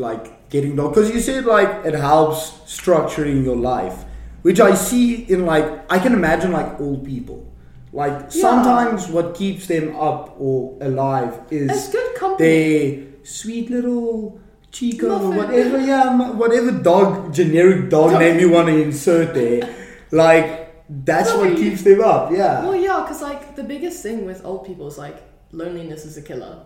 like 0.00 0.48
getting 0.50 0.74
dog? 0.76 0.94
Because 0.94 1.10
you 1.10 1.20
said 1.20 1.44
like 1.44 1.84
it 1.84 1.94
helps 1.94 2.50
structuring 2.66 3.44
your 3.44 3.56
life, 3.56 4.04
which 4.42 4.60
I 4.60 4.74
see 4.74 5.22
in 5.32 5.46
like 5.46 5.66
I 5.92 5.98
can 5.98 6.12
imagine 6.12 6.52
like 6.52 6.80
old 6.80 7.04
people. 7.04 7.46
Like 7.92 8.12
Yeah. 8.12 8.28
sometimes 8.46 9.08
what 9.08 9.34
keeps 9.34 9.66
them 9.66 9.96
up 9.96 10.34
or 10.38 10.76
alive 10.80 11.40
is 11.50 11.92
their 12.38 13.02
sweet 13.22 13.70
little 13.70 14.40
Chico, 14.72 15.08
Muffin. 15.18 15.36
whatever, 15.36 15.78
yeah, 15.80 16.30
whatever 16.30 16.70
dog 16.70 17.34
generic 17.34 17.90
dog 17.90 18.12
Dog. 18.12 18.20
name 18.20 18.38
you 18.38 18.50
want 18.50 18.68
to 18.68 18.80
insert 18.82 19.34
there. 19.34 19.68
Like 20.12 20.46
that's 20.88 21.32
what 21.34 21.56
keeps 21.56 21.82
them 21.82 22.00
up. 22.00 22.30
Yeah. 22.32 22.62
Well, 22.64 22.76
yeah, 22.76 23.00
because 23.02 23.20
like 23.22 23.56
the 23.56 23.64
biggest 23.64 24.02
thing 24.02 24.24
with 24.24 24.44
old 24.44 24.64
people 24.64 24.86
is 24.86 24.96
like 24.98 25.18
loneliness 25.52 26.04
is 26.04 26.16
a 26.16 26.22
killer. 26.22 26.64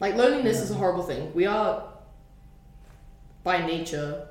Like 0.00 0.16
loneliness 0.16 0.60
is 0.60 0.72
a 0.72 0.74
horrible 0.74 1.04
thing. 1.04 1.32
We 1.34 1.46
are 1.46 1.84
by 3.44 3.64
nature 3.64 4.26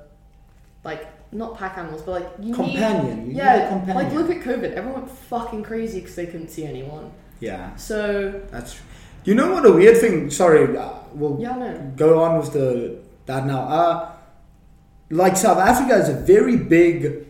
like 0.84 1.08
not 1.32 1.56
pack 1.56 1.78
animals, 1.78 2.02
but 2.02 2.22
like 2.22 2.28
you 2.40 2.54
Companion. 2.54 3.06
You 3.06 3.14
Need, 3.14 3.26
need 3.28 3.34
a 3.34 3.36
yeah, 3.36 3.68
companion. 3.70 3.96
like 3.96 4.12
look 4.12 4.30
at 4.30 4.42
COVID. 4.42 4.72
Everyone 4.74 5.02
went 5.02 5.10
fucking 5.10 5.62
crazy 5.62 6.00
because 6.00 6.14
they 6.16 6.26
couldn't 6.26 6.48
see 6.50 6.64
anyone. 6.66 7.10
Yeah. 7.40 7.74
So 7.76 8.42
That's. 8.50 8.78
You 9.24 9.34
know 9.34 9.52
what 9.54 9.64
a 9.64 9.72
weird 9.72 9.96
thing? 9.96 10.30
Sorry, 10.30 10.76
uh, 10.76 10.90
we'll 11.14 11.40
yeah, 11.40 11.56
no. 11.56 11.92
go 11.96 12.22
on 12.22 12.38
with 12.38 12.52
the 12.52 12.98
that 13.24 13.46
now. 13.46 13.62
Uh, 13.62 14.12
like 15.10 15.36
South 15.36 15.58
Africa 15.58 15.94
is 15.96 16.10
a 16.10 16.14
very 16.14 16.56
big 16.56 17.26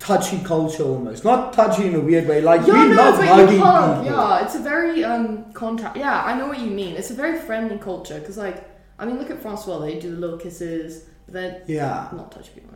touchy 0.00 0.40
culture 0.42 0.82
almost. 0.82 1.24
Not 1.24 1.52
touchy 1.52 1.86
in 1.86 1.94
a 1.94 2.00
weird 2.00 2.26
way. 2.26 2.40
Like 2.40 2.66
Yeah, 2.66 2.82
we 2.82 2.90
no, 2.90 2.96
love 2.96 3.14
hugging 3.24 3.54
you 3.56 3.62
people. 3.62 4.04
Yeah, 4.04 4.44
it's 4.44 4.56
a 4.56 4.58
very 4.58 5.04
um 5.04 5.52
contact. 5.52 5.96
Yeah, 5.96 6.22
I 6.24 6.36
know 6.36 6.48
what 6.48 6.58
you 6.58 6.70
mean. 6.70 6.96
It's 6.96 7.10
a 7.10 7.14
very 7.14 7.38
friendly 7.38 7.78
culture 7.78 8.18
because 8.18 8.36
like 8.36 8.68
I 9.02 9.06
mean, 9.06 9.18
look 9.18 9.30
at 9.30 9.42
Francois. 9.42 9.78
They 9.80 9.98
do 9.98 10.12
the 10.14 10.20
little 10.24 10.38
kisses, 10.38 11.06
but 11.26 11.34
then 11.34 11.50
Yeah. 11.66 12.08
not 12.12 12.30
touch 12.30 12.48
people. 12.54 12.70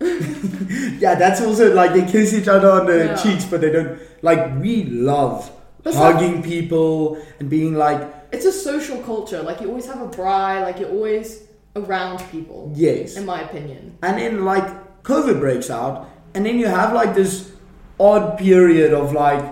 Yeah, 1.00 1.14
that's 1.14 1.40
also 1.40 1.72
like 1.74 1.92
they 1.94 2.04
kiss 2.04 2.34
each 2.34 2.48
other 2.48 2.70
on 2.70 2.86
the 2.86 2.98
Yeah. 3.06 3.14
cheeks, 3.16 3.44
but 3.46 3.60
they 3.62 3.70
don't. 3.70 3.98
Like 4.22 4.60
we 4.60 4.84
love 4.84 5.50
But 5.82 5.90
it's 5.90 5.98
like- 5.98 6.14
hugging 6.16 6.42
people 6.42 7.18
and 7.40 7.48
being 7.48 7.74
like, 7.74 8.00
It's 8.32 8.44
a 8.44 8.52
social 8.52 8.98
culture. 8.98 9.40
Like 9.42 9.60
you 9.62 9.68
always 9.68 9.86
have 9.86 10.02
a 10.02 10.08
braai. 10.08 10.60
Like 10.62 10.80
you're 10.80 10.90
always 10.90 11.42
around 11.76 12.18
people. 12.30 12.72
yes. 12.74 13.16
In 13.16 13.24
my 13.24 13.40
opinion. 13.40 13.96
And 14.02 14.18
then 14.18 14.44
like 14.44 14.66
COVID 15.04 15.40
breaks 15.40 15.70
out, 15.70 16.06
and 16.34 16.44
then 16.44 16.58
you 16.58 16.66
have 16.66 16.92
like 16.92 17.14
this 17.14 17.50
odd 17.98 18.36
period 18.36 18.92
of 18.92 19.12
like 19.14 19.42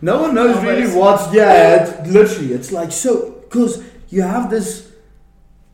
no 0.00 0.22
one 0.22 0.34
knows 0.34 0.56
really 0.62 0.84
Almost. 0.88 0.96
what's 0.96 1.34
yeah. 1.34 1.82
It's 1.82 2.10
literally 2.10 2.54
it's 2.54 2.72
like 2.72 2.90
so 2.92 3.32
because 3.44 3.82
you 4.08 4.22
have 4.22 4.48
this 4.48 4.88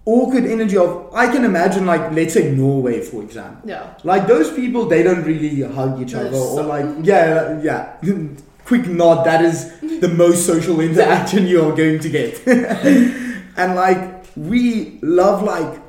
awkward 0.07 0.47
energy 0.47 0.77
of 0.77 1.13
I 1.13 1.27
can 1.27 1.45
imagine 1.45 1.85
like 1.85 2.13
let's 2.13 2.33
say 2.33 2.53
Norway 2.53 3.03
for 3.03 3.23
example. 3.23 3.69
Yeah. 3.69 3.95
Like 4.05 4.27
those 4.27 4.51
people, 4.53 4.87
they 4.87 5.03
don't 5.03 5.25
really 5.25 5.63
hug 5.63 6.01
each 6.01 6.15
other 6.15 6.37
or 6.37 6.63
like 6.63 6.87
yeah 7.03 7.61
yeah. 7.61 7.97
Quick 8.65 8.89
nod. 8.89 9.25
That 9.25 9.45
is 9.45 9.79
the 9.81 10.09
most 10.09 10.45
social 10.45 10.81
interaction 10.89 11.47
you 11.47 11.65
are 11.69 11.77
going 11.77 12.01
to 12.01 12.09
get. 12.09 12.45
and 13.57 13.77
like 13.77 14.25
we 14.35 14.99
love 15.03 15.45
like 15.45 15.81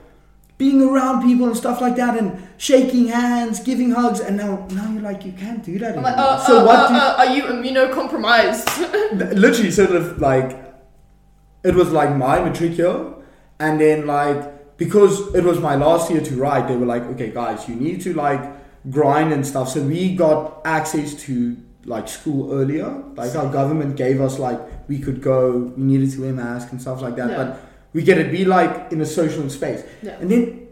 being 0.60 0.84
around 0.84 1.24
people 1.24 1.48
and 1.48 1.58
stuff 1.58 1.82
like 1.82 1.96
that 1.96 2.16
and 2.18 2.48
shaking 2.58 3.08
hands, 3.08 3.60
giving 3.62 3.92
hugs. 3.92 4.20
And 4.20 4.38
now 4.38 4.68
now 4.72 4.92
you're 4.92 5.02
like 5.02 5.26
you 5.26 5.32
can't 5.32 5.64
do 5.64 5.80
that 5.80 5.96
like, 5.96 6.18
uh, 6.18 6.38
so 6.46 6.60
uh, 6.60 6.66
what? 6.66 6.80
uh, 6.80 6.88
do 6.88 6.94
you, 6.94 7.00
uh, 7.00 7.16
are 7.18 7.36
you 7.36 7.44
immunocompromised? 7.44 9.34
literally 9.36 9.72
sort 9.72 9.92
of 9.92 10.20
like 10.20 10.64
it 11.64 11.74
was 11.74 11.92
like 11.92 12.16
my 12.16 12.40
matric 12.44 12.78
year 12.78 13.17
and 13.60 13.80
then 13.80 14.06
like 14.06 14.78
because 14.78 15.34
it 15.34 15.44
was 15.44 15.60
my 15.60 15.76
last 15.76 16.12
year 16.12 16.22
to 16.22 16.36
write 16.36 16.68
they 16.68 16.76
were 16.76 16.86
like 16.86 17.04
okay 17.04 17.32
guys 17.32 17.68
you 17.68 17.76
need 17.76 18.02
to 18.02 18.14
like 18.14 18.42
grind 18.90 19.34
and 19.34 19.46
stuff. 19.46 19.70
So 19.70 19.82
we 19.82 20.16
got 20.16 20.62
access 20.66 21.14
to 21.24 21.58
like 21.86 22.08
school 22.08 22.54
earlier. 22.54 23.04
Like 23.16 23.36
our 23.36 23.52
government 23.52 23.96
gave 23.96 24.22
us 24.22 24.40
like 24.40 24.60
we 24.88 25.00
could 25.00 25.22
go. 25.22 25.74
We 25.76 25.84
needed 25.84 26.12
to 26.14 26.22
wear 26.22 26.34
masks 26.34 26.72
and 26.72 26.82
stuff 26.82 27.02
like 27.02 27.16
that. 27.16 27.30
Yeah. 27.32 27.38
But 27.38 27.60
we 27.94 28.04
get 28.04 28.18
it 28.18 28.32
be 28.32 28.46
like 28.46 28.92
in 28.92 29.02
a 29.02 29.06
social 29.06 29.50
space. 29.50 29.84
Yeah. 30.02 30.18
And 30.20 30.30
then 30.30 30.68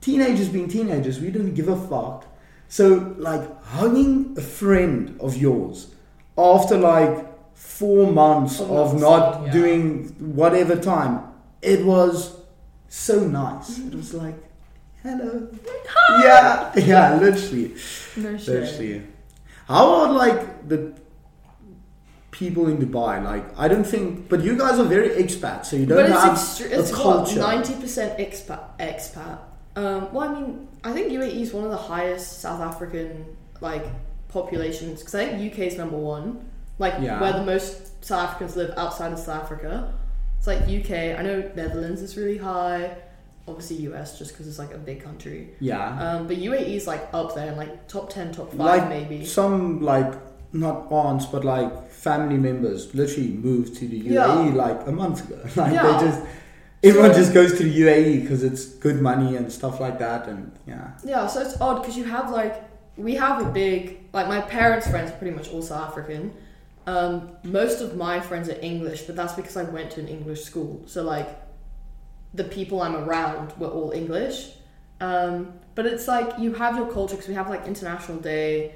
teenagers 0.00 0.48
being 0.48 0.68
teenagers, 0.68 1.20
we 1.20 1.30
didn't 1.30 1.54
give 1.54 1.68
a 1.68 1.76
fuck. 1.88 2.26
So 2.68 3.14
like 3.18 3.62
hugging 3.64 4.34
a 4.36 4.40
friend 4.40 5.16
of 5.20 5.36
yours 5.36 5.94
after 6.36 6.78
like 6.78 7.28
four 7.54 8.10
months 8.10 8.60
Of 8.60 8.98
not 8.98 9.46
yeah. 9.46 9.52
doing 9.52 10.08
whatever 10.34 10.76
time, 10.76 11.20
it 11.62 11.84
was 11.84 12.36
so 12.88 13.20
nice. 13.26 13.78
It 13.78 13.94
was 13.94 14.12
like, 14.14 14.34
hello. 15.02 15.48
Hi. 15.88 16.24
yeah, 16.24 16.72
yeah, 16.84 17.14
literally. 17.20 17.74
No 18.16 18.36
shit. 18.36 18.48
Literally. 18.48 19.02
How 19.68 19.94
are 19.94 20.12
like 20.12 20.68
the 20.68 20.92
people 22.30 22.68
in 22.68 22.78
Dubai? 22.78 23.22
Like, 23.24 23.44
I 23.58 23.68
don't 23.68 23.84
think, 23.84 24.28
but 24.28 24.42
you 24.42 24.56
guys 24.58 24.78
are 24.78 24.84
very 24.84 25.10
expat, 25.10 25.64
so 25.64 25.76
you 25.76 25.86
don't 25.86 25.98
But 25.98 26.10
it's, 26.10 26.20
have 26.20 26.32
extre- 26.34 26.76
a 26.76 26.80
it's 26.80 26.92
culture. 26.94 27.40
90% 27.40 28.18
expat. 28.18 28.60
expat. 28.78 29.38
Um, 29.76 30.12
well, 30.12 30.28
I 30.28 30.34
mean, 30.40 30.68
I 30.84 30.92
think 30.92 31.12
UAE 31.12 31.40
is 31.40 31.52
one 31.54 31.64
of 31.64 31.70
the 31.70 31.76
highest 31.76 32.40
South 32.40 32.60
African 32.60 33.24
like 33.60 33.86
populations 34.28 34.98
because 35.00 35.14
I 35.14 35.26
think 35.28 35.52
UK 35.52 35.60
is 35.60 35.78
number 35.78 35.96
one, 35.96 36.44
like 36.78 36.94
Yeah. 37.00 37.20
where 37.20 37.32
the 37.32 37.44
most 37.44 38.04
South 38.04 38.28
Africans 38.30 38.56
live 38.56 38.74
outside 38.76 39.12
of 39.12 39.18
South 39.18 39.44
Africa. 39.44 39.94
It's 40.42 40.48
like 40.48 40.62
UK. 40.62 41.16
I 41.16 41.22
know 41.22 41.52
Netherlands 41.54 42.02
is 42.02 42.16
really 42.16 42.36
high. 42.36 42.96
Obviously 43.46 43.76
US 43.88 44.18
just 44.18 44.32
because 44.32 44.48
it's 44.48 44.58
like 44.58 44.74
a 44.74 44.78
big 44.78 45.00
country. 45.04 45.50
yeah. 45.60 45.96
Um, 46.04 46.26
but 46.26 46.36
UAE 46.36 46.74
is 46.74 46.88
like 46.88 47.08
up 47.12 47.32
there 47.36 47.52
in 47.52 47.56
like 47.56 47.86
top 47.86 48.10
ten, 48.10 48.32
top 48.32 48.50
five 48.50 48.58
like 48.58 48.88
maybe. 48.88 49.24
some 49.24 49.80
like 49.82 50.12
not 50.52 50.90
aunts 50.90 51.26
but 51.26 51.44
like 51.44 51.88
family 51.90 52.36
members 52.38 52.92
literally 52.92 53.30
moved 53.30 53.76
to 53.76 53.86
the 53.86 54.00
UAE 54.00 54.10
Yeah. 54.12 54.64
like 54.64 54.84
a 54.88 54.92
month 54.92 55.18
ago. 55.30 55.40
Like 55.56 55.74
Yeah. 55.74 55.96
they 55.98 56.06
just 56.06 56.20
everyone 56.82 57.12
just 57.12 57.32
goes 57.32 57.56
to 57.58 57.62
the 57.62 57.80
UAE 57.82 58.22
because 58.22 58.42
it's 58.42 58.64
good 58.66 59.00
money 59.00 59.36
and 59.36 59.50
stuff 59.52 59.78
like 59.78 60.00
that, 60.00 60.26
and 60.26 60.50
yeah. 60.66 60.90
Yeah, 61.04 61.28
so 61.28 61.40
it's 61.40 61.60
odd 61.60 61.82
because 61.82 61.96
you 61.96 62.04
have 62.16 62.30
like 62.32 62.54
we 62.96 63.14
have 63.14 63.36
a 63.46 63.48
big 63.50 63.80
like 64.12 64.26
my 64.26 64.40
parents' 64.40 64.88
friends 64.88 65.10
are 65.12 65.18
pretty 65.20 65.36
much 65.36 65.48
all 65.52 65.62
South 65.62 65.88
African. 65.90 66.32
Um, 66.86 67.36
most 67.44 67.80
of 67.80 67.96
my 67.96 68.20
friends 68.20 68.48
are 68.48 68.58
English, 68.60 69.02
but 69.02 69.14
that's 69.16 69.34
because 69.34 69.56
I 69.56 69.64
went 69.64 69.92
to 69.92 70.00
an 70.00 70.08
English 70.08 70.42
school. 70.42 70.82
So 70.86 71.02
like 71.02 71.28
the 72.34 72.44
people 72.44 72.82
I'm 72.82 72.96
around 72.96 73.56
were 73.58 73.68
all 73.68 73.92
English. 73.92 74.50
Um, 75.00 75.54
but 75.74 75.86
it's 75.86 76.08
like 76.08 76.38
you 76.38 76.54
have 76.54 76.76
your 76.76 76.90
culture 76.90 77.14
because 77.14 77.28
we 77.28 77.34
have 77.34 77.48
like 77.48 77.66
International 77.66 78.18
Day. 78.18 78.74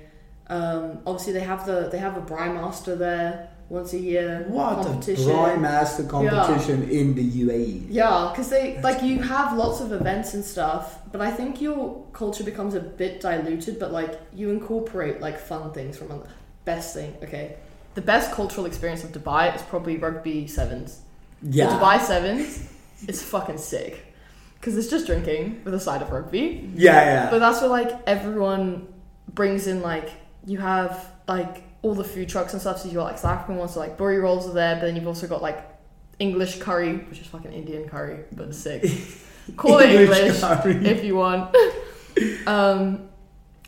Um, 0.49 1.01
obviously 1.07 1.33
they 1.33 1.41
have 1.41 1.67
the 1.67 1.89
they 1.91 1.99
have 1.99 2.17
a 2.17 2.21
Braai 2.21 2.55
Master 2.55 2.95
there 2.95 3.51
once 3.69 3.93
a 3.93 3.99
year. 3.99 4.45
What 4.49 4.81
a 4.81 4.85
competition. 4.85 5.25
Braai 5.27 5.61
Master 5.61 6.05
competition 6.05 6.89
in 6.89 7.15
the. 7.15 7.27
UAE. 7.27 7.87
Yeah, 7.89 8.31
because 8.31 8.49
they 8.49 8.81
like 8.83 9.03
you 9.03 9.21
have 9.21 9.57
lots 9.57 9.81
of 9.81 9.93
events 9.93 10.35
and 10.35 10.45
stuff, 10.45 10.99
but 11.11 11.21
I 11.21 11.31
think 11.31 11.61
your 11.61 12.05
culture 12.13 12.45
becomes 12.45 12.75
a 12.75 12.81
bit 12.81 13.21
diluted. 13.21 13.79
But 13.79 13.93
like 13.93 14.21
you 14.33 14.51
incorporate 14.51 15.21
like 15.21 15.39
fun 15.39 15.73
things 15.73 15.99
from 15.99 16.13
other. 16.13 16.29
Best 16.65 16.95
thing, 16.95 17.17
okay. 17.23 17.57
The 17.97 18.03
best 18.03 18.31
cultural 18.31 18.67
experience 18.67 19.03
of 19.05 19.11
Dubai 19.13 19.55
is 19.57 19.63
probably 19.63 19.97
rugby 19.97 20.47
sevens. 20.47 21.01
Yeah. 21.43 21.67
The 21.67 21.75
Dubai 21.77 22.01
sevens 22.01 22.69
is 23.09 23.23
fucking 23.23 23.59
sick 23.59 24.15
because 24.61 24.77
it's 24.77 24.89
just 24.89 25.07
drinking 25.07 25.63
with 25.65 25.75
a 25.75 25.81
side 25.81 26.03
of 26.03 26.11
rugby. 26.11 26.71
Yeah, 26.75 27.05
yeah. 27.05 27.31
But 27.31 27.39
that's 27.39 27.61
where 27.63 27.71
like 27.71 27.91
everyone 28.07 28.87
brings 29.33 29.67
in 29.67 29.81
like 29.81 30.11
you 30.45 30.59
have 30.59 31.11
like 31.27 31.65
all 31.81 31.95
the 31.95 32.05
food 32.05 32.29
trucks 32.29 32.53
and 32.53 32.61
stuff. 32.61 32.81
So 32.81 32.89
you 32.89 32.95
got 32.95 33.05
like 33.05 33.19
South 33.19 33.33
African 33.33 33.57
ones, 33.57 33.73
so 33.73 33.81
like 33.81 33.97
boerie 33.97 34.23
rolls 34.23 34.47
are 34.47 34.53
there, 34.53 34.75
but 34.77 34.83
then 34.83 34.97
you've 34.97 35.07
also 35.07 35.27
got 35.27 35.41
like 35.41 35.59
English 36.19 36.59
curry, 36.59 36.99
which 37.09 37.21
is 37.21 37.27
fucking 37.27 37.53
Indian 37.53 37.89
curry, 37.89 38.25
but 38.33 38.55
sick. 38.55 38.85
Call 39.57 39.79
it 39.79 39.91
English 39.91 40.41
curry. 40.41 40.87
if 40.87 41.03
you 41.03 41.17
want. 41.17 41.57
um, 42.47 43.09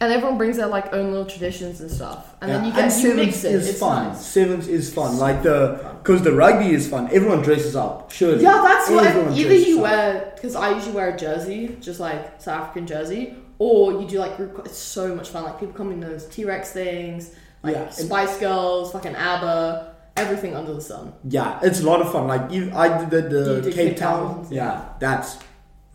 and 0.00 0.12
everyone 0.12 0.38
brings 0.38 0.56
their 0.56 0.68
like 0.68 0.92
own 0.92 1.10
little 1.10 1.26
traditions 1.26 1.80
and 1.80 1.90
stuff, 1.90 2.34
and 2.40 2.50
then 2.50 2.64
you 2.64 2.72
get 2.72 2.84
you 2.84 2.90
sevens 2.90 3.16
mix 3.16 3.44
it. 3.44 3.52
is 3.52 3.68
it's 3.68 3.80
fun. 3.80 4.08
nice. 4.08 4.24
Sevens 4.24 4.68
is 4.68 4.92
fun. 4.92 5.18
Like 5.18 5.42
the 5.42 5.96
because 6.02 6.22
the 6.22 6.32
rugby 6.32 6.72
is 6.72 6.88
fun. 6.88 7.08
Everyone 7.12 7.42
dresses 7.42 7.74
up. 7.74 8.12
Surely. 8.12 8.42
Yeah, 8.42 8.62
that's 8.62 8.90
what 8.90 9.06
either 9.06 9.54
you 9.54 9.78
up. 9.78 9.82
wear 9.82 10.32
because 10.34 10.54
I 10.54 10.74
usually 10.74 10.94
wear 10.94 11.14
a 11.14 11.18
jersey, 11.18 11.76
just 11.80 11.98
like 11.98 12.40
South 12.40 12.62
African 12.62 12.86
jersey, 12.86 13.34
or 13.58 14.00
you 14.00 14.06
do 14.06 14.20
like 14.20 14.36
group. 14.36 14.62
It's 14.64 14.78
so 14.78 15.14
much 15.14 15.30
fun. 15.30 15.44
Like 15.44 15.58
people 15.58 15.74
come 15.74 15.90
in 15.90 16.00
those 16.00 16.26
T 16.26 16.44
Rex 16.44 16.72
things, 16.72 17.34
like 17.62 17.74
Yeah, 17.74 17.82
and- 17.84 17.92
Spice 17.92 18.38
Girls, 18.38 18.92
fucking 18.92 19.16
ABBA, 19.16 19.96
everything 20.16 20.54
under 20.54 20.74
the 20.74 20.80
sun. 20.80 21.12
Yeah, 21.24 21.58
it's 21.62 21.80
a 21.80 21.84
lot 21.84 22.00
of 22.00 22.12
fun. 22.12 22.28
Like 22.28 22.52
you, 22.52 22.70
I 22.72 23.04
did 23.04 23.30
the, 23.30 23.38
the 23.38 23.60
did 23.62 23.74
Cape, 23.74 23.88
Cape 23.88 23.96
Town. 23.96 24.44
Town. 24.44 24.46
Yeah, 24.52 24.84
that's 25.00 25.38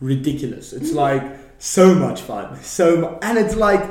ridiculous. 0.00 0.74
It's 0.74 0.90
mm. 0.90 0.96
like 0.96 1.43
so 1.64 1.94
much 1.94 2.20
fun. 2.20 2.46
So 2.62 2.96
mu- 2.96 3.18
and 3.22 3.38
it's 3.38 3.56
like 3.56 3.82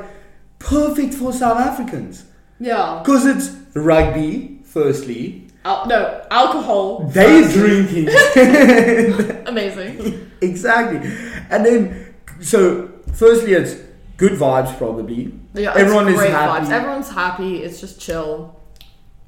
perfect 0.60 1.14
for 1.16 1.34
South 1.34 1.60
Africans 1.60 2.26
Yeah. 2.60 3.02
because 3.04 3.26
it's 3.26 3.50
rugby. 3.76 4.60
Firstly, 4.64 5.48
Al- 5.66 5.86
no 5.88 6.00
alcohol. 6.32 6.86
they 7.18 7.44
firstly. 7.44 7.62
drinking 7.62 8.08
Amazing. 9.48 10.32
exactly, 10.42 10.98
and 11.52 11.64
then 11.66 12.14
so 12.42 12.90
firstly 13.14 13.54
it's 13.54 13.76
good 14.18 14.34
vibes 14.34 14.76
probably. 14.78 15.32
Yeah, 15.54 15.70
it's 15.72 15.80
Everyone 15.80 16.08
is 16.08 16.16
great 16.16 16.32
happy. 16.32 16.66
Vibes. 16.66 16.72
Everyone's 16.72 17.10
happy. 17.10 17.58
It's 17.64 17.80
just 17.80 18.02
chill. 18.02 18.60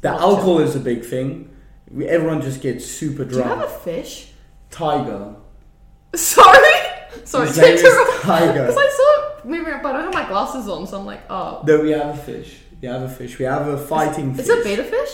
The 0.01 0.09
alcohol 0.09 0.59
is 0.59 0.75
a 0.75 0.79
big 0.79 1.05
thing. 1.05 1.49
We, 1.91 2.07
everyone 2.07 2.41
just 2.41 2.59
gets 2.61 2.85
super 2.85 3.23
drunk. 3.25 3.31
Do 3.31 3.37
you 3.37 3.43
have 3.43 3.59
drunk. 3.59 3.71
a 3.71 3.83
fish? 3.83 4.31
Tiger. 4.71 5.35
Sorry. 6.15 6.79
Sorry. 7.31 7.47
His 7.47 7.57
name 7.57 7.73
is. 7.75 7.81
Tiger. 8.21 8.53
Because 8.67 8.77
I 8.77 8.89
saw 8.89 9.09
it 9.39 9.45
moving 9.45 9.73
but 9.81 9.95
I 9.95 10.01
don't 10.01 10.13
have 10.13 10.13
my 10.13 10.27
glasses 10.27 10.67
on, 10.69 10.87
so 10.87 10.99
I'm 10.99 11.05
like, 11.05 11.21
oh. 11.29 11.63
No, 11.67 11.81
we 11.81 11.91
have 11.91 12.09
a 12.15 12.17
fish. 12.17 12.57
We 12.81 12.87
have 12.87 13.01
a 13.01 13.09
fish. 13.09 13.37
We 13.39 13.45
have 13.45 13.67
a 13.67 13.77
fighting 13.77 14.33
fish." 14.33 14.47
It's 14.47 14.59
a 14.59 14.63
betta 14.63 14.83
fish? 14.83 15.09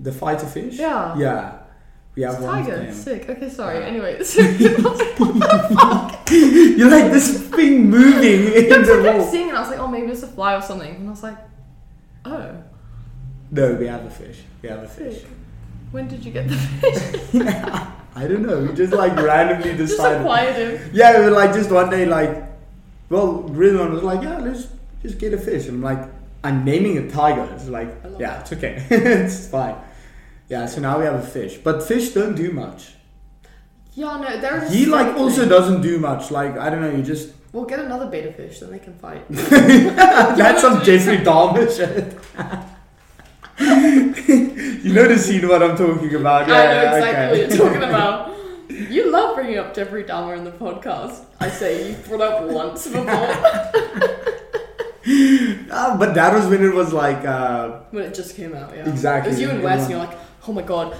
The 0.00 0.12
fighter 0.12 0.46
fish? 0.46 0.78
Yeah. 0.78 1.16
Yeah. 1.16 1.58
We 2.14 2.22
have 2.22 2.34
It's 2.34 2.42
one 2.42 2.64
tiger. 2.64 2.92
Sick. 2.92 3.28
Okay, 3.30 3.48
sorry. 3.48 3.78
Yeah. 3.78 3.86
Anyway, 3.86 4.14
You're 6.78 6.90
like 6.90 7.12
this 7.12 7.48
thing 7.48 7.88
moving 7.88 8.52
in 8.54 8.64
because 8.64 8.86
the 8.88 9.08
I 9.08 9.12
kept 9.12 9.30
seeing 9.30 9.48
it, 9.48 9.54
I 9.54 9.60
was 9.60 9.70
like, 9.70 9.78
oh, 9.78 9.86
maybe 9.88 10.10
it's 10.10 10.22
a 10.24 10.26
fly 10.26 10.54
or 10.56 10.62
something, 10.62 10.94
and 10.96 11.06
I 11.06 11.10
was 11.10 11.22
like, 11.22 11.38
oh, 12.24 12.56
No, 13.50 13.74
we 13.74 13.86
have 13.86 14.04
a 14.04 14.10
fish. 14.10 14.38
We 14.62 14.68
have 14.68 14.82
a 14.82 14.88
fish. 14.88 15.22
sick. 15.22 15.28
When 15.92 16.08
did 16.08 16.24
you 16.24 16.32
get 16.32 16.48
the 16.48 16.56
fish? 16.56 17.94
I 18.18 18.26
don't 18.26 18.42
know. 18.46 18.58
We 18.64 18.72
just 18.74 18.92
like 18.92 19.14
randomly 19.16 19.76
Just 19.76 19.92
decided. 19.92 20.20
acquired 20.22 20.56
him. 20.56 20.90
Yeah, 20.92 21.18
we 21.18 21.24
were 21.26 21.30
like 21.30 21.52
just 21.54 21.70
one 21.70 21.88
day 21.90 22.04
like, 22.06 22.32
well, 23.10 23.44
Rizwan 23.44 23.90
was 23.92 24.02
like, 24.02 24.22
yeah, 24.22 24.38
let's 24.38 24.66
just 25.02 25.18
get 25.18 25.32
a 25.32 25.38
fish. 25.38 25.66
And 25.66 25.76
I'm 25.76 25.82
like, 25.82 26.02
I'm 26.42 26.64
naming 26.64 26.98
a 26.98 27.10
tiger. 27.10 27.48
It's 27.54 27.68
like, 27.68 27.90
yeah, 28.18 28.40
it's 28.40 28.52
okay. 28.52 28.84
it's 28.90 29.48
fine. 29.48 29.76
Yeah, 30.48 30.66
so 30.66 30.80
now 30.80 30.98
we 30.98 31.04
have 31.04 31.14
a 31.14 31.22
fish. 31.26 31.58
But 31.58 31.82
fish 31.82 32.10
don't 32.10 32.34
do 32.34 32.50
much. 32.52 32.94
Yeah, 33.94 34.16
no, 34.20 34.40
they're. 34.40 34.58
a 34.64 34.68
He 34.70 34.86
like 34.86 35.16
also 35.16 35.40
thing. 35.40 35.48
doesn't 35.50 35.82
do 35.82 35.98
much. 35.98 36.30
Like, 36.30 36.56
I 36.58 36.70
don't 36.70 36.80
know, 36.80 36.90
you 36.90 37.02
just 37.02 37.34
We'll 37.52 37.64
get 37.64 37.78
another 37.80 38.06
betta 38.06 38.32
fish, 38.32 38.60
then 38.60 38.70
they 38.70 38.78
can 38.78 38.94
fight. 38.98 39.26
That's 39.30 40.60
some 40.60 40.82
Jeffrey 40.84 41.18
Dahmer 41.18 41.66
shit. 41.74 42.14
you 44.82 44.92
know 44.92 45.06
the 45.06 45.18
scene 45.18 45.46
what 45.48 45.62
I'm 45.62 45.76
talking 45.76 46.14
about. 46.14 46.48
Yeah, 46.48 46.54
I 46.54 46.66
know 46.66 46.96
exactly 46.96 47.08
okay. 47.08 47.28
what 47.28 47.38
you're 47.56 47.66
talking 47.66 47.82
about. 47.88 48.34
You 48.90 49.10
love 49.10 49.34
bringing 49.34 49.58
up 49.58 49.74
Jeffrey 49.74 50.04
Dahmer 50.04 50.36
in 50.36 50.44
the 50.44 50.52
podcast. 50.52 51.24
I 51.40 51.48
say 51.48 51.90
you 51.90 51.96
brought 51.96 52.20
up 52.20 52.44
once 52.50 52.86
before 52.86 53.04
Ah, 55.70 55.96
but 55.98 56.14
that 56.14 56.34
was 56.34 56.46
when 56.46 56.62
it 56.62 56.74
was 56.74 56.92
like, 56.92 57.24
uh, 57.24 57.80
when 57.90 58.04
it 58.04 58.14
just 58.14 58.36
came 58.36 58.54
out. 58.54 58.74
Yeah, 58.76 58.88
Exactly. 58.88 59.30
It 59.30 59.34
was 59.34 59.40
you 59.40 59.50
and 59.50 59.62
Wes, 59.62 59.82
and 59.82 59.90
you're 59.90 60.00
like, 60.00 60.18
"Oh 60.46 60.52
my 60.52 60.60
god, 60.60 60.94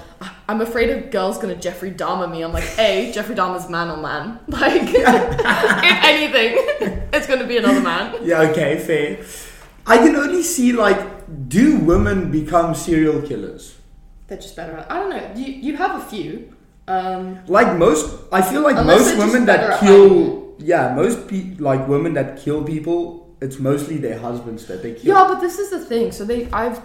I'm 0.47 0.61
afraid 0.61 0.89
a 0.89 1.01
girl's 1.01 1.37
gonna 1.37 1.55
Jeffrey 1.55 1.91
Dahmer 1.91 2.29
me." 2.29 2.41
I'm 2.41 2.51
like, 2.51 2.67
"A, 2.79 3.11
Jeffrey 3.11 3.35
Dahmer's 3.35 3.69
man 3.69 3.89
on 3.89 4.01
man. 4.01 4.39
Like, 4.47 4.81
if 4.81 6.03
anything, 6.05 7.03
it's 7.13 7.27
gonna 7.27 7.45
be 7.45 7.57
another 7.57 7.81
man." 7.81 8.15
yeah, 8.23 8.41
okay, 8.49 8.79
fair. 8.79 9.23
I 9.85 9.97
can 9.97 10.15
only 10.15 10.41
see 10.43 10.71
like, 10.73 10.99
do 11.47 11.77
women 11.77 12.31
become 12.31 12.75
serial 12.75 13.21
killers? 13.21 13.77
They're 14.27 14.37
just 14.37 14.55
better 14.55 14.73
at. 14.77 14.91
I 14.91 14.99
don't 14.99 15.09
know. 15.09 15.31
You 15.35 15.47
you 15.53 15.77
have 15.77 16.01
a 16.01 16.05
few. 16.05 16.53
Um, 16.87 17.39
Like 17.47 17.77
most, 17.77 18.05
I 18.31 18.41
feel 18.41 18.61
like 18.61 18.75
most 18.83 19.15
women 19.17 19.45
that 19.45 19.79
kill, 19.79 20.55
yeah, 20.57 20.93
most 20.95 21.27
pe- 21.27 21.53
like 21.59 21.87
women 21.87 22.13
that 22.15 22.39
kill 22.39 22.63
people, 22.63 23.29
it's 23.41 23.59
mostly 23.59 23.97
their 23.97 24.17
husbands 24.17 24.65
that 24.65 24.81
they 24.81 24.93
kill. 24.93 25.13
yeah, 25.13 25.27
but 25.27 25.39
this 25.39 25.59
is 25.59 25.69
the 25.69 25.79
thing. 25.85 26.11
So 26.11 26.25
they, 26.25 26.47
I've, 26.51 26.81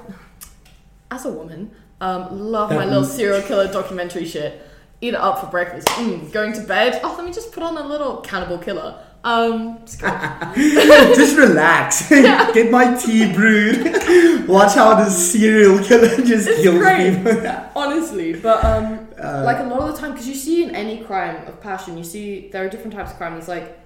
as 1.10 1.24
a 1.24 1.32
woman, 1.32 1.70
um, 2.02 2.28
love 2.52 2.68
my 2.70 2.84
little 2.84 3.04
serial 3.04 3.40
killer 3.42 3.66
documentary 3.72 4.26
shit. 4.26 4.60
eat 5.00 5.14
it 5.14 5.20
up 5.20 5.38
for 5.40 5.46
breakfast. 5.46 5.86
Mm, 5.88 6.30
going 6.32 6.52
to 6.52 6.62
bed. 6.62 7.00
Oh, 7.02 7.14
let 7.16 7.24
me 7.26 7.32
just 7.32 7.52
put 7.52 7.62
on 7.62 7.76
a 7.78 7.86
little 7.86 8.18
Cannibal 8.18 8.58
Killer. 8.58 9.02
Um, 9.24 9.78
just 9.86 11.36
relax. 11.38 12.08
Get 12.10 12.70
my 12.70 12.94
tea 12.94 13.32
brewed. 13.32 14.46
Watch 14.46 14.74
how 14.74 14.94
the 14.96 15.08
serial 15.08 15.82
killer 15.82 16.08
just 16.18 16.46
It's 16.48 16.62
kills 16.62 16.76
great. 16.78 17.16
people. 17.16 17.60
honestly, 17.74 18.34
but 18.34 18.62
um, 18.64 19.08
Uh, 19.18 19.42
like 19.44 19.60
a 19.60 19.62
lot 19.64 19.80
of 19.80 19.94
the 19.94 19.98
time, 20.00 20.10
because 20.12 20.28
you 20.28 20.34
see 20.34 20.62
in 20.64 20.74
any 20.74 20.98
crime 21.04 21.46
of 21.46 21.58
passion, 21.60 21.96
you 21.96 22.04
see 22.04 22.48
there 22.50 22.64
are 22.64 22.68
different 22.68 22.92
types 22.92 23.12
of 23.12 23.16
crime. 23.16 23.34
It's 23.38 23.48
like 23.48 23.78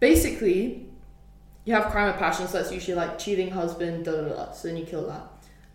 basically 0.00 0.86
you 1.64 1.74
have 1.74 1.86
crime 1.90 2.08
of 2.08 2.16
passion, 2.16 2.46
so 2.46 2.58
that's 2.58 2.72
usually 2.72 2.94
like 2.96 3.18
cheating 3.18 3.50
husband, 3.50 4.04
da 4.04 4.12
da 4.12 4.28
da. 4.28 4.52
So 4.52 4.68
then 4.68 4.76
you 4.76 4.86
kill 4.86 5.06
that. 5.08 5.22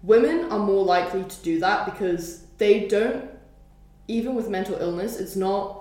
Women 0.03 0.51
are 0.51 0.59
more 0.59 0.84
likely 0.84 1.23
to 1.23 1.43
do 1.43 1.59
that 1.59 1.86
because 1.86 2.45
they 2.57 2.88
don't, 2.88 3.25
even 4.07 4.34
with 4.36 4.49
mental 4.49 4.75
illness, 4.82 5.17
it's 5.19 5.36
not 5.36 5.77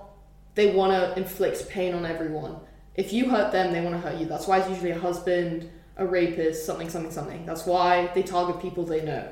they 0.56 0.74
want 0.74 0.92
to 0.92 1.16
inflict 1.18 1.68
pain 1.70 1.94
on 1.94 2.04
everyone. 2.04 2.56
If 2.94 3.12
you 3.12 3.30
hurt 3.30 3.52
them, 3.52 3.72
they 3.72 3.80
want 3.80 3.94
to 3.94 4.00
hurt 4.00 4.18
you. 4.18 4.26
That's 4.26 4.46
why 4.46 4.58
it's 4.58 4.68
usually 4.68 4.90
a 4.90 4.98
husband, 4.98 5.70
a 5.96 6.06
rapist, 6.06 6.66
something, 6.66 6.88
something, 6.88 7.12
something. 7.12 7.46
That's 7.46 7.66
why 7.66 8.10
they 8.14 8.22
target 8.22 8.60
people 8.60 8.84
they 8.84 9.02
know. 9.02 9.28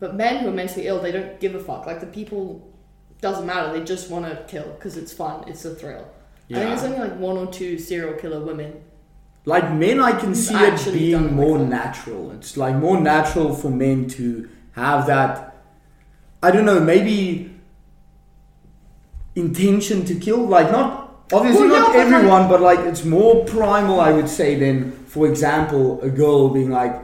But 0.00 0.16
men 0.16 0.42
who 0.42 0.48
are 0.48 0.52
mentally 0.52 0.86
ill, 0.86 1.00
they 1.00 1.12
don't 1.12 1.38
give 1.38 1.54
a 1.54 1.60
fuck. 1.60 1.86
Like 1.86 2.00
the 2.00 2.06
people 2.06 2.68
doesn't 3.20 3.46
matter. 3.46 3.72
They 3.72 3.84
just 3.84 4.10
want 4.10 4.26
to 4.26 4.44
kill 4.48 4.68
because 4.72 4.96
it's 4.96 5.12
fun. 5.12 5.44
It's 5.46 5.64
a 5.64 5.74
thrill. 5.74 6.08
I 6.50 6.54
think 6.54 6.68
there's 6.68 6.82
only 6.82 6.98
like 6.98 7.16
one 7.16 7.36
or 7.38 7.46
two 7.46 7.78
serial 7.78 8.14
killer 8.14 8.40
women. 8.40 8.82
Like 9.44 9.72
men, 9.72 10.00
I 10.00 10.12
can 10.12 10.34
see 10.34 10.54
it 10.54 10.60
actually 10.60 11.10
done 11.10 11.24
it 11.24 11.28
being 11.28 11.36
more 11.36 11.58
that. 11.58 11.64
natural. 11.64 12.30
It's 12.32 12.56
like 12.56 12.76
more 12.76 13.00
natural 13.00 13.54
for 13.54 13.70
men 13.70 14.08
to 14.10 14.48
have 14.72 15.06
that. 15.06 15.56
I 16.42 16.50
don't 16.50 16.64
know, 16.64 16.80
maybe 16.80 17.54
intention 19.34 20.04
to 20.04 20.14
kill. 20.14 20.46
Like 20.46 20.70
not 20.70 21.01
obviously 21.32 21.68
Well, 21.68 21.80
not 21.80 21.94
yeah, 21.94 22.02
everyone, 22.02 22.48
but 22.48 22.60
like 22.60 22.80
it's 22.80 23.04
more 23.04 23.44
primal. 23.44 24.00
I 24.00 24.12
would 24.12 24.28
say 24.28 24.54
than, 24.54 24.92
for 25.06 25.26
example, 25.26 26.00
a 26.02 26.10
girl 26.10 26.48
being 26.48 26.70
like, 26.70 27.00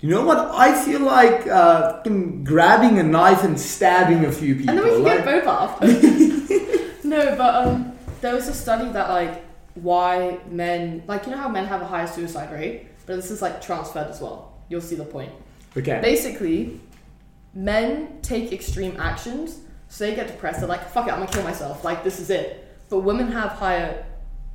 you 0.00 0.10
know 0.10 0.24
what? 0.24 0.38
I 0.38 0.80
feel 0.84 1.00
like 1.00 1.46
uh, 1.46 2.02
grabbing 2.44 2.98
a 2.98 3.02
knife 3.02 3.42
and 3.42 3.58
stabbing 3.58 4.24
a 4.24 4.32
few 4.32 4.54
people. 4.54 4.70
And 4.70 4.78
then 4.78 4.84
we 4.84 4.92
can 4.92 5.02
like, 5.02 5.24
get 5.24 5.44
both 5.44 5.46
after. 5.46 5.86
no, 7.08 7.36
but 7.36 7.66
um, 7.66 7.92
there 8.20 8.34
was 8.34 8.48
a 8.48 8.54
study 8.54 8.90
that 8.92 9.08
like 9.08 9.44
why 9.74 10.38
men 10.48 11.02
like 11.06 11.24
you 11.26 11.32
know 11.32 11.38
how 11.38 11.48
men 11.48 11.64
have 11.66 11.82
a 11.82 11.86
higher 11.86 12.06
suicide 12.06 12.52
rate, 12.52 12.86
but 13.06 13.16
this 13.16 13.30
is 13.30 13.42
like 13.42 13.60
transferred 13.60 14.08
as 14.08 14.20
well. 14.20 14.54
You'll 14.68 14.80
see 14.80 14.96
the 14.96 15.04
point. 15.04 15.32
okay. 15.76 16.00
Basically, 16.00 16.80
men 17.54 18.20
take 18.22 18.52
extreme 18.52 18.96
actions, 19.00 19.60
so 19.88 20.04
they 20.04 20.14
get 20.14 20.28
depressed. 20.28 20.60
They're 20.60 20.68
like, 20.68 20.88
"Fuck 20.90 21.08
it, 21.08 21.12
I'm 21.12 21.20
gonna 21.20 21.32
kill 21.32 21.42
myself. 21.44 21.84
Like 21.84 22.04
this 22.04 22.20
is 22.20 22.30
it." 22.30 22.67
But 22.88 23.00
women 23.00 23.32
have 23.32 23.50
higher 23.52 24.06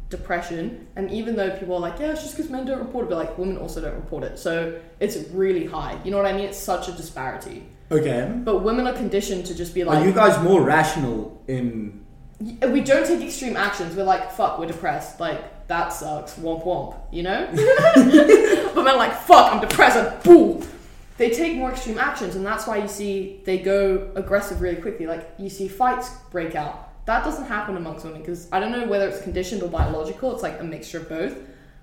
depression, 0.10 0.88
and 0.96 1.12
even 1.12 1.36
though 1.36 1.52
people 1.52 1.76
are 1.76 1.80
like, 1.80 2.00
"Yeah, 2.00 2.12
it's 2.12 2.22
just 2.22 2.36
because 2.36 2.52
men 2.52 2.66
don't 2.66 2.80
report 2.80 3.06
it," 3.06 3.10
but 3.10 3.18
like 3.18 3.38
women 3.38 3.58
also 3.58 3.82
don't 3.82 3.96
report 3.96 4.24
it, 4.24 4.38
so 4.38 4.80
it's 5.00 5.18
really 5.30 5.66
high. 5.66 6.00
You 6.04 6.12
know 6.12 6.18
what 6.18 6.26
I 6.26 6.34
mean? 6.34 6.46
It's 6.46 6.58
such 6.58 6.88
a 6.88 6.92
disparity. 6.92 7.64
Okay. 7.94 8.32
But 8.44 8.60
women 8.60 8.88
are 8.88 8.94
conditioned 8.94 9.46
to 9.48 9.56
just 9.56 9.74
be 9.74 9.84
like, 9.84 10.00
Are 10.00 10.06
you 10.06 10.14
guys 10.14 10.42
more 10.44 10.62
rational 10.62 11.42
in? 11.48 12.04
We 12.40 12.82
don't 12.82 13.06
take 13.06 13.22
extreme 13.22 13.56
actions. 13.56 13.96
We're 13.96 14.04
like, 14.04 14.32
fuck, 14.32 14.60
we're 14.60 14.66
depressed. 14.66 15.20
Like, 15.20 15.68
that 15.68 15.94
sucks. 15.94 16.34
Womp 16.34 16.66
womp. 16.66 16.98
You 17.12 17.24
know? 17.24 17.48
but 18.76 18.84
men 18.84 18.96
are 18.96 18.98
like, 18.98 19.14
fuck, 19.14 19.54
I'm 19.54 19.62
depressed. 19.62 19.98
And 19.98 20.24
boo! 20.24 20.62
They 21.18 21.30
take 21.30 21.56
more 21.56 21.72
extreme 21.72 22.00
actions, 22.00 22.36
and 22.36 22.46
that's 22.46 22.66
why 22.66 22.78
you 22.78 22.88
see 22.88 23.42
they 23.46 23.60
go 23.60 24.12
aggressive 24.16 24.62
really 24.62 24.82
quickly. 24.82 25.06
Like, 25.06 25.30
you 25.38 25.48
see 25.50 25.68
fights 25.68 26.10
break 26.32 26.56
out. 26.56 26.90
That 27.06 27.24
doesn't 27.24 27.46
happen 27.46 27.76
amongst 27.76 28.06
women 28.06 28.22
because 28.22 28.48
I 28.52 28.60
don't 28.60 28.72
know 28.72 28.88
whether 28.88 29.08
it's 29.08 29.22
conditioned 29.22 29.62
or 29.62 29.70
biological. 29.70 30.34
It's 30.34 30.44
like 30.44 30.60
a 30.60 30.64
mixture 30.64 31.00
of 31.00 31.10
both. 31.10 31.36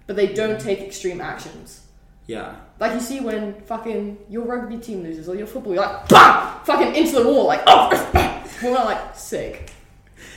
But 0.06 0.16
they 0.16 0.32
don't 0.32 0.60
take 0.60 0.80
extreme 0.80 1.20
actions. 1.20 1.82
Yeah. 2.26 2.56
Like 2.78 2.94
you 2.94 3.00
see 3.00 3.20
when 3.20 3.60
fucking 3.62 4.18
your 4.28 4.44
rugby 4.44 4.78
team 4.78 5.02
loses 5.02 5.28
or 5.28 5.36
your 5.36 5.46
football, 5.46 5.74
you're 5.74 5.84
like, 5.84 6.08
BAM! 6.08 6.60
Fucking 6.64 6.94
into 6.94 7.16
the 7.20 7.24
wall, 7.24 7.46
like, 7.46 7.62
oh, 7.66 7.90
women 8.62 8.78
are 8.78 8.84
like, 8.84 9.16
sick. 9.16 9.72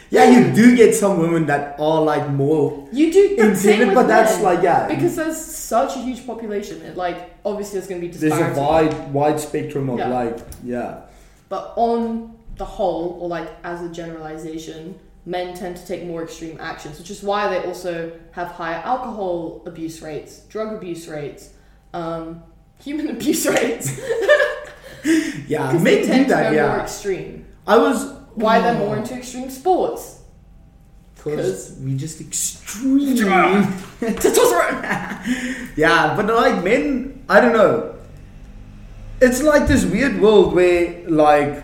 Yeah, 0.10 0.30
you 0.30 0.54
do 0.54 0.76
get 0.76 0.94
some 0.94 1.18
women 1.20 1.48
that 1.48 1.80
are 1.80 2.02
like 2.02 2.30
more 2.30 2.88
You 2.92 3.12
do 3.12 3.36
the 3.36 3.56
same 3.56 3.88
with 3.88 3.96
but 3.96 4.08
that's 4.08 4.36
men. 4.36 4.44
like 4.44 4.64
yeah. 4.64 4.88
because 4.88 5.16
there's 5.16 5.44
such 5.44 5.96
a 5.96 6.00
huge 6.00 6.26
population. 6.28 6.84
It, 6.84 6.96
like 6.96 7.34
obviously 7.44 7.80
there's 7.80 7.90
going 7.90 8.00
to 8.00 8.08
be 8.08 8.14
there's 8.14 8.32
a 8.58 8.60
wide 8.60 9.12
wide 9.12 9.40
spectrum 9.40 9.90
of 9.90 9.98
Yeah. 9.98 10.10
like 10.10 10.38
yeah. 10.64 11.02
But 11.50 11.74
on 11.76 12.33
the 12.58 12.66
whole, 12.66 13.18
or 13.22 13.28
like 13.30 13.50
as 13.64 13.82
a 13.82 13.90
generalization, 13.90 15.00
men 15.26 15.54
tend 15.56 15.78
to 15.78 15.86
take 15.88 16.04
more 16.06 16.24
extreme 16.24 16.58
actions, 16.60 17.00
which 17.00 17.10
is 17.10 17.24
why 17.24 17.48
they 17.50 17.66
also 17.66 18.12
have 18.32 18.50
higher 18.50 18.82
alcohol 18.84 19.62
abuse 19.66 20.02
rates, 20.02 20.40
drug 20.50 20.74
abuse 20.74 21.08
rates, 21.08 21.50
um, 21.94 22.44
human 22.84 23.10
abuse 23.16 23.46
rates. 23.48 24.00
Yeah, 25.48 25.68
Because 25.68 25.84
men 25.84 25.84
they 25.84 26.02
do 26.02 26.08
tend 26.08 26.26
to 26.28 26.34
that. 26.34 26.44
go 26.44 26.50
more 26.50 26.56
Yeah, 26.78 26.82
extreme. 26.84 27.46
I 27.68 27.78
was 27.78 28.06
Why 28.36 28.62
they're 28.62 28.76
more 28.80 28.96
into 28.96 29.16
extreme 29.16 29.50
sports. 29.50 30.22
because 31.16 31.78
we 31.84 31.96
just 31.98 32.22
extreme. 32.22 33.18
Testosterone. 34.00 34.82
yeah, 35.78 36.16
but 36.16 36.28
like 36.28 36.64
men, 36.64 37.24
I 37.28 37.42
don't 37.42 37.52
know. 37.52 37.96
It's 39.22 39.42
like 39.44 39.68
this 39.68 39.84
weird 39.86 40.22
world 40.22 40.54
where 40.54 41.04
like 41.10 41.64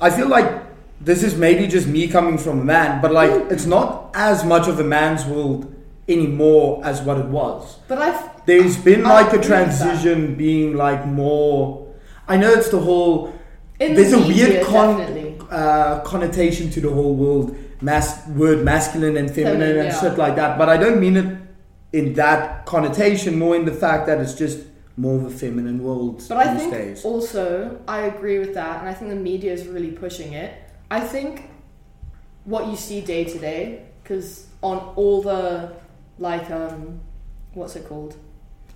I 0.00 0.10
feel 0.10 0.28
like 0.28 0.62
this 1.00 1.22
is 1.22 1.36
maybe 1.36 1.66
just 1.66 1.86
me 1.86 2.08
coming 2.08 2.38
from 2.38 2.60
a 2.60 2.64
man, 2.64 3.00
but 3.00 3.12
like 3.12 3.30
it's 3.50 3.66
not 3.66 4.10
as 4.14 4.44
much 4.44 4.68
of 4.68 4.78
a 4.80 4.84
man's 4.84 5.24
world 5.24 5.74
anymore 6.08 6.80
as 6.84 7.00
what 7.00 7.18
it 7.18 7.26
was. 7.26 7.78
But 7.88 7.98
I've 7.98 8.46
There's 8.46 8.76
been 8.76 9.06
I 9.06 9.22
like 9.22 9.32
a 9.32 9.40
transition 9.40 10.34
being 10.34 10.76
like 10.76 11.06
more. 11.06 11.86
I 12.28 12.36
know 12.36 12.50
it's 12.50 12.68
the 12.70 12.80
whole. 12.80 13.32
in 13.78 13.94
there's 13.94 14.12
the 14.12 14.18
a 14.18 14.26
weird 14.26 14.66
con- 14.66 15.46
uh, 15.50 16.00
connotation 16.04 16.70
to 16.70 16.80
the 16.80 16.90
whole 16.90 17.14
world, 17.14 17.56
mas- 17.80 18.26
word 18.28 18.64
masculine 18.64 19.16
and 19.16 19.30
feminine 19.30 19.78
and 19.78 19.88
yeah. 19.88 20.00
shit 20.00 20.18
like 20.18 20.36
that. 20.36 20.58
But 20.58 20.68
I 20.68 20.76
don't 20.76 21.00
mean 21.00 21.16
it 21.16 21.38
in 21.92 22.14
that 22.14 22.66
connotation, 22.66 23.38
more 23.38 23.56
in 23.56 23.64
the 23.64 23.72
fact 23.72 24.06
that 24.06 24.20
it's 24.20 24.34
just 24.34 24.60
more 25.04 25.16
of 25.20 25.24
a 25.24 25.30
feminine 25.44 25.78
world 25.82 26.16
But 26.28 26.38
I 26.46 26.54
think 26.56 26.72
days. 26.72 27.04
also 27.04 27.78
I 27.96 27.98
agree 28.12 28.38
with 28.38 28.54
that, 28.54 28.74
and 28.80 28.88
I 28.88 28.94
think 28.94 29.08
the 29.10 29.22
media 29.32 29.52
is 29.58 29.66
really 29.74 29.92
pushing 30.04 30.30
it. 30.44 30.50
I 30.90 31.00
think 31.00 31.32
what 32.44 32.62
you 32.70 32.76
see 32.76 33.00
day 33.14 33.24
to 33.32 33.38
day, 33.38 33.60
because 34.02 34.46
on 34.62 34.78
all 34.96 35.22
the 35.22 35.72
like 36.18 36.50
um, 36.50 37.00
what's 37.54 37.76
it 37.76 37.84
called, 37.88 38.12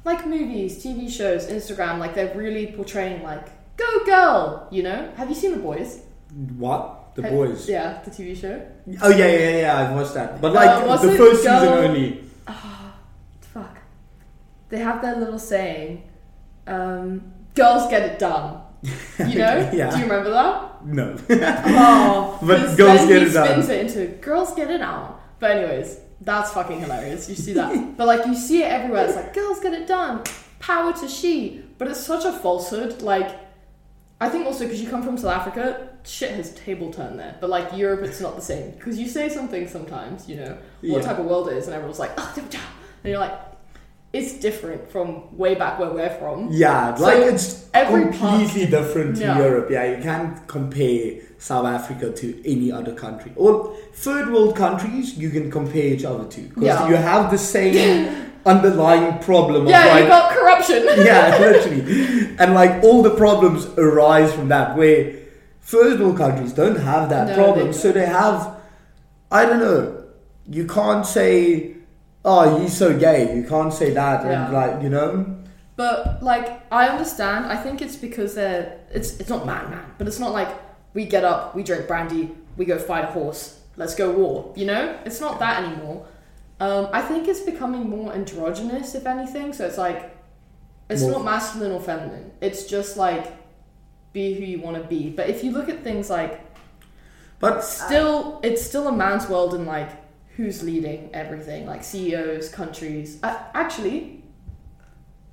like 0.05 0.27
movies, 0.27 0.73
TV 0.85 1.11
shows, 1.11 1.47
Instagram, 1.47 1.99
like 1.99 2.15
they're 2.15 2.35
really 2.35 2.67
portraying 2.79 3.23
like 3.23 3.47
go 3.77 3.89
girl. 4.07 4.69
You 4.71 4.83
know, 4.85 5.01
have 5.17 5.29
you 5.29 5.35
seen 5.43 5.53
the 5.53 5.63
boys? 5.71 6.01
What 6.59 7.15
the 7.17 7.23
Have- 7.23 7.33
boys? 7.33 7.69
Yeah, 7.69 8.01
the 8.05 8.11
TV 8.11 8.35
show. 8.43 8.57
Oh 9.03 9.11
yeah, 9.11 9.27
yeah, 9.27 9.57
yeah. 9.63 9.73
I've 9.81 9.93
watched 9.97 10.15
that, 10.15 10.41
but 10.41 10.51
Uh, 10.53 10.55
like 10.61 10.87
was 10.87 11.03
the 11.03 11.17
first 11.17 11.43
season 11.43 11.69
Girl- 11.69 11.85
only. 11.89 12.09
Fuck. 13.55 13.79
They 14.71 14.79
have 14.79 15.01
their 15.03 15.17
little 15.17 15.39
saying, 15.39 16.03
um, 16.67 17.33
"Girls 17.55 17.89
get 17.91 18.03
it 18.03 18.19
done." 18.19 18.61
You 19.19 19.39
know? 19.39 19.71
Yeah. 19.73 19.91
Do 19.91 19.97
you 19.99 20.03
remember 20.05 20.31
that? 20.31 20.85
No. 20.85 21.17
Oh, 21.31 22.39
But 22.43 22.77
girls 22.77 22.99
then 23.01 23.09
get 23.09 23.23
he 23.23 23.29
it 23.29 23.33
done. 23.33 23.63
spins 23.63 23.69
it 23.69 23.81
into 23.87 24.07
girls 24.21 24.53
get 24.55 24.71
it 24.71 24.83
on. 24.83 25.19
But 25.39 25.53
anyways, 25.53 25.99
that's 26.21 26.53
fucking 26.53 26.81
hilarious. 26.81 27.29
You 27.29 27.35
see 27.35 27.53
that, 27.55 27.97
but 27.97 28.07
like 28.07 28.27
you 28.27 28.35
see 28.35 28.63
it 28.63 28.67
everywhere. 28.71 29.07
It's 29.07 29.17
like 29.17 29.33
girls 29.35 29.61
get 29.61 29.73
it 29.73 29.87
done. 29.87 30.23
Power 30.59 30.93
to 30.93 31.09
she. 31.09 31.63
But 31.79 31.89
it's 31.89 32.01
such 32.01 32.25
a 32.25 32.33
falsehood. 32.33 33.03
Like, 33.03 33.31
I 34.21 34.29
think 34.29 34.47
also 34.47 34.65
because 34.65 34.81
you 34.83 34.89
come 34.89 35.03
from 35.03 35.17
South 35.19 35.35
Africa, 35.35 35.89
shit 36.05 36.31
has 36.33 36.55
table 36.55 36.93
turned 36.93 37.19
there. 37.19 37.37
But 37.41 37.51
like 37.51 37.77
Europe, 37.77 38.03
it's 38.03 38.21
not 38.21 38.37
the 38.37 38.43
same 38.43 38.73
because 38.73 38.99
you 38.99 39.09
say 39.09 39.29
something 39.29 39.67
sometimes, 39.69 40.29
you 40.29 40.37
know, 40.37 40.59
what 40.83 41.01
Yeah. 41.03 41.09
type 41.09 41.19
of 41.19 41.27
world 41.27 41.49
it 41.49 41.57
is, 41.57 41.67
and 41.67 41.75
everyone's 41.75 41.99
like, 41.99 42.13
oh, 42.19 42.33
and 42.37 43.11
you're 43.11 43.19
like, 43.19 43.39
it's 44.15 44.33
different 44.35 44.89
from 44.93 45.07
way 45.37 45.57
back 45.57 45.79
where 45.81 45.91
we're 45.91 46.17
from. 46.21 46.49
Yeah, 46.53 46.95
So 46.95 47.03
like 47.03 47.19
it's 47.35 47.47
completely 47.73 48.67
different 48.67 49.17
to 49.17 49.23
Yeah. 49.23 49.39
Europe. 49.39 49.67
Yeah, 49.71 49.85
you 49.97 50.03
can't 50.03 50.35
compare 50.47 51.05
South 51.39 51.67
Africa 51.67 52.13
to 52.21 52.27
any 52.55 52.71
other 52.71 52.93
country. 52.93 53.33
Or 53.35 53.75
third 53.93 54.33
world 54.33 54.55
countries, 54.57 55.19
you 55.19 55.31
can 55.31 55.51
compare 55.51 55.83
each 55.95 56.05
other 56.05 56.25
to 56.35 56.41
because 56.43 56.63
Yeah. 56.65 56.89
you 56.89 56.95
have 56.97 57.33
the 57.33 57.39
same 57.39 58.09
underlying 58.47 59.19
problem. 59.19 59.67
Yeah, 59.67 59.85
of 59.97 60.03
you 60.03 60.07
got 60.09 60.31
corruption. 60.31 60.81
yeah, 61.11 61.37
literally, 61.41 62.37
and 62.39 62.55
like 62.55 62.85
all 62.85 63.03
the 63.03 63.15
problems 63.25 63.67
arise 63.77 64.33
from 64.33 64.49
that. 64.55 64.77
Where 64.77 65.13
third 65.63 65.99
world 66.01 66.19
countries 66.19 66.53
don't 66.53 66.79
have 66.79 67.09
that 67.09 67.27
No, 67.29 67.35
problem, 67.35 67.67
they 67.69 67.73
so 67.83 67.91
they 67.91 68.07
have. 68.07 68.39
I 69.33 69.45
don't 69.47 69.59
know. 69.59 70.05
You 70.49 70.67
can't 70.67 71.05
say, 71.07 71.74
"Oh, 72.25 72.59
he's 72.59 72.77
so 72.77 72.99
gay." 72.99 73.35
You 73.37 73.45
can't 73.45 73.73
say 73.73 73.91
that, 73.93 74.25
Yeah. 74.25 74.47
and 74.47 74.55
like 74.55 74.83
you 74.83 74.89
know. 74.89 75.27
But 75.77 76.23
like 76.23 76.63
I 76.73 76.89
understand. 76.89 77.47
I 77.47 77.57
think 77.57 77.83
it's 77.83 77.97
because 77.97 78.35
they're 78.35 78.79
it's 78.93 79.19
it's 79.21 79.29
not 79.29 79.45
man 79.47 79.71
man, 79.71 79.85
but 79.99 80.07
it's 80.07 80.19
not 80.21 80.33
like 80.33 80.49
we 80.95 81.05
get 81.05 81.25
up, 81.25 81.55
we 81.57 81.63
drink 81.65 81.89
brandy, 81.89 82.31
we 82.57 82.65
go 82.65 82.79
fight 82.79 83.05
a 83.05 83.09
horse. 83.09 83.61
Let's 83.77 83.95
go 83.97 84.13
war. 84.13 84.53
You 84.55 84.67
know, 84.67 84.97
it's 85.05 85.21
not 85.21 85.41
that 85.41 85.65
anymore. 85.65 86.07
Um, 86.61 86.89
I 86.93 87.03
think 87.03 87.27
it's 87.27 87.41
becoming 87.41 87.91
more 87.91 88.13
androgynous, 88.13 88.95
if 88.95 89.05
anything. 89.07 89.53
So 89.53 89.67
it's 89.67 89.77
like 89.79 90.17
it's 90.89 91.03
More- 91.03 91.13
not 91.13 91.25
masculine 91.25 91.73
or 91.73 91.81
feminine. 91.81 92.31
It's 92.41 92.65
just 92.67 92.97
like 92.97 93.33
be 94.13 94.35
who 94.35 94.45
you 94.45 94.61
want 94.61 94.81
to 94.81 94.85
be. 94.89 95.11
But 95.11 95.29
if 95.29 95.43
you 95.43 95.51
look 95.51 95.69
at 95.69 95.83
things 95.83 96.09
like 96.09 96.41
But 97.41 97.65
still 97.65 98.39
it's 98.45 98.63
still 98.63 98.87
a 98.87 98.93
man's 98.93 99.29
world 99.29 99.55
and 99.55 99.67
like 99.67 99.91
who's 100.37 100.63
leading 100.63 101.11
everything 101.15 101.67
like 101.67 101.83
ceos 101.85 102.49
countries 102.49 103.19
uh, 103.23 103.39
actually 103.55 104.23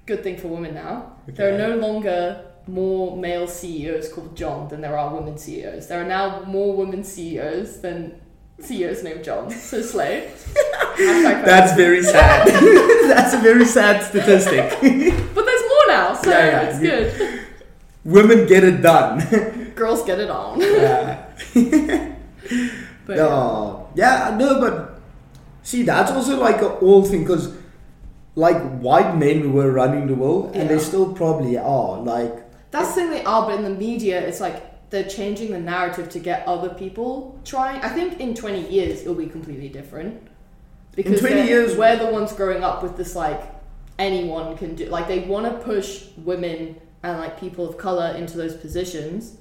good 0.06 0.24
thing 0.24 0.38
for 0.38 0.47
women 0.49 0.74
now 0.74 1.14
there 1.28 1.54
are 1.54 1.58
no 1.58 1.76
longer 1.78 2.45
more 2.68 3.18
male 3.18 3.47
ceos 3.47 4.12
called 4.14 4.36
john 4.36 4.68
than 4.70 4.82
there 4.82 4.97
are 4.97 5.14
women 5.16 5.38
ceos 5.38 5.88
there 5.88 6.02
are 6.02 6.08
now 6.08 6.41
more 6.45 6.76
women 6.76 7.04
ceos 7.04 7.82
than 7.82 8.20
ceos 8.62 9.04
named 9.04 9.24
john 9.24 9.49
so 9.49 9.82
slay 9.82 10.32
that's 10.97 11.74
very 11.76 12.04
sad. 12.04 12.47
that's 13.08 13.34
a 13.34 13.38
very 13.39 13.66
sad 13.66 14.04
statistic. 14.04 14.70
but 15.34 15.45
there's 15.45 15.62
more 15.74 15.88
now 15.88 16.14
so 16.14 16.30
Yeah, 16.30 16.45
yeah. 16.45 16.62
it's 16.70 16.80
good 16.80 17.39
Women 18.04 18.47
get 18.47 18.64
it 18.64 18.82
done. 18.82 19.20
girls 19.76 20.04
get 20.04 20.20
it 20.20 20.30
on 20.30 20.60
yeah. 20.62 21.26
but 21.54 23.16
yeah. 23.16 23.16
No, 23.16 23.89
yeah, 23.95 24.36
no, 24.39 24.60
but 24.60 24.80
see, 25.64 25.84
that's 25.84 26.12
also 26.12 26.39
like 26.39 26.62
a 26.62 26.80
old 26.80 27.07
thing 27.09 27.22
because, 27.22 27.53
like, 28.36 28.80
white 28.80 29.18
men 29.18 29.53
were 29.53 29.72
running 29.72 30.07
the 30.07 30.16
world, 30.16 30.55
and 30.55 30.70
they 30.70 30.80
still 30.80 31.14
probably 31.14 31.57
are. 31.57 31.99
Like, 32.01 32.34
That's 32.72 32.89
the 32.89 33.01
thing 33.01 33.09
they 33.09 33.24
are, 33.24 33.45
but 33.45 33.55
in 33.55 33.64
the 33.64 33.70
media, 33.70 34.22
it's 34.22 34.39
like 34.39 34.89
they're 34.89 35.03
changing 35.07 35.51
the 35.51 35.59
narrative 35.59 36.09
to 36.09 36.20
get 36.20 36.47
other 36.47 36.70
people 36.70 37.39
trying. 37.43 37.82
I 37.82 37.89
think 37.89 38.20
in 38.20 38.34
20 38.34 38.70
years, 38.70 39.01
it'll 39.01 39.16
be 39.16 39.28
completely 39.28 39.70
different. 39.70 40.28
Because 40.95 41.20
20 41.22 41.47
years- 41.47 41.78
we're 41.78 41.97
the 41.97 42.07
ones 42.12 42.34
growing 42.34 42.64
up 42.64 42.84
with 42.84 42.97
this, 42.97 43.16
like, 43.16 43.41
anyone 43.97 44.57
can 44.57 44.76
do. 44.76 44.86
Like, 44.88 45.07
they 45.07 45.20
want 45.20 45.45
to 45.45 45.51
push 45.66 46.07
women 46.18 46.76
and, 47.03 47.20
like, 47.20 47.39
people 47.39 47.68
of 47.68 47.78
color 47.78 48.14
into 48.18 48.38
those 48.38 48.55
positions 48.55 49.38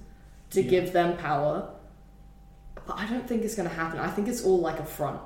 to 0.51 0.63
Yeah. 0.63 0.71
give 0.71 0.93
them 0.93 1.17
power. 1.17 1.69
But 2.87 2.99
I 2.99 3.07
don't 3.07 3.27
think 3.27 3.43
it's 3.43 3.55
going 3.55 3.69
to 3.69 3.75
happen. 3.75 3.99
I 3.99 4.09
think 4.09 4.29
it's 4.29 4.45
all 4.45 4.61
like 4.61 4.79
a 4.79 4.85
front. 4.85 5.21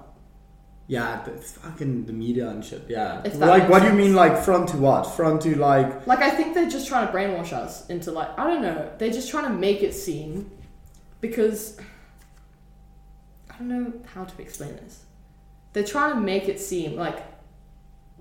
Yeah, 0.86 1.22
the 1.24 1.30
fucking 1.32 2.04
the 2.06 2.12
media 2.12 2.48
and 2.50 2.64
shit. 2.64 2.84
Yeah, 2.88 3.22
like, 3.36 3.68
what 3.70 3.80
do 3.82 3.88
you 3.88 3.94
mean, 3.94 4.14
like, 4.14 4.42
front 4.42 4.68
to 4.70 4.76
what? 4.76 5.04
Front 5.04 5.42
to 5.42 5.56
like, 5.56 6.06
Like 6.06 6.18
I 6.20 6.30
think 6.30 6.54
they're 6.54 6.68
just 6.68 6.86
trying 6.88 7.06
to 7.06 7.12
brainwash 7.12 7.52
us 7.52 7.86
into 7.88 8.10
like 8.12 8.38
I 8.38 8.44
don't 8.46 8.62
know. 8.62 8.90
They're 8.98 9.10
just 9.12 9.30
trying 9.30 9.44
to 9.44 9.54
make 9.54 9.82
it 9.82 9.94
seem 9.94 10.50
because 11.20 11.78
I 13.50 13.58
don't 13.58 13.68
know 13.68 13.92
how 14.14 14.24
to 14.24 14.42
explain 14.42 14.76
this. 14.76 15.04
They're 15.72 15.84
trying 15.84 16.14
to 16.14 16.20
make 16.20 16.48
it 16.48 16.60
seem 16.60 16.96
like 16.96 17.18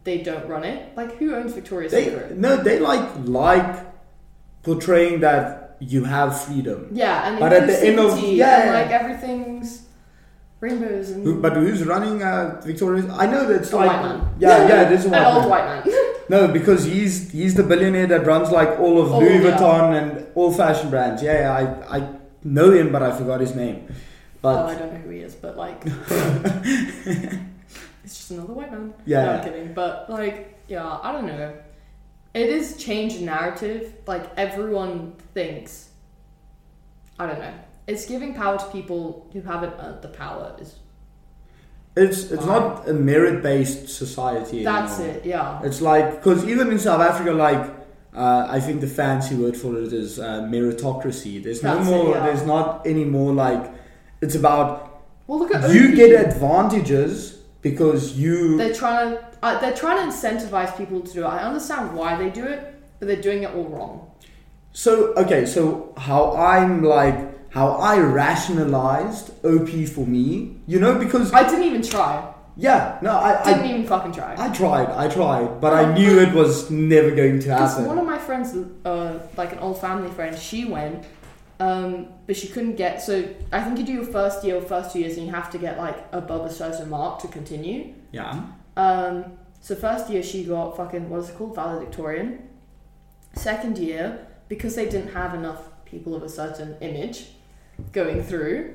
they 0.04 0.20
don't 0.22 0.48
run 0.48 0.64
it. 0.64 0.96
Like 0.96 1.18
who 1.18 1.36
owns 1.36 1.54
Victoria's 1.54 1.92
they 1.92 2.06
Secret? 2.06 2.38
no, 2.38 2.58
they 2.58 2.80
like 2.80 3.10
like 3.26 3.86
portraying 4.64 5.20
that 5.22 5.76
you 5.80 6.04
have 6.06 6.40
freedom. 6.42 6.90
Yeah, 6.94 7.28
and 7.28 7.40
But 7.40 7.52
at 7.54 7.68
the 7.68 7.86
end 7.86 8.00
of- 8.00 8.18
yeah, 8.20 8.62
and 8.62 8.66
yeah. 8.72 8.74
like 8.82 8.92
everything's 8.92 9.84
rainbows 10.64 11.12
and 11.12 11.24
Who, 11.26 11.32
but 11.46 11.54
who's 11.54 11.82
running 11.86 12.24
uh, 12.24 12.62
Victoria's? 12.66 13.06
I 13.24 13.26
know 13.34 13.42
that's 13.52 13.72
a 13.74 13.78
like 13.78 13.92
white 13.92 14.02
man. 14.08 14.18
yeah, 14.40 14.68
yeah, 14.70 14.82
it 14.88 14.92
is 14.98 15.06
a 15.06 15.10
white 15.10 15.22
An 15.22 15.26
old 15.36 15.42
man. 15.44 15.50
white 15.54 15.66
man. 15.86 16.10
No, 16.30 16.48
because 16.48 16.86
he's 16.86 17.14
he's 17.38 17.54
the 17.62 17.64
billionaire 17.72 18.08
that 18.08 18.26
runs 18.26 18.50
like 18.50 18.80
all 18.80 18.96
of 19.04 19.12
Oh, 19.12 19.20
Louis 19.20 19.40
yeah. 19.44 19.58
Vuitton 19.58 19.86
and 20.00 20.08
all 20.36 20.52
fashion 20.54 20.90
brands. 20.90 21.22
Yeah, 21.22 21.40
yeah, 21.44 21.52
I 21.62 21.98
I 21.98 22.00
know 22.58 22.72
him, 22.72 22.92
but 22.96 23.04
I 23.04 23.12
forgot 23.22 23.42
his 23.42 23.54
name. 23.64 23.78
oh, 23.90 23.94
But 24.46 24.56
I 24.72 24.76
don't 24.80 24.94
know 24.94 25.00
who 25.06 25.10
he 25.10 25.20
is, 25.20 25.36
but 25.36 25.58
like 25.58 25.80
it's 28.04 28.16
just 28.18 28.32
another 28.32 28.54
white 28.54 28.72
man. 28.72 28.94
Yeah. 29.06 29.26
No, 29.26 29.32
I'm 29.34 29.44
kidding. 29.44 29.74
But 29.74 30.10
like, 30.10 30.58
yeah, 30.68 31.00
I 31.04 31.12
don't 31.12 31.28
know. 31.28 31.54
It 32.34 32.50
is 32.50 32.78
changed 32.78 33.22
narrative. 33.22 33.94
Like 34.08 34.26
everyone 34.38 35.14
thinks. 35.34 35.90
I 37.20 37.28
don't 37.28 37.40
know. 37.40 37.54
It's 37.88 38.06
giving 38.06 38.34
power 38.34 38.58
to 38.58 38.66
people 38.72 39.30
who 39.34 39.42
haven't 39.42 39.74
earned 39.80 40.02
the 40.02 40.08
power. 40.08 40.56
Is 40.60 40.76
it's 41.96 42.32
it's 42.32 42.46
not 42.46 42.88
a 42.90 42.94
merit 42.94 43.44
based 43.44 43.90
society. 43.90 44.64
that's 44.64 45.00
anymore. 45.00 45.16
it? 45.18 45.26
Yeah. 45.26 45.62
It's 45.64 45.82
like 45.82 46.16
because 46.16 46.46
even 46.46 46.72
in 46.72 46.80
South 46.80 47.02
Africa, 47.02 47.34
like 47.34 47.70
uh, 48.16 48.48
I 48.50 48.60
think 48.60 48.82
the 48.82 48.88
fancy 48.88 49.36
word 49.36 49.58
for 49.58 49.78
it 49.78 49.92
is 49.94 50.20
uh, 50.20 50.42
meritocracy. 50.42 51.44
There's 51.44 51.64
no 51.64 51.76
That's 51.78 51.88
it, 51.88 51.92
more. 51.92 52.16
yeah. 52.16 52.26
There's 52.26 52.46
not 52.46 52.86
any 52.88 53.06
more 53.06 53.34
like 53.34 53.72
it's 54.22 54.36
about 54.36 55.04
Well, 55.28 55.40
look 55.40 55.54
at 55.54 55.70
you 55.74 55.96
get 55.96 56.12
advantages 56.28 57.40
because 57.62 58.18
you 58.18 58.58
They're 58.58 58.74
trying 58.74 59.16
to. 59.18 59.24
Uh, 59.44 59.60
they're 59.60 59.76
trying 59.76 59.98
to 59.98 60.16
incentivize 60.16 60.76
people 60.78 61.02
to 61.02 61.14
do 61.14 61.24
it. 61.24 61.28
I 61.28 61.40
understand 61.40 61.94
why 61.94 62.16
they 62.16 62.30
do 62.30 62.46
it, 62.46 62.74
but 63.00 63.08
they're 63.08 63.22
doing 63.22 63.44
it 63.44 63.54
all 63.54 63.68
wrong. 63.68 64.10
So 64.72 65.14
okay, 65.16 65.46
so 65.46 65.94
how 65.98 66.34
I'm 66.36 66.82
like 66.84 67.33
how 67.54 67.68
I 67.74 68.00
rationalized 68.00 69.30
OP 69.46 69.70
for 69.88 70.06
me, 70.08 70.58
you 70.66 70.80
know, 70.80 70.98
because 70.98 71.32
I 71.34 71.44
didn't 71.44 71.66
even 71.66 71.84
try. 71.84 72.34
yeah, 72.58 72.98
no, 73.04 73.12
I 73.12 73.44
Didn't 73.44 73.62
I, 73.64 73.70
even 73.70 73.86
fucking 73.86 74.12
try. 74.12 74.34
I 74.38 74.50
tried, 74.50 74.88
I 74.90 75.08
tried, 75.08 75.62
but 75.62 75.72
I 75.74 75.94
knew 75.94 76.20
it 76.20 76.34
was 76.34 76.72
never 76.72 77.12
going 77.12 77.40
to 77.42 77.50
happen. 77.56 77.86
one 77.86 78.00
of 78.00 78.06
my 78.08 78.18
friends, 78.18 78.56
uh, 78.86 79.20
like 79.38 79.52
an 79.52 79.60
old 79.60 79.80
family 79.80 80.10
friend, 80.10 80.38
she 80.38 80.66
went, 80.66 81.06
um, 81.60 82.08
but 82.26 82.36
she 82.36 82.48
couldn't 82.48 82.76
get. 82.76 83.02
So 83.04 83.14
I 83.52 83.64
think 83.64 83.78
you 83.78 83.86
do 83.86 83.94
your 83.94 84.06
first 84.20 84.44
year 84.44 84.56
or 84.58 84.62
first 84.62 84.92
two 84.94 85.00
years, 85.00 85.18
and 85.18 85.28
you 85.28 85.32
have 85.32 85.50
to 85.52 85.60
get 85.60 85.78
like 85.78 85.98
above 86.12 86.46
a 86.48 86.52
certain 86.52 86.90
mark 86.90 87.20
to 87.22 87.28
continue. 87.28 87.94
Yeah, 88.12 88.42
Um, 88.78 89.16
so 89.62 89.76
first 89.76 90.10
year 90.10 90.24
she 90.24 90.44
got 90.44 90.76
fucking 90.76 91.08
what 91.10 91.20
is 91.22 91.30
it 91.30 91.38
called 91.38 91.54
valedictorian. 91.56 92.50
Second 93.36 93.78
year, 93.78 94.28
because 94.50 94.76
they 94.76 94.86
didn't 94.90 95.14
have 95.14 95.34
enough 95.36 95.62
people 95.86 96.16
of 96.16 96.24
a 96.24 96.30
certain 96.30 96.76
image 96.82 97.28
going 97.92 98.24
through, 98.24 98.74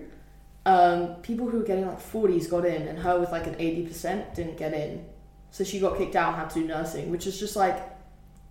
um, 0.66 1.14
people 1.22 1.49
who 1.49 1.59
were 1.59 1.64
getting 1.64 1.86
like 1.86 2.01
forties 2.01 2.46
got 2.46 2.64
in, 2.64 2.88
and 2.88 2.99
her 2.99 3.18
with 3.18 3.32
like 3.32 3.46
an 3.46 3.57
eighty 3.59 3.86
percent 3.86 4.34
didn't 4.34 4.57
get 4.57 4.74
in. 4.74 5.05
So 5.51 5.64
she 5.64 5.80
got 5.80 5.96
kicked 5.96 6.14
out 6.14 6.34
and 6.34 6.36
had 6.36 6.51
to 6.51 6.61
do 6.61 6.66
nursing, 6.66 7.11
which 7.11 7.26
is 7.26 7.38
just 7.38 7.57
like 7.57 7.82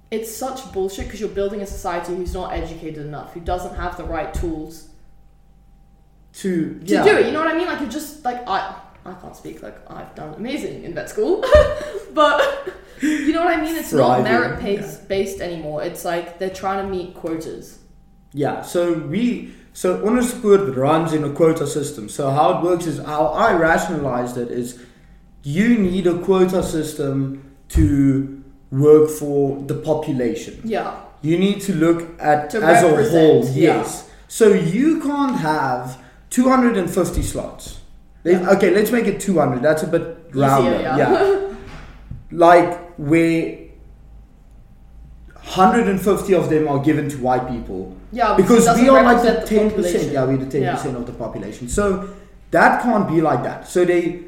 it's 0.10 0.34
such 0.34 0.72
bullshit 0.72 1.06
because 1.06 1.20
you're 1.20 1.30
building 1.30 1.62
a 1.62 1.68
society 1.68 2.16
who's 2.16 2.34
not 2.34 2.54
educated 2.54 3.06
enough, 3.06 3.34
who 3.34 3.40
doesn't 3.40 3.76
have 3.76 3.98
the 3.98 4.04
right 4.04 4.34
tools 4.34 4.90
to 6.34 6.80
to 6.80 6.86
yeah. 6.86 7.04
do 7.04 7.18
it. 7.18 7.26
You 7.26 7.32
know 7.32 7.40
what 7.40 7.54
I 7.54 7.58
mean? 7.58 7.68
Like 7.68 7.82
you're 7.82 7.90
just 7.90 8.24
like 8.24 8.48
I 8.48 8.76
I 9.06 9.14
can't 9.14 9.36
speak 9.36 9.62
like 9.62 9.78
I've 9.92 10.14
done 10.16 10.34
amazing 10.36 10.84
in 10.84 10.94
vet 10.94 11.10
school, 11.10 11.44
but 12.14 12.74
you 13.02 13.34
know 13.34 13.44
what 13.44 13.58
I 13.58 13.62
mean? 13.62 13.76
It's 13.76 13.94
not 13.94 14.24
merit 14.24 14.62
based 14.62 15.08
based 15.08 15.42
anymore. 15.42 15.84
It's 15.84 16.06
like 16.06 16.40
they're 16.40 16.50
trying 16.50 16.86
to 16.86 16.92
meet 16.92 17.14
quotas. 17.16 17.80
Yeah, 18.34 18.62
so 18.62 18.94
we 18.94 19.54
so 19.78 20.00
Onderstepoort 20.00 20.76
runs 20.76 21.14
in 21.14 21.24
a 21.24 21.30
quota 21.30 21.68
system. 21.68 22.10
So 22.10 22.32
how 22.32 22.58
it 22.58 22.64
works 22.64 22.88
is 22.88 22.98
how 22.98 23.28
I 23.28 23.54
rationalized 23.54 24.36
it 24.36 24.50
is 24.50 24.84
you 25.44 25.78
need 25.78 26.08
a 26.08 26.18
quota 26.18 26.64
system 26.64 27.56
to 27.70 28.44
work 28.72 29.08
for 29.08 29.62
the 29.62 29.76
population. 29.76 30.62
Yeah, 30.64 31.00
You 31.22 31.38
need 31.38 31.62
to 31.62 31.76
look 31.76 32.20
at 32.20 32.50
To 32.50 32.64
as 32.64 32.84
a 32.84 33.12
whole, 33.12 33.46
yeah. 33.50 33.78
yes. 33.78 34.10
So 34.28 34.48
you 34.50 35.00
can't 35.00 35.36
have 35.36 36.02
250 36.32 37.22
slots. 37.22 37.80
Yeah. 38.24 38.50
Okay, 38.54 38.72
let's 38.72 38.92
make 38.92 39.06
it 39.06 39.22
200. 39.22 39.62
That's 39.62 39.84
a 39.84 39.88
bit 39.88 40.32
rounder. 40.34 40.74
Easier, 40.74 40.88
rounder. 40.88 41.04
yeah. 41.04 41.56
like 42.32 42.98
where 42.98 43.60
150 45.36 46.34
of 46.34 46.50
them 46.50 46.68
are 46.68 46.80
given 46.80 47.10
to 47.10 47.18
white 47.18 47.48
people 47.48 47.97
yeah, 48.12 48.36
because 48.36 48.66
doesn't 48.66 48.84
we 48.84 48.90
are 48.90 49.04
like 49.04 49.22
the 49.22 49.46
ten 49.46 49.72
percent. 49.72 50.12
Yeah, 50.12 50.26
we're 50.26 50.38
the 50.38 50.46
ten 50.46 50.62
Yeah. 50.62 50.76
percent 50.76 50.96
of 50.98 51.06
the 51.06 51.14
population. 51.14 51.68
So 51.68 52.10
that 52.52 52.82
can't 52.82 53.08
be 53.08 53.22
like 53.22 53.44
that. 53.44 53.68
So 53.68 53.86
they 53.86 54.24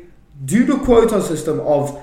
do 0.45 0.65
the 0.65 0.77
quota 0.77 1.22
system 1.22 1.60
of 1.61 1.99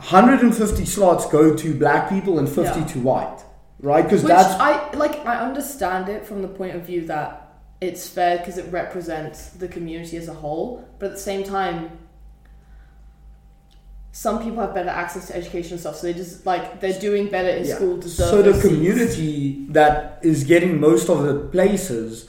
150 0.00 0.84
slots 0.84 1.26
go 1.26 1.54
to 1.54 1.74
black 1.74 2.08
people 2.08 2.38
and 2.38 2.48
50 2.48 2.80
Yeah. 2.80 2.86
to 2.86 2.98
white, 3.00 3.38
right? 3.80 4.02
Because 4.04 4.22
that's 4.22 4.54
I 4.60 4.90
like. 4.94 5.24
I 5.26 5.36
understand 5.36 6.08
it 6.08 6.26
from 6.26 6.42
the 6.42 6.48
point 6.48 6.74
of 6.76 6.82
view 6.82 7.06
that 7.06 7.40
it's 7.80 8.06
fair 8.08 8.38
because 8.38 8.58
it 8.58 8.66
represents 8.72 9.50
the 9.50 9.68
community 9.68 10.16
as 10.16 10.28
a 10.28 10.34
whole, 10.34 10.84
but 10.98 11.06
at 11.06 11.12
the 11.12 11.20
same 11.20 11.44
time. 11.44 11.90
Some 14.16 14.36
people 14.44 14.60
have 14.60 14.72
better 14.74 14.90
access 14.90 15.26
to 15.26 15.36
education 15.36 15.72
and 15.72 15.80
stuff, 15.80 15.96
so 15.96 16.06
they 16.06 16.14
just 16.14 16.46
like 16.46 16.80
they're 16.80 17.00
doing 17.00 17.26
better 17.36 17.48
in 17.48 17.64
Yeah. 17.66 17.74
school. 17.74 17.96
Deserve 17.96 18.30
so 18.30 18.42
the 18.42 18.54
seats. 18.54 18.66
community 18.66 19.66
that 19.70 20.20
is 20.22 20.44
getting 20.44 20.80
most 20.80 21.08
of 21.10 21.24
the 21.24 21.34
places 21.56 22.26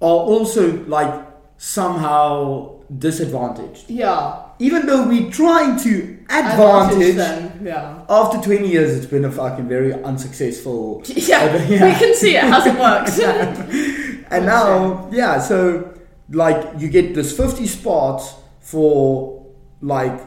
are 0.00 0.20
also 0.32 0.62
like 0.86 1.12
somehow 1.58 2.70
disadvantaged. 2.98 3.84
Yeah, 3.90 4.34
Even 4.58 4.86
though 4.86 5.08
we're 5.08 5.30
trying 5.30 5.76
to 5.86 5.90
advantage 6.30 7.08
advantage. 7.08 7.16
them. 7.16 7.66
Yeah. 7.66 7.98
After 8.08 8.38
20 8.38 8.68
years, 8.68 8.96
it's 8.96 9.06
been 9.06 9.24
a 9.24 9.30
fucking 9.32 9.66
very 9.68 9.92
unsuccessful 10.10 11.02
Yeah, 11.30 11.56
Yeah. 11.66 11.84
we 11.88 11.94
can 11.98 12.14
see 12.14 12.36
it 12.36 12.44
hasn't 12.44 12.78
worked. 12.78 13.18
and 14.34 14.44
Oh, 14.44 14.46
now 14.54 15.08
yeah 15.12 15.40
so 15.40 15.56
like 16.30 16.60
you 16.78 16.88
get 16.88 17.14
this 17.14 17.36
50 17.36 17.66
spots 17.66 18.34
for 18.60 19.44
like 19.80 20.18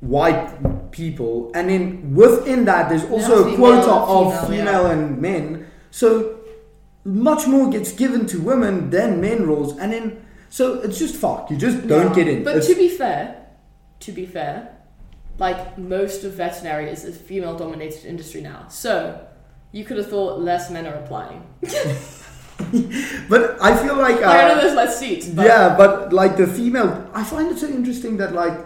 white 0.00 0.90
people 0.92 1.50
and 1.54 1.68
then 1.70 2.14
within 2.14 2.64
that 2.66 2.88
there's 2.88 3.04
also 3.04 3.42
a 3.48 3.50
female, 3.50 3.82
quota 3.82 3.92
of 3.92 4.32
female, 4.32 4.50
female 4.50 4.82
yeah. 4.84 4.90
and 4.92 5.18
men 5.20 5.66
so 5.90 6.38
much 7.04 7.46
more 7.46 7.70
gets 7.70 7.92
given 7.92 8.26
to 8.26 8.40
women 8.40 8.90
than 8.90 9.20
men 9.20 9.46
roles 9.46 9.76
and 9.78 9.92
then 9.92 10.24
so 10.50 10.80
it's 10.80 10.98
just 10.98 11.16
fuck 11.16 11.50
you 11.50 11.56
just 11.56 11.86
don't 11.86 12.08
Yeah. 12.08 12.14
get 12.14 12.28
in 12.28 12.44
But 12.44 12.56
It's- 12.56 12.66
to 12.68 12.74
be 12.74 12.88
fair, 12.88 13.36
to 14.00 14.12
be 14.12 14.26
fair, 14.26 14.68
like 15.38 15.78
most 15.78 16.24
of 16.24 16.32
veterinary 16.32 16.90
is 16.90 17.04
a 17.04 17.12
female 17.12 17.56
dominated 17.56 18.04
industry 18.06 18.40
now. 18.40 18.66
So 18.68 19.20
you 19.72 19.84
could 19.84 19.96
have 19.98 20.08
thought 20.08 20.40
less 20.40 20.70
men 20.70 20.86
are 20.86 20.94
applying. 20.94 21.42
but 23.28 23.56
i 23.60 23.76
feel 23.76 23.96
like 23.96 24.16
uh, 24.22 24.28
I 24.30 24.48
know 24.48 24.60
there's 24.60 24.74
less 24.74 24.98
seats, 24.98 25.28
but 25.28 25.44
yeah 25.44 25.76
but 25.76 26.10
like 26.12 26.36
the 26.38 26.46
female 26.46 27.08
i 27.12 27.22
find 27.22 27.50
it 27.52 27.58
so 27.58 27.68
interesting 27.68 28.16
that 28.16 28.32
like 28.32 28.56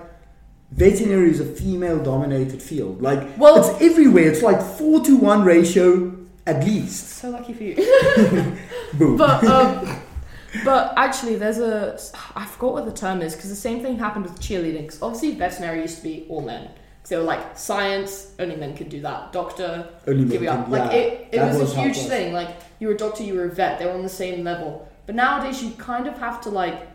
veterinary 0.71 1.31
is 1.31 1.41
a 1.41 1.45
female 1.45 2.03
dominated 2.03 2.63
field 2.63 3.03
like 3.03 3.37
Well- 3.39 3.57
it's 3.59 3.83
everywhere 3.83 4.31
it's 4.31 4.43
like 4.43 4.61
4 4.63 5.01
to 5.05 5.17
1 5.17 5.45
ratio 5.45 6.17
at 6.47 6.65
least 6.65 7.09
so 7.19 7.31
lucky 7.31 7.53
for 7.53 7.65
you. 7.65 7.77
boom 8.95 9.17
but 9.17 9.45
um, 9.45 9.99
but 10.65 10.93
actually, 10.97 11.37
there's 11.37 11.59
a 11.59 11.97
I 12.35 12.45
forgot 12.47 12.73
what 12.73 12.85
the 12.85 12.93
term 12.93 13.23
is 13.23 13.37
because 13.37 13.51
the 13.51 13.57
same 13.57 13.83
thing 13.83 13.99
happened 13.99 14.25
with 14.25 14.41
cheerleading. 14.41 14.89
Cause 14.89 15.01
obviously, 15.01 15.33
veterinary 15.37 15.83
used 15.83 15.99
to 15.99 16.03
be 16.03 16.27
all 16.29 16.41
men. 16.41 16.65
'Cause 16.67 17.09
they 17.11 17.17
were 17.17 17.23
like 17.23 17.57
science, 17.57 18.33
only 18.41 18.57
men 18.57 18.75
could 18.77 18.89
do 18.89 19.01
that. 19.03 19.33
Doctor, 19.33 19.89
Only 20.09 20.25
give 20.25 20.41
men 20.41 20.43
you 20.43 20.49
up. 20.51 20.63
can- 20.65 20.73
Like 20.73 20.91
yeah, 20.91 20.99
it, 20.99 21.29
it 21.33 21.41
was, 21.41 21.59
was 21.61 21.77
a 21.77 21.81
huge 21.83 21.99
was. 21.99 22.07
thing. 22.07 22.33
Like 22.33 22.49
you 22.81 22.89
were 22.89 22.95
a 22.95 22.97
doctor, 22.97 23.23
you 23.23 23.35
were 23.35 23.45
a 23.45 23.49
vet. 23.51 23.79
They 23.79 23.87
were 23.87 23.93
on 23.93 24.03
the 24.03 24.09
same 24.09 24.43
level. 24.43 24.89
But 25.07 25.15
nowadays, 25.15 25.63
you 25.63 25.71
kind 25.73 26.09
of 26.09 26.19
have 26.19 26.41
to 26.43 26.49
like. 26.49 26.89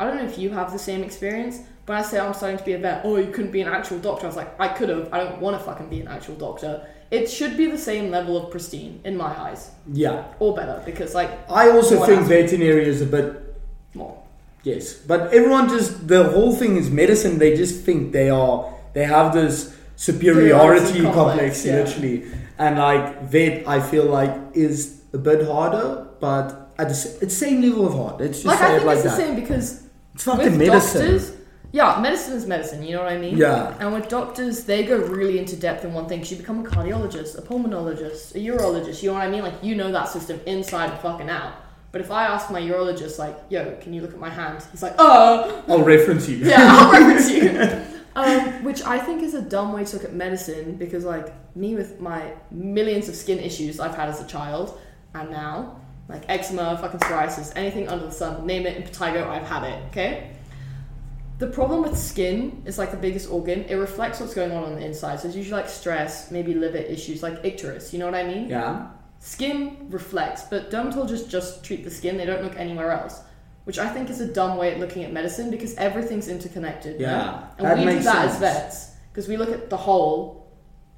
I 0.00 0.06
don't 0.06 0.16
know 0.16 0.24
if 0.24 0.38
you 0.38 0.50
have 0.50 0.72
the 0.72 0.78
same 0.78 1.02
experience. 1.02 1.58
But 1.86 1.96
I 1.96 2.02
say 2.02 2.18
I'm 2.18 2.34
starting 2.34 2.58
to 2.58 2.64
be 2.64 2.72
a 2.72 2.78
vet. 2.78 3.02
Oh, 3.04 3.16
you 3.16 3.30
couldn't 3.30 3.52
be 3.52 3.60
an 3.60 3.68
actual 3.68 3.98
doctor. 4.00 4.26
I 4.26 4.28
was 4.28 4.36
like, 4.36 4.60
I 4.60 4.68
could 4.68 4.88
have. 4.88 5.08
I 5.12 5.18
don't 5.20 5.40
want 5.40 5.56
to 5.56 5.64
fucking 5.64 5.88
be 5.88 6.00
an 6.00 6.08
actual 6.08 6.34
doctor. 6.34 6.84
It 7.12 7.30
should 7.30 7.56
be 7.56 7.66
the 7.70 7.78
same 7.78 8.10
level 8.10 8.36
of 8.36 8.50
pristine 8.50 9.00
in 9.04 9.16
my 9.16 9.28
eyes, 9.40 9.70
yeah 9.92 10.24
or 10.40 10.56
better, 10.56 10.82
because 10.84 11.14
like 11.14 11.30
i 11.48 11.70
also 11.70 12.04
think 12.04 12.22
veterinary 12.26 12.84
is 12.88 13.00
a 13.00 13.06
bit 13.06 13.56
more. 13.94 14.20
Yes, 14.64 14.94
but 14.94 15.32
everyone 15.32 15.68
just 15.68 16.08
the 16.08 16.24
whole 16.24 16.52
thing 16.52 16.76
is 16.76 16.90
medicine. 16.90 17.38
They 17.38 17.56
just 17.56 17.84
think 17.84 18.10
they 18.12 18.28
are 18.28 18.74
they 18.94 19.04
have 19.04 19.32
this 19.32 19.76
superiority 19.94 21.02
complex, 21.02 21.14
complex, 21.14 21.64
yeah. 21.64 21.76
literally, 21.76 22.24
and 22.58 22.78
like 22.78 23.22
vet, 23.22 23.68
I 23.68 23.80
feel 23.80 24.06
like 24.06 24.34
is 24.54 25.02
a 25.12 25.18
bit 25.18 25.46
harder, 25.46 26.08
but 26.18 26.72
at 26.78 26.88
the 26.88 26.94
same 26.94 27.62
level 27.62 27.86
of 27.86 27.94
hard. 27.94 28.20
Let's 28.20 28.42
just 28.42 28.46
Like 28.46 28.60
I 28.60 28.72
it 28.74 28.76
think 28.78 28.86
like 28.86 28.96
it's 28.98 29.04
the 29.04 29.16
same 29.16 29.36
because 29.36 29.82
It's 30.14 30.24
fucking 30.24 30.58
medicine. 30.58 31.00
doctors, 31.02 31.32
yeah, 31.72 31.98
medicine 32.00 32.34
is 32.34 32.46
medicine. 32.46 32.82
You 32.82 32.96
know 32.96 33.04
what 33.04 33.12
I 33.12 33.18
mean? 33.18 33.36
Yeah. 33.36 33.76
And 33.80 33.92
with 33.92 34.08
doctors, 34.08 34.64
they 34.64 34.84
go 34.84 34.96
really 34.96 35.38
into 35.38 35.56
depth 35.56 35.84
in 35.84 35.92
one 35.92 36.08
thing. 36.08 36.24
you 36.24 36.36
become 36.36 36.64
a 36.64 36.68
cardiologist, 36.68 37.38
a 37.38 37.42
pulmonologist, 37.42 38.34
a 38.34 38.38
urologist. 38.38 39.02
You 39.02 39.10
know 39.10 39.14
what 39.14 39.22
I 39.22 39.30
mean? 39.30 39.42
Like 39.42 39.62
you 39.62 39.74
know 39.74 39.92
that 39.92 40.08
system 40.08 40.40
inside 40.46 40.90
and 40.90 40.98
fucking 41.00 41.28
out. 41.28 41.54
But 41.92 42.00
if 42.00 42.10
I 42.10 42.26
ask 42.26 42.50
my 42.50 42.60
urologist, 42.60 43.18
like, 43.18 43.36
"Yo, 43.48 43.76
can 43.80 43.92
you 43.92 44.02
look 44.02 44.12
at 44.12 44.20
my 44.20 44.30
hand?" 44.30 44.62
He's 44.70 44.82
like, 44.82 44.94
"Oh, 44.98 45.64
I'll 45.68 45.82
reference 45.82 46.28
you. 46.28 46.38
yeah, 46.38 46.56
I'll 46.60 46.92
reference 47.00 47.30
you." 47.30 47.82
Um, 48.16 48.64
which 48.64 48.82
I 48.82 48.98
think 48.98 49.22
is 49.22 49.34
a 49.34 49.42
dumb 49.42 49.74
way 49.74 49.84
to 49.84 49.96
look 49.96 50.04
at 50.04 50.14
medicine 50.14 50.76
because, 50.76 51.04
like, 51.04 51.34
me 51.54 51.74
with 51.74 52.00
my 52.00 52.32
millions 52.50 53.10
of 53.10 53.14
skin 53.14 53.38
issues 53.38 53.78
I've 53.78 53.94
had 53.94 54.08
as 54.08 54.22
a 54.22 54.26
child 54.26 54.80
and 55.14 55.30
now, 55.30 55.80
like 56.08 56.24
eczema, 56.28 56.78
fucking 56.78 57.00
psoriasis, 57.00 57.52
anything 57.56 57.88
under 57.88 58.06
the 58.06 58.12
sun, 58.12 58.46
name 58.46 58.66
it, 58.66 58.82
impetigo, 58.82 59.26
I've 59.26 59.46
had 59.46 59.64
it, 59.64 59.82
okay? 59.88 60.35
The 61.38 61.46
problem 61.48 61.82
with 61.82 61.98
skin 61.98 62.62
is 62.64 62.78
like 62.78 62.90
the 62.90 62.96
biggest 62.96 63.30
organ. 63.30 63.64
It 63.64 63.74
reflects 63.74 64.20
what's 64.20 64.32
going 64.34 64.52
on 64.52 64.64
on 64.64 64.74
the 64.76 64.84
inside. 64.84 65.20
So 65.20 65.28
it's 65.28 65.36
usually 65.36 65.60
like 65.60 65.68
stress, 65.68 66.30
maybe 66.30 66.54
liver 66.54 66.78
issues, 66.78 67.22
like 67.22 67.42
icterus. 67.42 67.92
You 67.92 67.98
know 67.98 68.06
what 68.06 68.14
I 68.14 68.24
mean? 68.24 68.48
yeah. 68.48 68.86
Skin 69.18 69.86
reflects, 69.90 70.42
but 70.44 70.70
dermatologists 70.70 71.28
just 71.28 71.64
treat 71.64 71.84
the 71.84 71.90
skin. 71.90 72.16
They 72.16 72.26
don't 72.26 72.42
look 72.42 72.56
anywhere 72.56 72.92
else, 72.92 73.22
which 73.64 73.78
I 73.78 73.88
think 73.88 74.08
is 74.10 74.20
a 74.20 74.32
dumb 74.32 74.56
way 74.58 74.72
of 74.74 74.78
looking 74.78 75.04
at 75.04 75.12
medicine 75.12 75.50
because 75.50 75.74
everything's 75.76 76.28
interconnected. 76.28 77.00
Yeah, 77.00 77.44
and 77.58 77.66
that 77.66 77.78
we 77.78 77.84
do 77.84 77.98
that 78.00 78.26
as 78.26 78.32
sense. 78.32 78.40
vets 78.40 78.90
because 79.10 79.26
we 79.26 79.36
look 79.38 79.48
at 79.48 79.68
the 79.70 79.76
whole 79.76 80.46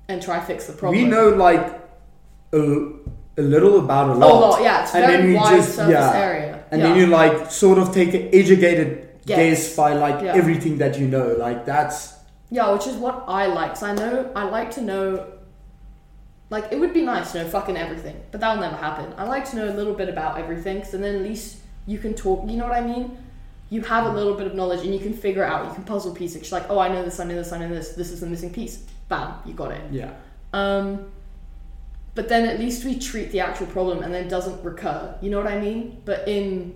and 0.09 0.21
try 0.21 0.39
to 0.41 0.45
fix 0.45 0.67
the 0.67 0.73
problem. 0.73 1.01
We 1.03 1.09
know 1.09 1.29
like 1.31 1.81
a, 2.53 2.59
a 3.39 3.43
little 3.43 3.79
about 3.79 4.11
a 4.11 4.13
a 4.13 4.15
lot. 4.15 4.41
lot, 4.41 4.63
yeah. 4.63 4.83
It's 4.83 4.95
And 4.95 5.07
very 5.07 5.35
wide 5.35 5.57
just- 5.57 5.77
surface 5.77 5.93
yeah. 5.93 6.13
area, 6.15 6.65
and 6.73 6.81
yeah. 6.83 6.89
then 6.89 6.99
you 6.99 7.07
like 7.07 7.51
sort 7.51 7.79
of 7.79 7.95
take 7.95 8.15
an 8.15 8.29
educated. 8.33 9.08
Guess 9.37 9.77
by 9.77 9.93
like 9.95 10.23
Yeah. 10.23 10.35
everything 10.35 10.79
that 10.79 10.99
you 10.99 11.07
know. 11.09 11.35
Like 11.39 11.65
that's 11.67 12.15
Yeah, 12.51 12.73
which 12.73 12.87
is 12.87 12.97
what 12.97 13.25
I 13.29 13.47
like. 13.47 13.71
Cause 13.75 13.83
I 13.83 13.95
know 13.95 14.31
I 14.35 14.45
like 14.45 14.71
to 14.73 14.81
know. 14.81 15.27
Like 16.51 16.73
it 16.73 16.81
would 16.81 16.95
be 16.95 17.03
nice 17.03 17.33
to 17.33 17.43
know 17.43 17.49
fucking 17.49 17.77
everything, 17.77 18.17
but 18.31 18.41
that'll 18.41 18.61
never 18.63 18.77
happen. 18.77 19.13
I 19.19 19.25
like 19.25 19.49
to 19.51 19.57
know 19.57 19.69
a 19.69 19.75
little 19.75 19.95
bit 19.95 20.09
about 20.09 20.39
everything, 20.39 20.83
so 20.85 20.97
then 20.97 21.17
at 21.17 21.23
least 21.23 21.59
you 21.87 21.99
can 21.99 22.15
talk. 22.15 22.49
You 22.49 22.57
know 22.57 22.65
what 22.65 22.73
I 22.77 22.81
mean? 22.81 23.19
You 23.71 23.83
have 23.83 24.07
a 24.07 24.11
little 24.11 24.33
bit 24.35 24.47
of 24.47 24.55
knowledge 24.55 24.81
and 24.81 24.95
you 24.95 25.01
can 25.01 25.13
figure 25.13 25.43
it 25.45 25.47
out. 25.53 25.67
You 25.69 25.75
can 25.75 25.85
puzzle 25.85 26.15
piece 26.15 26.35
it. 26.37 26.43
She's 26.43 26.53
like, 26.53 26.71
oh, 26.71 26.79
I 26.79 26.89
know 26.89 27.05
this, 27.05 27.21
I 27.21 27.25
know 27.25 27.35
this, 27.35 27.53
I 27.53 27.59
know 27.59 27.69
this. 27.69 27.91
This 27.91 28.11
is 28.11 28.21
the 28.21 28.27
missing 28.27 28.51
piece. 28.51 28.79
Bam, 29.11 29.35
you 29.45 29.53
got 29.53 29.73
it. 29.73 29.83
yeah. 29.91 30.13
Um, 30.55 31.11
but 32.15 32.31
then 32.31 32.49
at 32.49 32.59
least 32.59 32.83
we 32.87 32.99
treat 32.99 33.31
the 33.31 33.41
actual 33.41 33.67
problem 33.67 34.03
and 34.03 34.13
then 34.15 34.25
it 34.25 34.31
doesn't 34.31 34.65
recur. 34.65 35.15
You 35.21 35.29
know 35.31 35.37
what 35.37 35.47
I 35.53 35.61
mean? 35.61 36.01
But 36.07 36.27
in 36.27 36.75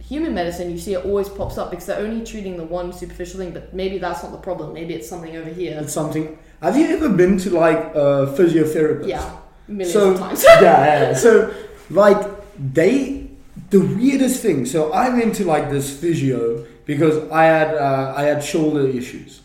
human 0.00 0.34
medicine, 0.34 0.70
you 0.70 0.78
see 0.78 0.94
it 0.94 1.04
always 1.04 1.28
pops 1.28 1.58
up 1.58 1.70
because 1.70 1.86
they're 1.86 2.00
only 2.00 2.24
treating 2.24 2.56
the 2.56 2.64
one 2.64 2.92
superficial 2.92 3.38
thing. 3.38 3.52
But 3.52 3.74
maybe 3.74 3.98
that's 3.98 4.22
not 4.22 4.32
the 4.32 4.38
problem. 4.38 4.72
Maybe 4.72 4.94
it's 4.94 5.08
something 5.08 5.36
over 5.36 5.50
here. 5.50 5.78
It's 5.80 5.92
something. 5.92 6.38
Have 6.62 6.76
you 6.76 6.86
ever 6.88 7.08
been 7.08 7.38
to 7.38 7.50
like 7.50 7.78
a 7.94 8.34
physiotherapist? 8.36 9.08
Yeah, 9.08 9.36
millions 9.68 9.92
So 9.92 10.12
of 10.12 10.18
times. 10.18 10.44
yeah, 10.60 10.60
yeah. 10.60 11.14
So 11.14 11.54
like 11.90 12.20
they, 12.58 13.28
the 13.70 13.80
weirdest 13.80 14.42
thing. 14.42 14.66
So 14.66 14.92
I 14.92 15.08
went 15.10 15.34
to 15.36 15.44
like 15.44 15.70
this 15.70 15.98
physio 15.98 16.66
because 16.86 17.30
I 17.30 17.44
had 17.44 17.74
uh, 17.74 18.14
I 18.16 18.24
had 18.24 18.42
shoulder 18.44 18.86
issues. 18.86 19.40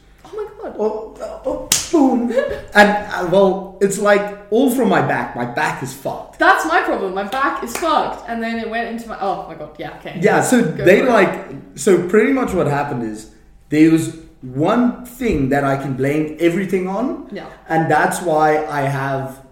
Oh 0.66 1.12
my 1.14 1.20
god. 1.20 1.42
Oh, 1.46 1.70
oh, 1.70 1.70
boom, 1.92 2.32
and 2.74 2.90
uh, 3.14 3.30
well, 3.32 3.78
it's 3.82 4.00
like 4.00 4.38
all 4.52 4.72
from 4.72 4.90
my 4.90 5.02
back. 5.02 5.36
My 5.36 5.46
back 5.46 5.82
is 5.84 5.94
fucked. 5.94 6.40
That's 6.40 6.66
my 6.66 6.82
problem. 6.82 7.14
My 7.14 7.24
back 7.24 7.64
is 7.64 7.76
fucked, 7.78 8.28
and 8.30 8.42
then 8.42 8.60
it 8.60 8.70
went 8.70 8.88
into 8.90 9.10
my. 9.10 9.18
Oh 9.20 9.48
my 9.48 9.56
god. 9.56 9.76
Yeah. 9.78 9.98
Okay. 10.00 10.20
Yeah, 10.22 10.42
so 10.42 10.62
Go 10.64 10.84
they 10.86 11.00
for 11.02 11.08
it. 11.08 11.12
like 11.12 11.46
so 11.76 12.08
pretty 12.08 12.34
much 12.34 12.54
what 12.54 12.68
happened 12.68 13.04
is 13.04 13.32
there 13.70 13.92
was 13.92 14.18
one 14.42 15.06
thing 15.06 15.50
that 15.50 15.64
I 15.64 15.76
can 15.78 15.94
blame 15.96 16.38
everything 16.40 16.88
on, 16.88 17.30
Yeah. 17.32 17.48
and 17.68 17.90
that's 17.90 18.22
why 18.22 18.66
I 18.66 18.82
have 18.82 19.44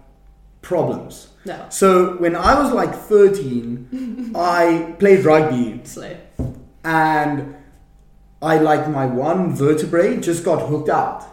problems. 0.62 1.30
No. 1.46 1.66
So 1.70 2.16
when 2.18 2.36
I 2.36 2.58
was 2.62 2.72
like 2.72 2.94
13, 2.96 4.32
I 4.36 4.96
played 5.00 5.26
rugby 5.26 5.82
Slay. 5.84 6.18
and 6.86 7.56
I 8.44 8.58
like 8.60 8.90
my 8.90 9.06
one 9.06 9.56
vertebrae 9.56 10.18
just 10.20 10.44
got 10.44 10.68
hooked 10.68 10.90
out. 10.90 11.24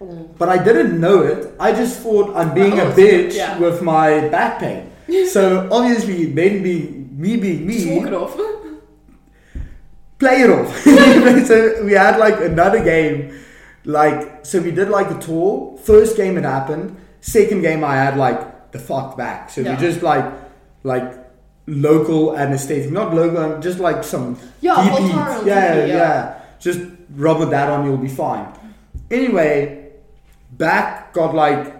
Mm. 0.00 0.36
But 0.36 0.48
I 0.50 0.58
didn't 0.62 1.00
know 1.00 1.22
it. 1.22 1.54
I 1.60 1.72
just 1.72 2.00
thought 2.00 2.34
I'm 2.36 2.52
being 2.54 2.78
Oh, 2.80 2.88
a 2.90 2.92
bitch 2.92 3.34
yeah. 3.34 3.58
with 3.58 3.80
my 3.82 4.28
back 4.28 4.58
pain. 4.60 4.90
So 5.32 5.68
obviously, 5.70 6.26
then 6.26 6.62
be 6.62 6.76
me 7.24 7.36
being 7.36 7.70
Just 7.70 7.86
me, 7.86 7.96
walk 7.98 8.06
it 8.08 8.12
off. 8.14 8.36
play 10.18 10.42
it 10.42 10.50
off. 10.50 10.76
so 11.46 11.84
we 11.84 11.92
had 11.92 12.18
like 12.18 12.40
another 12.40 12.82
game, 12.82 13.38
like 13.84 14.44
so 14.44 14.60
we 14.60 14.70
did 14.70 14.88
like 14.88 15.10
a 15.10 15.18
tour. 15.20 15.78
First 15.78 16.16
game 16.16 16.36
it 16.36 16.44
happened. 16.44 16.96
Second 17.20 17.62
game 17.62 17.84
I 17.84 17.94
had 17.96 18.16
like 18.16 18.72
the 18.72 18.78
fucked 18.78 19.16
back. 19.16 19.50
So 19.50 19.60
Yeah. 19.60 19.74
we 19.74 19.76
just 19.80 20.02
like 20.02 20.24
like 20.84 21.12
local 21.66 22.36
anesthetic, 22.36 22.90
not 22.90 23.14
local, 23.14 23.58
just 23.60 23.78
like 23.78 24.04
some 24.04 24.38
Yeah, 24.60 24.82
Yeah, 24.84 25.44
yeah. 25.44 25.86
yeah, 25.86 26.35
Just 26.58 26.80
rub 27.14 27.38
with 27.38 27.50
that 27.50 27.68
on, 27.70 27.84
you'll 27.84 27.96
be 27.96 28.08
fine. 28.08 28.46
Anyway, 29.10 29.90
back 30.52 31.12
got 31.12 31.34
like 31.34 31.74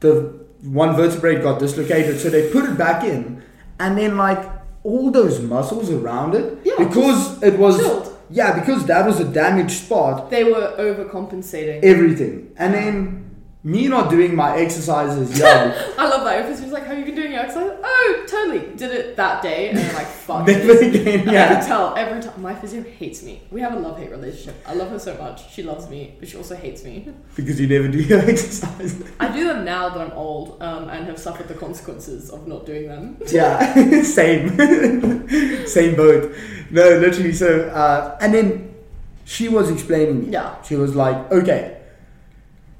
the 0.00 0.40
one 0.62 0.96
vertebrae 0.96 1.40
got 1.42 1.58
dislocated, 1.58 2.20
so 2.20 2.30
they 2.30 2.50
put 2.50 2.64
it 2.64 2.78
back 2.78 3.04
in, 3.04 3.42
and 3.80 3.98
then 3.98 4.16
like 4.16 4.48
all 4.84 5.10
those 5.10 5.40
muscles 5.40 5.90
around 5.90 6.34
it, 6.34 6.58
Yeah, 6.64 6.74
because 6.78 7.42
it 7.42 7.58
was 7.58 7.78
chilled. 7.78 8.16
yeah, 8.30 8.58
because 8.58 8.84
that 8.86 9.06
was 9.06 9.20
a 9.20 9.24
damaged 9.24 9.72
spot, 9.84 10.30
They 10.30 10.44
were 10.44 10.74
overcompensating. 10.78 11.82
everything, 11.84 12.52
and 12.56 12.74
then 12.74 13.30
me 13.64 13.86
not 13.88 14.10
doing 14.10 14.34
my 14.34 14.56
exercises 14.56 15.38
young. 15.38 15.72
I 15.98 16.08
love 16.08 16.24
that. 16.24 16.48
If 18.04 18.22
it's 18.22 18.32
just 18.32 18.46
like, 18.48 18.52
have 18.52 18.56
you 18.56 18.62
been 18.62 18.68
doing 18.68 18.68
your 18.68 18.68
exercise? 18.68 18.72
Turn 18.72 18.72
totally 18.72 18.76
did 18.76 18.90
it 18.92 19.16
that 19.16 19.42
day, 19.42 19.68
and 19.68 19.78
then 19.78 19.94
like 19.94 20.06
fuck. 20.06 20.46
Never 20.46 20.66
this. 20.74 20.82
again. 20.82 21.20
And 21.20 21.30
I 21.30 21.32
Yeah. 21.32 21.54
can 21.54 21.66
tell 21.66 21.94
every 21.96 22.22
time. 22.22 22.42
My 22.42 22.54
physio 22.54 22.82
hates 22.82 23.22
me. 23.22 23.42
We 23.50 23.60
have 23.60 23.74
a 23.74 23.78
love 23.78 23.98
hate 23.98 24.10
relationship. 24.10 24.54
I 24.66 24.74
love 24.74 24.90
her 24.90 24.98
so 24.98 25.16
much. 25.18 25.52
She 25.52 25.62
loves 25.62 25.88
me, 25.88 26.14
but 26.18 26.28
she 26.28 26.36
also 26.36 26.56
hates 26.56 26.82
me. 26.84 27.08
Because 27.36 27.60
you 27.60 27.66
never 27.66 27.88
do 27.88 27.98
your 27.98 28.18
exercise. 28.30 29.02
I 29.20 29.28
do 29.32 29.44
them 29.46 29.64
now 29.64 29.88
that 29.90 30.00
I'm 30.00 30.12
old 30.12 30.60
um, 30.62 30.88
and 30.88 31.06
have 31.06 31.18
suffered 31.18 31.48
the 31.48 31.54
consequences 31.54 32.30
of 32.30 32.46
not 32.46 32.66
doing 32.66 32.88
them. 32.88 33.18
Yeah, 33.30 34.02
same, 34.02 34.56
same 35.66 35.96
boat. 35.96 36.34
No, 36.70 36.88
literally. 36.98 37.32
So, 37.32 37.68
uh, 37.68 38.16
and 38.20 38.32
then 38.34 38.74
she 39.24 39.48
was 39.48 39.70
explaining 39.70 40.20
me. 40.20 40.26
Yeah. 40.32 40.60
She 40.62 40.76
was 40.76 40.94
like, 40.96 41.30
"Okay, 41.30 41.78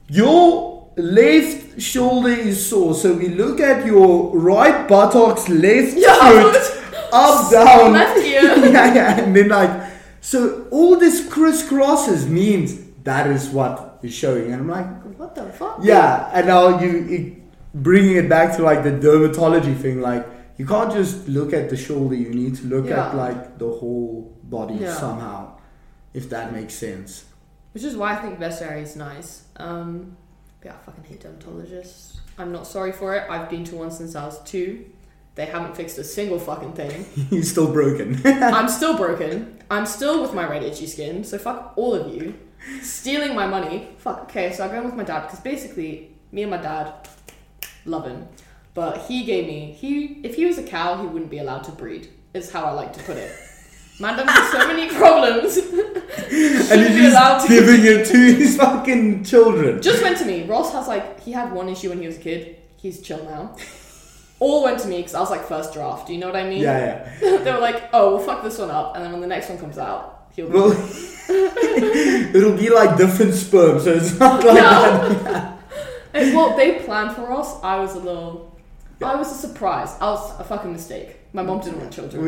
your 0.09 0.72
left 0.97 1.81
shoulder 1.81 2.29
is 2.31 2.69
sore, 2.69 2.95
so 2.95 3.15
we 3.15 3.29
look 3.29 3.61
at 3.61 3.87
your 3.87 4.37
right 4.39 4.87
buttocks, 4.89 5.49
left 5.49 5.97
Yeah. 5.97 6.17
foot, 6.43 7.09
up, 7.13 7.51
down, 7.51 7.93
Left 8.01 8.19
ear. 8.19 8.43
yeah, 8.73 8.95
yeah, 8.95 9.21
and 9.21 9.35
then 9.37 9.49
like, 9.49 9.91
so 10.21 10.67
all 10.71 10.97
this 10.99 11.27
crisscrosses 11.29 12.29
means 12.29 12.79
that 13.05 13.27
is 13.27 13.49
what 13.49 13.99
is 14.03 14.13
showing, 14.15 14.53
and 14.53 14.63
I'm 14.63 14.69
like, 14.69 15.19
What 15.19 15.35
the 15.35 15.45
fuck? 15.51 15.79
yeah, 15.83 16.31
and 16.33 16.47
now 16.47 16.81
you, 16.81 16.91
you 17.05 17.43
bringing 17.75 18.17
it 18.17 18.29
back 18.29 18.57
to 18.57 18.63
like 18.63 18.83
the 18.85 18.91
dermatology 18.91 19.77
thing, 19.77 20.01
like 20.01 20.27
you 20.59 20.67
can't 20.67 20.93
just 20.93 21.27
look 21.29 21.53
at 21.55 21.71
the 21.71 21.77
shoulder. 21.77 22.15
You 22.15 22.29
need 22.35 22.55
to 22.57 22.67
look 22.67 22.91
at 22.91 23.17
like 23.17 23.59
the 23.59 23.69
whole 23.71 24.37
body 24.45 24.75
Yeah. 24.75 24.93
somehow, 24.95 25.57
if 26.13 26.29
that 26.31 26.53
makes 26.53 26.75
sense. 26.75 27.25
Which 27.73 27.83
is 27.85 27.97
why 27.97 28.13
I 28.13 28.17
think 28.17 28.39
veterinary 28.39 28.83
is 28.83 28.95
nice. 28.95 29.45
Um, 29.57 30.17
but 30.63 30.71
yeah, 30.71 30.77
I 30.77 30.85
fucking 30.85 31.05
hate 31.05 31.21
dermatologists. 31.21 32.19
I'm 32.39 32.53
not 32.53 32.67
sorry 32.67 32.93
for 32.93 33.15
it. 33.15 33.29
I've 33.29 33.51
been 33.51 33.65
to 33.65 33.77
one 33.77 33.91
since 33.91 34.15
I 34.15 34.25
was 34.25 34.43
two. 34.45 34.87
They 35.35 35.47
haven't 35.47 35.77
fixed 35.77 35.99
a 35.99 36.05
single 36.05 36.39
fucking 36.39 36.75
thing. 36.75 37.07
You're 37.31 37.43
still 37.43 37.73
broken. 37.73 38.21
I'm 38.25 38.69
still 38.69 38.97
broken. 38.97 39.59
I'm 39.71 39.87
still 39.87 40.23
with 40.23 40.35
my 40.35 40.49
red 40.49 40.63
itchy 40.63 40.87
skin. 40.87 41.25
So 41.25 41.39
fuck 41.39 41.73
all 41.77 41.95
of 41.95 42.15
you. 42.15 42.39
Stealing 42.83 43.35
my 43.35 43.47
money. 43.47 43.89
Fuck. 43.99 44.23
Okay, 44.25 44.53
so 44.53 44.65
I'm 44.65 44.71
going 44.71 44.85
with 44.85 44.95
my 44.95 45.05
dad 45.05 45.23
because 45.23 45.41
basically 45.41 46.15
me 46.31 46.43
and 46.43 46.51
my 46.51 46.59
dad 46.59 47.09
love 47.85 48.07
him, 48.07 48.29
but 48.75 48.99
he 49.03 49.25
gave 49.25 49.47
me 49.47 49.73
he 49.73 50.21
if 50.23 50.37
he 50.37 50.47
was 50.47 50.59
a 50.59 50.63
cow 50.63 51.01
he 51.01 51.07
wouldn't 51.07 51.31
be 51.31 51.39
allowed 51.39 51.65
to 51.65 51.73
breed. 51.73 52.09
Is 52.35 52.51
how 52.51 52.65
I 52.65 52.73
like 52.73 52.93
to 52.95 53.03
put 53.03 53.17
it. 53.17 53.33
Man 54.01 54.17
done 54.17 54.27
has 54.27 54.53
so 54.53 54.67
many 54.67 54.89
problems. 54.89 55.57
and 56.71 56.95
he's 56.95 57.13
allowed 57.13 57.39
just 57.39 57.49
to 57.49 57.55
giving 57.55 57.85
it 57.85 58.07
to 58.07 58.35
his 58.35 58.57
fucking 58.57 59.25
children. 59.25 59.83
Just 59.83 60.03
went 60.03 60.19
to 60.19 60.25
me. 60.25 60.45
Ross 60.45 60.73
has 60.73 60.89
like 60.89 61.21
he 61.21 61.33
had 61.33 61.53
one 61.53 61.69
issue 61.69 61.91
when 61.91 62.01
he 62.01 62.07
was 62.07 62.17
a 62.17 62.21
kid. 62.21 62.57
He's 62.77 63.01
chill 63.01 63.25
now. 63.25 63.55
All 64.41 64.65
went 64.65 64.81
to 64.81 64.89
me 64.89 64.97
because 64.97 65.15
I 65.15 65.21
was 65.21 65.31
like 65.31 65.47
first 65.47 65.73
draft. 65.73 66.09
Do 66.09 66.15
you 66.15 66.19
know 66.19 66.27
what 66.27 66.37
I 66.37 66.49
mean? 66.49 66.63
Yeah, 66.63 67.17
yeah. 67.23 67.37
they 67.45 67.53
were 67.53 67.61
like, 67.61 67.91
"Oh, 67.93 68.17
we'll 68.17 68.27
fuck 68.27 68.43
this 68.43 68.59
one 68.59 68.71
up," 68.71 68.97
and 68.97 69.05
then 69.05 69.13
when 69.13 69.21
the 69.21 69.27
next 69.27 69.49
one 69.49 69.59
comes 69.59 69.79
out, 69.79 70.27
he'll 70.35 70.49
be. 70.49 70.55
Well, 70.55 70.73
it'll 72.35 72.57
be 72.57 72.71
like 72.71 72.97
different 72.97 73.35
sperm, 73.35 73.79
so 73.79 73.93
it's 73.93 74.19
not 74.19 74.45
like 74.45 74.57
that. 74.57 75.23
Yeah. 75.23 75.59
And, 76.15 76.35
well, 76.35 76.57
they 76.57 76.81
planned 76.81 77.15
for 77.15 77.31
us. 77.33 77.55
I 77.63 77.79
was 77.79 77.95
a 77.95 78.01
little. 78.01 78.59
I 79.03 79.15
was 79.15 79.31
a 79.31 79.35
surprise. 79.35 79.97
I 80.01 80.11
was 80.11 80.41
a 80.41 80.45
fucking 80.45 80.73
mistake. 80.73 81.17
My 81.33 81.43
mom 81.43 81.61
didn't 81.61 81.81
want 81.81 81.93
children. 81.93 82.23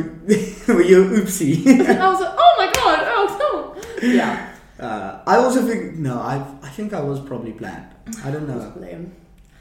Were 0.66 0.82
you 0.82 1.04
oopsie? 1.04 1.66
I 2.00 2.08
was 2.08 2.20
like, 2.20 2.34
"Oh 2.36 2.54
my 2.58 2.66
god! 2.72 2.98
Oh 3.02 3.76
no!" 4.00 4.08
Yeah. 4.08 4.50
Uh, 4.78 5.22
I 5.26 5.36
also 5.36 5.62
think 5.66 5.96
no. 5.96 6.18
I 6.18 6.36
I 6.62 6.68
think 6.70 6.92
I 6.94 7.00
was 7.00 7.20
probably 7.20 7.52
planned. 7.52 7.86
I 8.24 8.30
don't 8.30 8.48
know. 8.48 8.72
Lame. 8.76 9.12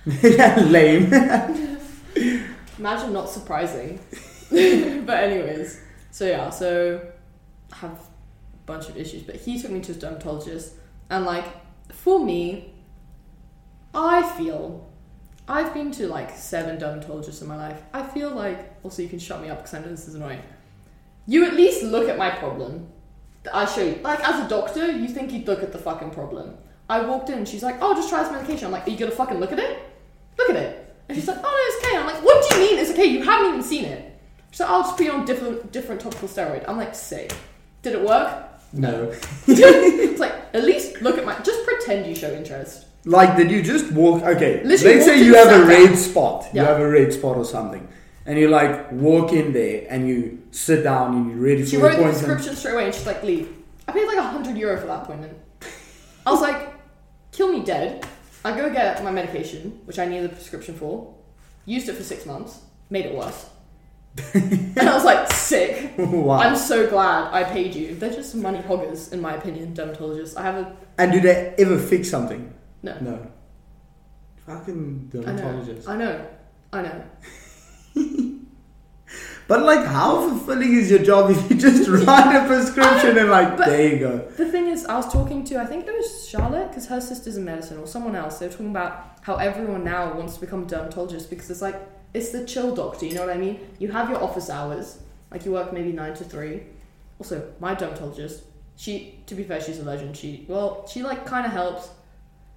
Yeah, 0.05 0.59
lame. 0.67 1.11
Imagine 2.77 3.13
not 3.13 3.29
surprising. 3.29 3.99
but 4.49 5.23
anyways, 5.23 5.79
so 6.11 6.25
yeah, 6.25 6.49
so 6.49 6.99
I 7.71 7.75
have 7.77 7.91
a 7.91 8.65
bunch 8.65 8.89
of 8.89 8.97
issues, 8.97 9.23
but 9.23 9.35
he 9.35 9.61
took 9.61 9.71
me 9.71 9.79
to 9.81 9.87
his 9.87 9.97
dermatologist, 9.97 10.73
and 11.09 11.25
like 11.25 11.45
for 11.91 12.23
me, 12.23 12.73
I 13.93 14.23
feel 14.37 14.89
I've 15.47 15.73
been 15.73 15.91
to 15.91 16.07
like 16.07 16.31
seven 16.31 16.79
dermatologists 16.79 17.41
in 17.41 17.47
my 17.47 17.57
life. 17.57 17.81
I 17.93 18.03
feel 18.03 18.29
like 18.29 18.73
also 18.83 19.01
you 19.01 19.09
can 19.09 19.19
shut 19.19 19.41
me 19.41 19.49
up 19.49 19.59
because 19.59 19.73
I 19.73 19.79
know 19.79 19.89
this 19.89 20.07
is 20.07 20.15
annoying. 20.15 20.41
You 21.25 21.45
at 21.45 21.53
least 21.53 21.83
look 21.83 22.07
at 22.07 22.17
my 22.17 22.29
problem. 22.29 22.87
I 23.53 23.65
show 23.65 23.83
you. 23.83 23.99
Like 24.03 24.25
as 24.27 24.45
a 24.45 24.47
doctor, 24.47 24.91
you 24.91 25.07
think 25.07 25.31
you'd 25.31 25.47
look 25.47 25.61
at 25.61 25.71
the 25.71 25.77
fucking 25.77 26.11
problem. 26.11 26.55
I 26.89 27.01
walked 27.01 27.29
in, 27.29 27.45
she's 27.45 27.63
like, 27.63 27.77
"Oh, 27.81 27.93
just 27.93 28.09
try 28.09 28.23
this 28.23 28.31
medication." 28.31 28.65
I'm 28.67 28.71
like, 28.71 28.87
"Are 28.87 28.91
you 28.91 28.97
gonna 28.97 29.11
fucking 29.11 29.39
look 29.39 29.51
at 29.51 29.59
it? 29.59 29.79
Look 30.37 30.49
at 30.49 30.55
it." 30.55 30.95
And 31.09 31.17
she's 31.17 31.27
like, 31.27 31.39
"Oh 31.39 31.41
no, 31.41 31.77
it's 31.77 31.85
okay." 31.85 31.97
I'm 31.97 32.05
like, 32.05 32.23
"What 32.23 32.49
do 32.49 32.55
you 32.55 32.65
mean 32.65 32.79
it's 32.79 32.91
okay? 32.91 33.05
You 33.05 33.23
haven't 33.23 33.49
even 33.49 33.63
seen 33.63 33.85
it." 33.85 34.19
She's 34.51 34.61
like, 34.61 34.69
"I'll 34.69 34.83
just 34.83 34.97
put 34.97 35.05
you 35.05 35.11
on 35.11 35.25
different 35.25 35.71
different 35.71 36.01
topical 36.01 36.27
steroid." 36.27 36.63
I'm 36.67 36.77
like, 36.77 36.95
"Sick." 36.95 37.33
Did 37.81 37.93
it 37.93 38.01
work? 38.01 38.49
no. 38.71 39.13
it's 39.47 40.19
like 40.19 40.33
at 40.53 40.63
least 40.63 41.01
look 41.01 41.17
at 41.17 41.25
my. 41.25 41.37
Just 41.41 41.65
pretend 41.65 42.07
you 42.07 42.15
show 42.15 42.31
interest. 42.31 42.85
Like, 43.05 43.35
did 43.35 43.51
you 43.51 43.61
just 43.61 43.91
walk? 43.91 44.23
Okay, 44.23 44.63
Literally 44.63 44.95
let's 44.95 45.05
say 45.05 45.23
you 45.23 45.35
have 45.35 45.47
a 45.47 45.49
sat 45.49 45.59
down. 45.59 45.67
red 45.67 45.97
spot. 45.97 46.47
You 46.53 46.61
have 46.61 46.79
a 46.79 46.89
red 46.89 47.11
spot 47.11 47.35
or 47.35 47.43
something, 47.45 47.85
and 48.25 48.39
you 48.39 48.47
like 48.47 48.91
walk 48.91 49.33
in 49.33 49.51
there 49.51 49.85
and 49.89 50.07
you 50.07 50.41
sit 50.51 50.83
down 50.83 51.13
and 51.15 51.29
you're 51.29 51.39
ready 51.39 51.65
She 51.65 51.75
for 51.75 51.83
wrote 51.83 51.97
the 51.97 52.03
prescription 52.03 52.55
straight 52.55 52.73
away, 52.73 52.85
and 52.85 52.95
she's 52.95 53.05
like, 53.05 53.21
"Leave." 53.23 53.53
I 53.87 53.91
paid 53.91 54.07
like 54.07 54.17
a 54.17 54.23
hundred 54.23 54.57
euro 54.57 54.79
for 54.79 54.87
that 54.87 55.03
appointment. 55.03 55.37
I 56.25 56.31
was 56.31 56.39
like, 56.41 56.73
"Kill 57.33 57.51
me 57.51 57.63
dead." 57.65 58.05
I 58.45 58.55
go 58.55 58.69
get 58.69 59.03
my 59.03 59.11
medication, 59.11 59.81
which 59.85 59.99
I 59.99 60.05
needed 60.05 60.31
the 60.31 60.35
prescription 60.35 60.75
for. 60.75 61.13
Used 61.65 61.87
it 61.89 61.93
for 61.95 62.03
six 62.03 62.25
months, 62.25 62.59
made 62.89 63.05
it 63.05 63.15
worse. 63.15 63.49
and 64.33 64.79
I 64.79 64.93
was 64.93 65.03
like, 65.03 65.29
"Sick." 65.31 65.91
wow. 65.97 66.37
I'm 66.37 66.55
so 66.55 66.87
glad 66.89 67.33
I 67.33 67.43
paid 67.43 67.75
you. 67.75 67.95
They're 67.95 68.13
just 68.13 68.33
money 68.35 68.61
hoggers, 68.61 69.11
in 69.11 69.19
my 69.19 69.33
opinion, 69.35 69.73
dermatologists. 69.73 70.37
I 70.37 70.43
have 70.43 70.55
a 70.55 70.75
and 70.97 71.11
do 71.11 71.19
they 71.19 71.53
ever 71.57 71.77
fix 71.77 72.09
something? 72.09 72.53
No. 72.83 72.99
No. 72.99 73.27
Fucking 74.45 75.11
I 75.25 75.31
know. 75.31 75.65
I 75.87 75.95
know. 75.97 76.27
I 76.73 76.81
know. 76.81 77.03
But 79.47 79.63
like, 79.63 79.85
how 79.85 80.29
fulfilling 80.29 80.73
is 80.73 80.89
your 80.89 81.03
job 81.03 81.29
if 81.29 81.49
you 81.49 81.57
just 81.57 81.89
write 81.89 82.43
a 82.43 82.47
prescription 82.47 83.17
and 83.17 83.29
like, 83.29 83.57
there 83.57 83.93
you 83.93 83.99
go. 83.99 84.17
The 84.37 84.49
thing 84.49 84.67
is, 84.67 84.85
I 84.85 84.95
was 84.95 85.11
talking 85.11 85.43
to, 85.45 85.59
I 85.59 85.65
think 85.65 85.85
it 85.85 85.93
was 85.93 86.27
Charlotte, 86.27 86.69
because 86.69 86.87
her 86.87 87.01
sister's 87.01 87.35
in 87.35 87.43
medicine, 87.43 87.77
or 87.77 87.87
someone 87.87 88.15
else. 88.15 88.39
They 88.39 88.47
were 88.47 88.51
talking 88.51 88.69
about 88.69 89.17
how 89.21 89.35
everyone 89.35 89.83
now 89.83 90.13
wants 90.13 90.35
to 90.35 90.39
become 90.41 90.63
a 90.63 90.65
dermatologist 90.65 91.29
because 91.29 91.49
it's 91.49 91.61
like, 91.61 91.75
it's 92.13 92.29
the 92.29 92.45
chill 92.45 92.73
doctor, 92.73 93.05
you 93.05 93.15
know 93.15 93.25
what 93.25 93.35
I 93.35 93.39
mean? 93.39 93.59
You 93.79 93.91
have 93.91 94.09
your 94.09 94.23
office 94.23 94.49
hours, 94.49 94.99
like 95.29 95.45
you 95.45 95.51
work 95.51 95.73
maybe 95.73 95.91
9 95.91 96.13
to 96.15 96.23
3. 96.23 96.63
Also, 97.19 97.53
my 97.59 97.73
dermatologist, 97.73 98.43
she, 98.75 99.19
to 99.25 99.35
be 99.35 99.43
fair, 99.43 99.61
she's 99.61 99.79
a 99.79 99.83
legend. 99.83 100.15
She, 100.15 100.45
well, 100.47 100.87
she 100.87 101.03
like 101.03 101.25
kind 101.25 101.45
of 101.45 101.51
helps, 101.51 101.89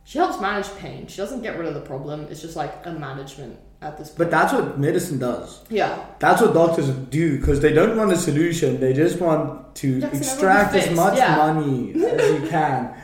she 0.07 0.19
helps 0.19 0.41
manage 0.41 0.73
pain. 0.77 1.09
She 1.09 1.17
doesn't 1.17 1.43
get 1.43 1.59
rid 1.59 1.67
of 1.67 1.75
the 1.75 1.81
problem, 1.81 2.29
it's 2.31 2.41
just 2.41 2.55
like 2.55 2.73
a 2.85 2.93
management 2.93 3.59
at 3.83 3.99
this 3.99 4.09
point. 4.11 4.19
But 4.19 4.31
that's 4.31 4.53
what 4.53 4.79
medicine 4.79 5.19
does. 5.19 5.65
yeah. 5.69 6.05
That's 6.21 6.41
what 6.41 6.55
doctors 6.55 6.89
do 6.91 7.39
because 7.39 7.59
they 7.61 7.73
don't 7.73 7.97
want 7.97 8.13
a 8.13 8.17
solution. 8.17 8.79
They 8.79 8.93
just 8.93 9.21
want 9.21 9.75
to 9.77 10.01
extract 10.05 10.77
as 10.77 10.95
much 10.95 11.19
yeah. 11.19 11.35
money 11.37 11.91
as 12.05 12.41
you 12.41 12.49
can. 12.57 12.95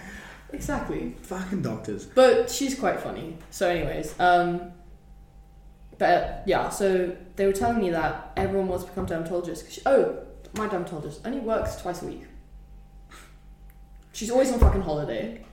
Exactly. 0.53 1.17
Fucking 1.23 1.63
doctors. 1.63 2.07
But 2.07 2.49
she's 2.49 2.79
quite 2.79 3.01
funny. 3.01 3.37
So, 3.51 3.69
anyways, 3.69 4.15
um, 4.21 4.71
but 5.99 6.45
yeah, 6.47 6.69
so 6.69 7.17
they 7.35 7.47
were 7.47 7.53
telling 7.53 7.81
me 7.81 7.91
that 7.91 8.31
everyone 8.37 8.69
wants 8.69 8.85
to 8.85 8.91
become 8.91 9.07
dermatologists. 9.09 9.71
she- 9.73 9.83
oh, 9.87 10.19
my 10.57 10.69
dermatologist 10.69 11.21
only 11.25 11.41
works 11.41 11.75
twice 11.83 12.01
a 12.03 12.07
week. 12.07 12.23
She's 14.13 14.31
always 14.31 14.53
on 14.53 14.61
fucking 14.61 14.83
holiday. 14.83 15.45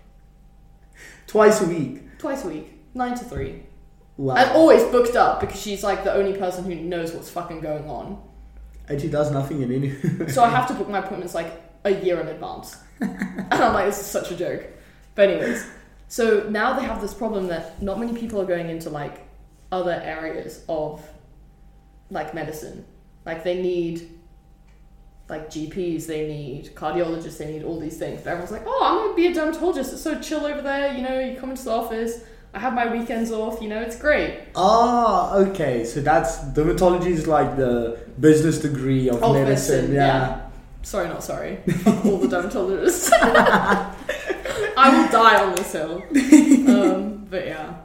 Twice 1.29 1.61
a 1.61 1.65
week. 1.67 2.17
Twice 2.17 2.43
a 2.43 2.47
week, 2.49 2.73
nine 2.93 3.15
to 3.17 3.23
three, 3.23 3.63
Wow. 4.17 4.35
and 4.35 4.51
always 4.51 4.83
booked 4.85 5.15
up 5.15 5.39
because 5.39 5.61
she's 5.61 5.83
like 5.83 6.03
the 6.03 6.13
only 6.13 6.33
person 6.37 6.65
who 6.65 6.75
knows 6.75 7.13
what's 7.13 7.29
fucking 7.29 7.61
going 7.61 7.87
on. 7.89 8.21
And 8.89 8.99
she 8.99 9.07
does 9.07 9.31
nothing 9.31 9.61
in 9.61 9.71
any. 9.71 10.27
So 10.31 10.43
I 10.43 10.49
have 10.49 10.67
to 10.67 10.73
book 10.73 10.89
my 10.89 10.97
appointments 10.99 11.33
like 11.35 11.51
a 11.85 11.91
year 11.91 12.19
in 12.19 12.27
advance. 12.27 12.75
and 12.99 13.53
I'm 13.53 13.73
like, 13.73 13.85
this 13.85 13.99
is 13.99 14.07
such 14.07 14.31
a 14.31 14.35
joke. 14.35 14.65
But 15.15 15.29
anyways, 15.29 15.65
so 16.07 16.49
now 16.49 16.73
they 16.77 16.83
have 16.85 16.99
this 16.99 17.13
problem 17.13 17.47
that 17.47 17.81
not 17.81 17.99
many 17.99 18.13
people 18.19 18.41
are 18.41 18.45
going 18.45 18.69
into 18.69 18.89
like 18.89 19.21
other 19.71 20.01
areas 20.03 20.63
of 20.67 21.07
like 22.09 22.33
medicine. 22.33 22.83
Like 23.25 23.43
they 23.43 23.61
need 23.61 24.18
like 25.29 25.49
GPs, 25.49 26.07
they 26.07 26.27
need 26.27 26.73
cardiologists, 26.75 27.37
they 27.37 27.51
need 27.51 27.63
all 27.63 27.79
these 27.79 27.97
things. 27.97 28.21
But 28.23 28.31
everyone's 28.31 28.51
like, 28.51 28.63
oh, 28.65 28.81
I'm 28.83 28.97
gonna 28.97 29.13
be 29.15 29.27
a 29.27 29.33
dermatologist. 29.33 29.93
It's 29.93 30.01
so 30.01 30.19
chill 30.19 30.45
over 30.45 30.61
there. 30.61 30.93
You 30.93 31.03
know, 31.03 31.19
you 31.19 31.39
come 31.39 31.51
into 31.51 31.63
the 31.63 31.71
office. 31.71 32.23
I 32.53 32.59
have 32.59 32.73
my 32.73 32.91
weekends 32.91 33.31
off. 33.31 33.61
You 33.61 33.69
know, 33.69 33.79
it's 33.79 33.95
great. 33.95 34.39
Ah, 34.55 35.35
okay. 35.35 35.85
So 35.85 36.01
that's 36.01 36.39
dermatology 36.39 37.07
is 37.07 37.27
like 37.27 37.55
the 37.57 37.99
business 38.19 38.57
degree 38.59 39.07
of 39.09 39.21
Of 39.21 39.33
medicine. 39.35 39.75
medicine, 39.93 39.93
yeah. 39.95 40.05
yeah. 40.29 40.41
Sorry, 40.81 41.07
not 41.09 41.23
sorry. 41.23 41.59
All 41.85 42.17
the 42.17 42.27
dermatologists. 42.27 43.11
I 44.77 44.89
will 44.91 45.11
die 45.11 45.43
on 45.43 45.55
this 45.55 45.71
hill. 45.73 46.03
Um, 46.69 47.25
but 47.29 47.45
yeah. 47.45 47.75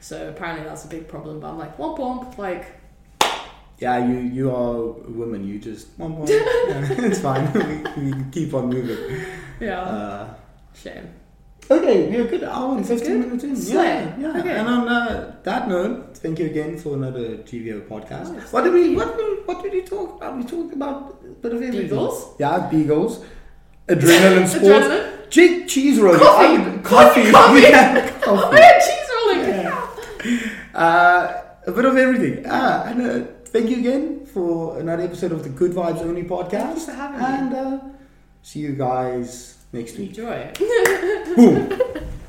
So 0.00 0.28
apparently 0.28 0.64
that's 0.66 0.84
a 0.84 0.88
big 0.88 1.08
problem. 1.08 1.40
But 1.40 1.48
I'm 1.50 1.58
like, 1.58 1.76
womp 1.78 1.98
womp. 1.98 2.36
Like, 2.36 2.66
Yeah, 3.80 4.06
you 4.08 4.18
you 4.18 4.50
are 4.50 4.76
a 4.76 5.10
woman. 5.10 5.46
You 5.46 5.58
just 5.58 5.88
one 5.98 6.14
point. 6.16 6.30
Yeah, 6.68 7.06
it's 7.10 7.20
fine. 7.20 7.52
we, 7.96 8.12
we 8.12 8.24
keep 8.30 8.54
on 8.54 8.68
moving. 8.68 9.20
Yeah. 9.60 9.80
Uh, 9.82 10.34
Shame. 10.74 11.08
okay, 11.70 12.08
we're 12.10 12.24
a 12.26 12.28
good 12.28 12.44
hour 12.44 12.76
and 12.76 12.86
fifteen 12.86 13.18
good? 13.20 13.26
minutes 13.26 13.44
in. 13.44 13.56
Slay. 13.56 13.74
Yeah, 13.84 14.16
yeah. 14.18 14.38
Okay. 14.40 14.54
And 14.58 14.68
on 14.68 14.88
uh, 14.88 15.36
that 15.42 15.68
note, 15.68 16.16
thank 16.18 16.38
you 16.38 16.46
again 16.46 16.78
for 16.78 16.94
another 16.94 17.38
GVO 17.48 17.88
podcast. 17.88 18.32
Nice. 18.32 18.52
What 18.52 18.64
did 18.64 18.72
we 18.74 18.94
what 18.96 19.16
did, 19.16 19.46
what 19.46 19.62
did 19.62 19.72
we 19.72 19.82
talk 19.82 20.16
about? 20.16 20.36
We 20.36 20.44
talked 20.44 20.72
about 20.74 21.18
a 21.24 21.28
bit 21.42 21.52
of 21.54 21.62
everything. 21.62 21.88
Beagles? 21.88 22.34
Yeah, 22.38 22.68
beagles. 22.70 23.24
Adrenaline 23.88 24.48
sports. 24.54 24.86
Adrenaline. 24.86 25.30
Cheese, 25.30 25.72
cheese 25.72 25.98
rolling. 26.00 26.20
Coffee. 26.20 26.46
I- 26.46 26.78
coffee. 26.82 27.30
Coffee. 27.30 27.60
Yeah, 27.62 28.20
Oh, 28.26 28.36
coffee. 28.38 28.56
yeah, 28.56 28.78
cheese 28.86 29.08
rolling. 29.18 29.42
Yeah. 29.50 30.78
Uh, 30.78 31.42
a 31.66 31.72
bit 31.72 31.84
of 31.84 31.96
everything. 31.96 32.44
Ah, 32.48 32.84
and 32.86 33.00
uh, 33.02 33.26
thank 33.54 33.70
you 33.70 33.78
again 33.78 34.26
for 34.26 34.80
another 34.80 35.04
episode 35.04 35.30
of 35.30 35.44
the 35.44 35.48
Good 35.48 35.70
Vibes 35.70 36.00
Only 36.02 36.24
podcast. 36.24 36.50
Thank 36.50 36.78
you 36.78 36.84
for 36.86 36.92
having 36.92 37.20
me. 37.20 37.26
and 37.26 37.54
uh, 37.54 37.80
see 38.42 38.58
you 38.58 38.72
guys 38.72 39.56
next 39.72 39.96
week. 39.96 40.10
Enjoy. 40.10 40.50
Boom. 41.36 41.80